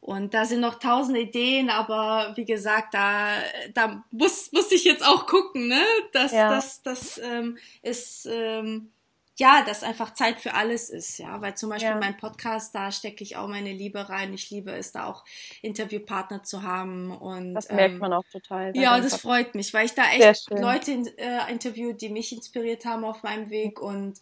und 0.00 0.34
da 0.34 0.44
sind 0.44 0.60
noch 0.60 0.78
tausend 0.78 1.18
Ideen, 1.18 1.70
aber 1.70 2.32
wie 2.36 2.44
gesagt, 2.44 2.94
da, 2.94 3.42
da 3.74 4.04
muss, 4.10 4.52
muss 4.52 4.70
ich 4.72 4.84
jetzt 4.84 5.04
auch 5.04 5.26
gucken, 5.26 5.68
ne? 5.68 5.82
Das, 6.12 6.32
ja. 6.32 6.50
das, 6.50 6.82
das 6.82 7.18
ähm, 7.18 7.58
ist 7.82 8.26
ähm, 8.30 8.92
ja, 9.38 9.62
dass 9.64 9.84
einfach 9.84 10.14
Zeit 10.14 10.40
für 10.40 10.54
alles 10.54 10.90
ist, 10.90 11.18
ja, 11.18 11.40
weil 11.40 11.54
zum 11.54 11.70
Beispiel 11.70 11.90
ja. 11.90 11.96
mein 11.96 12.16
Podcast, 12.16 12.74
da 12.74 12.90
stecke 12.90 13.22
ich 13.22 13.36
auch 13.36 13.46
meine 13.46 13.72
Liebe 13.72 14.08
rein. 14.08 14.34
Ich 14.34 14.50
liebe 14.50 14.72
es, 14.72 14.90
da 14.90 15.06
auch 15.06 15.24
Interviewpartner 15.62 16.42
zu 16.42 16.64
haben 16.64 17.16
und 17.16 17.54
das 17.54 17.70
merkt 17.70 17.94
ähm, 17.94 17.98
man 17.98 18.12
auch 18.12 18.24
total. 18.32 18.76
Ja, 18.76 19.00
das 19.00 19.20
freut 19.20 19.54
mich, 19.54 19.72
weil 19.72 19.86
ich 19.86 19.94
da 19.94 20.02
echt 20.10 20.50
Leute 20.50 20.90
äh, 21.18 21.50
interviewt, 21.52 22.00
die 22.00 22.08
mich 22.08 22.32
inspiriert 22.32 22.84
haben 22.84 23.04
auf 23.04 23.22
meinem 23.22 23.48
Weg 23.48 23.80
und 23.80 24.18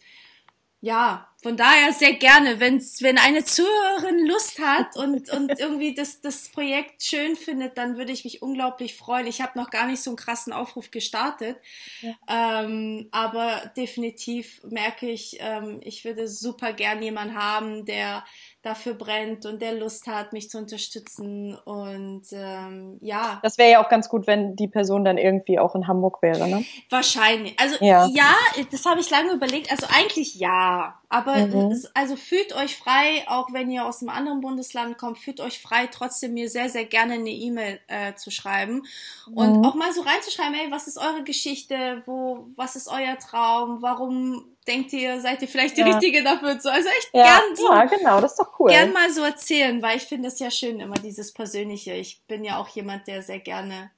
ja, 0.79 1.27
von 1.39 1.55
daher 1.55 1.93
sehr 1.93 2.13
gerne, 2.13 2.59
wenn's, 2.59 3.03
wenn 3.03 3.19
eine 3.19 3.43
Zuhörerin 3.43 4.25
Lust 4.25 4.59
hat 4.59 4.97
und, 4.97 5.31
und 5.31 5.51
irgendwie 5.59 5.93
das, 5.93 6.19
das 6.21 6.49
Projekt 6.49 7.03
schön 7.03 7.35
findet, 7.35 7.77
dann 7.77 7.97
würde 7.97 8.11
ich 8.11 8.23
mich 8.23 8.41
unglaublich 8.41 8.95
freuen. 8.97 9.27
Ich 9.27 9.41
habe 9.41 9.57
noch 9.57 9.69
gar 9.69 9.85
nicht 9.85 10.01
so 10.01 10.09
einen 10.09 10.17
krassen 10.17 10.51
Aufruf 10.51 10.89
gestartet, 10.89 11.57
ja. 12.01 12.63
ähm, 12.63 13.07
aber 13.11 13.71
definitiv 13.77 14.61
merke 14.63 15.07
ich, 15.07 15.37
ähm, 15.39 15.79
ich 15.83 16.05
würde 16.05 16.27
super 16.27 16.73
gern 16.73 17.03
jemanden 17.03 17.35
haben, 17.35 17.85
der 17.85 18.23
dafür 18.67 18.93
brennt 18.95 19.45
und 19.45 19.61
der 19.61 19.73
Lust 19.73 20.07
hat, 20.07 20.33
mich 20.33 20.49
zu 20.49 20.57
unterstützen. 20.57 21.55
Und 21.55 22.25
ähm, 22.31 22.97
ja. 23.01 23.39
Das 23.43 23.57
wäre 23.57 23.71
ja 23.71 23.83
auch 23.83 23.89
ganz 23.89 24.09
gut, 24.09 24.27
wenn 24.27 24.55
die 24.55 24.67
Person 24.67 25.05
dann 25.05 25.17
irgendwie 25.17 25.57
auch 25.57 25.75
in 25.75 25.87
Hamburg 25.87 26.21
wäre, 26.21 26.47
ne? 26.47 26.65
Wahrscheinlich. 26.89 27.57
Also 27.59 27.83
ja, 27.83 28.07
ja 28.07 28.35
das 28.71 28.85
habe 28.85 28.99
ich 28.99 29.09
lange 29.09 29.33
überlegt. 29.33 29.71
Also 29.71 29.87
eigentlich 29.89 30.35
ja. 30.35 30.99
Aber 31.09 31.37
mhm. 31.37 31.71
es, 31.71 31.89
also 31.95 32.17
fühlt 32.17 32.53
euch 32.53 32.75
frei, 32.75 33.23
auch 33.27 33.53
wenn 33.53 33.71
ihr 33.71 33.85
aus 33.85 34.01
einem 34.01 34.09
anderen 34.09 34.41
Bundesland 34.41 34.97
kommt, 34.97 35.17
fühlt 35.17 35.39
euch 35.39 35.61
frei, 35.61 35.87
trotzdem 35.87 36.33
mir 36.33 36.49
sehr, 36.49 36.69
sehr 36.69 36.83
gerne 36.83 37.13
eine 37.13 37.29
E-Mail 37.29 37.79
äh, 37.87 38.13
zu 38.15 38.29
schreiben. 38.29 38.85
Und 39.33 39.59
mhm. 39.59 39.65
auch 39.65 39.75
mal 39.75 39.93
so 39.93 40.01
reinzuschreiben, 40.01 40.53
ey, 40.53 40.69
was 40.69 40.87
ist 40.87 40.97
eure 40.97 41.23
Geschichte? 41.23 42.03
Wo, 42.05 42.47
was 42.57 42.75
ist 42.75 42.89
euer 42.89 43.17
Traum? 43.19 43.81
Warum 43.81 44.43
denkt 44.67 44.91
ihr, 44.91 45.21
seid 45.21 45.41
ihr 45.41 45.47
vielleicht 45.47 45.77
die 45.77 45.81
ja. 45.81 45.87
Richtige 45.87 46.23
dafür? 46.23 46.59
So, 46.59 46.69
also 46.69 46.89
echt 46.89 47.09
ja, 47.13 47.23
gern 47.23 47.55
so. 47.55 47.71
Ja, 47.71 47.85
genau, 47.85 48.19
das 48.19 48.33
ist 48.33 48.39
doch 48.39 48.59
cool. 48.59 48.69
Gern 48.69 48.91
mal 48.91 49.09
so 49.09 49.21
erzählen, 49.21 49.81
weil 49.81 49.95
ich 49.95 50.03
finde 50.03 50.27
es 50.27 50.39
ja 50.39 50.51
schön, 50.51 50.81
immer 50.81 50.95
dieses 50.95 51.33
Persönliche. 51.33 51.93
Ich 51.93 52.21
bin 52.27 52.43
ja 52.43 52.59
auch 52.59 52.67
jemand, 52.67 53.07
der 53.07 53.21
sehr 53.21 53.39
gerne 53.39 53.91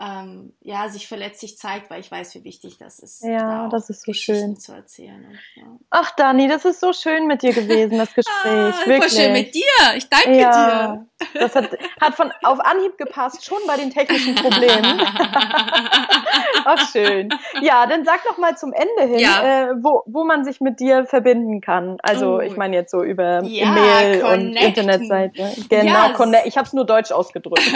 ähm, 0.00 0.52
ja, 0.60 0.88
sich 0.88 1.08
verletzlich 1.08 1.58
zeigt, 1.58 1.90
weil 1.90 2.00
ich 2.00 2.10
weiß, 2.10 2.34
wie 2.36 2.44
wichtig 2.44 2.78
das 2.78 3.00
ist. 3.00 3.22
Ja, 3.22 3.64
da 3.64 3.68
das 3.68 3.90
ist 3.90 4.04
so 4.04 4.12
schön. 4.12 4.56
Zu 4.56 4.72
erzählen. 4.72 5.24
Und, 5.24 5.38
ja. 5.56 5.64
Ach, 5.90 6.12
Dani, 6.14 6.46
das 6.46 6.64
ist 6.64 6.78
so 6.78 6.92
schön 6.92 7.26
mit 7.26 7.42
dir 7.42 7.52
gewesen, 7.52 7.98
das 7.98 8.14
Gespräch. 8.14 8.24
ah, 8.44 8.86
Wirklich. 8.86 9.12
schön 9.12 9.32
mit 9.32 9.54
dir. 9.54 9.96
Ich 9.96 10.08
danke 10.08 10.38
ja, 10.38 10.92
dir. 10.92 11.06
Das 11.34 11.54
hat, 11.54 11.76
hat 12.00 12.14
von 12.14 12.32
auf 12.42 12.60
Anhieb 12.60 12.96
gepasst, 12.96 13.44
schon 13.44 13.58
bei 13.66 13.76
den 13.76 13.90
technischen 13.90 14.36
Problemen. 14.36 15.00
Ach, 16.64 16.90
schön. 16.92 17.28
Ja, 17.60 17.86
dann 17.86 18.04
sag 18.04 18.22
doch 18.24 18.38
mal 18.38 18.56
zum 18.56 18.72
Ende 18.72 19.02
hin, 19.12 19.18
ja. 19.18 19.70
äh, 19.70 19.74
wo, 19.82 20.02
wo 20.06 20.24
man 20.24 20.44
sich 20.44 20.60
mit 20.60 20.78
dir 20.80 21.06
verbinden 21.06 21.60
kann. 21.60 21.98
Also, 22.02 22.36
oh. 22.36 22.40
ich 22.40 22.56
meine 22.56 22.76
jetzt 22.76 22.90
so 22.90 23.02
über 23.02 23.42
ja, 23.42 23.66
E-Mail 23.66 24.22
und 24.24 24.54
Internetseite. 24.54 25.54
Genau, 25.68 26.08
yes. 26.08 26.46
ich 26.46 26.56
habe 26.56 26.66
es 26.66 26.72
nur 26.72 26.86
deutsch 26.86 27.10
ausgedrückt. 27.10 27.66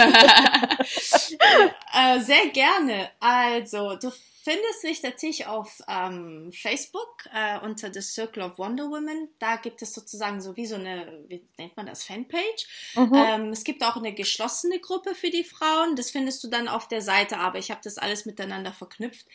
äh, 1.93 2.19
sehr 2.19 2.47
gerne. 2.53 3.09
Also, 3.19 3.95
du 3.95 4.11
findest 4.43 4.83
mich 4.83 5.01
natürlich 5.03 5.47
auf 5.47 5.81
ähm, 5.87 6.51
Facebook 6.53 7.25
äh, 7.33 7.59
unter 7.59 7.93
The 7.93 8.01
Circle 8.01 8.43
of 8.43 8.57
Wonder 8.57 8.89
Women. 8.89 9.29
Da 9.39 9.55
gibt 9.55 9.81
es 9.81 9.93
sozusagen 9.93 10.41
so 10.41 10.55
wie 10.57 10.65
so 10.65 10.75
eine, 10.75 11.23
wie 11.27 11.47
nennt 11.57 11.77
man 11.77 11.85
das, 11.85 12.03
Fanpage. 12.03 12.93
Mhm. 12.95 13.13
Ähm, 13.13 13.49
es 13.49 13.63
gibt 13.63 13.83
auch 13.83 13.95
eine 13.95 14.13
geschlossene 14.13 14.79
Gruppe 14.79 15.15
für 15.15 15.29
die 15.29 15.43
Frauen. 15.43 15.95
Das 15.95 16.11
findest 16.11 16.43
du 16.43 16.49
dann 16.49 16.67
auf 16.67 16.87
der 16.87 17.01
Seite, 17.01 17.37
aber 17.37 17.57
ich 17.57 17.71
habe 17.71 17.81
das 17.83 17.97
alles 17.97 18.25
miteinander 18.25 18.73
verknüpft. 18.73 19.25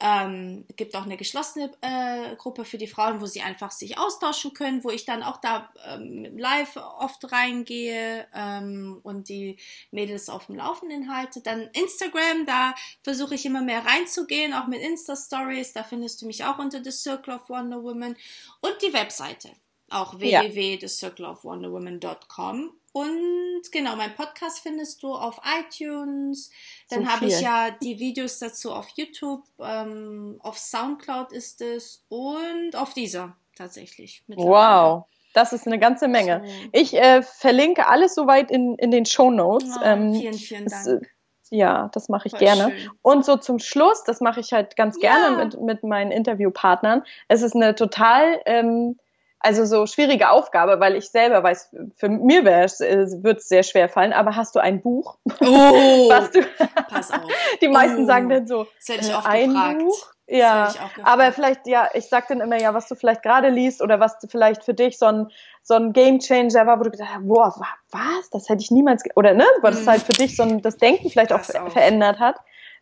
Ähm, 0.00 0.64
gibt 0.76 0.96
auch 0.96 1.04
eine 1.04 1.16
geschlossene 1.16 1.70
äh, 1.80 2.34
Gruppe 2.36 2.64
für 2.64 2.78
die 2.78 2.88
Frauen, 2.88 3.20
wo 3.20 3.26
sie 3.26 3.42
einfach 3.42 3.70
sich 3.70 3.96
austauschen 3.96 4.52
können, 4.52 4.82
wo 4.82 4.90
ich 4.90 5.04
dann 5.04 5.22
auch 5.22 5.40
da 5.40 5.72
ähm, 5.86 6.36
live 6.36 6.76
oft 6.76 7.30
reingehe 7.30 8.26
ähm, 8.34 8.98
und 9.02 9.28
die 9.28 9.56
Mädels 9.92 10.28
auf 10.28 10.46
dem 10.46 10.56
Laufenden 10.56 11.14
halte. 11.14 11.42
Dann 11.42 11.70
Instagram, 11.72 12.44
da 12.44 12.74
versuche 13.02 13.36
ich 13.36 13.46
immer 13.46 13.62
mehr 13.62 13.86
reinzugehen, 13.86 14.52
auch 14.52 14.66
mit 14.66 14.80
Insta-Stories. 14.80 15.72
Da 15.72 15.84
findest 15.84 16.22
du 16.22 16.26
mich 16.26 16.44
auch 16.44 16.58
unter 16.58 16.82
The 16.82 16.90
Circle 16.90 17.34
of 17.34 17.48
Wonder 17.48 17.80
Woman 17.82 18.16
und 18.60 18.82
die 18.82 18.92
Webseite 18.92 19.52
auch 19.90 20.18
www.thecircleofwonderwoman.com 20.18 22.72
und 22.94 23.72
genau, 23.72 23.96
mein 23.96 24.14
Podcast 24.14 24.60
findest 24.60 25.02
du 25.02 25.12
auf 25.12 25.40
iTunes. 25.58 26.52
Dann 26.90 27.04
so 27.04 27.10
habe 27.10 27.26
ich 27.26 27.40
ja 27.40 27.72
die 27.82 27.98
Videos 27.98 28.38
dazu 28.38 28.72
auf 28.72 28.88
YouTube, 28.94 29.42
ähm, 29.58 30.38
auf 30.38 30.56
Soundcloud 30.56 31.32
ist 31.32 31.60
es 31.60 32.04
und 32.08 32.76
auf 32.76 32.94
dieser 32.94 33.36
tatsächlich. 33.56 34.22
Wow. 34.28 35.06
Das 35.32 35.52
ist 35.52 35.66
eine 35.66 35.80
ganze 35.80 36.06
Menge. 36.06 36.42
So. 36.44 36.52
Ich 36.70 36.94
äh, 36.94 37.22
verlinke 37.22 37.88
alles 37.88 38.14
soweit 38.14 38.52
in, 38.52 38.76
in 38.76 38.92
den 38.92 39.06
Show 39.06 39.32
Notes. 39.32 39.68
Oh, 39.76 39.84
ähm, 39.84 40.14
vielen, 40.14 40.34
vielen 40.34 40.66
Dank. 40.66 40.86
Es, 40.86 41.50
Ja, 41.50 41.90
das 41.92 42.08
mache 42.08 42.28
ich 42.28 42.30
Voll 42.30 42.38
gerne. 42.38 42.70
Schön. 42.70 42.90
Und 43.02 43.24
so 43.24 43.36
zum 43.36 43.58
Schluss, 43.58 44.04
das 44.04 44.20
mache 44.20 44.38
ich 44.38 44.52
halt 44.52 44.76
ganz 44.76 45.00
gerne 45.00 45.36
ja. 45.36 45.44
mit, 45.44 45.60
mit 45.60 45.82
meinen 45.82 46.12
Interviewpartnern. 46.12 47.02
Es 47.26 47.42
ist 47.42 47.56
eine 47.56 47.74
total, 47.74 48.40
ähm, 48.46 49.00
also 49.44 49.66
so 49.66 49.86
schwierige 49.86 50.30
Aufgabe, 50.30 50.80
weil 50.80 50.96
ich 50.96 51.10
selber 51.10 51.42
weiß, 51.42 51.76
für 51.96 52.08
mir 52.08 52.44
wäre 52.44 52.64
es, 52.64 52.80
äh, 52.80 53.06
wird 53.22 53.38
es 53.38 53.48
sehr 53.48 53.62
schwer 53.62 53.88
fallen, 53.88 54.12
aber 54.12 54.36
hast 54.36 54.54
du 54.54 54.60
ein 54.60 54.80
Buch? 54.80 55.18
Oh, 55.40 55.44
was 56.08 56.30
du, 56.30 56.40
pass 56.88 57.10
auf. 57.10 57.30
Die 57.60 57.68
meisten 57.68 58.04
oh, 58.04 58.06
sagen 58.06 58.28
dann 58.30 58.46
so, 58.46 58.66
das 58.78 58.88
hätte 58.88 59.06
ich 59.06 59.14
oft 59.14 59.26
ein 59.26 59.50
gefragt. 59.50 59.78
Buch? 59.80 60.10
Ja, 60.26 60.72
aber 61.02 61.32
vielleicht, 61.32 61.66
ja, 61.66 61.90
ich 61.92 62.08
sag 62.08 62.28
dann 62.28 62.40
immer 62.40 62.58
ja, 62.58 62.72
was 62.72 62.88
du 62.88 62.94
vielleicht 62.94 63.22
gerade 63.22 63.50
liest 63.50 63.82
oder 63.82 64.00
was 64.00 64.16
vielleicht 64.26 64.64
für 64.64 64.72
dich 64.72 64.98
so 64.98 65.04
ein, 65.04 65.28
so 65.62 65.74
ein 65.74 65.92
Game 65.92 66.18
Changer 66.18 66.66
war, 66.66 66.80
wo 66.80 66.84
du 66.84 66.90
gedacht 66.90 67.10
hast, 67.12 67.28
boah, 67.28 67.54
was, 67.90 68.30
das 68.30 68.48
hätte 68.48 68.62
ich 68.62 68.70
niemals, 68.70 69.02
oder 69.16 69.34
ne, 69.34 69.44
weil 69.60 69.72
das 69.72 69.82
mhm. 69.82 69.90
halt 69.90 70.02
für 70.02 70.12
dich 70.12 70.34
so 70.34 70.44
ein, 70.44 70.62
das 70.62 70.78
Denken 70.78 71.10
vielleicht 71.10 71.34
auch 71.34 71.42
verändert 71.42 72.18
hat. 72.18 72.36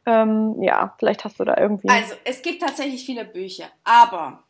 Ähm, 0.06 0.62
ja, 0.62 0.94
vielleicht 0.98 1.24
hast 1.24 1.40
du 1.40 1.44
da 1.44 1.56
irgendwie. 1.56 1.88
Also, 1.88 2.14
es 2.24 2.42
gibt 2.42 2.62
tatsächlich 2.62 3.04
viele 3.04 3.24
Bücher, 3.24 3.66
aber 3.82 4.44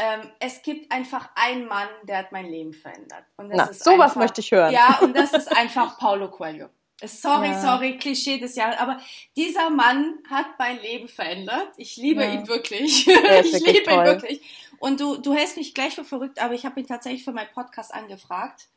ähm, 0.00 0.30
es 0.38 0.62
gibt 0.62 0.90
einfach 0.90 1.28
einen 1.34 1.66
Mann, 1.66 1.88
der 2.04 2.18
hat 2.18 2.32
mein 2.32 2.46
Leben 2.46 2.72
verändert. 2.72 3.24
Und 3.36 3.50
das 3.50 3.56
Na, 3.58 3.64
ist 3.66 3.84
sowas 3.84 4.00
einfach, 4.00 4.16
möchte 4.16 4.40
ich 4.40 4.50
hören. 4.50 4.72
Ja, 4.72 4.98
und 5.02 5.14
das 5.14 5.34
ist 5.34 5.54
einfach 5.54 5.98
Paulo 5.98 6.30
Coelho. 6.30 6.68
Sorry, 7.02 7.48
ja. 7.48 7.60
sorry, 7.60 7.96
Klischee 7.98 8.38
des 8.38 8.56
Jahres, 8.56 8.78
aber 8.78 8.98
dieser 9.36 9.70
Mann 9.70 10.18
hat 10.28 10.46
mein 10.58 10.80
Leben 10.80 11.08
verändert. 11.08 11.68
Ich 11.76 11.96
liebe 11.96 12.22
ja. 12.22 12.32
ihn 12.32 12.48
wirklich. 12.48 13.06
ich 13.42 13.52
liebe 13.64 13.84
toll. 13.84 13.98
ihn 13.98 14.04
wirklich. 14.04 14.40
Und 14.78 15.00
du, 15.00 15.16
du 15.18 15.34
hältst 15.34 15.56
mich 15.56 15.74
gleich 15.74 15.94
für 15.94 16.04
verrückt, 16.04 16.40
aber 16.40 16.54
ich 16.54 16.64
habe 16.64 16.80
ihn 16.80 16.86
tatsächlich 16.86 17.24
für 17.24 17.32
meinen 17.32 17.52
Podcast 17.52 17.92
angefragt. 17.92 18.68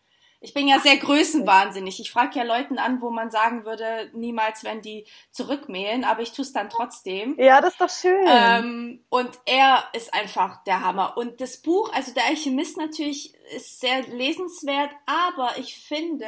Ich 0.43 0.53
bin 0.53 0.67
ja 0.67 0.77
sehr 0.79 0.97
größenwahnsinnig. 0.97 2.01
Ich 2.01 2.11
frage 2.11 2.37
ja 2.37 2.43
Leuten 2.43 2.77
an, 2.77 3.01
wo 3.01 3.09
man 3.09 3.31
sagen 3.31 3.63
würde, 3.63 4.11
niemals 4.13 4.65
werden 4.65 4.81
die 4.81 5.05
zurückmailen, 5.31 6.03
aber 6.03 6.21
ich 6.21 6.33
tue 6.33 6.43
es 6.43 6.51
dann 6.51 6.69
trotzdem. 6.69 7.39
Ja, 7.39 7.61
das 7.61 7.71
ist 7.71 7.81
doch 7.81 7.89
schön. 7.89 8.25
Ähm, 8.27 9.05
und 9.07 9.29
er 9.45 9.85
ist 9.93 10.13
einfach 10.13 10.61
der 10.65 10.83
Hammer. 10.83 11.15
Und 11.15 11.39
das 11.39 11.61
Buch, 11.61 11.93
also 11.93 12.13
der 12.13 12.25
Alchemist 12.25 12.75
natürlich, 12.75 13.33
ist 13.55 13.79
sehr 13.79 14.01
lesenswert, 14.01 14.89
aber 15.05 15.57
ich 15.57 15.77
finde, 15.77 16.27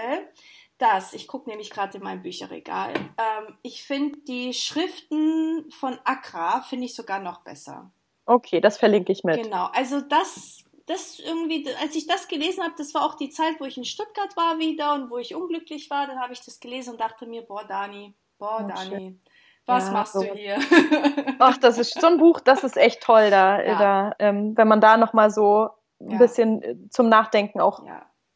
das, 0.77 1.13
ich 1.13 1.27
gucke 1.27 1.49
nämlich 1.49 1.69
gerade 1.69 1.97
in 1.97 2.03
mein 2.03 2.21
Bücherregal, 2.21 2.93
ähm, 2.93 3.57
ich 3.63 3.83
finde 3.83 4.17
die 4.27 4.53
Schriften 4.53 5.69
von 5.71 5.99
Accra, 6.05 6.61
finde 6.61 6.85
ich 6.85 6.95
sogar 6.95 7.19
noch 7.19 7.41
besser. 7.41 7.91
Okay, 8.25 8.59
das 8.59 8.77
verlinke 8.77 9.11
ich 9.11 9.23
mit. 9.23 9.41
Genau, 9.43 9.69
also 9.73 10.01
das, 10.01 10.64
das 10.85 11.19
irgendwie, 11.19 11.67
als 11.81 11.95
ich 11.95 12.05
das 12.07 12.27
gelesen 12.27 12.63
habe, 12.63 12.75
das 12.77 12.93
war 12.93 13.03
auch 13.03 13.15
die 13.15 13.29
Zeit, 13.29 13.59
wo 13.59 13.65
ich 13.65 13.77
in 13.77 13.85
Stuttgart 13.85 14.35
war 14.37 14.59
wieder 14.59 14.93
und 14.93 15.09
wo 15.09 15.17
ich 15.17 15.33
unglücklich 15.33 15.89
war, 15.89 16.05
dann 16.07 16.19
habe 16.19 16.33
ich 16.33 16.41
das 16.41 16.59
gelesen 16.59 16.91
und 16.91 17.01
dachte 17.01 17.25
mir, 17.25 17.41
boah, 17.41 17.63
Dani, 17.63 18.13
boah, 18.37 18.61
oh, 18.63 18.67
Dani, 18.67 18.89
schön. 18.89 19.21
was 19.65 19.87
ja, 19.87 19.91
machst 19.91 20.13
so. 20.13 20.21
du 20.21 20.33
hier? 20.33 20.57
Ach, 21.39 21.57
das 21.57 21.79
ist 21.79 21.99
so 21.99 22.07
ein 22.07 22.17
Buch, 22.17 22.39
das 22.39 22.63
ist 22.63 22.77
echt 22.77 23.01
toll, 23.01 23.31
da, 23.31 23.61
ja. 23.61 23.79
da 23.79 24.15
ähm, 24.19 24.55
wenn 24.55 24.67
man 24.67 24.81
da 24.81 24.97
nochmal 24.97 25.31
so 25.31 25.69
ein 25.99 26.11
ja. 26.11 26.17
bisschen 26.17 26.89
zum 26.91 27.09
Nachdenken 27.09 27.61
auch 27.61 27.83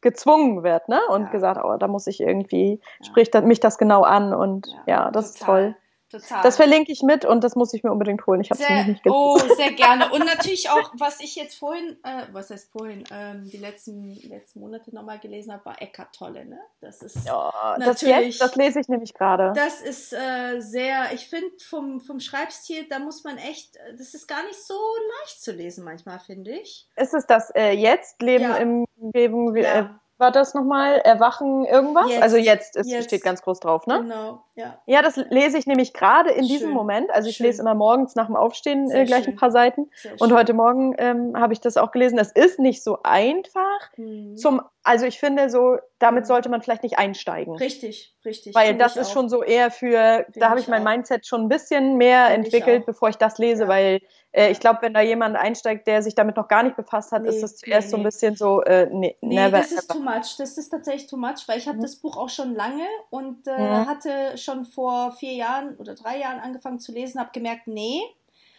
gezwungen 0.00 0.62
wird, 0.62 0.88
ne? 0.88 1.00
Und 1.10 1.30
gesagt, 1.30 1.60
oh, 1.62 1.76
da 1.76 1.86
muss 1.86 2.06
ich 2.06 2.20
irgendwie, 2.20 2.80
spricht 3.04 3.34
mich 3.42 3.60
das 3.60 3.78
genau 3.78 4.02
an 4.02 4.32
und 4.32 4.66
ja, 4.86 5.04
ja 5.04 5.10
das 5.10 5.34
total. 5.34 5.64
ist 5.66 5.74
toll. 5.74 5.79
Total. 6.10 6.42
Das 6.42 6.56
verlinke 6.56 6.90
ich 6.90 7.02
mit 7.02 7.24
und 7.24 7.44
das 7.44 7.54
muss 7.54 7.72
ich 7.72 7.84
mir 7.84 7.92
unbedingt 7.92 8.26
holen. 8.26 8.40
Ich 8.40 8.50
habe 8.50 8.60
es 8.60 8.86
nicht 8.88 9.04
gesehen. 9.04 9.16
Oh, 9.16 9.38
sehr 9.38 9.70
gerne. 9.76 10.10
Und 10.10 10.26
natürlich 10.26 10.68
auch, 10.68 10.92
was 10.98 11.20
ich 11.20 11.36
jetzt 11.36 11.56
vorhin, 11.56 11.96
äh, 12.02 12.24
was 12.32 12.50
heißt 12.50 12.72
vorhin, 12.72 13.04
ähm, 13.12 13.48
die 13.48 13.58
letzten, 13.58 14.16
letzten 14.28 14.58
Monate 14.58 14.92
nochmal 14.92 15.20
gelesen 15.20 15.52
habe, 15.52 15.64
war 15.66 15.80
Eckart 15.80 16.12
Tolle, 16.12 16.46
ne? 16.46 16.58
Das 16.80 17.02
ist 17.02 17.24
ja, 17.24 17.76
das 17.78 18.00
jetzt, 18.00 18.40
das 18.40 18.56
lese 18.56 18.80
ich 18.80 18.88
nämlich 18.88 19.14
gerade. 19.14 19.52
Das 19.54 19.80
ist 19.80 20.12
äh, 20.12 20.58
sehr, 20.58 21.12
ich 21.12 21.28
finde 21.28 21.50
vom, 21.64 22.00
vom 22.00 22.18
Schreibstil, 22.18 22.88
da 22.88 22.98
muss 22.98 23.22
man 23.22 23.38
echt, 23.38 23.78
das 23.96 24.14
ist 24.14 24.26
gar 24.26 24.44
nicht 24.44 24.60
so 24.60 24.74
leicht 25.20 25.40
zu 25.40 25.52
lesen 25.52 25.84
manchmal, 25.84 26.18
finde 26.18 26.50
ich. 26.50 26.88
Ist 26.96 27.14
es 27.14 27.24
das 27.26 27.50
äh, 27.54 27.70
jetzt, 27.70 28.20
Leben 28.20 28.44
ja. 28.44 28.56
im 28.56 28.84
Leben, 29.14 29.56
ja. 29.56 30.00
War 30.20 30.30
das 30.30 30.54
nochmal? 30.54 30.98
Erwachen 30.98 31.64
irgendwas? 31.64 32.10
Jetzt, 32.10 32.22
also 32.22 32.36
jetzt, 32.36 32.76
es 32.76 32.90
jetzt. 32.90 33.06
steht 33.06 33.22
ganz 33.22 33.42
groß 33.42 33.60
drauf, 33.60 33.86
ne? 33.86 34.00
Genau, 34.02 34.42
ja. 34.54 34.78
Ja, 34.86 35.02
das 35.02 35.16
lese 35.16 35.58
ich 35.58 35.66
nämlich 35.66 35.92
gerade 35.92 36.30
in 36.30 36.44
schön. 36.44 36.48
diesem 36.48 36.70
Moment. 36.70 37.10
Also 37.10 37.28
ich 37.28 37.36
schön. 37.36 37.46
lese 37.46 37.62
immer 37.62 37.74
morgens 37.74 38.14
nach 38.14 38.26
dem 38.26 38.36
Aufstehen 38.36 38.90
äh, 38.90 39.04
gleich 39.04 39.24
schön. 39.24 39.34
ein 39.34 39.36
paar 39.36 39.50
Seiten. 39.50 39.90
Und 40.18 40.32
heute 40.32 40.52
Morgen 40.52 40.94
ähm, 40.98 41.32
habe 41.36 41.52
ich 41.52 41.60
das 41.60 41.76
auch 41.76 41.90
gelesen. 41.90 42.16
Das 42.16 42.32
ist 42.32 42.58
nicht 42.58 42.84
so 42.84 42.98
einfach 43.02 43.96
mhm. 43.96 44.36
zum 44.36 44.62
also 44.82 45.04
ich 45.04 45.18
finde 45.18 45.50
so, 45.50 45.78
damit 45.98 46.26
sollte 46.26 46.48
man 46.48 46.62
vielleicht 46.62 46.82
nicht 46.82 46.98
einsteigen. 46.98 47.54
Richtig, 47.56 48.14
richtig. 48.24 48.54
Weil 48.54 48.76
das 48.76 48.96
ist 48.96 49.08
auch. 49.08 49.12
schon 49.12 49.28
so 49.28 49.42
eher 49.42 49.70
für, 49.70 50.24
find 50.30 50.42
da 50.42 50.50
habe 50.50 50.60
ich 50.60 50.68
mein 50.68 50.82
auch. 50.82 50.90
Mindset 50.90 51.26
schon 51.26 51.42
ein 51.42 51.48
bisschen 51.48 51.96
mehr 51.96 52.28
find 52.28 52.46
entwickelt, 52.46 52.80
ich 52.80 52.86
bevor 52.86 53.10
ich 53.10 53.16
das 53.16 53.38
lese, 53.38 53.64
ja. 53.64 53.68
weil 53.68 54.00
äh, 54.32 54.50
ich 54.50 54.58
glaube, 54.60 54.80
wenn 54.82 54.94
da 54.94 55.02
jemand 55.02 55.36
einsteigt, 55.36 55.86
der 55.86 56.02
sich 56.02 56.14
damit 56.14 56.36
noch 56.36 56.48
gar 56.48 56.62
nicht 56.62 56.76
befasst 56.76 57.12
hat, 57.12 57.22
nee, 57.22 57.28
ist 57.28 57.42
das 57.42 57.56
zuerst 57.56 57.88
nee, 57.88 57.90
so 57.90 57.96
ein 57.98 58.02
bisschen 58.04 58.36
so, 58.36 58.62
äh, 58.62 58.88
nee, 58.90 59.16
nee 59.20 59.34
never, 59.34 59.58
das 59.58 59.72
ist 59.72 59.90
too 59.90 60.00
much. 60.00 60.36
Das 60.38 60.56
ist 60.56 60.70
tatsächlich 60.70 61.08
too 61.08 61.16
much, 61.18 61.46
weil 61.46 61.58
ich 61.58 61.68
habe 61.68 61.78
mhm. 61.78 61.82
das 61.82 61.96
Buch 61.96 62.16
auch 62.16 62.30
schon 62.30 62.54
lange 62.54 62.86
und 63.10 63.46
äh, 63.46 63.58
mhm. 63.58 63.86
hatte 63.86 64.38
schon 64.38 64.64
vor 64.64 65.12
vier 65.12 65.34
Jahren 65.34 65.76
oder 65.76 65.94
drei 65.94 66.18
Jahren 66.18 66.40
angefangen 66.40 66.78
zu 66.78 66.92
lesen, 66.92 67.20
habe 67.20 67.30
gemerkt, 67.32 67.66
nee, 67.66 68.00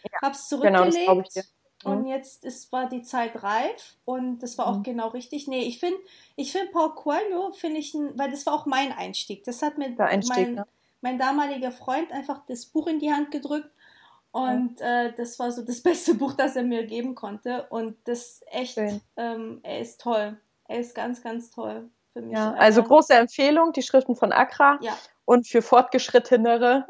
ja. 0.04 0.10
habe 0.22 0.34
es 0.34 0.46
zurückgelegt. 0.46 0.94
Genau, 0.94 1.14
das 1.16 1.26
ich 1.26 1.32
dir. 1.32 1.42
Und 1.84 2.06
jetzt 2.06 2.44
ist, 2.44 2.70
war 2.72 2.88
die 2.88 3.02
Zeit 3.02 3.42
reif 3.42 3.96
und 4.04 4.40
das 4.40 4.58
war 4.58 4.66
auch 4.66 4.78
mhm. 4.78 4.82
genau 4.82 5.08
richtig. 5.08 5.48
Nee, 5.48 5.62
ich 5.62 5.80
finde, 5.80 5.98
ich 6.36 6.52
finde 6.52 6.68
Paul 6.72 6.94
Coelho, 6.94 7.52
finde 7.52 7.78
ich, 7.78 7.94
ein, 7.94 8.16
weil 8.18 8.30
das 8.30 8.46
war 8.46 8.54
auch 8.54 8.66
mein 8.66 8.92
Einstieg. 8.92 9.44
Das 9.44 9.62
hat 9.62 9.78
mir 9.78 9.94
mein, 9.96 10.54
ne? 10.54 10.66
mein 11.00 11.18
damaliger 11.18 11.72
Freund 11.72 12.12
einfach 12.12 12.42
das 12.46 12.66
Buch 12.66 12.86
in 12.86 12.98
die 12.98 13.12
Hand 13.12 13.30
gedrückt 13.30 13.70
und 14.30 14.80
ja. 14.80 15.04
äh, 15.04 15.12
das 15.14 15.38
war 15.38 15.50
so 15.52 15.62
das 15.62 15.80
beste 15.82 16.14
Buch, 16.14 16.34
das 16.34 16.56
er 16.56 16.62
mir 16.62 16.84
geben 16.84 17.14
konnte. 17.14 17.66
Und 17.70 17.96
das 18.04 18.42
echt, 18.46 18.78
ähm, 19.16 19.60
er 19.62 19.80
ist 19.80 20.00
toll. 20.00 20.38
Er 20.68 20.78
ist 20.78 20.94
ganz, 20.94 21.22
ganz 21.22 21.50
toll 21.50 21.90
für 22.12 22.22
mich. 22.22 22.32
Ja, 22.32 22.52
also 22.54 22.82
große 22.82 23.14
Empfehlung, 23.14 23.72
die 23.72 23.82
Schriften 23.82 24.16
von 24.16 24.32
Accra. 24.32 24.78
Ja 24.80 24.96
und 25.24 25.46
für 25.46 25.62
fortgeschrittenere 25.62 26.86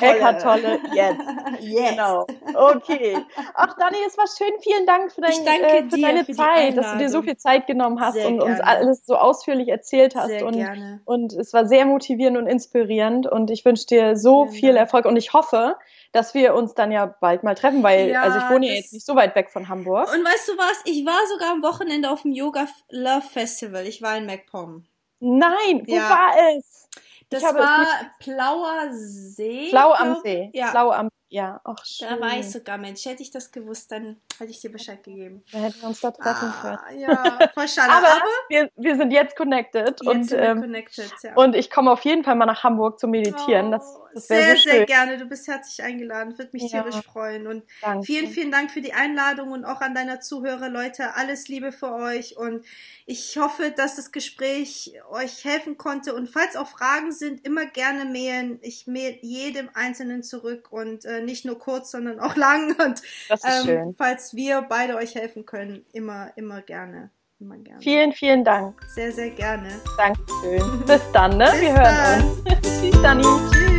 Eckart 0.00 0.42
Tolle. 0.42 0.80
Yes. 0.92 1.14
yes. 1.60 1.90
Genau. 1.90 2.26
Okay. 2.54 3.16
Ach, 3.54 3.76
Dani, 3.78 3.96
es 4.06 4.18
war 4.18 4.26
schön. 4.26 4.52
Vielen 4.60 4.86
Dank 4.86 5.12
für, 5.12 5.20
dein, 5.20 5.32
äh, 5.32 5.84
für 5.88 6.00
deine 6.00 6.24
für 6.24 6.32
Zeit, 6.32 6.76
dass 6.76 6.92
du 6.92 6.98
dir 6.98 7.08
so 7.08 7.22
viel 7.22 7.36
Zeit 7.36 7.66
genommen 7.66 8.00
hast 8.00 8.14
sehr 8.14 8.26
und 8.28 8.38
gerne. 8.38 8.52
uns 8.52 8.60
alles 8.60 9.06
so 9.06 9.16
ausführlich 9.16 9.68
erzählt 9.68 10.16
hast. 10.16 10.28
Sehr 10.28 10.46
und, 10.46 10.54
gerne. 10.54 11.00
und 11.04 11.32
es 11.32 11.52
war 11.52 11.66
sehr 11.66 11.86
motivierend 11.86 12.36
und 12.38 12.46
inspirierend. 12.46 13.26
Und 13.26 13.50
ich 13.50 13.64
wünsche 13.64 13.86
dir 13.86 14.16
so 14.16 14.46
Vielen 14.46 14.54
viel. 14.54 14.76
Erfolg. 14.76 15.04
Und 15.04 15.16
ich 15.16 15.32
hoffe, 15.32 15.76
dass 16.12 16.34
wir 16.34 16.54
uns 16.54 16.74
dann 16.74 16.92
ja 16.92 17.06
bald 17.06 17.44
mal 17.44 17.54
treffen, 17.54 17.82
weil 17.82 18.10
ja, 18.10 18.22
also 18.22 18.38
ich 18.38 18.50
wohne 18.50 18.66
ja 18.66 18.74
jetzt 18.74 18.92
nicht 18.92 19.06
so 19.06 19.14
weit 19.16 19.34
weg 19.34 19.50
von 19.50 19.68
Hamburg. 19.68 20.12
Und 20.12 20.24
weißt 20.24 20.48
du 20.48 20.52
was? 20.58 20.80
Ich 20.84 21.04
war 21.06 21.20
sogar 21.28 21.52
am 21.52 21.62
Wochenende 21.62 22.10
auf 22.10 22.22
dem 22.22 22.32
Yoga 22.32 22.66
Love 22.90 23.26
Festival. 23.32 23.86
Ich 23.86 24.02
war 24.02 24.16
in 24.16 24.26
MacPom. 24.26 24.84
Nein, 25.20 25.82
wo 25.86 25.94
ja. 25.94 26.10
war 26.10 26.56
es? 26.56 26.88
Das 27.34 27.54
war 27.54 27.86
Plauer 28.18 28.92
See. 28.92 29.68
Plau 29.70 29.92
am 29.92 30.20
See. 30.22 30.50
Ja. 30.52 30.70
Plau 30.70 30.90
am 30.90 31.08
ja, 31.34 31.60
ach 31.64 31.84
schön. 31.84 32.08
Da 32.08 32.20
war 32.20 32.38
ich 32.38 32.48
sogar, 32.48 32.78
Mensch, 32.78 33.04
hätte 33.06 33.22
ich 33.22 33.32
das 33.32 33.50
gewusst, 33.50 33.90
dann 33.90 34.20
hätte 34.40 34.50
ich 34.50 34.60
dir 34.60 34.70
Bescheid 34.70 35.02
gegeben. 35.02 35.42
Wir 35.50 35.60
hätten 35.60 35.84
uns 35.86 36.00
da 36.00 36.10
treffen 36.10 36.52
ah, 36.52 36.78
können. 36.86 37.00
Ja, 37.00 37.50
voll 37.54 37.68
schade. 37.68 37.92
aber, 37.92 38.08
aber 38.08 38.24
wir, 38.48 38.70
wir 38.76 38.96
sind 38.96 39.10
jetzt 39.10 39.36
connected. 39.36 39.88
Jetzt 39.88 40.06
und, 40.06 40.24
sind 40.24 40.40
ähm, 40.40 40.60
connected, 40.60 41.12
ja. 41.22 41.34
und 41.34 41.54
ich 41.54 41.70
komme 41.70 41.90
auf 41.90 42.04
jeden 42.04 42.24
Fall 42.24 42.34
mal 42.34 42.46
nach 42.46 42.64
Hamburg 42.64 42.98
zu 42.98 43.08
meditieren. 43.08 43.68
Oh, 43.68 43.70
das, 43.72 43.98
das 44.14 44.28
sehr, 44.28 44.56
so 44.56 44.62
sehr 44.62 44.86
gerne. 44.86 45.18
Du 45.18 45.26
bist 45.26 45.48
herzlich 45.48 45.82
eingeladen. 45.82 46.38
Würde 46.38 46.50
mich 46.52 46.70
ja. 46.70 46.82
tierisch 46.82 47.04
freuen. 47.04 47.46
Und 47.46 47.64
Danke. 47.82 48.04
vielen, 48.04 48.28
vielen 48.28 48.50
Dank 48.52 48.70
für 48.70 48.80
die 48.80 48.92
Einladung 48.92 49.52
und 49.52 49.64
auch 49.64 49.80
an 49.80 49.94
deiner 49.94 50.20
Zuhörer, 50.20 50.68
Leute. 50.68 51.14
Alles 51.14 51.48
Liebe 51.48 51.72
für 51.72 51.92
euch. 51.92 52.36
Und 52.36 52.64
ich 53.06 53.36
hoffe, 53.36 53.72
dass 53.76 53.96
das 53.96 54.12
Gespräch 54.12 54.94
euch 55.10 55.44
helfen 55.44 55.76
konnte. 55.76 56.14
Und 56.14 56.28
falls 56.28 56.56
auch 56.56 56.68
Fragen 56.68 57.12
sind, 57.12 57.44
immer 57.44 57.66
gerne 57.66 58.04
mailen. 58.04 58.58
Ich 58.62 58.86
mail 58.86 59.18
jedem 59.20 59.68
Einzelnen 59.74 60.22
zurück 60.22 60.68
und 60.70 61.04
äh, 61.04 61.20
nicht 61.20 61.44
nur 61.44 61.58
kurz, 61.58 61.90
sondern 61.90 62.20
auch 62.20 62.36
lang. 62.36 62.76
Und 62.80 63.02
ähm, 63.44 63.94
falls 63.98 64.23
wir 64.32 64.62
beide 64.62 64.96
euch 64.96 65.14
helfen 65.14 65.44
können, 65.44 65.84
immer, 65.92 66.30
immer 66.36 66.62
gerne. 66.62 67.10
Immer 67.40 67.58
gerne. 67.58 67.82
Vielen, 67.82 68.12
vielen 68.12 68.44
Dank. 68.44 68.80
Sehr, 68.94 69.12
sehr 69.12 69.30
gerne. 69.30 69.68
Dankeschön. 69.98 70.82
Bis 70.86 71.02
dann, 71.12 71.36
ne? 71.36 71.48
Bis 71.52 71.60
wir 71.60 71.72
hören 71.74 71.84
dann. 71.84 72.24
uns. 72.24 72.44
Tschüss, 72.80 73.02
Dani. 73.02 73.22
Tschüss. 73.52 73.74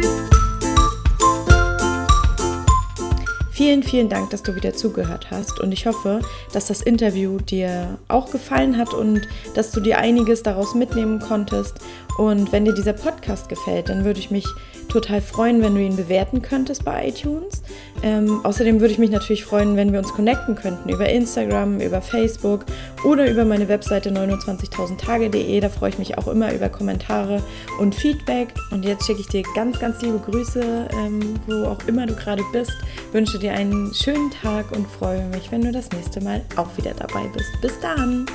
Vielen, 3.55 3.83
vielen 3.83 4.09
Dank, 4.09 4.31
dass 4.31 4.43
du 4.43 4.53
wieder 4.53 4.73
zugehört 4.73 5.31
hast 5.31 5.61
und 5.61 5.71
ich 5.71 5.87
hoffe, 5.87 6.19
dass 6.51 6.67
das 6.67 6.81
Interview 6.81 7.37
dir 7.37 7.97
auch 8.09 8.29
gefallen 8.29 8.77
hat 8.77 8.93
und 8.93 9.21
dass 9.53 9.71
du 9.71 9.79
dir 9.79 9.97
einiges 9.97 10.43
daraus 10.43 10.75
mitnehmen 10.75 11.21
konntest. 11.21 11.79
Und 12.17 12.51
wenn 12.51 12.65
dir 12.65 12.73
dieser 12.73 12.91
Podcast 12.91 13.47
gefällt, 13.47 13.87
dann 13.87 14.03
würde 14.03 14.19
ich 14.19 14.29
mich 14.29 14.45
total 14.89 15.21
freuen, 15.21 15.61
wenn 15.61 15.75
du 15.75 15.81
ihn 15.81 15.95
bewerten 15.95 16.41
könntest 16.41 16.85
bei 16.85 17.07
iTunes. 17.07 17.61
Ähm, 18.03 18.41
außerdem 18.43 18.79
würde 18.79 18.93
ich 18.93 18.99
mich 18.99 19.09
natürlich 19.09 19.45
freuen, 19.45 19.75
wenn 19.75 19.91
wir 19.91 19.99
uns 19.99 20.13
connecten 20.13 20.55
könnten 20.55 20.89
über 20.89 21.09
Instagram, 21.09 21.79
über 21.79 22.01
Facebook 22.01 22.65
oder 23.03 23.29
über 23.29 23.45
meine 23.45 23.67
Webseite 23.67 24.09
29.000tage.de. 24.11 25.59
Da 25.59 25.69
freue 25.69 25.89
ich 25.89 25.97
mich 25.97 26.17
auch 26.17 26.27
immer 26.27 26.53
über 26.53 26.69
Kommentare 26.69 27.41
und 27.79 27.95
Feedback. 27.95 28.49
Und 28.71 28.85
jetzt 28.85 29.05
schicke 29.05 29.21
ich 29.21 29.27
dir 29.27 29.43
ganz, 29.55 29.79
ganz 29.79 30.01
liebe 30.01 30.19
Grüße, 30.19 30.87
ähm, 30.93 31.39
wo 31.47 31.65
auch 31.65 31.79
immer 31.87 32.05
du 32.05 32.15
gerade 32.15 32.43
bist. 32.51 32.73
Wünsche 33.11 33.39
dir 33.39 33.53
einen 33.53 33.93
schönen 33.93 34.31
Tag 34.31 34.71
und 34.71 34.87
freue 34.87 35.25
mich, 35.27 35.51
wenn 35.51 35.61
du 35.61 35.71
das 35.71 35.91
nächste 35.91 36.21
Mal 36.21 36.41
auch 36.55 36.77
wieder 36.77 36.93
dabei 36.93 37.25
bist. 37.33 37.49
Bis 37.61 37.79
dann! 37.79 38.25